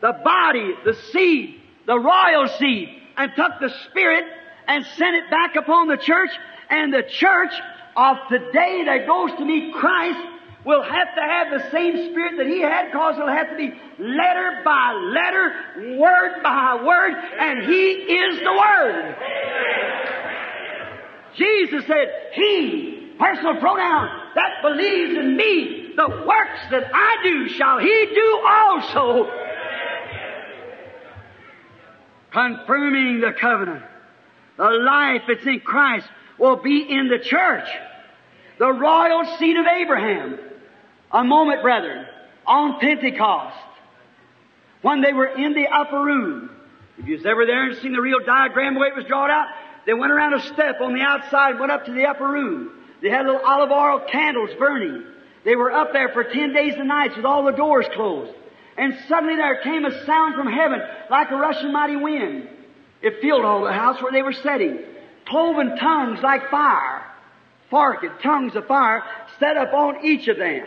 the 0.00 0.12
body, 0.24 0.74
the 0.84 0.94
seed, 1.12 1.60
the 1.86 1.98
royal 1.98 2.46
seed, 2.58 2.88
and 3.16 3.32
took 3.34 3.58
the 3.60 3.70
spirit 3.86 4.24
and 4.68 4.84
sent 4.96 5.16
it 5.16 5.30
back 5.30 5.56
upon 5.56 5.88
the 5.88 5.96
church, 5.96 6.30
and 6.70 6.92
the 6.92 7.02
church 7.02 7.52
of 7.96 8.16
today 8.28 8.84
that 8.84 9.06
goes 9.06 9.30
to 9.32 9.44
meet 9.44 9.74
Christ 9.74 10.37
will 10.68 10.82
have 10.82 11.14
to 11.14 11.22
have 11.22 11.50
the 11.50 11.70
same 11.70 12.10
spirit 12.10 12.36
that 12.36 12.46
he 12.46 12.60
had 12.60 12.92
because 12.92 13.14
it'll 13.16 13.26
have 13.26 13.48
to 13.48 13.56
be 13.56 13.72
letter 13.98 14.60
by 14.62 14.92
letter, 14.92 15.96
word 15.98 16.42
by 16.42 16.84
word, 16.84 17.14
and 17.14 17.64
he 17.64 17.92
is 17.92 18.38
the 18.40 18.52
word. 18.52 19.16
Jesus 21.36 21.86
said, 21.86 22.08
he, 22.34 23.14
personal 23.18 23.56
pronoun, 23.56 24.10
that 24.34 24.60
believes 24.60 25.16
in 25.16 25.38
me, 25.38 25.94
the 25.96 26.06
works 26.06 26.60
that 26.70 26.90
I 26.92 27.16
do 27.22 27.48
shall 27.48 27.78
he 27.78 28.06
do 28.14 28.42
also. 28.46 29.30
Confirming 32.30 33.20
the 33.22 33.32
covenant. 33.40 33.84
The 34.58 34.68
life 34.68 35.22
that's 35.26 35.46
in 35.46 35.60
Christ 35.60 36.06
will 36.36 36.56
be 36.56 36.82
in 36.82 37.08
the 37.08 37.20
church. 37.20 37.68
The 38.58 38.70
royal 38.70 39.24
seed 39.38 39.56
of 39.56 39.64
Abraham. 39.66 40.40
A 41.10 41.24
moment, 41.24 41.62
brethren, 41.62 42.06
on 42.46 42.80
Pentecost, 42.80 43.56
when 44.82 45.00
they 45.00 45.12
were 45.12 45.26
in 45.26 45.54
the 45.54 45.66
upper 45.66 46.02
room. 46.02 46.50
If 46.98 47.06
you 47.06 47.16
was 47.16 47.26
ever 47.26 47.46
there 47.46 47.68
and 47.68 47.78
seen 47.78 47.92
the 47.92 48.00
real 48.00 48.20
diagram 48.24 48.74
the 48.74 48.80
way 48.80 48.88
it 48.88 48.96
was 48.96 49.06
drawn 49.06 49.30
out, 49.30 49.46
they 49.86 49.94
went 49.94 50.12
around 50.12 50.34
a 50.34 50.40
step 50.52 50.80
on 50.80 50.94
the 50.94 51.00
outside, 51.00 51.58
went 51.58 51.72
up 51.72 51.86
to 51.86 51.92
the 51.92 52.04
upper 52.04 52.26
room. 52.26 52.72
They 53.00 53.08
had 53.08 53.24
little 53.24 53.40
olive 53.44 53.70
oil 53.70 54.06
candles 54.10 54.50
burning. 54.58 55.04
They 55.44 55.56
were 55.56 55.72
up 55.72 55.92
there 55.92 56.10
for 56.10 56.24
ten 56.24 56.52
days 56.52 56.74
and 56.76 56.88
nights 56.88 57.16
with 57.16 57.24
all 57.24 57.44
the 57.44 57.52
doors 57.52 57.86
closed. 57.94 58.34
And 58.76 58.94
suddenly 59.08 59.36
there 59.36 59.62
came 59.62 59.84
a 59.84 60.04
sound 60.04 60.34
from 60.34 60.52
heaven 60.52 60.80
like 61.10 61.30
a 61.30 61.36
rushing 61.36 61.72
mighty 61.72 61.96
wind. 61.96 62.48
It 63.00 63.20
filled 63.22 63.44
all 63.44 63.64
the 63.64 63.72
house 63.72 64.02
where 64.02 64.12
they 64.12 64.22
were 64.22 64.32
sitting. 64.32 64.80
Cloven 65.26 65.76
tongues 65.76 66.20
like 66.22 66.50
fire, 66.50 67.04
forked 67.70 68.22
tongues 68.22 68.56
of 68.56 68.66
fire 68.66 69.02
set 69.38 69.56
up 69.56 69.72
on 69.72 70.04
each 70.04 70.28
of 70.28 70.36
them. 70.36 70.66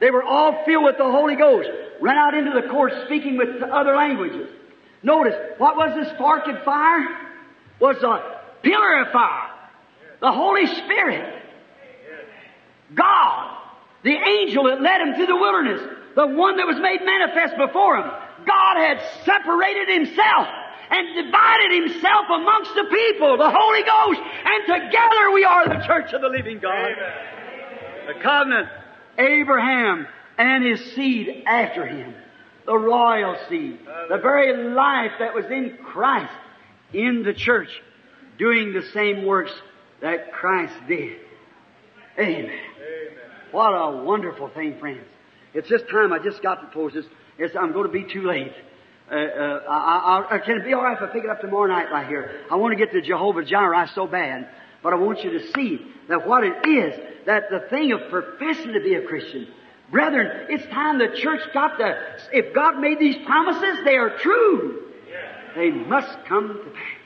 They 0.00 0.10
were 0.10 0.22
all 0.22 0.64
filled 0.64 0.84
with 0.84 0.98
the 0.98 1.10
Holy 1.10 1.36
Ghost. 1.36 1.68
Ran 2.00 2.16
out 2.16 2.34
into 2.34 2.50
the 2.50 2.68
court 2.68 2.92
speaking 3.06 3.36
with 3.36 3.62
other 3.62 3.94
languages. 3.94 4.48
Notice, 5.02 5.34
what 5.58 5.76
was 5.76 5.94
this 5.94 6.16
forked 6.18 6.48
fire? 6.64 7.06
Was 7.80 8.02
a 8.02 8.40
pillar 8.62 9.02
of 9.02 9.12
fire. 9.12 9.50
The 10.20 10.32
Holy 10.32 10.66
Spirit. 10.66 11.42
God. 12.94 13.58
The 14.02 14.14
angel 14.14 14.64
that 14.64 14.80
led 14.80 15.00
him 15.00 15.14
through 15.14 15.26
the 15.26 15.36
wilderness. 15.36 15.80
The 16.14 16.26
one 16.26 16.56
that 16.56 16.66
was 16.66 16.76
made 16.80 17.00
manifest 17.04 17.56
before 17.56 17.98
him. 17.98 18.10
God 18.46 18.76
had 18.76 19.00
separated 19.24 19.88
himself 19.88 20.48
and 20.90 21.26
divided 21.26 21.70
himself 21.82 22.26
amongst 22.30 22.74
the 22.74 22.84
people, 22.84 23.36
the 23.36 23.50
Holy 23.50 23.82
Ghost, 23.82 24.20
and 24.20 24.60
together 24.68 25.32
we 25.32 25.44
are 25.44 25.68
the 25.68 25.84
church 25.86 26.12
of 26.12 26.20
the 26.20 26.28
living 26.28 26.60
God. 26.60 26.76
Amen. 26.76 28.14
The 28.14 28.20
covenant 28.22 28.68
Abraham 29.18 30.06
and 30.38 30.64
his 30.64 30.94
seed 30.94 31.44
after 31.46 31.86
him. 31.86 32.14
The 32.66 32.76
royal 32.76 33.36
seed. 33.48 33.78
The 34.08 34.18
very 34.18 34.70
life 34.70 35.12
that 35.18 35.34
was 35.34 35.44
in 35.46 35.76
Christ 35.84 36.32
in 36.92 37.22
the 37.22 37.34
church 37.34 37.68
doing 38.38 38.72
the 38.72 38.82
same 38.92 39.24
works 39.26 39.52
that 40.00 40.32
Christ 40.32 40.74
did. 40.88 41.18
Amen. 42.18 42.44
Amen. 42.44 42.58
What 43.50 43.70
a 43.70 44.02
wonderful 44.04 44.48
thing, 44.48 44.78
friends. 44.78 45.04
It's 45.52 45.68
this 45.68 45.82
time 45.90 46.12
I 46.12 46.18
just 46.18 46.42
got 46.42 46.60
to 46.62 46.66
close 46.72 46.92
this. 46.94 47.06
It's, 47.38 47.54
I'm 47.54 47.72
going 47.72 47.86
to 47.86 47.92
be 47.92 48.04
too 48.12 48.22
late. 48.22 48.52
Uh, 49.10 49.14
uh, 49.14 49.60
I, 49.68 50.26
I, 50.30 50.38
can 50.38 50.58
it 50.58 50.64
be 50.64 50.72
all 50.72 50.82
right 50.82 50.96
if 50.96 51.02
I 51.02 51.12
pick 51.12 51.24
it 51.24 51.30
up 51.30 51.40
tomorrow 51.40 51.66
night 51.66 51.90
right 51.92 52.06
here? 52.06 52.40
I 52.50 52.56
want 52.56 52.72
to 52.72 52.76
get 52.76 52.92
to 52.92 53.02
Jehovah 53.02 53.44
Jireh 53.44 53.90
so 53.94 54.06
bad, 54.06 54.48
but 54.82 54.92
I 54.92 54.96
want 54.96 55.22
you 55.22 55.38
to 55.38 55.52
see 55.52 55.80
that 56.08 56.26
what 56.26 56.42
it 56.42 56.66
is 56.66 56.94
that 57.26 57.50
the 57.50 57.60
thing 57.70 57.92
of 57.92 58.10
professing 58.10 58.72
to 58.72 58.80
be 58.80 58.94
a 58.94 59.02
Christian. 59.02 59.48
Brethren, 59.90 60.46
it's 60.48 60.64
time 60.66 60.98
the 60.98 61.16
church 61.16 61.40
got 61.52 61.78
to, 61.78 61.96
if 62.32 62.54
God 62.54 62.78
made 62.78 62.98
these 62.98 63.16
promises, 63.26 63.84
they 63.84 63.96
are 63.96 64.16
true. 64.18 64.82
They 65.54 65.70
must 65.70 66.24
come 66.26 66.48
to 66.48 66.70
pass. 66.70 67.00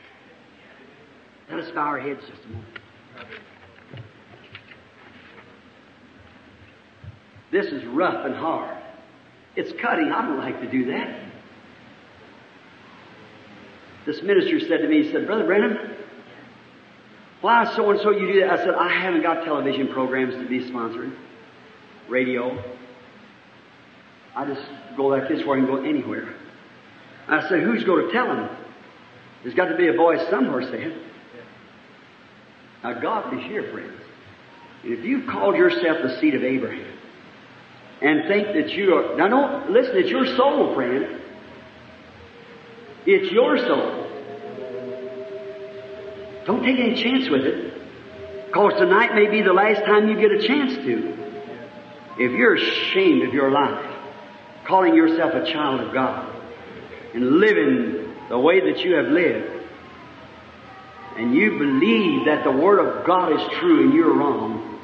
Let 1.51 1.61
us 1.61 1.70
bow 1.73 1.82
our 1.82 1.99
heads 1.99 2.20
just 2.20 2.45
a 2.45 2.49
moment. 2.49 2.66
This 7.51 7.66
is 7.66 7.85
rough 7.86 8.27
and 8.27 8.35
hard. 8.35 8.77
It's 9.57 9.73
cutting. 9.81 10.12
I 10.12 10.23
don't 10.23 10.39
like 10.39 10.61
to 10.61 10.70
do 10.70 10.86
that. 10.93 11.20
This 14.07 14.23
minister 14.23 14.61
said 14.61 14.78
to 14.78 14.89
me, 14.89 15.03
he 15.05 15.12
said, 15.12 15.27
Brother 15.27 15.45
Branham, 15.45 15.77
why 17.40 17.74
so 17.77 17.90
and 17.90 18.01
so 18.01 18.10
you 18.10 18.32
do 18.32 18.40
that? 18.40 18.51
I 18.51 18.56
said, 18.56 18.74
I 18.74 18.89
haven't 18.89 19.23
got 19.23 19.44
television 19.44 19.89
programs 19.89 20.35
to 20.35 20.48
be 20.48 20.60
sponsoring. 20.70 21.15
Radio. 22.09 22.62
I 24.35 24.47
just 24.47 24.62
go 24.97 25.06
like 25.06 25.28
this 25.28 25.44
where 25.44 25.59
I 25.59 25.60
can 25.60 25.66
go 25.66 25.82
anywhere. 25.82 26.35
I 27.28 27.47
said, 27.48 27.62
who's 27.62 27.85
going 27.85 28.06
to 28.06 28.12
tell 28.12 28.27
them? 28.27 28.48
There's 29.43 29.55
got 29.55 29.66
to 29.66 29.77
be 29.77 29.89
a 29.89 29.93
voice 29.93 30.20
somewhere 30.31 30.62
saying. 30.62 30.98
Now 32.82 33.01
God 33.01 33.35
is 33.35 33.44
here, 33.44 33.70
friends. 33.73 34.01
And 34.85 34.93
if 34.93 35.05
you've 35.05 35.27
called 35.28 35.56
yourself 35.56 35.98
the 36.02 36.19
seed 36.20 36.35
of 36.35 36.44
Abraham 36.44 36.93
and 38.01 38.28
think 38.28 38.48
that 38.55 38.70
you 38.70 38.94
are, 38.94 39.16
now 39.16 39.28
don't, 39.28 39.70
listen, 39.70 39.97
it's 39.97 40.10
your 40.10 40.27
soul, 40.36 40.74
friend. 40.74 41.20
It's 43.06 43.32
your 43.32 43.59
soul. 43.59 43.98
Don't 46.49 46.62
take 46.62 46.79
any 46.79 46.95
chance 46.95 47.29
with 47.29 47.43
it. 47.43 47.75
Because 48.47 48.73
tonight 48.79 49.15
may 49.15 49.29
be 49.29 49.43
the 49.43 49.53
last 49.53 49.85
time 49.85 50.09
you 50.09 50.19
get 50.19 50.33
a 50.33 50.49
chance 50.49 50.77
to. 50.77 51.15
If 52.19 52.33
you're 52.33 52.55
ashamed 52.55 53.29
of 53.29 53.35
your 53.35 53.51
life, 53.51 53.85
calling 54.65 54.95
yourself 54.95 55.35
a 55.35 55.45
child 55.53 55.83
of 55.83 55.93
God, 55.93 56.35
and 57.12 57.33
living 57.33 58.15
the 58.31 58.39
way 58.39 58.61
that 58.61 58.81
you 58.83 58.95
have 58.95 59.09
lived, 59.09 59.66
and 61.19 61.35
you 61.35 61.59
believe 61.59 62.25
that 62.25 62.45
the 62.45 62.53
Word 62.53 62.79
of 62.79 63.05
God 63.07 63.39
is 63.39 63.59
true 63.59 63.83
and 63.85 63.93
you're 63.93 64.15
wrong, 64.15 64.81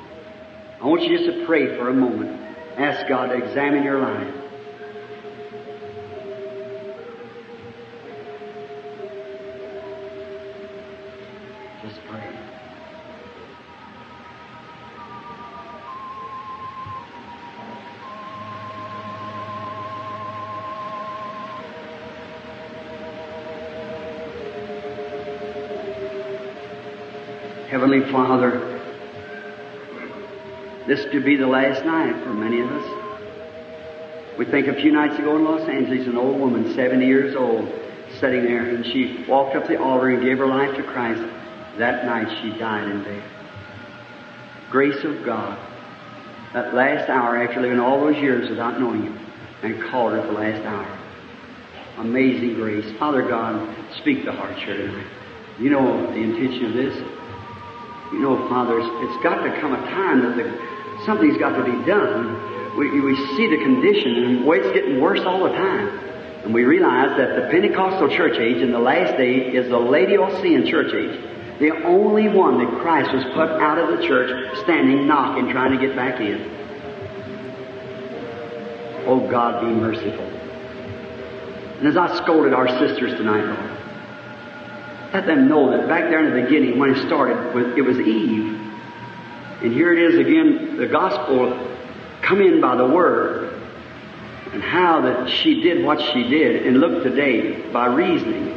I 0.83 0.87
want 0.87 1.03
you 1.03 1.17
just 1.17 1.31
to 1.31 1.47
pray 1.47 1.79
for 1.79 1.89
a 1.89 1.95
moment. 1.95 2.43
Ask 2.77 3.09
God 3.09 3.29
to 3.29 3.43
examine 3.43 3.85
your 3.85 4.01
life. 4.01 4.35
Heavenly 27.95 28.13
Father, 28.13 28.59
this 30.89 31.07
could 31.13 31.25
be 31.25 31.37
the 31.37 31.47
last 31.47 31.85
night 31.85 32.25
for 32.25 32.35
many 32.35 32.61
of 32.61 32.69
us. 32.69 34.37
We 34.37 34.47
think 34.47 34.67
a 34.67 34.75
few 34.75 34.91
nights 34.91 35.17
ago 35.17 35.37
in 35.37 35.45
Los 35.45 35.69
Angeles, 35.69 36.09
an 36.09 36.17
old 36.17 36.41
woman, 36.41 36.75
70 36.75 37.07
years 37.07 37.37
old, 37.37 37.69
sitting 38.19 38.43
there, 38.43 38.69
and 38.69 38.85
she 38.85 39.25
walked 39.29 39.55
up 39.55 39.69
the 39.69 39.81
altar 39.81 40.09
and 40.09 40.25
gave 40.25 40.39
her 40.39 40.47
life 40.47 40.77
to 40.77 40.83
Christ. 40.83 41.21
That 41.79 42.05
night 42.05 42.27
she 42.43 42.59
died 42.59 42.91
in 42.91 43.05
bed. 43.05 43.23
Grace 44.73 45.05
of 45.05 45.25
God. 45.25 45.57
that 46.53 46.75
last 46.75 47.09
hour 47.09 47.37
after 47.37 47.61
living 47.61 47.79
all 47.79 48.01
those 48.01 48.17
years 48.17 48.51
without 48.51 48.81
knowing 48.81 49.05
you 49.05 49.17
and 49.63 49.81
called 49.91 50.15
her 50.15 50.27
the 50.27 50.33
last 50.33 50.65
hour. 50.67 50.99
Amazing 51.99 52.55
grace. 52.55 52.91
Father 52.99 53.23
God, 53.23 53.73
speak 53.99 54.25
the 54.25 54.33
hearts 54.33 54.61
here 54.63 54.77
tonight. 54.79 55.07
You 55.61 55.71
know 55.71 56.07
the 56.13 56.19
intention 56.19 56.67
of 56.67 56.75
this. 56.75 57.24
You 58.15 58.21
know, 58.21 58.49
Father, 58.49 58.79
it's 58.79 59.23
got 59.25 59.43
to 59.43 59.61
come 59.61 59.75
a 59.75 59.85
time 59.91 60.23
that 60.23 60.37
the, 60.37 61.05
something's 61.05 61.37
got 61.37 61.57
to 61.57 61.65
be 61.65 61.85
done. 61.85 62.79
We, 62.79 63.01
we 63.01 63.17
see 63.37 63.49
the 63.49 63.59
condition 63.59 64.25
and 64.25 64.49
it's 64.49 64.73
getting 64.73 65.01
worse 65.01 65.21
all 65.21 65.43
the 65.43 65.51
time. 65.51 65.89
And 66.45 66.55
we 66.55 66.63
realize 66.63 67.17
that 67.19 67.35
the 67.35 67.49
Pentecostal 67.51 68.09
church 68.09 68.39
age 68.39 68.63
in 68.63 68.71
the 68.71 68.79
last 68.79 69.17
day 69.17 69.53
is 69.53 69.69
the 69.69 69.79
Laodicean 69.79 70.65
church 70.69 70.95
age. 70.95 71.59
The 71.59 71.73
only 71.85 72.29
one 72.29 72.59
that 72.59 72.81
Christ 72.81 73.13
was 73.13 73.25
put 73.35 73.51
out 73.51 73.79
of 73.79 73.99
the 73.99 74.07
church 74.07 74.59
standing 74.63 75.09
knocking 75.09 75.51
trying 75.51 75.77
to 75.77 75.85
get 75.85 75.97
back 75.97 76.21
in. 76.21 76.51
Oh 79.07 79.27
God, 79.29 79.61
be 79.61 79.67
merciful. 79.67 80.25
And 81.79 81.89
as 81.89 81.97
I 81.97 82.17
scolded 82.23 82.55
our 82.55 82.69
sisters 82.79 83.13
tonight, 83.19 83.45
Lord, 83.45 83.74
let 85.15 85.27
them 85.27 85.49
know 85.49 85.71
that 85.71 85.89
back 85.89 86.11
there 86.11 86.25
in 86.27 86.35
the 86.35 86.43
beginning, 86.43 86.77
when 86.77 86.91
it 86.91 87.07
started, 87.07 87.37
it 87.79 87.83
was 87.83 88.01
Eve. 88.01 88.61
And 89.63 89.73
here 89.73 89.93
it 89.93 90.13
is 90.13 90.19
again, 90.19 90.77
the 90.77 90.89
gospel 90.89 91.71
come 92.21 92.41
in 92.41 92.61
by 92.61 92.75
the 92.75 92.87
word. 92.87 93.53
And 94.53 94.61
how 94.61 95.03
that 95.03 95.31
she 95.31 95.63
did 95.63 95.85
what 95.85 96.01
she 96.01 96.25
did. 96.29 96.67
And 96.67 96.81
look 96.81 97.05
today, 97.05 97.63
by 97.71 97.87
reasoning. 97.87 98.49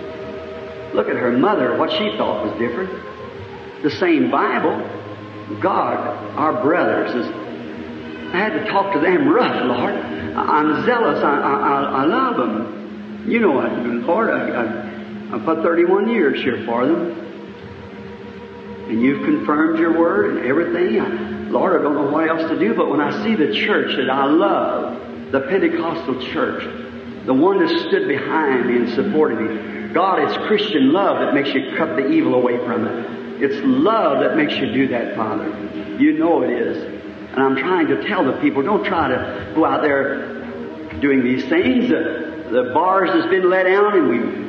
Look 0.93 1.07
at 1.09 1.15
her 1.15 1.31
mother, 1.31 1.77
what 1.77 1.91
she 1.91 2.17
thought 2.17 2.43
was 2.43 2.57
different. 2.57 2.91
The 3.83 3.91
same 3.91 4.31
Bible. 4.31 4.77
God, 5.59 5.97
our 6.37 6.61
brothers, 6.63 7.13
is, 7.13 7.27
I 8.33 8.37
had 8.37 8.53
to 8.53 8.65
talk 8.65 8.93
to 8.93 8.99
them 8.99 9.29
rough, 9.29 9.63
Lord. 9.63 9.93
I'm 9.93 10.85
zealous. 10.87 11.23
I, 11.23 11.39
I, 11.39 12.01
I 12.01 12.05
love 12.05 12.37
them. 12.37 13.25
You 13.29 13.41
know 13.41 13.51
what, 13.51 13.71
Lord. 13.71 14.29
I, 14.31 14.63
I, 14.63 14.96
I 15.31 15.39
put 15.39 15.61
31 15.61 16.09
years 16.09 16.41
here 16.41 16.63
for 16.65 16.85
them. 16.85 17.11
And 18.89 19.01
you've 19.01 19.25
confirmed 19.25 19.77
your 19.77 19.99
word 19.99 20.37
and 20.37 20.45
everything. 20.45 21.51
Lord, 21.51 21.77
I 21.77 21.83
don't 21.83 21.95
know 21.95 22.09
what 22.09 22.29
else 22.29 22.49
to 22.49 22.57
do, 22.57 22.73
but 22.73 22.89
when 22.89 23.01
I 23.01 23.23
see 23.23 23.35
the 23.35 23.53
church 23.53 23.97
that 23.97 24.09
I 24.09 24.25
love, 24.25 25.31
the 25.31 25.41
Pentecostal 25.41 26.21
church, 26.31 26.63
the 27.25 27.33
one 27.33 27.59
that 27.59 27.87
stood 27.87 28.07
behind 28.07 28.67
me 28.67 28.77
and 28.77 28.89
supported 28.93 29.41
me, 29.41 29.93
God, 29.93 30.19
it's 30.19 30.37
Christian 30.47 30.93
love 30.93 31.19
that 31.19 31.33
makes 31.33 31.53
you 31.53 31.75
cut 31.75 31.97
the 31.97 32.07
evil 32.07 32.35
away 32.35 32.57
from 32.59 32.87
it. 32.87 33.41
It's 33.43 33.61
love 33.65 34.21
that 34.21 34.37
makes 34.37 34.53
you 34.55 34.71
do 34.71 34.87
that, 34.89 35.17
Father. 35.17 35.49
You 35.99 36.13
know 36.13 36.41
it 36.43 36.51
is. 36.51 36.77
And 37.33 37.41
I'm 37.41 37.57
trying 37.57 37.87
to 37.87 38.07
tell 38.07 38.23
the 38.23 38.39
people, 38.39 38.63
don't 38.63 38.85
try 38.85 39.09
to 39.09 39.51
go 39.53 39.65
out 39.65 39.81
there 39.81 40.37
doing 41.01 41.21
these 41.21 41.45
things. 41.49 41.89
The, 41.89 42.47
the 42.49 42.71
bars 42.73 43.09
has 43.09 43.29
been 43.29 43.49
let 43.49 43.63
down 43.63 43.97
and 43.97 44.07
we 44.07 44.46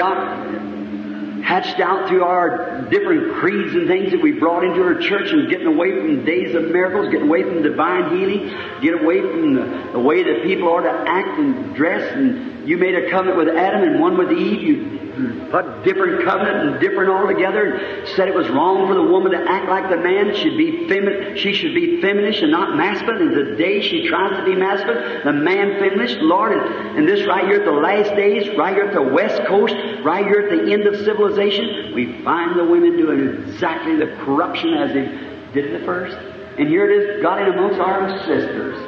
got 0.00 1.42
hatched 1.42 1.80
out 1.80 2.08
through 2.08 2.24
our 2.24 2.82
different 2.90 3.34
creeds 3.34 3.74
and 3.74 3.86
things 3.86 4.12
that 4.12 4.22
we 4.22 4.32
brought 4.32 4.64
into 4.64 4.82
our 4.82 4.98
church 4.98 5.30
and 5.30 5.48
getting 5.50 5.66
away 5.66 5.90
from 5.90 6.24
days 6.24 6.54
of 6.54 6.70
miracles, 6.70 7.12
getting 7.12 7.28
away 7.28 7.42
from 7.42 7.62
divine 7.62 8.16
healing, 8.16 8.48
get 8.80 8.94
away 9.02 9.20
from 9.20 9.54
the, 9.54 9.90
the 9.92 9.98
way 9.98 10.22
that 10.22 10.42
people 10.42 10.72
are 10.72 10.82
to 10.82 11.04
act 11.06 11.38
and 11.38 11.74
dress. 11.74 12.12
And 12.14 12.59
you 12.70 12.78
made 12.78 12.94
a 12.94 13.10
covenant 13.10 13.36
with 13.36 13.48
Adam 13.48 13.82
and 13.82 14.00
one 14.00 14.16
with 14.16 14.30
Eve. 14.30 14.62
You 14.62 15.48
put 15.50 15.82
different 15.82 16.24
covenant 16.24 16.68
and 16.68 16.80
different 16.80 17.10
altogether 17.10 17.74
and 17.74 18.08
said 18.10 18.28
it 18.28 18.34
was 18.34 18.48
wrong 18.48 18.86
for 18.86 18.94
the 18.94 19.02
woman 19.02 19.32
to 19.32 19.38
act 19.38 19.68
like 19.68 19.90
the 19.90 19.96
man. 19.96 20.32
She 20.36 20.42
should 20.42 20.56
be 20.56 20.88
feminine. 20.88 21.36
She 21.36 21.52
should 21.52 21.74
be 21.74 22.00
feminist 22.00 22.42
and 22.42 22.52
not 22.52 22.76
masculine. 22.76 23.22
And 23.22 23.34
today 23.34 23.82
she 23.82 24.06
tries 24.06 24.36
to 24.36 24.44
be 24.44 24.54
masculine, 24.54 25.24
the 25.24 25.32
man 25.32 25.80
feminist. 25.80 26.18
Lord, 26.18 26.52
and 26.52 27.08
this 27.08 27.26
right 27.26 27.44
here 27.44 27.58
at 27.58 27.64
the 27.64 27.72
last 27.72 28.14
days, 28.14 28.56
right 28.56 28.72
here 28.72 28.84
at 28.84 28.94
the 28.94 29.02
west 29.02 29.42
coast, 29.48 29.74
right 30.04 30.24
here 30.24 30.46
at 30.48 30.50
the 30.56 30.72
end 30.72 30.86
of 30.86 30.94
civilization, 31.04 31.92
we 31.92 32.22
find 32.22 32.56
the 32.56 32.64
women 32.64 32.96
doing 32.96 33.50
exactly 33.50 33.96
the 33.96 34.14
corruption 34.24 34.74
as 34.74 34.92
they 34.92 35.06
did 35.52 35.74
at 35.74 35.80
the 35.80 35.84
first. 35.84 36.16
And 36.56 36.68
here 36.68 36.88
it 36.88 37.02
is, 37.02 37.20
God 37.20 37.42
in 37.42 37.52
amongst 37.52 37.80
our 37.80 38.16
sisters. 38.20 38.78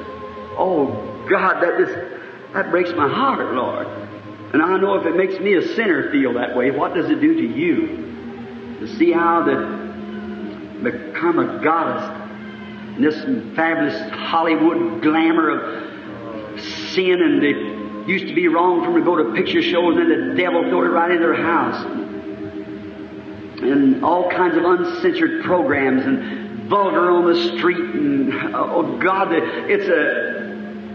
Oh 0.56 1.26
God, 1.28 1.60
that 1.60 1.78
just 1.78 2.11
that 2.54 2.70
breaks 2.70 2.90
my 2.90 3.08
heart, 3.08 3.54
Lord. 3.54 3.86
And 4.52 4.62
I 4.62 4.76
know 4.78 4.94
if 4.96 5.06
it 5.06 5.16
makes 5.16 5.38
me 5.40 5.54
a 5.54 5.62
sinner 5.74 6.10
feel 6.10 6.34
that 6.34 6.54
way, 6.54 6.70
what 6.70 6.94
does 6.94 7.08
it 7.08 7.20
do 7.20 7.34
to 7.34 7.58
you? 7.58 8.76
To 8.80 8.96
see 8.98 9.12
how 9.12 9.42
that 9.44 10.82
become 10.82 11.38
a 11.38 11.62
goddess 11.62 12.96
in 12.96 13.02
this 13.02 13.54
fabulous 13.56 13.98
Hollywood 14.12 15.00
glamour 15.02 15.50
of 15.50 16.60
sin 16.60 17.22
and 17.22 17.42
it 17.42 18.08
used 18.08 18.26
to 18.28 18.34
be 18.34 18.48
wrong 18.48 18.84
for 18.84 18.92
them 18.92 19.00
to 19.00 19.04
go 19.04 19.16
to 19.16 19.32
picture 19.32 19.62
shows 19.62 19.96
and 19.96 20.10
then 20.10 20.30
the 20.30 20.34
devil 20.34 20.62
threw 20.64 20.84
it 20.84 20.88
right 20.88 21.10
in 21.10 21.20
their 21.20 21.34
house. 21.34 21.84
And 23.62 24.04
all 24.04 24.28
kinds 24.28 24.56
of 24.56 24.64
uncensored 24.64 25.44
programs 25.44 26.04
and 26.04 26.68
vulgar 26.68 27.10
on 27.10 27.32
the 27.32 27.56
street 27.56 27.78
and 27.78 28.54
oh 28.54 28.98
God, 28.98 29.32
it's 29.32 29.88
a 29.88 30.51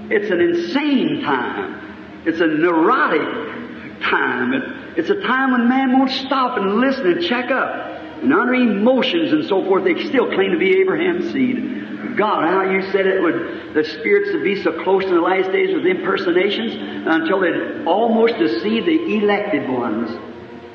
it's 0.10 0.32
an 0.32 0.40
insane 0.40 1.22
time. 1.22 2.24
It's 2.26 2.40
a 2.40 2.48
neurotic 2.48 4.02
time. 4.02 4.54
It's 4.98 5.10
a 5.10 5.22
time 5.22 5.52
when 5.52 5.70
man 5.70 5.98
won't 5.98 6.12
stop 6.12 6.58
and 6.58 6.76
listen 6.80 7.08
and 7.08 7.24
check 7.24 7.52
up. 7.52 7.86
And 8.22 8.34
under 8.34 8.54
emotions 8.54 9.32
and 9.32 9.46
so 9.46 9.64
forth, 9.66 9.84
they 9.84 10.08
still 10.08 10.32
claim 10.34 10.52
to 10.52 10.58
be 10.58 10.80
Abraham's 10.80 11.32
seed. 11.32 12.18
God, 12.18 12.50
how 12.50 12.64
you 12.64 12.82
said 12.92 13.06
it 13.06 13.22
would, 13.22 13.74
the 13.76 13.84
spirits 13.84 14.32
would 14.34 14.44
be 14.44 14.62
so 14.64 14.84
close 14.84 15.04
in 15.04 15.14
the 15.14 15.22
last 15.22 15.52
days 15.52 15.76
with 15.76 15.86
impersonations 15.86 16.74
until 17.06 17.42
they'd 17.42 17.86
almost 17.86 18.38
deceive 18.38 18.86
the 18.86 19.18
elected 19.18 19.70
ones, 19.70 20.10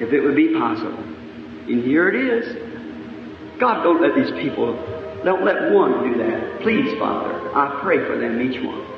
if 0.00 0.12
it 0.12 0.20
would 0.20 0.36
be 0.36 0.54
possible. 0.54 1.02
And 1.02 1.82
here 1.84 2.08
it 2.08 2.16
is. 2.16 3.58
God, 3.58 3.82
don't 3.82 4.00
let 4.00 4.14
these 4.14 4.30
people, 4.40 4.74
don't 5.24 5.44
let 5.44 5.72
one 5.72 6.12
do 6.12 6.18
that. 6.18 6.60
Please, 6.62 6.96
Father, 6.98 7.56
I 7.56 7.80
pray 7.82 7.98
for 8.06 8.18
them, 8.18 8.40
each 8.40 8.62
one 8.64 8.91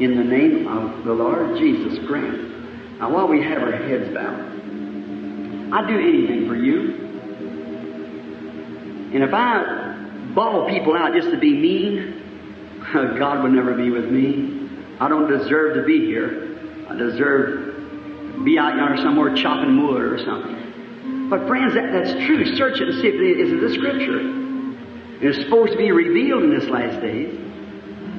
in 0.00 0.16
the 0.16 0.24
name 0.24 0.66
of 0.68 1.04
the 1.04 1.12
Lord 1.12 1.56
Jesus 1.58 1.98
grant. 2.06 2.98
Now, 2.98 3.12
while 3.12 3.28
we 3.28 3.42
have 3.42 3.62
our 3.62 3.72
heads 3.72 4.12
bowed, 4.14 4.52
I'd 5.72 5.88
do 5.88 5.98
anything 5.98 6.46
for 6.48 6.54
you. 6.54 7.02
And 9.14 9.22
if 9.22 9.34
I 9.34 10.32
ball 10.34 10.68
people 10.68 10.94
out 10.96 11.12
just 11.14 11.30
to 11.30 11.38
be 11.38 11.52
mean, 11.52 12.78
God 12.92 13.42
would 13.42 13.52
never 13.52 13.74
be 13.74 13.90
with 13.90 14.10
me. 14.10 14.68
I 15.00 15.08
don't 15.08 15.28
deserve 15.30 15.74
to 15.76 15.84
be 15.84 16.06
here. 16.06 16.86
I 16.88 16.96
deserve 16.96 17.74
to 18.36 18.44
be 18.44 18.58
out 18.58 18.76
yonder 18.76 18.96
somewhere 19.02 19.34
chopping 19.34 19.82
wood 19.82 20.02
or 20.02 20.18
something. 20.24 21.28
But 21.28 21.46
friends, 21.46 21.74
that, 21.74 21.92
that's 21.92 22.12
true. 22.26 22.56
Search 22.56 22.80
it 22.80 22.88
and 22.88 23.00
see 23.00 23.08
if 23.08 23.14
it 23.14 23.40
is 23.40 23.52
in 23.52 23.60
the 23.60 23.74
Scripture. 23.74 24.42
It's 25.26 25.44
supposed 25.44 25.72
to 25.72 25.78
be 25.78 25.92
revealed 25.92 26.42
in 26.42 26.50
this 26.50 26.68
last 26.68 27.00
days. 27.00 27.38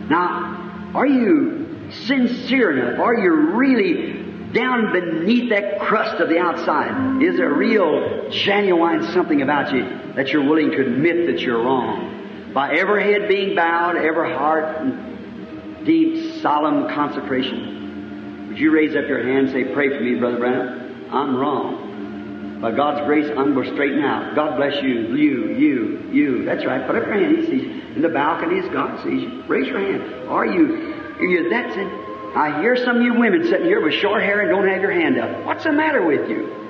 Now, 0.09 0.91
are 0.95 1.05
you 1.05 1.62
sincere 2.05 2.77
enough? 2.77 2.99
Are 2.99 3.15
you 3.15 3.31
really 3.51 4.23
down 4.53 4.91
beneath 4.91 5.49
that 5.49 5.79
crust 5.79 6.21
of 6.21 6.29
the 6.29 6.39
outside? 6.39 7.21
Is 7.21 7.37
there 7.37 7.53
real, 7.53 8.29
genuine 8.29 9.11
something 9.13 9.41
about 9.41 9.73
you 9.73 10.13
that 10.15 10.29
you're 10.29 10.47
willing 10.47 10.71
to 10.71 10.81
admit 10.81 11.27
that 11.27 11.39
you're 11.39 11.63
wrong? 11.63 12.51
By 12.53 12.75
every 12.75 13.03
head 13.03 13.27
being 13.27 13.55
bowed, 13.55 13.95
every 13.95 14.31
heart 14.31 14.81
in 14.81 15.83
deep, 15.85 16.41
solemn 16.41 16.87
consecration. 16.93 18.49
Would 18.49 18.59
you 18.59 18.71
raise 18.71 18.95
up 18.95 19.07
your 19.07 19.23
hand 19.23 19.47
and 19.47 19.51
say, 19.51 19.73
Pray 19.73 19.89
for 19.89 20.03
me, 20.03 20.15
Brother 20.15 20.37
Branham? 20.37 21.09
I'm 21.11 21.35
wrong. 21.35 22.59
By 22.61 22.71
God's 22.71 23.05
grace, 23.05 23.29
I'm 23.35 23.53
going 23.53 23.67
to 23.67 23.73
straighten 23.73 24.03
out. 24.03 24.35
God 24.35 24.55
bless 24.55 24.81
you, 24.81 25.15
you, 25.17 25.49
you, 25.49 26.09
you. 26.13 26.45
That's 26.45 26.65
right. 26.65 26.85
Put 26.87 26.95
up 26.95 27.05
your 27.05 27.13
hand. 27.13 27.37
He 27.37 27.45
sees 27.45 27.63
you. 27.63 27.81
In 27.95 28.01
the 28.01 28.09
balconies, 28.09 28.63
God 28.71 29.03
sees 29.03 29.23
you. 29.23 29.43
Raise 29.47 29.67
your 29.67 29.79
hand. 29.79 30.29
Are 30.29 30.45
you, 30.45 31.02
you, 31.27 31.49
that's 31.49 31.75
it. 31.75 31.87
I 32.35 32.61
hear 32.61 32.75
some 32.75 32.97
of 32.97 33.01
you 33.03 33.13
women 33.13 33.43
sitting 33.43 33.65
here 33.67 33.81
with 33.81 33.93
short 33.95 34.23
hair 34.23 34.41
and 34.41 34.49
don't 34.49 34.67
have 34.67 34.81
your 34.81 34.91
hand 34.91 35.19
up. 35.19 35.45
What's 35.45 35.63
the 35.63 35.71
matter 35.71 36.03
with 36.03 36.29
you? 36.29 36.63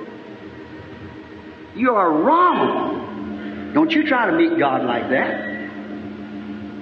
You 1.74 1.94
are 1.94 2.12
wrong. 2.12 3.72
Don't 3.72 3.90
you 3.90 4.06
try 4.06 4.26
to 4.26 4.32
meet 4.32 4.58
God 4.58 4.84
like 4.84 5.08
that. 5.08 5.54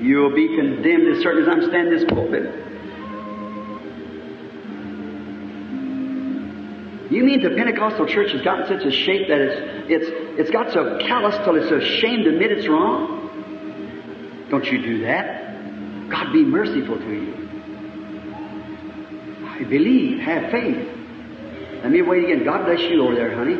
You'll 0.00 0.34
be 0.34 0.48
condemned 0.48 1.16
as 1.16 1.22
certain 1.22 1.42
as 1.42 1.48
I'm 1.48 1.62
standing 1.68 1.94
this 1.94 2.04
pulpit. 2.04 2.42
You 7.12 7.24
mean 7.24 7.42
the 7.42 7.50
Pentecostal 7.50 8.06
church 8.06 8.32
has 8.32 8.42
gotten 8.42 8.66
such 8.66 8.86
a 8.86 8.90
shape 8.90 9.28
that 9.28 9.40
it's, 9.40 9.90
it's, 9.90 10.06
it's 10.40 10.50
got 10.50 10.72
so 10.72 10.98
callous 10.98 11.36
till 11.44 11.56
it's 11.56 11.70
ashamed 11.70 12.24
to 12.24 12.30
admit 12.30 12.52
it's 12.52 12.66
wrong? 12.66 14.48
Don't 14.50 14.64
you 14.66 14.82
do 14.82 15.02
that. 15.02 16.10
God 16.10 16.32
be 16.32 16.44
merciful 16.44 16.98
to 16.98 17.12
you. 17.12 17.41
I 19.62 19.68
believe, 19.68 20.18
have 20.20 20.50
faith. 20.50 20.88
Let 21.82 21.90
me 21.90 22.02
wait 22.02 22.24
again. 22.24 22.44
God 22.44 22.64
bless 22.64 22.80
you 22.80 23.02
over 23.04 23.14
there, 23.14 23.34
honey. 23.34 23.56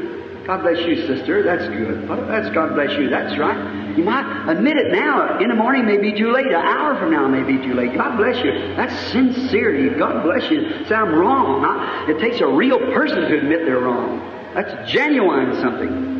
God 0.47 0.63
bless 0.63 0.79
you, 0.87 1.07
sister. 1.07 1.43
That's 1.43 1.69
good. 1.69 2.09
That's 2.29 2.53
God 2.55 2.75
bless 2.75 2.91
you. 2.99 3.09
That's 3.09 3.39
right. 3.39 3.97
You 3.97 4.03
might 4.03 4.51
admit 4.51 4.77
it 4.77 4.91
now. 4.91 5.39
In 5.39 5.49
the 5.49 5.55
morning 5.55 5.87
may 5.87 5.99
be 5.99 6.13
too 6.13 6.33
late. 6.33 6.47
An 6.47 6.55
hour 6.55 6.99
from 6.99 7.13
now 7.13 7.29
may 7.29 7.45
be 7.45 7.63
too 7.65 7.75
late. 7.75 7.95
God 7.95 8.17
bless 8.17 8.43
you. 8.45 8.53
That's 8.75 8.95
sincerity. 9.13 9.97
God 9.97 10.25
bless 10.25 10.51
you. 10.51 10.85
Say, 10.87 10.95
I'm 10.95 11.15
wrong. 11.15 12.11
It 12.11 12.19
takes 12.19 12.41
a 12.41 12.47
real 12.47 12.79
person 12.79 13.21
to 13.21 13.39
admit 13.39 13.65
they're 13.65 13.81
wrong. 13.81 14.19
That's 14.55 14.91
genuine 14.91 15.55
something. 15.61 16.11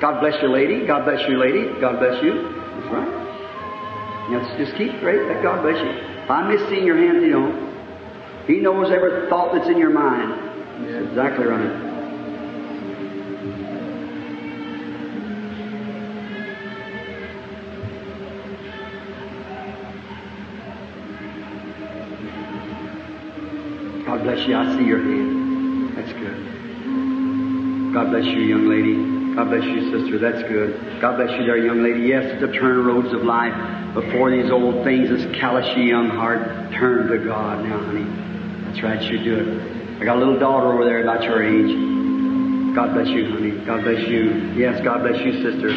God 0.00 0.20
bless 0.20 0.40
you, 0.42 0.48
lady. 0.48 0.86
God 0.86 1.04
bless 1.04 1.28
you, 1.28 1.38
lady. 1.38 1.80
God 1.80 1.98
bless 1.98 2.22
you. 2.22 2.42
That's 2.42 2.92
right. 2.92 4.30
Let's 4.30 4.58
just 4.58 4.76
keep. 4.76 4.92
Let 5.02 5.42
God 5.42 5.62
bless 5.62 5.80
you. 5.80 5.90
If 6.22 6.30
I 6.30 6.48
miss 6.48 6.68
seeing 6.68 6.84
your 6.84 6.96
hand, 6.98 7.22
you 7.22 7.30
know. 7.30 7.67
He 8.48 8.56
knows 8.56 8.90
every 8.90 9.28
thought 9.28 9.52
that's 9.52 9.68
in 9.68 9.76
your 9.76 9.90
mind. 9.90 10.32
That's 10.88 11.06
exactly 11.08 11.44
right. 11.44 11.68
God 24.06 24.22
bless 24.22 24.48
you. 24.48 24.56
I 24.56 24.78
see 24.78 24.84
your 24.84 25.02
hand. 25.02 25.94
That's 25.94 26.12
good. 26.14 27.92
God 27.92 28.10
bless 28.10 28.24
you, 28.24 28.40
young 28.40 28.66
lady. 28.66 29.34
God 29.34 29.50
bless 29.50 29.64
you, 29.64 29.90
sister. 29.92 30.18
That's 30.18 30.42
good. 30.48 31.02
God 31.02 31.16
bless 31.18 31.38
you 31.38 31.44
there, 31.44 31.58
young 31.58 31.82
lady. 31.82 32.08
Yes, 32.08 32.40
to 32.40 32.50
turn 32.50 32.86
roads 32.86 33.12
of 33.12 33.24
life 33.24 33.52
before 33.92 34.30
these 34.30 34.50
old 34.50 34.84
things, 34.84 35.10
this 35.10 35.26
callous 35.38 35.66
young 35.76 36.08
heart. 36.08 36.72
Turn 36.72 37.08
to 37.08 37.18
God 37.18 37.62
now, 37.62 37.78
honey. 37.84 38.27
That's 38.68 38.82
right, 38.82 39.02
you 39.02 39.24
do 39.24 39.36
it. 39.36 40.00
I 40.02 40.04
got 40.04 40.16
a 40.16 40.18
little 40.18 40.38
daughter 40.38 40.74
over 40.74 40.84
there 40.84 41.02
about 41.02 41.24
your 41.24 41.42
age. 41.42 42.74
God 42.74 42.92
bless 42.92 43.08
you, 43.08 43.30
honey. 43.30 43.50
God 43.64 43.82
bless 43.82 44.06
you. 44.06 44.52
Yes, 44.54 44.84
God 44.84 45.02
bless 45.02 45.24
you, 45.24 45.42
sister. 45.42 45.72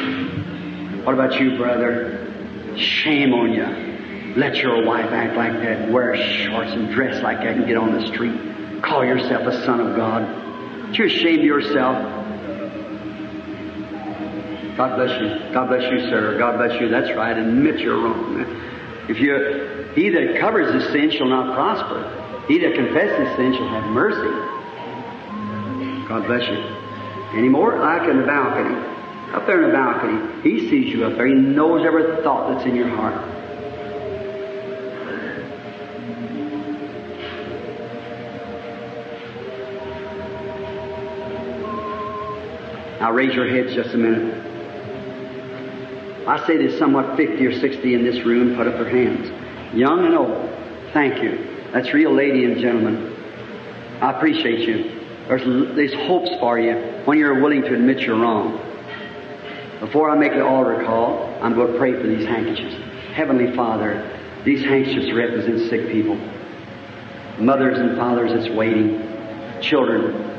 What 1.05 1.13
about 1.13 1.39
you, 1.39 1.57
brother? 1.57 2.27
Shame 2.75 3.33
on 3.33 3.53
you. 3.53 4.35
Let 4.35 4.57
your 4.57 4.85
wife 4.85 5.09
act 5.09 5.37
like 5.37 5.53
that, 5.63 5.89
wear 5.89 6.15
shorts 6.15 6.71
and 6.73 6.93
dress 6.93 7.23
like 7.23 7.37
that 7.37 7.55
and 7.55 7.65
get 7.65 7.77
on 7.77 7.93
the 7.93 8.05
street. 8.07 8.83
Call 8.83 9.05
yourself 9.05 9.47
a 9.47 9.65
son 9.65 9.79
of 9.79 9.95
God. 9.95 10.23
Aren't 10.23 10.97
you 10.97 11.05
ashamed 11.05 11.39
of 11.39 11.45
yourself? 11.45 11.95
God 14.75 14.95
bless 14.97 15.21
you. 15.21 15.53
God 15.53 15.69
bless 15.69 15.91
you, 15.91 16.09
sir. 16.09 16.37
God 16.37 16.57
bless 16.57 16.79
you. 16.81 16.89
That's 16.89 17.15
right. 17.15 17.37
Admit 17.37 17.79
you're 17.79 18.01
wrong. 18.01 18.45
If 19.07 19.17
you, 19.19 19.91
he 19.95 20.09
that 20.09 20.39
covers 20.41 20.73
his 20.73 20.91
sin 20.91 21.09
shall 21.11 21.27
not 21.27 21.55
prosper. 21.55 22.20
He 22.47 22.59
that 22.59 22.73
confesses 22.75 23.35
sin 23.37 23.53
shall 23.53 23.69
have 23.69 23.85
mercy. 23.91 24.57
God 26.07 26.25
bless 26.27 26.47
you. 26.49 26.57
Any 27.37 27.47
more? 27.47 27.77
Like 27.79 28.09
in 28.09 28.19
the 28.19 28.25
balcony. 28.25 28.75
Up 29.33 29.47
there 29.47 29.63
in 29.63 29.69
the 29.69 29.73
balcony. 29.73 30.41
He 30.43 30.69
sees 30.69 30.93
you 30.93 31.05
up 31.05 31.15
there. 31.15 31.27
He 31.27 31.33
knows 31.33 31.85
every 31.85 32.21
thought 32.23 32.53
that's 32.53 32.65
in 32.65 32.75
your 32.75 32.89
heart. 32.89 33.15
Now 42.99 43.11
raise 43.13 43.33
your 43.33 43.47
heads 43.47 43.73
just 43.73 43.95
a 43.95 43.97
minute. 43.97 44.47
I 46.27 46.45
say 46.45 46.57
there's 46.57 46.77
somewhat 46.77 47.17
50 47.17 47.45
or 47.45 47.59
60 47.59 47.93
in 47.95 48.03
this 48.03 48.23
room 48.25 48.55
put 48.55 48.67
up 48.67 48.73
their 48.75 48.89
hands. 48.89 49.29
Young 49.73 50.05
and 50.05 50.15
old. 50.15 50.49
Thank 50.93 51.23
you. 51.23 51.60
That's 51.73 51.93
real, 51.93 52.13
lady 52.13 52.43
and 52.43 52.59
gentlemen. 52.59 53.15
I 54.01 54.11
appreciate 54.11 54.67
you. 54.67 54.99
There's, 55.27 55.75
there's 55.75 55.93
hopes 55.93 56.29
for 56.39 56.59
you 56.59 56.75
when 57.05 57.17
you're 57.17 57.39
willing 57.41 57.61
to 57.61 57.73
admit 57.73 57.99
you're 57.99 58.19
wrong. 58.19 58.59
Before 59.79 60.09
I 60.09 60.17
make 60.17 60.33
the 60.33 60.45
altar 60.45 60.83
call, 60.83 61.33
I'm 61.41 61.55
going 61.55 61.71
to 61.71 61.77
pray 61.79 61.93
for 61.93 62.07
these 62.07 62.25
handkerchiefs. 62.25 62.75
Heavenly 63.13 63.55
Father, 63.55 64.19
these 64.43 64.63
handkerchiefs 64.63 65.13
represent 65.13 65.69
sick 65.69 65.89
people. 65.91 66.15
Mothers 67.39 67.79
and 67.79 67.97
fathers 67.97 68.31
that's 68.33 68.53
waiting. 68.53 69.07
Children. 69.61 70.29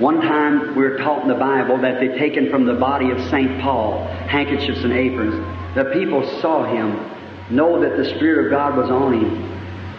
One 0.00 0.22
time 0.22 0.74
we 0.74 0.82
were 0.82 0.98
taught 0.98 1.22
in 1.22 1.28
the 1.28 1.34
Bible 1.34 1.78
that 1.82 2.00
they'd 2.00 2.18
taken 2.18 2.50
from 2.50 2.64
the 2.64 2.74
body 2.74 3.10
of 3.10 3.20
St. 3.30 3.60
Paul 3.60 4.06
handkerchiefs 4.26 4.82
and 4.82 4.92
aprons. 4.92 5.34
The 5.76 5.84
people 5.92 6.26
saw 6.40 6.64
him, 6.64 7.54
know 7.54 7.80
that 7.80 7.96
the 7.96 8.06
Spirit 8.16 8.46
of 8.46 8.50
God 8.50 8.76
was 8.76 8.90
on 8.90 9.12
him. 9.12 9.51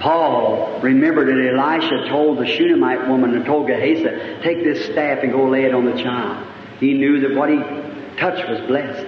Paul 0.03 0.81
remembered 0.81 1.29
that 1.29 1.57
Elisha 1.57 2.09
told 2.09 2.37
the 2.37 2.45
Shunammite 2.45 3.07
woman 3.07 3.35
and 3.35 3.45
told 3.45 3.67
Gehazi, 3.67 4.03
take 4.43 4.61
this 4.61 4.83
staff 4.87 5.23
and 5.23 5.31
go 5.31 5.47
lay 5.47 5.63
it 5.63 5.73
on 5.73 5.85
the 5.85 5.93
child. 6.03 6.45
He 6.81 6.93
knew 6.93 7.21
that 7.21 7.33
what 7.33 7.49
he 7.49 7.55
touched 8.17 8.49
was 8.49 8.59
blessed. 8.67 9.07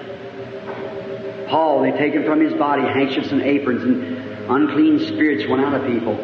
Paul, 1.49 1.81
they 1.81 1.91
taken 1.91 2.23
from 2.23 2.39
his 2.39 2.53
body 2.53 2.83
handkerchiefs 2.83 3.29
and 3.33 3.41
aprons 3.41 3.83
and 3.83 4.49
unclean 4.49 4.99
spirits 4.99 5.49
went 5.49 5.65
out 5.65 5.73
of 5.73 5.85
people. 5.85 6.15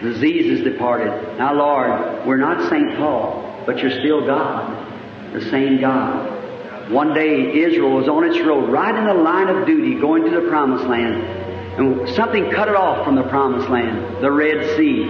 Diseases 0.00 0.64
departed. 0.64 1.36
Now 1.36 1.52
Lord, 1.52 2.26
we're 2.26 2.38
not 2.38 2.70
St. 2.70 2.96
Paul, 2.96 3.62
but 3.66 3.78
you're 3.80 4.00
still 4.00 4.24
God, 4.24 5.34
the 5.34 5.50
same 5.50 5.82
God. 5.82 6.90
One 6.90 7.12
day 7.12 7.62
Israel 7.62 7.90
was 7.90 8.08
on 8.08 8.24
its 8.24 8.40
road, 8.40 8.70
right 8.70 8.94
in 8.94 9.04
the 9.04 9.22
line 9.22 9.50
of 9.50 9.66
duty, 9.66 10.00
going 10.00 10.24
to 10.24 10.30
the 10.30 10.48
promised 10.48 10.86
land. 10.86 11.41
And 11.78 12.08
something 12.10 12.50
cut 12.50 12.68
it 12.68 12.76
off 12.76 13.04
from 13.04 13.14
the 13.14 13.22
promised 13.24 13.68
land, 13.70 14.22
the 14.22 14.30
Red 14.30 14.76
Sea. 14.76 15.06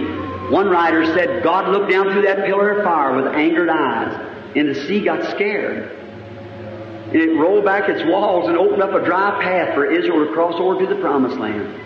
One 0.49 0.69
writer 0.69 1.05
said 1.05 1.43
God 1.43 1.69
looked 1.69 1.91
down 1.91 2.11
through 2.11 2.21
that 2.21 2.45
pillar 2.45 2.79
of 2.79 2.83
fire 2.85 3.15
with 3.15 3.33
angered 3.33 3.69
eyes, 3.69 4.31
and 4.55 4.69
the 4.69 4.75
sea 4.75 5.01
got 5.03 5.29
scared. 5.31 5.91
And 7.07 7.15
it 7.15 7.37
rolled 7.37 7.65
back 7.65 7.89
its 7.89 8.03
walls 8.09 8.47
and 8.47 8.57
opened 8.57 8.81
up 8.81 8.93
a 8.93 9.03
dry 9.03 9.43
path 9.43 9.73
for 9.73 9.91
Israel 9.91 10.25
to 10.25 10.33
cross 10.33 10.55
over 10.57 10.79
to 10.79 10.87
the 10.87 10.99
promised 11.01 11.37
land. 11.37 11.81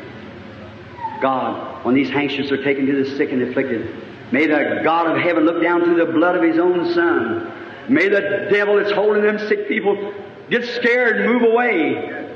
God, 1.22 1.84
when 1.84 1.96
these 1.96 2.10
handkerchiefs 2.10 2.52
are 2.52 2.64
taken 2.64 2.86
to 2.86 3.04
the 3.04 3.18
sick 3.18 3.32
and 3.32 3.42
afflicted, 3.42 3.90
may 4.32 4.46
the 4.46 4.82
God 4.84 5.08
of 5.08 5.18
heaven 5.18 5.46
look 5.46 5.62
down 5.62 5.84
through 5.84 6.06
the 6.06 6.12
blood 6.12 6.36
of 6.36 6.44
His 6.44 6.60
own 6.60 6.94
Son. 6.94 7.52
May 7.90 8.10
the 8.10 8.48
devil 8.52 8.76
that's 8.76 8.92
holding 8.92 9.24
them 9.24 9.40
sick 9.48 9.68
people 9.68 10.14
get 10.52 10.66
scared 10.66 11.18
and 11.18 11.34
move 11.34 11.42
away 11.42 12.27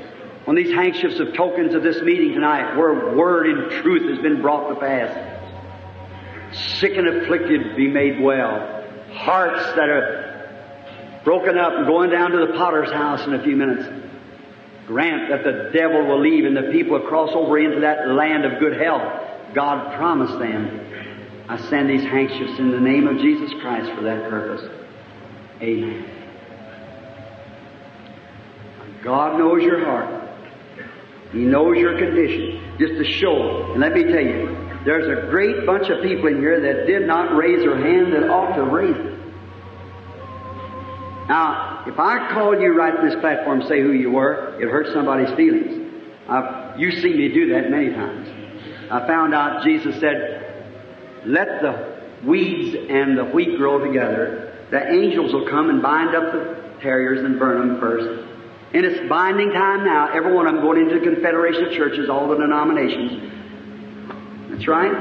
on 0.46 0.54
these 0.54 0.74
handkerchiefs 0.74 1.20
of 1.20 1.34
tokens 1.34 1.74
of 1.74 1.82
this 1.82 2.02
meeting 2.02 2.32
tonight, 2.34 2.76
where 2.76 3.14
word 3.16 3.46
and 3.46 3.82
truth 3.82 4.10
has 4.10 4.18
been 4.20 4.42
brought 4.42 4.68
to 4.68 4.74
pass. 4.80 5.38
Sick 6.80 6.96
and 6.96 7.08
afflicted 7.08 7.76
be 7.76 7.88
made 7.88 8.20
well. 8.20 8.84
Hearts 9.12 9.64
that 9.76 9.88
are 9.88 11.20
broken 11.24 11.56
up 11.56 11.72
and 11.74 11.86
going 11.86 12.10
down 12.10 12.32
to 12.32 12.46
the 12.46 12.52
potter's 12.54 12.90
house 12.90 13.24
in 13.26 13.34
a 13.34 13.42
few 13.42 13.56
minutes. 13.56 13.88
Grant 14.86 15.28
that 15.30 15.44
the 15.44 15.70
devil 15.72 16.04
will 16.06 16.20
leave 16.20 16.44
and 16.44 16.56
the 16.56 16.72
people 16.72 16.98
cross 17.00 17.30
over 17.34 17.58
into 17.58 17.80
that 17.80 18.08
land 18.08 18.44
of 18.44 18.58
good 18.58 18.80
health. 18.80 19.54
God 19.54 19.94
promised 19.96 20.38
them. 20.38 20.80
I 21.48 21.56
send 21.68 21.88
these 21.88 22.02
handkerchiefs 22.02 22.58
in 22.58 22.72
the 22.72 22.80
name 22.80 23.06
of 23.06 23.18
Jesus 23.18 23.52
Christ 23.60 23.92
for 23.92 24.02
that 24.02 24.28
purpose. 24.28 24.68
Amen. 25.60 26.04
God 29.02 29.38
knows 29.38 29.62
your 29.62 29.84
heart. 29.84 30.22
He 31.32 31.38
knows 31.38 31.78
your 31.78 31.98
condition. 31.98 32.76
Just 32.78 32.94
to 32.94 33.04
show. 33.04 33.72
And 33.72 33.80
let 33.80 33.92
me 33.92 34.04
tell 34.04 34.22
you, 34.22 34.56
there's 34.84 35.06
a 35.06 35.30
great 35.30 35.64
bunch 35.66 35.88
of 35.88 36.02
people 36.02 36.28
in 36.28 36.38
here 36.38 36.60
that 36.60 36.86
did 36.86 37.06
not 37.06 37.36
raise 37.36 37.60
their 37.60 37.76
hand 37.76 38.12
that 38.12 38.28
ought 38.28 38.54
to 38.56 38.64
raise 38.64 38.96
it. 38.96 39.18
Now, 41.28 41.84
if 41.86 41.98
I 41.98 42.32
called 42.32 42.60
you 42.60 42.74
right 42.76 42.94
to 43.00 43.08
this 43.08 43.18
platform 43.20 43.62
say 43.62 43.80
who 43.80 43.92
you 43.92 44.10
were, 44.10 44.60
it 44.60 44.68
hurts 44.68 44.92
somebody's 44.92 45.34
feelings. 45.36 45.90
I've, 46.28 46.78
you 46.78 46.90
see 46.90 47.14
me 47.14 47.28
do 47.28 47.48
that 47.52 47.70
many 47.70 47.90
times. 47.90 48.28
I 48.90 49.06
found 49.06 49.34
out 49.34 49.64
Jesus 49.64 49.98
said, 50.00 51.22
let 51.24 51.62
the 51.62 52.02
weeds 52.26 52.76
and 52.88 53.16
the 53.16 53.24
wheat 53.24 53.56
grow 53.56 53.78
together. 53.84 54.66
The 54.70 54.90
angels 54.90 55.32
will 55.32 55.48
come 55.48 55.70
and 55.70 55.80
bind 55.80 56.14
up 56.14 56.32
the 56.32 56.80
terriers 56.80 57.24
and 57.24 57.38
burn 57.38 57.68
them 57.68 57.80
first. 57.80 58.31
And 58.74 58.86
it's 58.86 59.08
binding 59.08 59.50
time 59.52 59.84
now. 59.84 60.08
Every 60.12 60.32
one 60.32 60.46
of 60.46 60.54
them 60.54 60.62
going 60.62 60.80
into 60.80 60.98
the 60.98 61.04
Confederation 61.04 61.66
of 61.66 61.72
Churches, 61.72 62.08
all 62.08 62.28
the 62.28 62.36
denominations. 62.36 63.30
That's 64.50 64.66
right. 64.66 64.92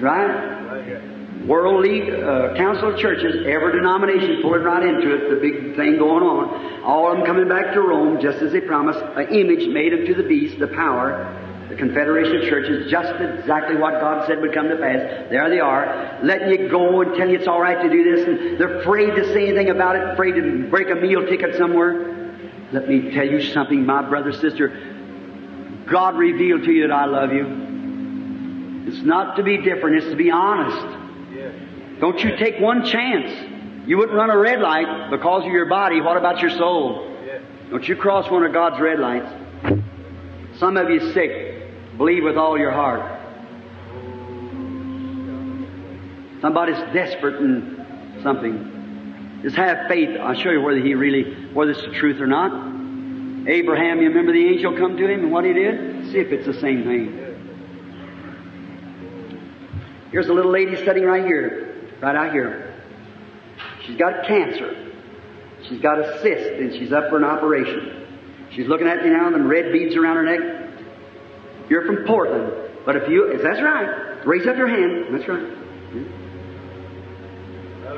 Right? 0.00 1.46
World 1.46 1.82
League, 1.82 2.10
uh, 2.10 2.56
Council 2.56 2.92
of 2.92 2.98
Churches, 2.98 3.46
every 3.46 3.72
denomination 3.72 4.42
pulling 4.42 4.62
right 4.62 4.84
into 4.84 5.14
it, 5.14 5.30
the 5.30 5.36
big 5.36 5.76
thing 5.76 5.98
going 5.98 6.24
on. 6.24 6.82
All 6.82 7.12
of 7.12 7.18
them 7.18 7.26
coming 7.26 7.48
back 7.48 7.72
to 7.74 7.80
Rome, 7.80 8.20
just 8.20 8.42
as 8.42 8.50
they 8.50 8.60
promised, 8.60 8.98
an 8.98 9.28
image 9.32 9.68
made 9.68 9.92
unto 9.92 10.14
the 10.14 10.24
beast, 10.24 10.58
the 10.58 10.66
power, 10.66 11.30
the 11.68 11.76
Confederation 11.76 12.42
of 12.42 12.42
Churches, 12.48 12.90
just 12.90 13.12
exactly 13.20 13.76
what 13.76 14.00
God 14.00 14.26
said 14.26 14.40
would 14.40 14.52
come 14.52 14.68
to 14.68 14.76
pass. 14.76 15.30
There 15.30 15.48
they 15.48 15.60
are, 15.60 16.18
letting 16.24 16.50
you 16.50 16.68
go 16.68 17.02
and 17.02 17.14
telling 17.14 17.30
you 17.30 17.38
it's 17.38 17.46
all 17.46 17.60
right 17.60 17.80
to 17.80 17.88
do 17.88 18.02
this, 18.02 18.26
and 18.26 18.58
they're 18.58 18.80
afraid 18.80 19.14
to 19.14 19.32
say 19.32 19.46
anything 19.46 19.70
about 19.70 19.94
it, 19.94 20.02
afraid 20.02 20.32
to 20.32 20.66
break 20.68 20.90
a 20.90 20.96
meal 20.96 21.24
ticket 21.26 21.54
somewhere. 21.56 22.15
Let 22.72 22.88
me 22.88 23.12
tell 23.12 23.26
you 23.26 23.40
something, 23.52 23.86
my 23.86 24.02
brother, 24.08 24.32
sister. 24.32 24.68
God 25.88 26.16
revealed 26.16 26.64
to 26.64 26.72
you 26.72 26.88
that 26.88 26.92
I 26.92 27.06
love 27.06 27.32
you. 27.32 28.86
It's 28.88 29.02
not 29.04 29.36
to 29.36 29.42
be 29.42 29.58
different, 29.58 29.96
it's 29.96 30.08
to 30.10 30.16
be 30.16 30.30
honest. 30.30 30.96
Don't 32.00 32.20
you 32.20 32.36
take 32.36 32.60
one 32.60 32.84
chance. 32.84 33.88
You 33.88 33.98
wouldn't 33.98 34.16
run 34.16 34.30
a 34.30 34.36
red 34.36 34.60
light 34.60 35.10
because 35.10 35.44
of 35.44 35.52
your 35.52 35.66
body. 35.66 36.00
What 36.00 36.16
about 36.16 36.40
your 36.40 36.50
soul? 36.50 37.16
Don't 37.70 37.88
you 37.88 37.96
cross 37.96 38.30
one 38.30 38.44
of 38.44 38.52
God's 38.52 38.80
red 38.80 38.98
lights. 38.98 39.28
Some 40.58 40.76
of 40.76 40.90
you 40.90 41.12
sick. 41.12 41.96
Believe 41.96 42.24
with 42.24 42.36
all 42.36 42.58
your 42.58 42.72
heart. 42.72 43.12
Somebody's 46.40 46.78
desperate 46.92 47.36
in 47.36 48.20
something. 48.22 48.75
Just 49.42 49.56
have 49.56 49.88
faith. 49.88 50.18
I'll 50.20 50.34
show 50.34 50.50
you 50.50 50.60
whether 50.60 50.80
he 50.80 50.94
really, 50.94 51.46
whether 51.52 51.72
it's 51.72 51.82
the 51.82 51.92
truth 51.92 52.20
or 52.20 52.26
not. 52.26 52.52
Abraham, 53.48 54.00
you 54.00 54.08
remember 54.08 54.32
the 54.32 54.44
angel 54.44 54.76
come 54.76 54.96
to 54.96 55.06
him 55.06 55.20
and 55.20 55.32
what 55.32 55.44
he 55.44 55.52
did? 55.52 56.10
See 56.10 56.18
if 56.18 56.32
it's 56.32 56.46
the 56.46 56.60
same 56.60 56.84
thing. 56.84 57.22
Here's 60.10 60.28
a 60.28 60.32
little 60.32 60.50
lady 60.50 60.76
sitting 60.76 61.04
right 61.04 61.24
here, 61.24 61.90
right 62.00 62.16
out 62.16 62.32
here. 62.32 62.74
She's 63.84 63.96
got 63.96 64.26
cancer. 64.26 64.92
She's 65.68 65.80
got 65.80 65.98
a 65.98 66.20
cyst 66.22 66.60
and 66.60 66.72
she's 66.72 66.92
up 66.92 67.08
for 67.08 67.16
an 67.16 67.24
operation. 67.24 68.06
She's 68.52 68.66
looking 68.66 68.86
at 68.86 69.02
me 69.02 69.10
now, 69.10 69.30
them 69.30 69.46
red 69.46 69.72
beads 69.72 69.96
around 69.96 70.16
her 70.16 70.22
neck. 70.22 70.70
You're 71.68 71.84
from 71.84 72.04
Portland, 72.04 72.52
but 72.84 72.96
if 72.96 73.08
you, 73.08 73.30
if 73.30 73.42
that's 73.42 73.60
right? 73.60 74.24
Raise 74.26 74.46
up 74.46 74.56
your 74.56 74.68
hand. 74.68 75.14
That's 75.14 75.28
right. 75.28 76.25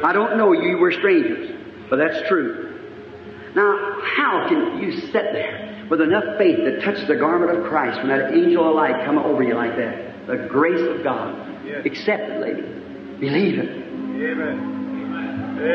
I 0.04 0.12
don't 0.12 0.36
know 0.36 0.52
you, 0.52 0.78
we're 0.78 0.92
strangers, 0.92 1.50
but 1.90 1.96
that's 1.96 2.28
true. 2.28 2.66
Now, 3.54 3.98
how 4.02 4.46
can 4.48 4.82
you 4.82 4.92
sit 4.92 5.12
there 5.12 5.86
with 5.90 6.00
enough 6.00 6.38
faith 6.38 6.56
to 6.58 6.80
touch 6.80 7.06
the 7.06 7.16
garment 7.16 7.58
of 7.58 7.64
Christ 7.64 7.98
when 7.98 8.08
that 8.08 8.32
angel 8.32 8.68
of 8.68 8.74
light 8.74 9.04
come 9.04 9.18
over 9.18 9.42
you 9.42 9.54
like 9.54 9.76
that? 9.76 10.26
The 10.26 10.36
grace 10.36 10.80
of 10.80 11.02
God. 11.02 11.44
Accept 11.84 12.30
it, 12.30 12.40
lady. 12.40 12.62
Believe 13.20 13.58
it. 13.58 13.68
Amen. 13.68 14.76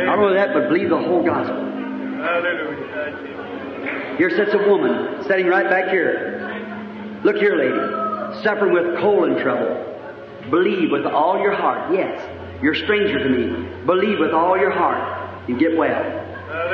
Not 0.06 0.18
only 0.20 0.36
that, 0.36 0.54
but 0.54 0.70
believe 0.70 0.90
the 0.90 0.98
whole 0.98 1.24
gospel. 1.24 1.56
Hallelujah. 1.56 4.16
Here 4.18 4.30
sits 4.30 4.54
a 4.54 4.70
woman 4.70 5.24
sitting 5.28 5.48
right 5.48 5.70
back 5.70 5.90
here. 5.90 7.20
Look 7.24 7.38
here, 7.38 7.56
lady. 7.56 8.44
Suffering 8.44 8.74
with 8.74 8.98
colon 9.00 9.38
trouble. 9.42 9.78
Believe 10.50 10.92
with 10.92 11.06
all 11.06 11.40
your 11.40 11.54
heart. 11.54 11.94
Yes, 11.94 12.22
you're 12.64 12.74
a 12.74 12.78
stranger 12.78 13.20
to 13.20 13.30
me. 13.30 13.86
Believe 13.86 14.20
with 14.20 14.32
all 14.32 14.58
your 14.58 14.72
heart 14.72 15.50
and 15.50 15.60
get 15.60 15.76
well. 15.76 16.02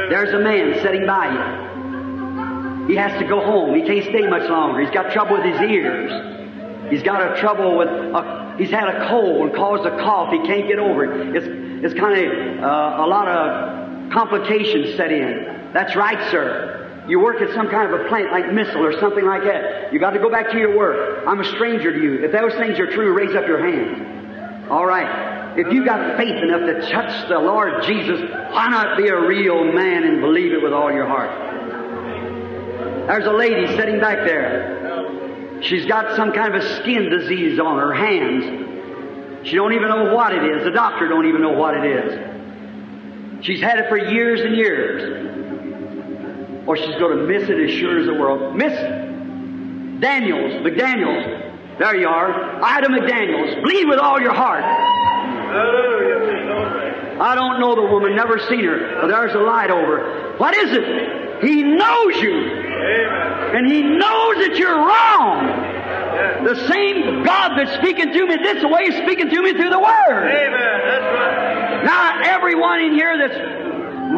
There's 0.09 0.31
a 0.35 0.39
man 0.39 0.79
sitting 0.83 1.07
by 1.07 1.31
you. 1.33 2.87
He 2.87 2.95
has 2.95 3.19
to 3.19 3.27
go 3.27 3.41
home. 3.41 3.73
He 3.73 3.81
can't 3.81 4.05
stay 4.05 4.27
much 4.27 4.47
longer. 4.49 4.81
He's 4.81 4.91
got 4.91 5.11
trouble 5.11 5.37
with 5.37 5.45
his 5.45 5.59
ears. 5.61 6.91
He's 6.91 7.01
got 7.01 7.35
a 7.35 7.39
trouble 7.39 7.75
with 7.77 7.87
a, 7.87 8.55
he's 8.59 8.69
had 8.69 8.87
a 8.87 9.09
cold 9.09 9.47
and 9.47 9.55
caused 9.55 9.85
a 9.85 9.97
cough. 9.97 10.31
He 10.31 10.37
can't 10.45 10.67
get 10.67 10.77
over 10.77 11.05
it. 11.05 11.35
It's, 11.35 11.47
it's 11.85 11.99
kind 11.99 12.23
of 12.23 12.63
uh, 12.63 13.03
a 13.03 13.07
lot 13.07 13.27
of 13.27 14.11
complications 14.11 14.95
set 14.95 15.11
in. 15.11 15.71
That's 15.73 15.95
right, 15.95 16.29
sir. 16.29 17.05
You 17.07 17.19
work 17.19 17.41
at 17.41 17.51
some 17.55 17.67
kind 17.67 17.91
of 17.91 18.01
a 18.01 18.09
plant 18.09 18.31
like 18.31 18.53
missile 18.53 18.85
or 18.85 18.99
something 18.99 19.25
like 19.25 19.43
that. 19.43 19.91
You 19.91 19.99
got 19.99 20.11
to 20.11 20.19
go 20.19 20.29
back 20.29 20.51
to 20.51 20.57
your 20.59 20.77
work. 20.77 21.25
I'm 21.27 21.39
a 21.39 21.45
stranger 21.45 21.91
to 21.91 21.99
you. 21.99 22.23
If 22.25 22.31
those 22.31 22.53
things 22.53 22.79
are 22.79 22.91
true, 22.91 23.11
raise 23.11 23.35
up 23.35 23.47
your 23.47 23.59
hand. 23.59 24.69
All 24.69 24.85
right. 24.85 25.38
If 25.59 25.73
you've 25.73 25.85
got 25.85 26.15
faith 26.15 26.41
enough 26.41 26.61
to 26.61 26.89
touch 26.89 27.27
the 27.27 27.37
Lord 27.37 27.83
Jesus, 27.83 28.21
why 28.31 28.69
not 28.69 28.95
be 28.95 29.09
a 29.09 29.19
real 29.19 29.65
man 29.65 30.05
and 30.05 30.21
believe 30.21 30.53
it 30.53 30.63
with 30.63 30.71
all 30.71 30.89
your 30.89 31.05
heart? 31.05 31.29
There's 33.07 33.25
a 33.25 33.33
lady 33.33 33.67
sitting 33.75 33.99
back 33.99 34.19
there. 34.19 35.59
She's 35.61 35.85
got 35.85 36.15
some 36.15 36.31
kind 36.31 36.55
of 36.55 36.63
a 36.63 36.75
skin 36.77 37.09
disease 37.09 37.59
on 37.59 37.77
her 37.77 37.93
hands. 37.93 39.45
She 39.49 39.57
don't 39.57 39.73
even 39.73 39.89
know 39.89 40.15
what 40.15 40.33
it 40.33 40.45
is. 40.45 40.63
The 40.63 40.71
doctor 40.71 41.09
don't 41.09 41.27
even 41.27 41.41
know 41.41 41.51
what 41.51 41.75
it 41.75 41.83
is. 41.83 43.45
She's 43.45 43.59
had 43.59 43.79
it 43.79 43.89
for 43.89 43.97
years 43.97 44.39
and 44.39 44.55
years. 44.55 45.27
Or 46.69 46.77
she's 46.77 46.95
going 46.95 47.17
to 47.17 47.23
miss 47.23 47.49
it 47.49 47.59
as 47.59 47.71
sure 47.71 47.99
as 47.99 48.05
the 48.05 48.13
world. 48.13 48.55
Miss 48.55 48.71
it. 48.71 49.99
Daniels, 49.99 50.65
McDaniels. 50.65 51.79
There 51.79 51.97
you 51.97 52.07
are. 52.07 52.63
Ida 52.63 52.87
McDaniels. 52.87 53.61
bleed 53.61 53.89
with 53.89 53.99
all 53.99 54.21
your 54.21 54.33
heart. 54.33 54.63
Hallelujah. 55.51 57.19
I 57.19 57.35
don't 57.35 57.59
know 57.59 57.75
the 57.75 57.83
woman, 57.83 58.15
never 58.15 58.39
seen 58.39 58.63
her, 58.63 59.01
but 59.01 59.07
there's 59.07 59.35
a 59.35 59.39
light 59.39 59.69
over. 59.69 60.35
What 60.37 60.55
is 60.55 60.71
it? 60.71 61.43
He 61.43 61.63
knows 61.63 62.15
you. 62.15 62.31
Amen. 62.31 63.55
And 63.55 63.67
He 63.67 63.81
knows 63.83 64.35
that 64.47 64.55
you're 64.55 64.75
wrong. 64.75 65.45
The 66.45 66.67
same 66.67 67.23
God 67.23 67.57
that's 67.57 67.73
speaking 67.75 68.13
to 68.13 68.27
me 68.27 68.37
this 68.37 68.63
way 68.63 68.83
is 68.83 68.95
speaking 69.03 69.29
to 69.29 69.41
me 69.41 69.51
through 69.53 69.69
the 69.69 69.79
Word. 69.79 70.31
Amen. 70.31 70.79
That's 70.87 71.03
right. 71.03 71.83
Now, 71.83 72.21
everyone 72.23 72.79
in 72.81 72.93
here 72.93 73.17
that 73.17 73.31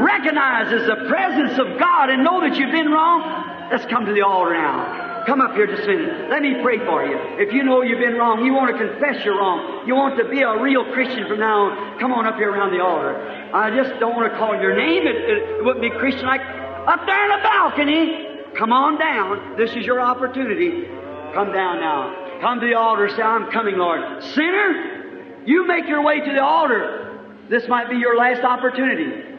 recognizes 0.02 0.88
the 0.88 1.08
presence 1.08 1.60
of 1.60 1.80
God 1.80 2.10
and 2.10 2.24
know 2.24 2.42
that 2.42 2.56
you've 2.56 2.72
been 2.72 2.92
wrong, 2.92 3.70
let's 3.72 3.86
come 3.86 4.06
to 4.06 4.14
the 4.14 4.22
altar 4.22 4.54
now. 4.54 5.11
Come 5.26 5.42
up 5.42 5.54
here 5.54 5.68
just 5.68 5.84
a 5.84 5.88
minute. 5.88 6.30
Let 6.30 6.42
me 6.42 6.56
pray 6.62 6.80
for 6.80 7.06
you. 7.06 7.18
If 7.38 7.54
you 7.54 7.64
know 7.64 7.82
you've 7.82 8.00
been 8.00 8.16
wrong, 8.16 8.44
you 8.44 8.54
want 8.54 8.76
to 8.76 8.78
confess 8.78 9.24
you're 9.24 9.38
wrong, 9.38 9.88
you 9.88 9.96
want 9.96 10.18
to 10.18 10.28
be 10.28 10.42
a 10.42 10.60
real 10.62 10.84
Christian 10.94 11.28
from 11.28 11.40
now 11.40 11.70
on, 11.70 12.00
come 12.00 12.12
on 12.12 12.26
up 12.26 12.36
here 12.36 12.52
around 12.52 12.72
the 12.72 12.84
altar. 12.84 13.16
I 13.54 13.70
just 13.76 14.00
don't 14.00 14.16
want 14.16 14.32
to 14.32 14.38
call 14.38 14.56
your 14.60 14.76
name. 14.76 15.06
It, 15.06 15.16
it, 15.16 15.38
it 15.60 15.64
wouldn't 15.64 15.82
be 15.82 15.92
Christian 15.92 16.26
like 16.26 16.42
up 16.42 17.06
there 17.06 17.24
in 17.26 17.38
the 17.38 17.44
balcony. 17.44 18.28
Come 18.58 18.74
on 18.74 18.98
down. 18.98 19.58
This 19.58 19.72
is 19.72 19.86
your 19.86 20.02
opportunity. 20.02 20.88
Come 21.34 21.54
down 21.54 21.80
now. 21.80 22.40
Come 22.42 22.60
to 22.60 22.66
the 22.66 22.74
altar. 22.74 23.08
Say, 23.10 23.22
I'm 23.22 23.52
coming, 23.52 23.78
Lord. 23.78 24.24
Sinner, 24.24 25.44
you 25.46 25.68
make 25.68 25.88
your 25.88 26.02
way 26.02 26.20
to 26.20 26.34
the 26.34 26.44
altar. 26.44 27.20
This 27.50 27.68
might 27.68 27.90
be 27.90 27.98
your 27.98 28.18
last 28.18 28.44
opportunity. 28.44 29.31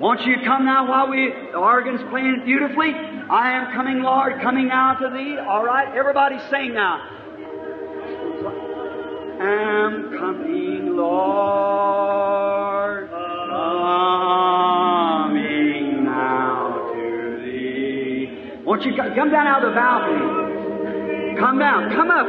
Won't 0.00 0.22
you 0.22 0.36
come 0.44 0.64
now 0.64 0.88
while 0.88 1.08
we, 1.10 1.32
the 1.50 1.58
organ's 1.58 2.00
playing 2.08 2.42
beautifully? 2.44 2.92
I 2.94 3.50
am 3.58 3.74
coming, 3.74 4.00
Lord, 4.00 4.40
coming 4.40 4.68
now 4.68 4.94
to 4.94 5.10
thee. 5.10 5.36
All 5.38 5.64
right, 5.64 5.92
everybody 5.96 6.36
sing 6.50 6.72
now. 6.72 7.02
Am 9.40 10.16
coming, 10.16 10.96
Lord, 10.96 11.88
coming 15.08 16.04
now 16.04 16.92
to 16.92 17.40
thee. 17.44 18.62
Won't 18.64 18.84
you 18.84 18.94
co- 18.94 19.14
come 19.16 19.30
down 19.30 19.48
out 19.48 19.64
of 19.64 19.70
the 19.70 19.74
balcony? 19.74 21.36
Come 21.40 21.58
down, 21.58 21.90
come 21.90 22.10
up. 22.10 22.26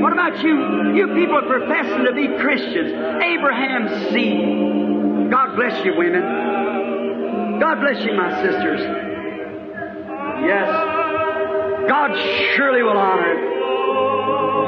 What 0.00 0.12
about 0.12 0.40
you? 0.42 0.94
You 0.94 1.08
people 1.14 1.42
professing 1.48 2.04
to 2.04 2.12
be 2.12 2.28
Christians. 2.40 2.92
Abraham's 3.22 4.10
seed. 4.12 5.30
God 5.32 5.56
bless 5.56 5.84
you, 5.84 5.96
women. 5.96 6.61
God 7.62 7.78
bless 7.78 8.02
you, 8.02 8.12
my 8.18 8.42
sisters. 8.42 8.82
Yes. 10.42 10.66
God 11.86 12.10
surely 12.56 12.82
will 12.82 12.98
honor 12.98 13.30
it. 13.30 13.38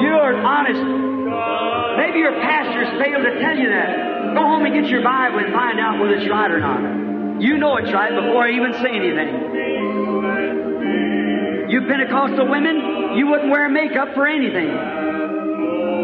You 0.07 0.15
are 0.15 0.37
honest. 0.39 0.79
Maybe 1.99 2.21
your 2.21 2.39
pastors 2.39 2.87
failed 3.03 3.25
to 3.25 3.41
tell 3.43 3.59
you 3.59 3.69
that. 3.69 4.39
Go 4.39 4.43
home 4.43 4.65
and 4.65 4.73
get 4.73 4.87
your 4.87 5.03
Bible 5.03 5.41
and 5.41 5.53
find 5.53 5.81
out 5.81 5.99
whether 5.99 6.15
it's 6.15 6.31
right 6.31 6.49
or 6.49 6.61
not. 6.61 7.43
You 7.43 7.59
know 7.59 7.79
it's 7.79 7.93
right 7.93 8.15
before 8.15 8.45
I 8.47 8.53
even 8.53 8.73
say 8.75 8.95
anything. 8.95 9.43
You 11.75 11.81
Pentecostal 11.91 12.47
women, 12.47 13.17
you 13.19 13.27
wouldn't 13.27 13.51
wear 13.51 13.69
makeup 13.69 14.15
for 14.15 14.25
anything. 14.29 14.71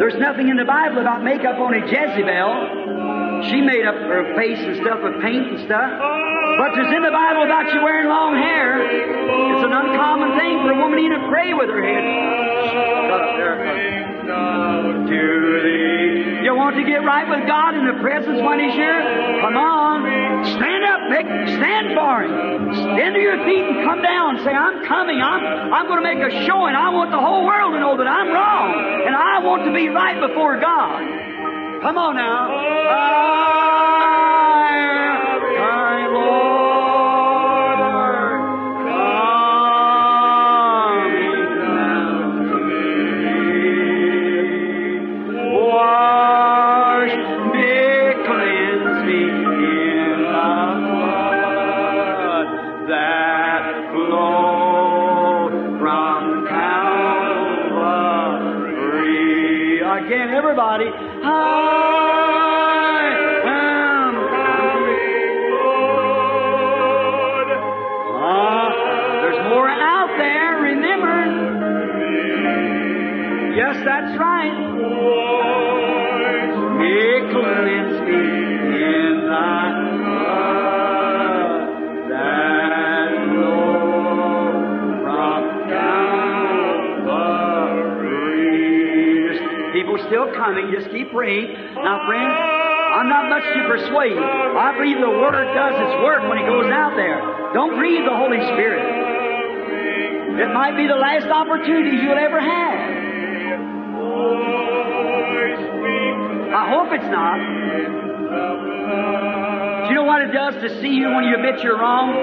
There's 0.02 0.18
nothing 0.18 0.48
in 0.48 0.56
the 0.56 0.64
Bible 0.64 0.98
about 0.98 1.22
makeup 1.22 1.54
on 1.60 1.72
a 1.72 1.86
Jezebel. 1.86 3.46
She 3.48 3.60
made 3.60 3.86
up 3.86 3.94
her 3.94 4.34
face 4.34 4.58
and 4.58 4.74
stuff 4.82 4.98
with 5.04 5.22
paint 5.22 5.54
and 5.54 5.60
stuff. 5.66 6.29
But 6.60 6.76
there's 6.76 6.92
in 6.92 7.00
the 7.00 7.08
Bible 7.08 7.48
about 7.48 7.72
you 7.72 7.80
wearing 7.80 8.04
long 8.12 8.36
hair. 8.36 8.84
It's 8.84 9.64
an 9.64 9.72
uncommon 9.72 10.36
thing 10.36 10.60
for 10.60 10.68
a 10.68 10.76
woman 10.76 11.00
to 11.00 11.04
even 11.08 11.24
pray 11.32 11.56
with 11.56 11.72
her 11.72 11.80
head. 11.80 12.04
You 16.44 16.52
want 16.54 16.76
to 16.76 16.84
get 16.84 17.00
right 17.00 17.24
with 17.24 17.48
God 17.48 17.80
in 17.80 17.86
the 17.88 17.96
presence 18.04 18.44
when 18.44 18.60
He's 18.60 18.76
here? 18.76 19.40
Come 19.40 19.56
on. 19.56 20.04
Stand 20.60 20.84
up, 20.84 21.00
Mick. 21.08 21.24
Stand 21.56 21.96
for 21.96 22.28
Him. 22.28 22.74
Stand 22.76 23.14
to 23.16 23.20
your 23.24 23.40
feet 23.48 23.64
and 23.64 23.80
come 23.88 24.02
down. 24.02 24.44
Say, 24.44 24.52
I'm 24.52 24.84
coming. 24.84 25.16
I'm, 25.16 25.72
I'm 25.72 25.88
going 25.88 26.04
to 26.04 26.04
make 26.04 26.20
a 26.20 26.44
showing. 26.44 26.76
I 26.76 26.90
want 26.92 27.10
the 27.10 27.24
whole 27.24 27.46
world 27.46 27.72
to 27.72 27.80
know 27.80 27.96
that 27.96 28.06
I'm 28.06 28.28
wrong. 28.28 29.08
And 29.08 29.16
I 29.16 29.40
want 29.40 29.64
to 29.64 29.72
be 29.72 29.88
right 29.88 30.20
before 30.20 30.60
God. 30.60 31.08
Come 31.80 31.96
on 31.96 32.16
now. 32.16 32.79
Now, 91.20 92.06
friends, 92.06 92.32
I'm 92.96 93.08
not 93.08 93.28
much 93.28 93.44
to 93.44 93.68
persuade. 93.68 94.16
I 94.16 94.72
believe 94.76 94.96
the 95.00 95.10
Word 95.10 95.52
does 95.52 95.74
its 95.76 96.02
work 96.02 96.24
when 96.28 96.38
it 96.38 96.46
goes 96.46 96.72
out 96.72 96.96
there. 96.96 97.20
Don't 97.52 97.76
grieve 97.76 98.04
the 98.04 98.16
Holy 98.16 98.40
Spirit. 98.56 98.80
It 100.40 100.48
might 100.54 100.76
be 100.76 100.86
the 100.86 100.96
last 100.96 101.26
opportunity 101.26 101.98
you'll 101.98 102.16
ever 102.16 102.40
have. 102.40 102.80
I 106.56 106.70
hope 106.72 106.88
it's 106.92 107.10
not. 107.12 107.36
Do 109.84 109.90
you 109.90 109.94
know 110.00 110.04
what 110.04 110.22
it 110.22 110.32
does 110.32 110.54
to 110.62 110.80
see 110.80 110.94
you 110.94 111.10
when 111.10 111.24
you 111.24 111.34
admit 111.36 111.62
you're 111.62 111.78
wrong? 111.78 112.14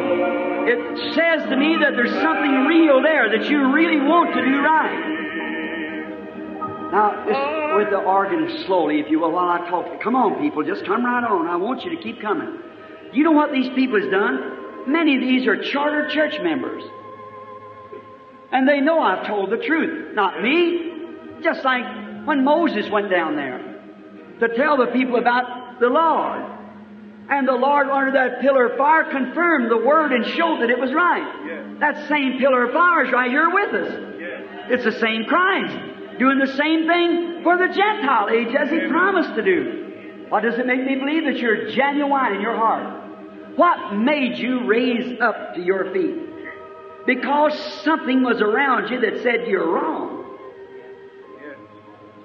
It 0.67 1.13
says 1.13 1.43
to 1.49 1.55
me 1.55 1.77
that 1.81 1.93
there's 1.95 2.19
something 2.21 2.65
real 2.65 3.01
there 3.03 3.29
that 3.37 3.47
you 3.47 3.71
really 3.71 4.01
want 4.01 4.33
to 4.33 4.41
do 4.43 4.59
right. 4.59 5.13
Now, 6.91 7.11
just 7.27 7.46
with 7.77 7.89
the 7.89 7.97
organ 7.97 8.63
slowly, 8.65 8.99
if 8.99 9.09
you 9.09 9.19
will, 9.19 9.31
while 9.31 9.49
I 9.49 9.69
talk. 9.69 10.01
Come 10.01 10.15
on, 10.15 10.41
people, 10.41 10.63
just 10.63 10.85
come 10.85 11.05
right 11.05 11.23
on. 11.23 11.47
I 11.47 11.55
want 11.55 11.83
you 11.83 11.95
to 11.95 12.01
keep 12.03 12.21
coming. 12.21 12.59
You 13.13 13.23
know 13.23 13.31
what 13.31 13.51
these 13.53 13.69
people 13.69 14.01
has 14.01 14.09
done? 14.09 14.91
Many 14.91 15.15
of 15.15 15.21
these 15.21 15.47
are 15.47 15.61
charter 15.63 16.09
church 16.09 16.41
members. 16.41 16.83
And 18.51 18.67
they 18.67 18.81
know 18.81 18.99
I've 18.99 19.27
told 19.27 19.49
the 19.51 19.57
truth. 19.57 20.15
Not 20.15 20.41
me. 20.41 20.91
Just 21.43 21.63
like 21.63 21.85
when 22.25 22.43
Moses 22.43 22.89
went 22.89 23.09
down 23.09 23.35
there 23.35 23.59
to 24.39 24.47
tell 24.55 24.77
the 24.77 24.87
people 24.87 25.17
about 25.17 25.79
the 25.79 25.87
Lord. 25.87 26.43
And 27.29 27.47
the 27.47 27.53
Lord, 27.53 27.89
under 27.89 28.11
that 28.13 28.39
pillar 28.41 28.67
of 28.67 28.77
fire, 28.77 29.03
confirmed 29.11 29.69
the 29.69 29.77
word 29.85 30.13
and 30.13 30.25
showed 30.25 30.61
that 30.61 30.69
it 30.69 30.79
was 30.79 30.93
right. 30.93 31.79
That 31.79 32.07
same 32.07 32.39
pillar 32.39 32.67
of 32.67 32.73
fire 32.73 33.05
is 33.05 33.11
right 33.11 33.29
here 33.29 33.49
with 33.49 33.73
us. 33.73 33.91
It's 34.69 34.83
the 34.85 34.99
same 34.99 35.25
Christ, 35.25 35.77
doing 36.19 36.39
the 36.39 36.53
same 36.55 36.87
thing 36.87 37.43
for 37.43 37.57
the 37.57 37.67
Gentile 37.67 38.29
age 38.29 38.55
as 38.55 38.69
He 38.69 38.79
promised 38.87 39.35
to 39.35 39.43
do. 39.43 40.25
What 40.29 40.43
does 40.43 40.57
it 40.59 40.65
make 40.65 40.83
me 40.83 40.95
believe? 40.95 41.25
That 41.25 41.37
you're 41.37 41.69
genuine 41.71 42.33
in 42.33 42.41
your 42.41 42.55
heart. 42.55 43.55
What 43.55 43.93
made 43.93 44.37
you 44.37 44.65
raise 44.67 45.19
up 45.19 45.55
to 45.55 45.61
your 45.61 45.91
feet? 45.93 46.15
Because 47.05 47.57
something 47.83 48.23
was 48.23 48.41
around 48.41 48.91
you 48.91 48.99
that 49.01 49.23
said 49.23 49.47
you're 49.47 49.71
wrong. 49.71 50.17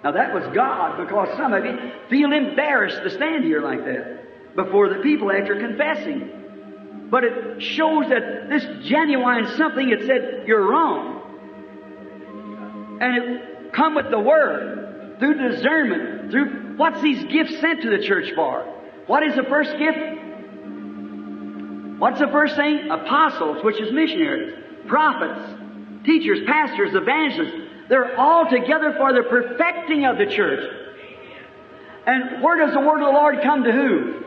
Now 0.02 0.10
that 0.12 0.34
was 0.34 0.44
God 0.52 0.98
because 0.98 1.36
some 1.36 1.52
of 1.52 1.64
you 1.64 1.78
feel 2.10 2.32
embarrassed 2.32 3.02
to 3.04 3.10
stand 3.10 3.44
here 3.44 3.62
like 3.62 3.84
that 3.84 4.56
before 4.56 4.88
the 4.88 4.96
people 4.96 5.30
after 5.30 5.58
confessing. 5.60 7.08
But 7.08 7.24
it 7.24 7.62
shows 7.62 8.08
that 8.08 8.48
this 8.48 8.64
genuine 8.88 9.46
something 9.56 9.90
that 9.90 10.00
said 10.06 10.44
you're 10.46 10.68
wrong. 10.68 11.20
And 13.00 13.16
it 13.16 13.51
come 13.72 13.94
with 13.94 14.10
the 14.10 14.18
Word, 14.18 15.16
through 15.18 15.50
discernment, 15.50 16.30
through 16.30 16.76
what's 16.76 17.00
these 17.02 17.24
gifts 17.24 17.58
sent 17.60 17.82
to 17.82 17.90
the 17.90 18.02
church 18.04 18.32
for? 18.34 18.64
What 19.06 19.22
is 19.22 19.34
the 19.34 19.44
first 19.44 19.76
gift? 19.78 19.98
What's 21.98 22.18
the 22.18 22.28
first 22.28 22.56
thing? 22.56 22.90
Apostles, 22.90 23.62
which 23.64 23.80
is 23.80 23.92
missionaries, 23.92 24.54
prophets, 24.88 25.60
teachers, 26.04 26.40
pastors, 26.46 26.94
evangelists. 26.94 27.68
They're 27.88 28.18
all 28.18 28.48
together 28.48 28.94
for 28.96 29.12
the 29.12 29.22
perfecting 29.22 30.04
of 30.06 30.18
the 30.18 30.26
church. 30.26 30.64
And 32.06 32.42
where 32.42 32.58
does 32.58 32.74
the 32.74 32.80
word 32.80 33.00
of 33.00 33.06
the 33.06 33.12
Lord 33.12 33.42
come 33.42 33.62
to 33.64 33.72
who? 33.72 34.22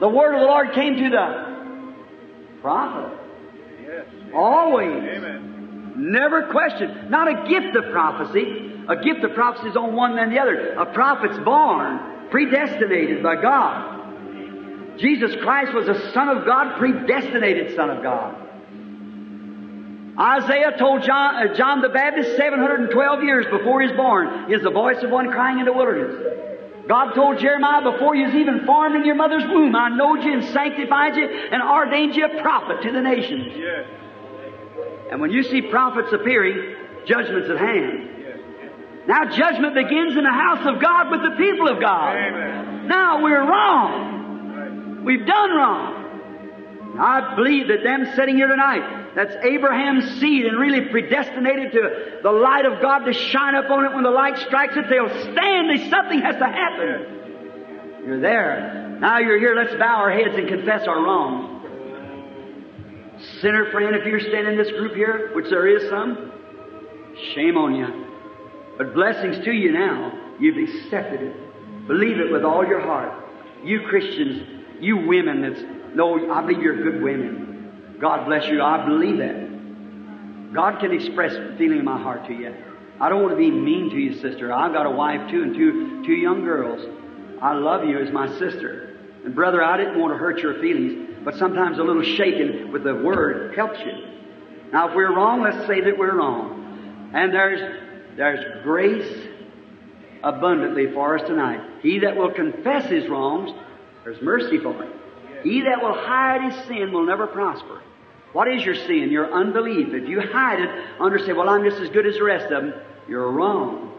The 0.00 0.08
word 0.08 0.34
of 0.34 0.40
the 0.40 0.46
Lord 0.46 0.72
came 0.74 0.96
to 0.96 1.08
the 1.08 2.60
prophet. 2.60 3.18
Yes. 3.82 4.06
Always. 4.34 5.02
Amen. 5.02 5.55
Never 5.96 6.48
question. 6.52 7.10
Not 7.10 7.28
a 7.28 7.48
gift 7.48 7.74
of 7.76 7.90
prophecy. 7.90 8.72
A 8.88 8.96
gift 8.96 9.24
of 9.24 9.34
prophecy 9.34 9.68
is 9.68 9.76
on 9.76 9.94
one 9.94 10.14
than 10.16 10.30
the 10.30 10.38
other. 10.38 10.74
A 10.74 10.86
prophet's 10.86 11.38
born, 11.38 12.28
predestinated 12.30 13.22
by 13.22 13.40
God. 13.40 14.98
Jesus 14.98 15.34
Christ 15.42 15.74
was 15.74 15.88
a 15.88 16.12
Son 16.12 16.28
of 16.28 16.44
God, 16.44 16.78
predestinated 16.78 17.74
Son 17.74 17.90
of 17.90 18.02
God. 18.02 18.42
Isaiah 20.18 20.72
told 20.78 21.02
John, 21.02 21.34
uh, 21.34 21.54
John 21.54 21.82
the 21.82 21.90
Baptist 21.90 22.36
712 22.36 23.22
years 23.22 23.44
before 23.50 23.82
he 23.82 23.88
was 23.88 23.96
born, 23.96 24.50
is 24.50 24.62
the 24.62 24.70
voice 24.70 25.02
of 25.02 25.10
one 25.10 25.30
crying 25.30 25.58
in 25.58 25.66
the 25.66 25.72
wilderness. 25.72 26.14
God 26.88 27.14
told 27.14 27.38
Jeremiah, 27.38 27.82
before 27.82 28.14
you 28.14 28.26
was 28.26 28.34
even 28.34 28.64
formed 28.64 28.94
in 28.94 29.04
your 29.04 29.16
mother's 29.16 29.44
womb, 29.44 29.74
I 29.74 29.90
knowed 29.90 30.22
you 30.24 30.32
and 30.32 30.44
sanctified 30.44 31.16
you 31.16 31.28
and 31.28 31.62
ordained 31.62 32.16
you 32.16 32.24
a 32.24 32.40
prophet 32.40 32.82
to 32.82 32.92
the 32.92 33.02
nations. 33.02 33.52
And 35.10 35.20
when 35.20 35.30
you 35.30 35.42
see 35.42 35.62
prophets 35.62 36.12
appearing, 36.12 36.74
judgment's 37.06 37.48
at 37.48 37.58
hand. 37.58 38.10
Now 39.06 39.24
judgment 39.30 39.74
begins 39.74 40.16
in 40.16 40.24
the 40.24 40.32
house 40.32 40.66
of 40.66 40.80
God 40.80 41.10
with 41.10 41.22
the 41.22 41.36
people 41.36 41.68
of 41.68 41.80
God. 41.80 42.16
Amen. 42.16 42.88
Now 42.88 43.22
we're 43.22 43.48
wrong. 43.48 45.04
We've 45.04 45.24
done 45.24 45.50
wrong. 45.50 46.96
I 46.98 47.36
believe 47.36 47.68
that 47.68 47.84
them 47.84 48.06
sitting 48.16 48.36
here 48.36 48.48
tonight, 48.48 49.14
that's 49.14 49.34
Abraham's 49.44 50.18
seed 50.18 50.46
and 50.46 50.58
really 50.58 50.82
predestinated 50.88 51.72
to 51.72 52.20
the 52.22 52.32
light 52.32 52.64
of 52.64 52.82
God 52.82 53.00
to 53.00 53.12
shine 53.12 53.54
up 53.54 53.70
on 53.70 53.84
it. 53.84 53.94
When 53.94 54.02
the 54.02 54.10
light 54.10 54.38
strikes 54.38 54.76
it, 54.76 54.86
they'll 54.88 55.08
stand. 55.08 55.90
Something 55.90 56.20
has 56.20 56.36
to 56.36 56.46
happen. 56.46 58.02
You're 58.04 58.20
there. 58.20 58.96
Now 59.00 59.18
you're 59.18 59.38
here. 59.38 59.54
Let's 59.54 59.74
bow 59.74 59.96
our 59.96 60.10
heads 60.10 60.36
and 60.36 60.48
confess 60.48 60.86
our 60.88 61.00
wrongs. 61.00 61.55
Sinner 63.40 63.70
friend, 63.70 63.94
if 63.94 64.06
you're 64.06 64.20
standing 64.20 64.52
in 64.52 64.58
this 64.58 64.70
group 64.72 64.94
here, 64.94 65.30
which 65.34 65.50
there 65.50 65.66
is 65.66 65.88
some, 65.90 66.32
shame 67.34 67.56
on 67.56 67.74
you. 67.74 68.06
But 68.78 68.94
blessings 68.94 69.44
to 69.44 69.52
you 69.52 69.72
now. 69.72 70.12
You've 70.38 70.68
accepted 70.68 71.22
it. 71.22 71.86
Believe 71.86 72.18
it 72.18 72.30
with 72.30 72.44
all 72.44 72.66
your 72.66 72.80
heart. 72.80 73.12
You 73.64 73.82
Christians, 73.88 74.64
you 74.80 74.96
women 75.06 75.42
that's, 75.42 75.60
no, 75.94 76.30
I 76.32 76.40
believe 76.42 76.62
you're 76.62 76.82
good 76.82 77.02
women. 77.02 77.96
God 78.00 78.26
bless 78.26 78.46
you. 78.48 78.62
I 78.62 78.84
believe 78.84 79.18
that. 79.18 80.52
God 80.52 80.80
can 80.80 80.92
express 80.92 81.32
feeling 81.58 81.78
in 81.78 81.84
my 81.84 82.00
heart 82.00 82.26
to 82.26 82.34
you. 82.34 82.54
I 83.00 83.08
don't 83.08 83.22
want 83.22 83.32
to 83.32 83.38
be 83.38 83.50
mean 83.50 83.90
to 83.90 83.96
you, 83.96 84.14
sister. 84.14 84.52
I've 84.52 84.72
got 84.72 84.86
a 84.86 84.90
wife 84.90 85.30
too 85.30 85.42
and 85.42 85.54
two, 85.54 86.04
two 86.04 86.14
young 86.14 86.44
girls. 86.44 86.86
I 87.42 87.54
love 87.54 87.84
you 87.84 87.98
as 87.98 88.10
my 88.12 88.28
sister. 88.38 88.98
And 89.24 89.34
brother, 89.34 89.62
I 89.62 89.76
didn't 89.76 89.98
want 89.98 90.14
to 90.14 90.18
hurt 90.18 90.38
your 90.38 90.60
feelings, 90.60 91.15
but 91.26 91.34
sometimes 91.34 91.76
a 91.80 91.82
little 91.82 92.04
shaking 92.04 92.70
with 92.70 92.84
the 92.84 92.94
word 92.94 93.52
helps 93.56 93.80
you. 93.80 93.92
Now, 94.72 94.88
if 94.88 94.94
we're 94.94 95.12
wrong, 95.12 95.42
let's 95.42 95.66
say 95.66 95.80
that 95.80 95.98
we're 95.98 96.16
wrong. 96.16 97.10
And 97.12 97.34
there's, 97.34 98.16
there's 98.16 98.62
grace 98.62 99.26
abundantly 100.22 100.92
for 100.92 101.18
us 101.18 101.26
tonight. 101.26 101.60
He 101.82 101.98
that 101.98 102.16
will 102.16 102.30
confess 102.30 102.88
his 102.88 103.08
wrongs, 103.08 103.50
there's 104.04 104.22
mercy 104.22 104.58
for 104.58 104.72
him. 104.72 104.92
He 105.42 105.62
that 105.62 105.82
will 105.82 105.94
hide 105.94 106.52
his 106.52 106.64
sin 106.66 106.92
will 106.92 107.04
never 107.04 107.26
prosper. 107.26 107.82
What 108.32 108.46
is 108.46 108.64
your 108.64 108.76
sin? 108.76 109.08
Your 109.10 109.32
unbelief. 109.32 109.88
If 109.94 110.08
you 110.08 110.20
hide 110.20 110.60
it 110.60 110.70
under 111.00 111.18
say, 111.18 111.32
well, 111.32 111.48
I'm 111.48 111.64
just 111.68 111.82
as 111.82 111.88
good 111.88 112.06
as 112.06 112.14
the 112.14 112.22
rest 112.22 112.52
of 112.52 112.62
them, 112.62 112.74
you're 113.08 113.32
wrong. 113.32 113.98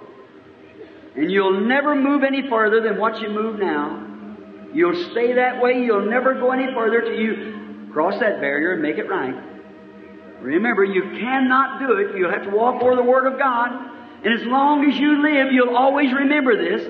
And 1.18 1.30
you'll 1.30 1.60
never 1.60 1.94
move 1.94 2.24
any 2.24 2.48
further 2.48 2.80
than 2.80 2.98
what 2.98 3.20
you 3.22 3.30
move 3.30 3.60
now. 3.60 4.17
You'll 4.78 5.10
stay 5.10 5.34
that 5.34 5.60
way. 5.60 5.82
You'll 5.82 6.06
never 6.06 6.36
go 6.36 6.52
any 6.52 6.72
further 6.72 7.02
till 7.02 7.16
you 7.18 7.90
cross 7.92 8.20
that 8.20 8.40
barrier 8.40 8.74
and 8.74 8.82
make 8.84 9.00
it 9.00 9.10
right. 9.10 9.34
Remember, 10.40 10.84
you 10.84 11.02
cannot 11.02 11.80
do 11.80 11.94
it. 11.94 12.16
You'll 12.16 12.30
have 12.30 12.44
to 12.44 12.52
walk 12.52 12.84
over 12.84 12.96
the 12.96 13.02
Word 13.02 13.26
of 13.26 13.40
God. 13.40 13.72
And 14.24 14.40
as 14.40 14.46
long 14.46 14.88
as 14.88 14.96
you 14.96 15.24
live, 15.24 15.52
you'll 15.52 15.76
always 15.76 16.14
remember 16.14 16.56
this. 16.56 16.88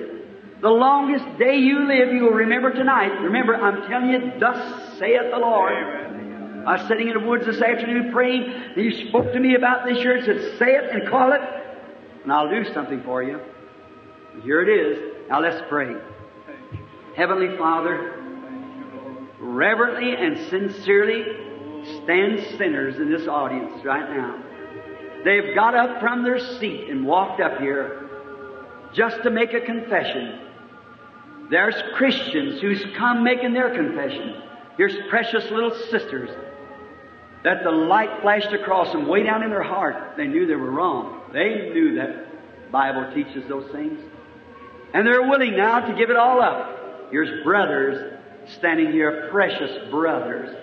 The 0.60 0.68
longest 0.68 1.38
day 1.38 1.56
you 1.56 1.86
live, 1.88 2.12
you 2.12 2.24
will 2.24 2.32
remember 2.32 2.74
tonight. 2.74 3.22
Remember, 3.22 3.56
I'm 3.56 3.88
telling 3.88 4.10
you, 4.10 4.38
thus 4.38 4.98
saith 4.98 5.30
the 5.30 5.38
Lord. 5.38 5.72
I 6.66 6.76
was 6.76 6.86
sitting 6.88 7.08
in 7.08 7.14
the 7.14 7.26
woods 7.26 7.46
this 7.46 7.62
afternoon 7.62 8.12
praying, 8.12 8.52
and 8.76 8.84
you 8.84 9.08
spoke 9.08 9.32
to 9.32 9.40
me 9.40 9.54
about 9.54 9.86
this 9.86 9.96
here 9.96 10.14
and 10.14 10.26
said, 10.26 10.58
say 10.58 10.72
it 10.72 10.90
and 10.90 11.08
call 11.08 11.32
it, 11.32 11.40
and 12.22 12.30
I'll 12.30 12.50
do 12.50 12.70
something 12.74 13.02
for 13.02 13.22
you. 13.22 13.40
Here 14.42 14.60
it 14.60 14.68
is. 14.68 15.30
Now 15.30 15.40
let's 15.40 15.62
pray. 15.70 15.94
Heavenly 17.18 17.56
Father, 17.58 18.14
reverently 19.40 20.14
and 20.14 20.38
sincerely 20.50 21.24
stand 22.04 22.46
sinners 22.56 22.94
in 22.94 23.10
this 23.10 23.26
audience 23.26 23.84
right 23.84 24.08
now. 24.08 24.40
They've 25.24 25.52
got 25.52 25.74
up 25.74 25.98
from 25.98 26.22
their 26.22 26.38
seat 26.38 26.88
and 26.88 27.04
walked 27.04 27.40
up 27.40 27.58
here 27.58 28.08
just 28.94 29.20
to 29.24 29.30
make 29.30 29.52
a 29.52 29.60
confession. 29.60 30.42
There's 31.50 31.74
Christians 31.96 32.60
who's 32.60 32.84
come 32.96 33.24
making 33.24 33.52
their 33.52 33.74
confession. 33.74 34.40
Here's 34.76 34.94
precious 35.10 35.50
little 35.50 35.74
sisters 35.90 36.30
that 37.42 37.64
the 37.64 37.72
light 37.72 38.22
flashed 38.22 38.52
across 38.52 38.92
them 38.92 39.08
way 39.08 39.24
down 39.24 39.42
in 39.42 39.50
their 39.50 39.64
heart. 39.64 40.16
They 40.16 40.28
knew 40.28 40.46
they 40.46 40.54
were 40.54 40.70
wrong. 40.70 41.20
They 41.32 41.70
knew 41.70 41.96
that 41.96 42.70
Bible 42.70 43.12
teaches 43.12 43.42
those 43.48 43.68
things. 43.72 43.98
And 44.94 45.04
they're 45.04 45.28
willing 45.28 45.56
now 45.56 45.80
to 45.80 45.94
give 45.96 46.10
it 46.10 46.16
all 46.16 46.40
up. 46.40 46.76
Here's 47.10 47.42
brothers 47.44 48.20
standing 48.56 48.92
here, 48.92 49.28
precious 49.30 49.90
brothers, 49.90 50.56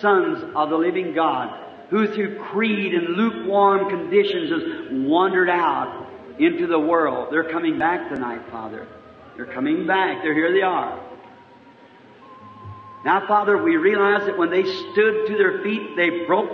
sons 0.00 0.44
of 0.54 0.70
the 0.70 0.76
living 0.76 1.14
God, 1.14 1.58
who 1.90 2.06
through 2.12 2.38
creed 2.44 2.94
and 2.94 3.16
lukewarm 3.16 3.88
conditions 3.88 4.50
has 4.50 4.62
wandered 4.92 5.50
out 5.50 6.08
into 6.38 6.66
the 6.66 6.78
world. 6.78 7.28
They're 7.30 7.50
coming 7.50 7.78
back 7.78 8.08
tonight, 8.08 8.42
Father. 8.50 8.86
They're 9.36 9.46
coming 9.46 9.86
back. 9.86 10.22
They're 10.22 10.34
here 10.34 10.52
they 10.52 10.62
are. 10.62 11.00
Now, 13.04 13.26
Father, 13.26 13.60
we 13.60 13.76
realize 13.76 14.26
that 14.26 14.38
when 14.38 14.50
they 14.50 14.62
stood 14.62 15.26
to 15.26 15.36
their 15.36 15.62
feet, 15.62 15.96
they 15.96 16.24
broke 16.24 16.50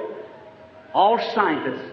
all 0.94 1.18
scientists. 1.34 1.92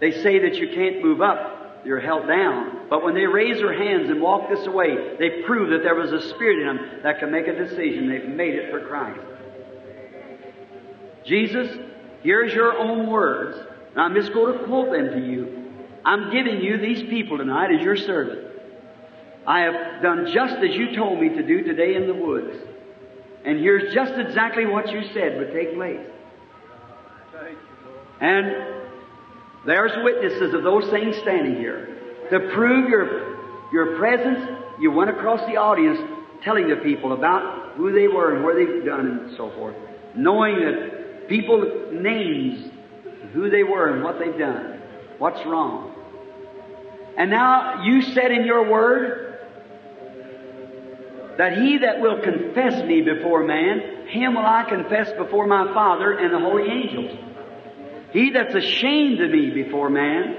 They 0.00 0.12
say 0.22 0.38
that 0.40 0.56
you 0.56 0.68
can't 0.68 1.02
move 1.02 1.20
up, 1.20 1.82
you're 1.84 2.00
held 2.00 2.28
down. 2.28 2.77
But 2.88 3.04
when 3.04 3.14
they 3.14 3.26
raise 3.26 3.58
their 3.58 3.72
hands 3.72 4.08
and 4.08 4.20
walk 4.20 4.48
this 4.48 4.66
way, 4.66 5.16
they 5.18 5.42
prove 5.42 5.70
that 5.70 5.82
there 5.82 5.94
was 5.94 6.10
a 6.12 6.26
spirit 6.30 6.60
in 6.60 6.66
them 6.66 7.00
that 7.02 7.18
can 7.18 7.30
make 7.30 7.46
a 7.46 7.54
decision. 7.54 8.08
They've 8.08 8.28
made 8.28 8.54
it 8.54 8.70
for 8.70 8.80
Christ. 8.86 9.20
Jesus, 11.24 11.76
here's 12.22 12.52
your 12.54 12.78
own 12.78 13.10
words. 13.10 13.58
And 13.90 14.00
I'm 14.00 14.14
just 14.14 14.32
going 14.32 14.58
to 14.58 14.64
quote 14.64 14.90
them 14.90 15.10
to 15.10 15.26
you. 15.26 15.74
I'm 16.04 16.30
giving 16.32 16.62
you 16.62 16.78
these 16.78 17.02
people 17.02 17.36
tonight 17.36 17.74
as 17.74 17.82
your 17.82 17.96
servant. 17.96 18.46
I 19.46 19.60
have 19.60 20.02
done 20.02 20.30
just 20.32 20.56
as 20.56 20.74
you 20.74 20.96
told 20.96 21.20
me 21.20 21.28
to 21.30 21.42
do 21.42 21.62
today 21.62 21.94
in 21.94 22.06
the 22.06 22.14
woods. 22.14 22.56
And 23.44 23.58
here's 23.58 23.94
just 23.94 24.14
exactly 24.14 24.64
what 24.66 24.90
you 24.90 25.02
said 25.12 25.38
would 25.38 25.52
take 25.52 25.74
place. 25.74 26.06
And 28.20 28.56
there's 29.66 29.92
witnesses 30.02 30.54
of 30.54 30.62
those 30.62 30.88
things 30.90 31.16
standing 31.18 31.56
here. 31.56 31.97
To 32.30 32.50
prove 32.54 32.88
your, 32.88 33.72
your 33.72 33.98
presence, 33.98 34.58
you 34.78 34.90
went 34.90 35.10
across 35.10 35.40
the 35.46 35.56
audience 35.56 35.98
telling 36.42 36.68
the 36.68 36.76
people 36.76 37.12
about 37.12 37.72
who 37.76 37.92
they 37.92 38.08
were 38.08 38.34
and 38.34 38.44
where 38.44 38.54
they've 38.54 38.84
done 38.84 39.06
and 39.06 39.36
so 39.36 39.50
forth. 39.50 39.74
Knowing 40.14 40.60
that 40.60 41.28
people 41.28 41.90
names, 41.92 42.70
who 43.32 43.50
they 43.50 43.62
were 43.62 43.92
and 43.94 44.02
what 44.02 44.18
they've 44.18 44.38
done. 44.38 44.80
What's 45.18 45.44
wrong. 45.44 45.94
And 47.16 47.30
now 47.30 47.82
you 47.82 48.02
said 48.02 48.30
in 48.30 48.44
your 48.44 48.70
word, 48.70 49.28
that 51.38 51.56
he 51.56 51.78
that 51.78 52.00
will 52.00 52.20
confess 52.20 52.84
me 52.84 53.00
before 53.00 53.44
man, 53.44 54.08
him 54.08 54.34
will 54.34 54.44
I 54.44 54.64
confess 54.68 55.10
before 55.12 55.46
my 55.46 55.72
Father 55.72 56.12
and 56.12 56.34
the 56.34 56.38
holy 56.40 56.68
angels. 56.68 57.16
He 58.12 58.30
that's 58.30 58.54
ashamed 58.54 59.20
of 59.20 59.30
me 59.30 59.50
before 59.50 59.88
man, 59.88 60.36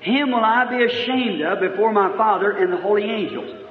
him 0.00 0.30
will 0.30 0.44
I 0.44 0.64
be 0.64 0.84
ashamed 0.84 1.42
of 1.42 1.60
before 1.60 1.92
my 1.92 2.16
Father 2.16 2.52
and 2.52 2.72
the 2.72 2.76
holy 2.76 3.04
angels. 3.04 3.64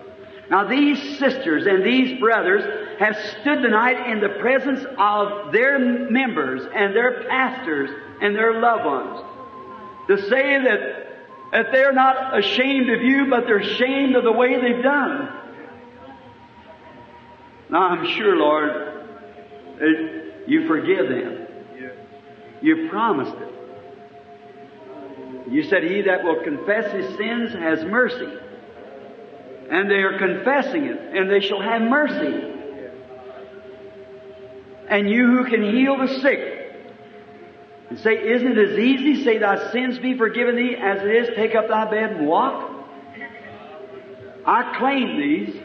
Now 0.49 0.67
these 0.67 1.19
sisters 1.19 1.65
and 1.67 1.83
these 1.85 2.19
brothers 2.19 2.63
have 2.99 3.15
stood 3.41 3.61
tonight 3.61 4.09
in 4.09 4.19
the 4.19 4.29
presence 4.39 4.85
of 4.97 5.51
their 5.51 5.77
members 5.77 6.61
and 6.73 6.95
their 6.95 7.23
pastors 7.27 7.89
and 8.21 8.35
their 8.35 8.59
loved 8.59 8.85
ones 8.85 9.19
to 10.07 10.29
say 10.29 10.63
that, 10.63 11.07
that 11.51 11.71
they're 11.71 11.93
not 11.93 12.37
ashamed 12.37 12.89
of 12.89 13.01
you, 13.01 13.27
but 13.29 13.45
they're 13.45 13.59
ashamed 13.59 14.15
of 14.15 14.23
the 14.23 14.31
way 14.31 14.59
they've 14.59 14.83
done. 14.83 15.33
Now 17.69 17.89
I'm 17.89 18.07
sure, 18.15 18.37
Lord, 18.37 18.93
you 20.47 20.65
forgive 20.67 21.09
them. 21.09 21.47
You 22.61 22.87
promised 22.89 23.35
it. 23.35 23.53
You 25.49 25.63
said, 25.63 25.83
He 25.83 26.01
that 26.01 26.23
will 26.23 26.43
confess 26.43 26.91
his 26.91 27.15
sins 27.17 27.53
has 27.53 27.83
mercy. 27.85 28.27
And 29.69 29.89
they 29.89 29.95
are 29.95 30.17
confessing 30.17 30.85
it, 30.85 31.15
and 31.15 31.29
they 31.29 31.41
shall 31.41 31.61
have 31.61 31.81
mercy. 31.81 32.53
And 34.89 35.09
you 35.09 35.27
who 35.27 35.45
can 35.45 35.63
heal 35.63 35.97
the 35.97 36.19
sick, 36.21 36.73
and 37.89 37.99
say, 37.99 38.15
Isn't 38.15 38.57
it 38.57 38.71
as 38.71 38.79
easy? 38.79 39.23
Say, 39.23 39.37
Thy 39.37 39.71
sins 39.71 39.99
be 39.99 40.17
forgiven 40.17 40.55
thee 40.55 40.75
as 40.75 41.01
it 41.01 41.15
is, 41.15 41.35
take 41.35 41.55
up 41.55 41.67
thy 41.67 41.89
bed 41.89 42.17
and 42.17 42.27
walk. 42.27 42.73
I 44.45 44.77
claim 44.77 45.17
these. 45.19 45.61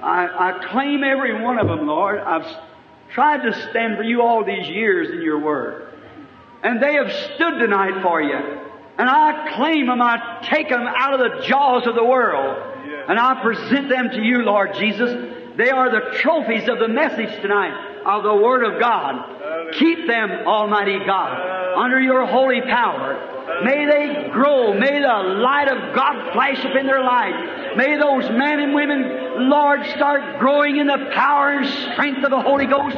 I, 0.00 0.26
I 0.26 0.66
claim 0.72 1.04
every 1.04 1.40
one 1.40 1.58
of 1.58 1.68
them, 1.68 1.86
Lord. 1.86 2.18
I've 2.18 2.46
tried 3.12 3.44
to 3.44 3.70
stand 3.70 3.96
for 3.96 4.02
you 4.02 4.22
all 4.22 4.44
these 4.44 4.68
years 4.68 5.10
in 5.10 5.22
your 5.22 5.38
word. 5.38 5.92
And 6.64 6.82
they 6.82 6.94
have 6.94 7.12
stood 7.12 7.58
tonight 7.58 8.02
for 8.02 8.20
you. 8.20 8.60
And 8.98 9.08
I 9.08 9.54
claim 9.56 9.86
them, 9.86 10.02
I 10.02 10.46
take 10.50 10.68
them 10.68 10.86
out 10.86 11.14
of 11.14 11.20
the 11.20 11.46
jaws 11.46 11.86
of 11.86 11.94
the 11.94 12.04
world. 12.04 12.56
And 13.08 13.18
I 13.18 13.42
present 13.42 13.88
them 13.88 14.10
to 14.10 14.22
you, 14.22 14.42
Lord 14.42 14.74
Jesus. 14.74 15.10
They 15.56 15.70
are 15.70 15.90
the 15.90 16.18
trophies 16.18 16.68
of 16.68 16.78
the 16.78 16.88
message 16.88 17.40
tonight 17.42 18.02
of 18.06 18.22
the 18.22 18.34
Word 18.34 18.64
of 18.64 18.80
God. 18.80 19.72
Keep 19.74 20.06
them, 20.06 20.30
Almighty 20.46 20.98
God, 21.04 21.76
under 21.76 22.00
your 22.00 22.26
holy 22.26 22.60
power. 22.60 23.62
May 23.64 23.86
they 23.86 24.30
grow. 24.30 24.72
May 24.72 25.00
the 25.00 25.38
light 25.40 25.68
of 25.68 25.94
God 25.94 26.32
flash 26.32 26.64
up 26.64 26.76
in 26.76 26.86
their 26.86 27.02
life. 27.02 27.76
May 27.76 27.96
those 27.96 28.28
men 28.30 28.60
and 28.60 28.74
women, 28.74 29.48
Lord, 29.48 29.84
start 29.86 30.38
growing 30.38 30.76
in 30.76 30.86
the 30.86 31.10
power 31.14 31.50
and 31.50 31.66
strength 31.92 32.24
of 32.24 32.30
the 32.30 32.40
Holy 32.40 32.66
Ghost. 32.66 32.96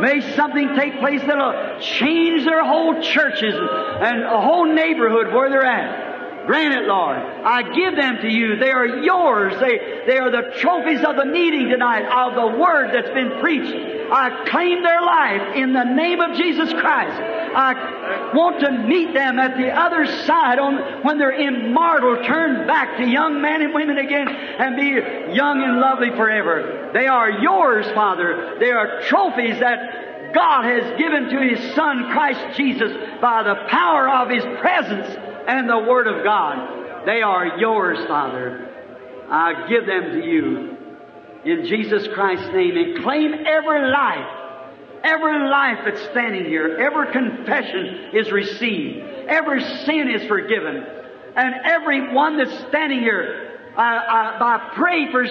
May 0.00 0.34
something 0.34 0.74
take 0.76 0.98
place 0.98 1.20
that'll 1.20 1.80
change 1.80 2.44
their 2.44 2.64
whole 2.64 3.00
churches 3.02 3.54
and 3.54 4.22
a 4.24 4.40
whole 4.40 4.66
neighborhood 4.66 5.32
where 5.32 5.50
they're 5.50 5.64
at. 5.64 6.46
Grant 6.46 6.74
it, 6.74 6.88
Lord. 6.88 7.18
I 7.18 7.62
give 7.72 7.94
them 7.94 8.16
to 8.22 8.28
you. 8.28 8.56
They 8.56 8.70
are 8.70 8.86
yours. 8.86 9.54
They, 9.60 10.02
they 10.06 10.18
are 10.18 10.30
the 10.30 10.50
trophies 10.58 11.04
of 11.04 11.16
the 11.16 11.24
meeting 11.24 11.68
tonight, 11.68 12.04
of 12.04 12.34
the 12.34 12.58
word 12.58 12.90
that's 12.92 13.10
been 13.10 13.40
preached. 13.40 14.01
I 14.12 14.44
claim 14.46 14.82
their 14.82 15.00
life 15.00 15.56
in 15.56 15.72
the 15.72 15.84
name 15.84 16.20
of 16.20 16.36
Jesus 16.36 16.70
Christ. 16.70 17.18
I 17.18 18.32
want 18.34 18.60
to 18.60 18.70
meet 18.70 19.14
them 19.14 19.38
at 19.38 19.56
the 19.56 19.70
other 19.70 20.04
side 20.26 20.58
on, 20.58 21.02
when 21.02 21.16
they're 21.16 21.32
immortal, 21.32 22.22
turn 22.22 22.66
back 22.66 22.98
to 22.98 23.08
young 23.08 23.40
men 23.40 23.62
and 23.62 23.72
women 23.72 23.96
again 23.96 24.28
and 24.28 24.76
be 24.76 25.34
young 25.34 25.62
and 25.62 25.80
lovely 25.80 26.10
forever. 26.10 26.90
They 26.92 27.06
are 27.06 27.30
yours, 27.30 27.86
Father. 27.94 28.56
They 28.60 28.70
are 28.70 29.00
trophies 29.02 29.58
that 29.60 30.34
God 30.34 30.64
has 30.64 30.98
given 30.98 31.30
to 31.30 31.40
His 31.40 31.74
Son, 31.74 32.10
Christ 32.12 32.56
Jesus, 32.56 32.92
by 33.20 33.42
the 33.42 33.66
power 33.68 34.10
of 34.10 34.28
His 34.28 34.44
presence 34.60 35.08
and 35.48 35.70
the 35.70 35.78
Word 35.78 36.06
of 36.06 36.22
God. 36.22 37.06
They 37.06 37.22
are 37.22 37.58
yours, 37.58 37.98
Father. 38.06 38.68
I 39.30 39.66
give 39.68 39.86
them 39.86 40.20
to 40.20 40.26
you 40.26 40.81
in 41.44 41.66
Jesus 41.66 42.06
Christ's 42.14 42.52
name 42.52 42.76
and 42.76 43.02
claim 43.02 43.34
every 43.46 43.90
life, 43.90 44.26
every 45.02 45.48
life 45.48 45.78
that's 45.84 46.02
standing 46.10 46.44
here, 46.44 46.78
every 46.78 47.12
confession 47.12 48.10
is 48.14 48.30
received, 48.30 48.98
every 49.28 49.62
sin 49.84 50.08
is 50.10 50.26
forgiven, 50.28 50.84
and 51.34 51.54
every 51.64 52.12
one 52.12 52.36
that's 52.36 52.56
standing 52.68 53.00
here, 53.00 53.58
I, 53.76 54.36
I, 54.40 54.74
pray 54.74 55.10
for 55.10 55.24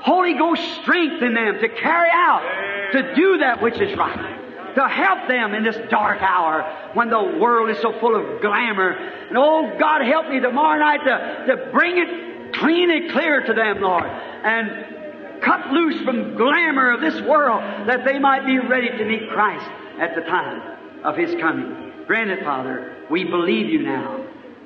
Holy 0.00 0.34
Ghost 0.34 0.62
strength 0.82 1.22
in 1.22 1.34
them 1.34 1.58
to 1.60 1.68
carry 1.68 2.10
out, 2.12 2.92
to 2.92 3.14
do 3.14 3.38
that 3.38 3.62
which 3.62 3.80
is 3.80 3.96
right 3.96 4.38
to 4.74 4.86
help 4.86 5.26
them 5.26 5.54
in 5.54 5.64
this 5.64 5.76
dark 5.90 6.22
hour 6.22 6.90
when 6.94 7.10
the 7.10 7.20
world 7.40 7.68
is 7.70 7.78
so 7.78 7.98
full 7.98 8.14
of 8.14 8.40
glamour. 8.40 8.90
And 8.90 9.36
oh 9.36 9.76
God, 9.78 10.02
help 10.02 10.28
me 10.28 10.38
tomorrow 10.38 10.78
night 10.78 11.00
to, 11.04 11.46
to 11.56 11.70
bring 11.72 11.98
it 11.98 12.54
clean 12.54 12.90
and 12.90 13.10
clear 13.10 13.40
to 13.44 13.52
them, 13.52 13.80
Lord. 13.80 14.04
And 14.04 14.97
cut 15.40 15.68
loose 15.68 16.02
from 16.04 16.36
glamour 16.36 16.92
of 16.92 17.00
this 17.00 17.20
world 17.22 17.60
that 17.88 18.04
they 18.04 18.18
might 18.18 18.46
be 18.46 18.58
ready 18.58 18.88
to 18.88 19.04
meet 19.04 19.28
Christ 19.30 19.68
at 20.00 20.14
the 20.14 20.22
time 20.22 21.02
of 21.04 21.16
His 21.16 21.34
coming. 21.40 21.92
Granted, 22.06 22.44
Father, 22.44 22.96
we 23.10 23.24
believe 23.24 23.68
you 23.68 23.82
now. 23.82 24.24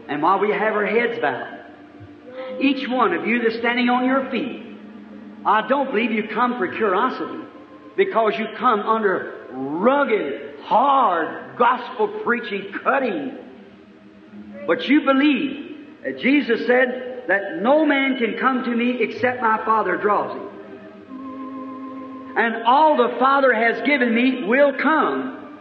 And 0.09 0.23
while 0.23 0.39
we 0.39 0.51
have 0.51 0.75
our 0.75 0.87
heads 0.87 1.21
bowed, 1.21 1.61
each 2.61 2.89
one 2.89 3.13
of 3.13 3.27
you 3.27 3.43
that's 3.43 3.57
standing 3.57 3.89
on 3.89 4.05
your 4.05 4.31
feet, 4.31 4.63
I 5.45 5.67
don't 5.67 5.91
believe 5.91 6.13
you 6.13 6.29
come 6.29 6.59
for 6.59 6.69
curiosity 6.69 7.45
because 7.97 8.35
you 8.39 8.47
come 8.57 8.81
under 8.81 9.47
rugged, 9.51 10.61
hard, 10.61 11.59
gospel 11.59 12.09
preaching, 12.25 12.73
cutting. 12.83 13.39
But 14.67 14.87
you 14.89 15.03
believe 15.03 15.77
that 16.05 16.19
Jesus 16.19 16.67
said 16.67 17.25
that 17.29 17.61
no 17.61 17.85
man 17.85 18.19
can 18.19 18.39
come 18.39 18.65
to 18.65 18.71
me 18.71 19.03
except 19.03 19.41
my 19.41 19.65
Father 19.65 19.97
draws 19.97 20.37
him. 20.37 20.52
And 22.37 22.65
all 22.65 22.97
the 22.97 23.17
Father 23.19 23.53
has 23.53 23.87
given 23.87 24.15
me 24.15 24.45
will 24.45 24.73
come. 24.79 25.59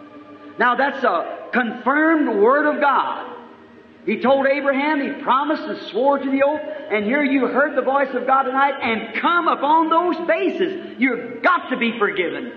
Now 0.58 0.76
that's 0.76 1.04
a 1.04 1.50
confirmed 1.52 2.42
Word 2.42 2.74
of 2.74 2.82
God. 2.82 3.28
He 4.06 4.20
told 4.20 4.48
Abraham, 4.48 5.00
he 5.00 5.22
promised 5.22 5.64
and 5.64 5.80
swore 5.90 6.18
to 6.18 6.32
the 6.32 6.44
oath, 6.44 6.62
and 6.92 7.06
here 7.06 7.24
you 7.24 7.46
heard 7.46 7.78
the 7.78 7.84
voice 7.84 8.12
of 8.16 8.26
God 8.26 8.44
tonight 8.44 8.80
and 8.82 9.16
come 9.22 9.48
upon 9.48 9.90
those 9.90 10.28
bases. 10.28 10.96
You've 10.98 11.44
got 11.44 11.70
to 11.70 11.78
be 11.78 11.98
forgiven. 12.00 12.52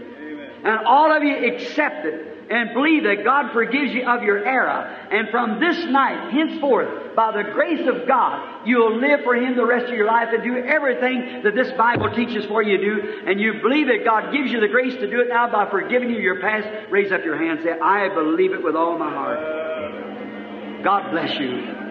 And 0.64 0.86
all 0.86 1.14
of 1.14 1.22
you 1.22 1.52
accept 1.52 2.06
it 2.06 2.33
and 2.50 2.74
believe 2.74 3.04
that 3.04 3.24
God 3.24 3.52
forgives 3.52 3.92
you 3.92 4.06
of 4.06 4.22
your 4.22 4.44
error. 4.44 4.84
And 5.10 5.28
from 5.30 5.60
this 5.60 5.78
night, 5.86 6.32
henceforth, 6.32 7.14
by 7.16 7.32
the 7.32 7.50
grace 7.52 7.86
of 7.86 8.06
God, 8.06 8.66
you'll 8.66 9.00
live 9.00 9.20
for 9.24 9.34
Him 9.34 9.56
the 9.56 9.64
rest 9.64 9.86
of 9.86 9.94
your 9.94 10.06
life 10.06 10.28
and 10.32 10.42
do 10.42 10.56
everything 10.56 11.42
that 11.44 11.54
this 11.54 11.70
Bible 11.72 12.10
teaches 12.14 12.44
for 12.46 12.62
you 12.62 12.76
to 12.76 12.84
do. 12.84 13.22
And 13.26 13.40
you 13.40 13.60
believe 13.62 13.86
that 13.88 14.04
God 14.04 14.32
gives 14.32 14.50
you 14.52 14.60
the 14.60 14.68
grace 14.68 14.94
to 14.94 15.10
do 15.10 15.20
it 15.20 15.28
now 15.28 15.50
by 15.50 15.70
forgiving 15.70 16.10
you 16.10 16.18
your 16.18 16.40
past. 16.40 16.68
Raise 16.90 17.12
up 17.12 17.24
your 17.24 17.36
hand 17.36 17.60
and 17.60 17.62
say, 17.64 17.78
I 17.78 18.08
believe 18.08 18.52
it 18.52 18.62
with 18.62 18.76
all 18.76 18.98
my 18.98 19.10
heart. 19.10 20.82
God 20.84 21.10
bless 21.10 21.38
you. 21.38 21.82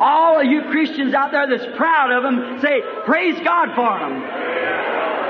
All 0.00 0.40
of 0.40 0.46
you 0.46 0.62
Christians 0.70 1.12
out 1.12 1.30
there 1.30 1.46
that's 1.46 1.76
proud 1.76 2.10
of 2.10 2.22
them, 2.22 2.60
say, 2.60 2.80
praise 3.04 3.38
God 3.44 3.74
for 3.74 3.98
them. 3.98 4.22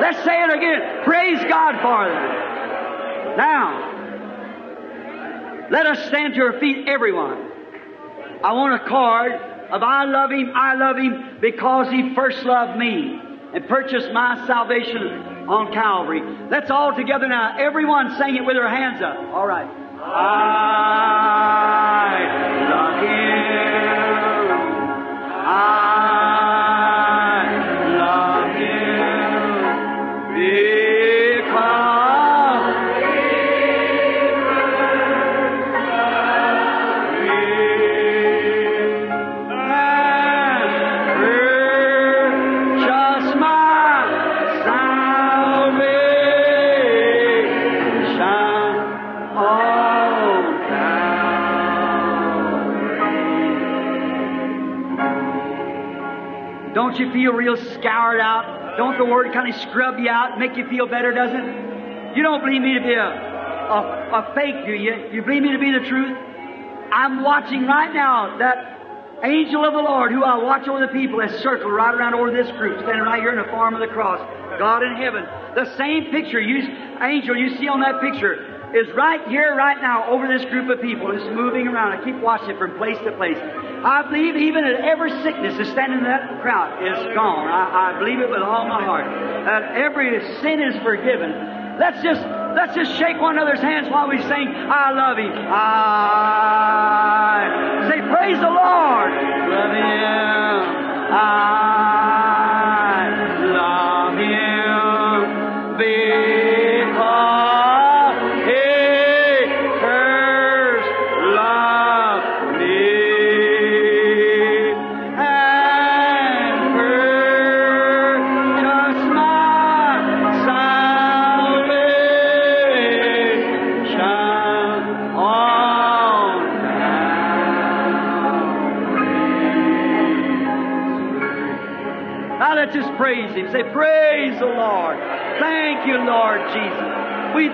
Let's 0.00 0.22
say 0.24 0.42
it 0.44 0.56
again. 0.56 1.04
Praise 1.04 1.40
God 1.48 1.80
for 1.82 2.08
them. 2.08 3.36
Now, 3.36 3.89
let 5.70 5.86
us 5.86 6.08
stand 6.08 6.34
to 6.34 6.40
our 6.42 6.58
feet, 6.58 6.88
everyone. 6.88 7.50
I 8.42 8.52
want 8.52 8.82
a 8.82 8.88
card 8.88 9.32
of 9.32 9.82
I 9.82 10.04
love 10.04 10.30
Him, 10.30 10.52
I 10.54 10.74
love 10.74 10.96
Him 10.96 11.38
because 11.40 11.88
He 11.90 12.14
first 12.14 12.44
loved 12.44 12.76
me 12.78 13.20
and 13.54 13.68
purchased 13.68 14.10
my 14.12 14.46
salvation 14.46 15.48
on 15.48 15.72
Calvary. 15.72 16.22
Let's 16.50 16.70
all 16.70 16.94
together 16.94 17.28
now, 17.28 17.56
everyone 17.58 18.16
sing 18.18 18.36
it 18.36 18.44
with 18.44 18.56
their 18.56 18.68
hands 18.68 19.02
up. 19.02 19.16
All 19.34 19.46
right. 19.46 19.68
I 20.02 20.50
love 22.68 23.02
Him. 23.02 23.30
I 25.46 26.09
you 57.00 57.12
feel 57.12 57.32
real 57.32 57.56
scoured 57.56 58.20
out? 58.20 58.76
Don't 58.76 58.98
the 58.98 59.04
word 59.04 59.32
kind 59.32 59.52
of 59.52 59.60
scrub 59.62 59.98
you 59.98 60.08
out, 60.08 60.38
make 60.38 60.56
you 60.56 60.68
feel 60.68 60.86
better, 60.86 61.12
doesn't 61.12 61.40
it? 61.40 62.16
You 62.16 62.22
don't 62.22 62.40
believe 62.44 62.62
me 62.62 62.74
to 62.74 62.80
be 62.80 62.94
a, 62.94 63.02
a, 63.02 64.30
a 64.30 64.32
fake, 64.34 64.66
do 64.66 64.72
you? 64.72 65.10
You 65.12 65.22
believe 65.22 65.42
me 65.42 65.52
to 65.52 65.58
be 65.58 65.72
the 65.72 65.86
truth? 65.88 66.16
I'm 66.92 67.22
watching 67.22 67.66
right 67.66 67.92
now 67.92 68.38
that 68.38 69.20
angel 69.22 69.64
of 69.64 69.72
the 69.72 69.80
Lord 69.80 70.12
who 70.12 70.24
I 70.24 70.42
watch 70.42 70.66
over 70.66 70.80
the 70.80 70.92
people 70.92 71.20
has 71.20 71.40
circled 71.42 71.72
right 71.72 71.94
around 71.94 72.14
over 72.14 72.30
this 72.30 72.50
group, 72.52 72.80
standing 72.80 73.04
right 73.04 73.20
here 73.20 73.30
in 73.30 73.38
the 73.38 73.50
form 73.50 73.74
of 73.74 73.80
the 73.80 73.92
cross. 73.92 74.20
God 74.58 74.82
in 74.82 74.96
heaven. 74.96 75.24
The 75.54 75.76
same 75.76 76.10
picture, 76.10 76.40
you, 76.40 76.66
angel 77.00 77.36
you 77.36 77.56
see 77.58 77.68
on 77.68 77.80
that 77.80 78.00
picture, 78.00 78.74
is 78.74 78.86
right 78.94 79.26
here, 79.28 79.54
right 79.54 79.80
now, 79.80 80.10
over 80.10 80.28
this 80.28 80.44
group 80.50 80.70
of 80.70 80.80
people. 80.80 81.10
It's 81.10 81.24
moving 81.34 81.66
around. 81.66 81.92
I 81.92 82.04
keep 82.04 82.16
watching 82.20 82.50
it 82.50 82.58
from 82.58 82.76
place 82.76 82.98
to 83.04 83.12
place. 83.12 83.38
I 83.84 84.02
believe 84.02 84.36
even 84.36 84.64
that 84.64 84.80
every 84.84 85.10
sickness 85.22 85.56
that's 85.56 85.70
standing 85.70 85.98
in 85.98 86.04
that 86.04 86.42
crowd 86.42 86.82
is 86.82 87.14
gone. 87.14 87.48
I, 87.48 87.92
I 87.92 87.98
believe 87.98 88.20
it 88.20 88.28
with 88.28 88.42
all 88.42 88.68
my 88.68 88.84
heart. 88.84 89.06
That 89.46 89.74
every 89.74 90.20
sin 90.42 90.60
is 90.60 90.76
forgiven. 90.82 91.78
Let's 91.80 92.02
just 92.02 92.20
let's 92.20 92.74
just 92.74 92.94
shake 92.98 93.18
one 93.20 93.38
another's 93.38 93.60
hands 93.60 93.88
while 93.88 94.08
we 94.08 94.20
sing. 94.20 94.52
I 94.52 94.92
love 94.92 95.16
Him. 95.16 95.32
I 95.32 95.56
say, 97.88 98.00
praise 98.04 98.38
the 98.38 98.52
Lord. 98.52 99.12
Love. 99.48 99.70
I 101.12 101.89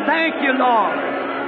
thank 0.06 0.42
you, 0.42 0.54
Lord, 0.54 0.96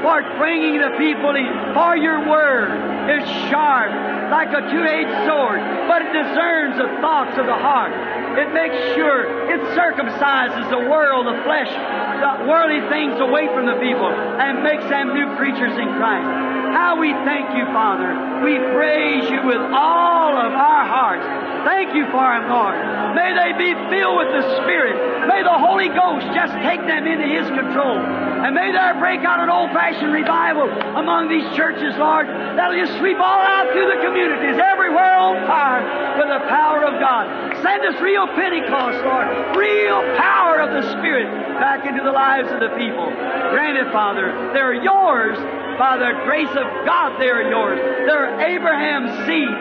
for 0.02 0.22
bringing 0.38 0.78
the 0.78 0.94
people 0.98 1.34
in. 1.34 1.74
For 1.74 1.96
your 1.96 2.28
word 2.28 2.70
is 3.10 3.24
sharp 3.48 3.90
like 4.30 4.52
a 4.52 4.60
two-edged 4.68 5.18
sword, 5.24 5.60
but 5.88 6.04
it 6.04 6.12
discerns 6.12 6.76
the 6.76 6.90
thoughts 7.00 7.38
of 7.38 7.46
the 7.46 7.56
heart. 7.56 7.96
It 8.36 8.52
makes 8.52 8.76
sure 8.94 9.24
it 9.48 9.60
circumcises 9.72 10.68
the 10.68 10.84
world, 10.86 11.26
the 11.26 11.40
flesh, 11.42 11.72
the 11.72 12.44
worldly 12.46 12.84
things 12.92 13.16
away 13.18 13.48
from 13.48 13.64
the 13.64 13.80
people, 13.80 14.10
and 14.12 14.62
makes 14.62 14.84
them 14.86 15.14
new 15.14 15.34
creatures 15.40 15.72
in 15.74 15.88
Christ. 15.96 16.28
How 16.76 17.00
we 17.00 17.10
thank 17.24 17.56
you, 17.56 17.64
Father. 17.72 18.12
We 18.44 18.60
praise 18.76 19.24
you 19.30 19.40
with 19.42 19.62
all 19.72 20.36
of 20.36 20.52
our 20.52 20.84
hearts. 20.84 21.24
Thank 21.64 21.96
you 21.96 22.04
for 22.12 22.26
him, 22.36 22.46
Lord. 22.52 22.76
May 23.16 23.32
they 23.32 23.50
be 23.56 23.72
filled 23.90 24.18
with 24.20 24.30
the 24.30 24.44
Spirit. 24.62 25.26
May 25.26 25.42
the 25.42 25.58
Holy 25.58 25.88
Ghost 25.88 26.28
just 26.36 26.52
take 26.62 26.80
them 26.86 27.06
into 27.08 27.26
His 27.26 27.48
control. 27.48 27.98
And 28.38 28.54
may 28.54 28.70
there 28.70 28.94
break 28.98 29.26
out 29.26 29.40
an 29.42 29.50
old-fashioned 29.50 30.12
revival 30.12 30.70
among 30.94 31.28
these 31.28 31.44
churches, 31.58 31.96
Lord, 31.98 32.26
that'll 32.26 32.78
just 32.78 32.98
sweep 32.98 33.18
all 33.18 33.42
out 33.42 33.72
through 33.74 33.90
the 33.90 34.00
communities, 34.00 34.56
everywhere 34.62 35.18
on 35.18 35.42
fire 35.46 35.82
with 36.18 36.30
the 36.30 36.42
power 36.46 36.86
of 36.86 37.00
God. 37.02 37.26
Send 37.62 37.82
us 37.82 38.00
real 38.00 38.26
Pentecost, 38.38 39.02
Lord, 39.02 39.58
real 39.58 40.00
power 40.16 40.62
of 40.62 40.70
the 40.70 40.86
Spirit 40.98 41.26
back 41.58 41.86
into 41.86 42.02
the 42.02 42.14
lives 42.14 42.50
of 42.54 42.60
the 42.60 42.70
people. 42.78 43.10
Grant 43.50 43.76
it, 43.76 43.90
Father. 43.90 44.30
They're 44.54 44.74
yours. 44.74 45.38
By 45.78 45.94
the 45.98 46.10
grace 46.26 46.50
of 46.50 46.66
God, 46.86 47.20
they 47.20 47.30
are 47.30 47.42
yours. 47.42 47.78
They're 47.78 48.34
Abraham's 48.40 49.14
seed 49.26 49.54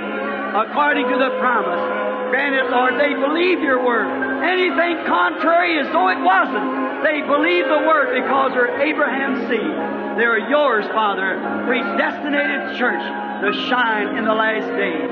according 0.53 1.05
to 1.09 1.17
the 1.17 1.29
promise. 1.37 1.81
Grant 2.29 2.55
it, 2.55 2.69
Lord, 2.69 2.97
they 2.97 3.13
believe 3.13 3.61
your 3.61 3.85
word. 3.85 4.09
Anything 4.41 5.05
contrary 5.05 5.77
as 5.79 5.85
though 5.93 6.09
it 6.09 6.21
wasn't. 6.21 6.86
They 7.03 7.21
believe 7.21 7.65
the 7.65 7.83
word 7.85 8.13
because 8.21 8.53
they're 8.53 8.81
Abraham's 8.81 9.47
seed. 9.49 9.75
They're 10.17 10.49
yours, 10.49 10.85
Father, 10.87 11.37
predestinated 11.67 12.77
church 12.77 13.03
to 13.41 13.53
shine 13.69 14.17
in 14.17 14.25
the 14.25 14.33
last 14.33 14.67
days. 14.75 15.09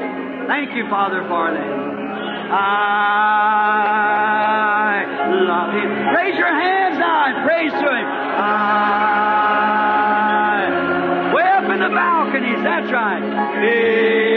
Thank 0.48 0.76
you, 0.76 0.90
Father, 0.90 1.22
for 1.28 1.52
them. 1.54 1.96
I 2.52 3.06
love 5.46 5.74
him. 5.74 5.90
Raise 6.16 6.38
your 6.38 6.54
hands 6.54 6.98
now 6.98 7.26
and 7.26 7.46
praise 7.46 7.72
to 7.72 7.78
him. 7.78 8.06
I, 8.16 8.52
way 11.34 11.44
up 11.44 11.70
in 11.70 11.80
the 11.80 11.90
balconies, 11.90 12.64
that's 12.64 12.92
right. 12.92 14.35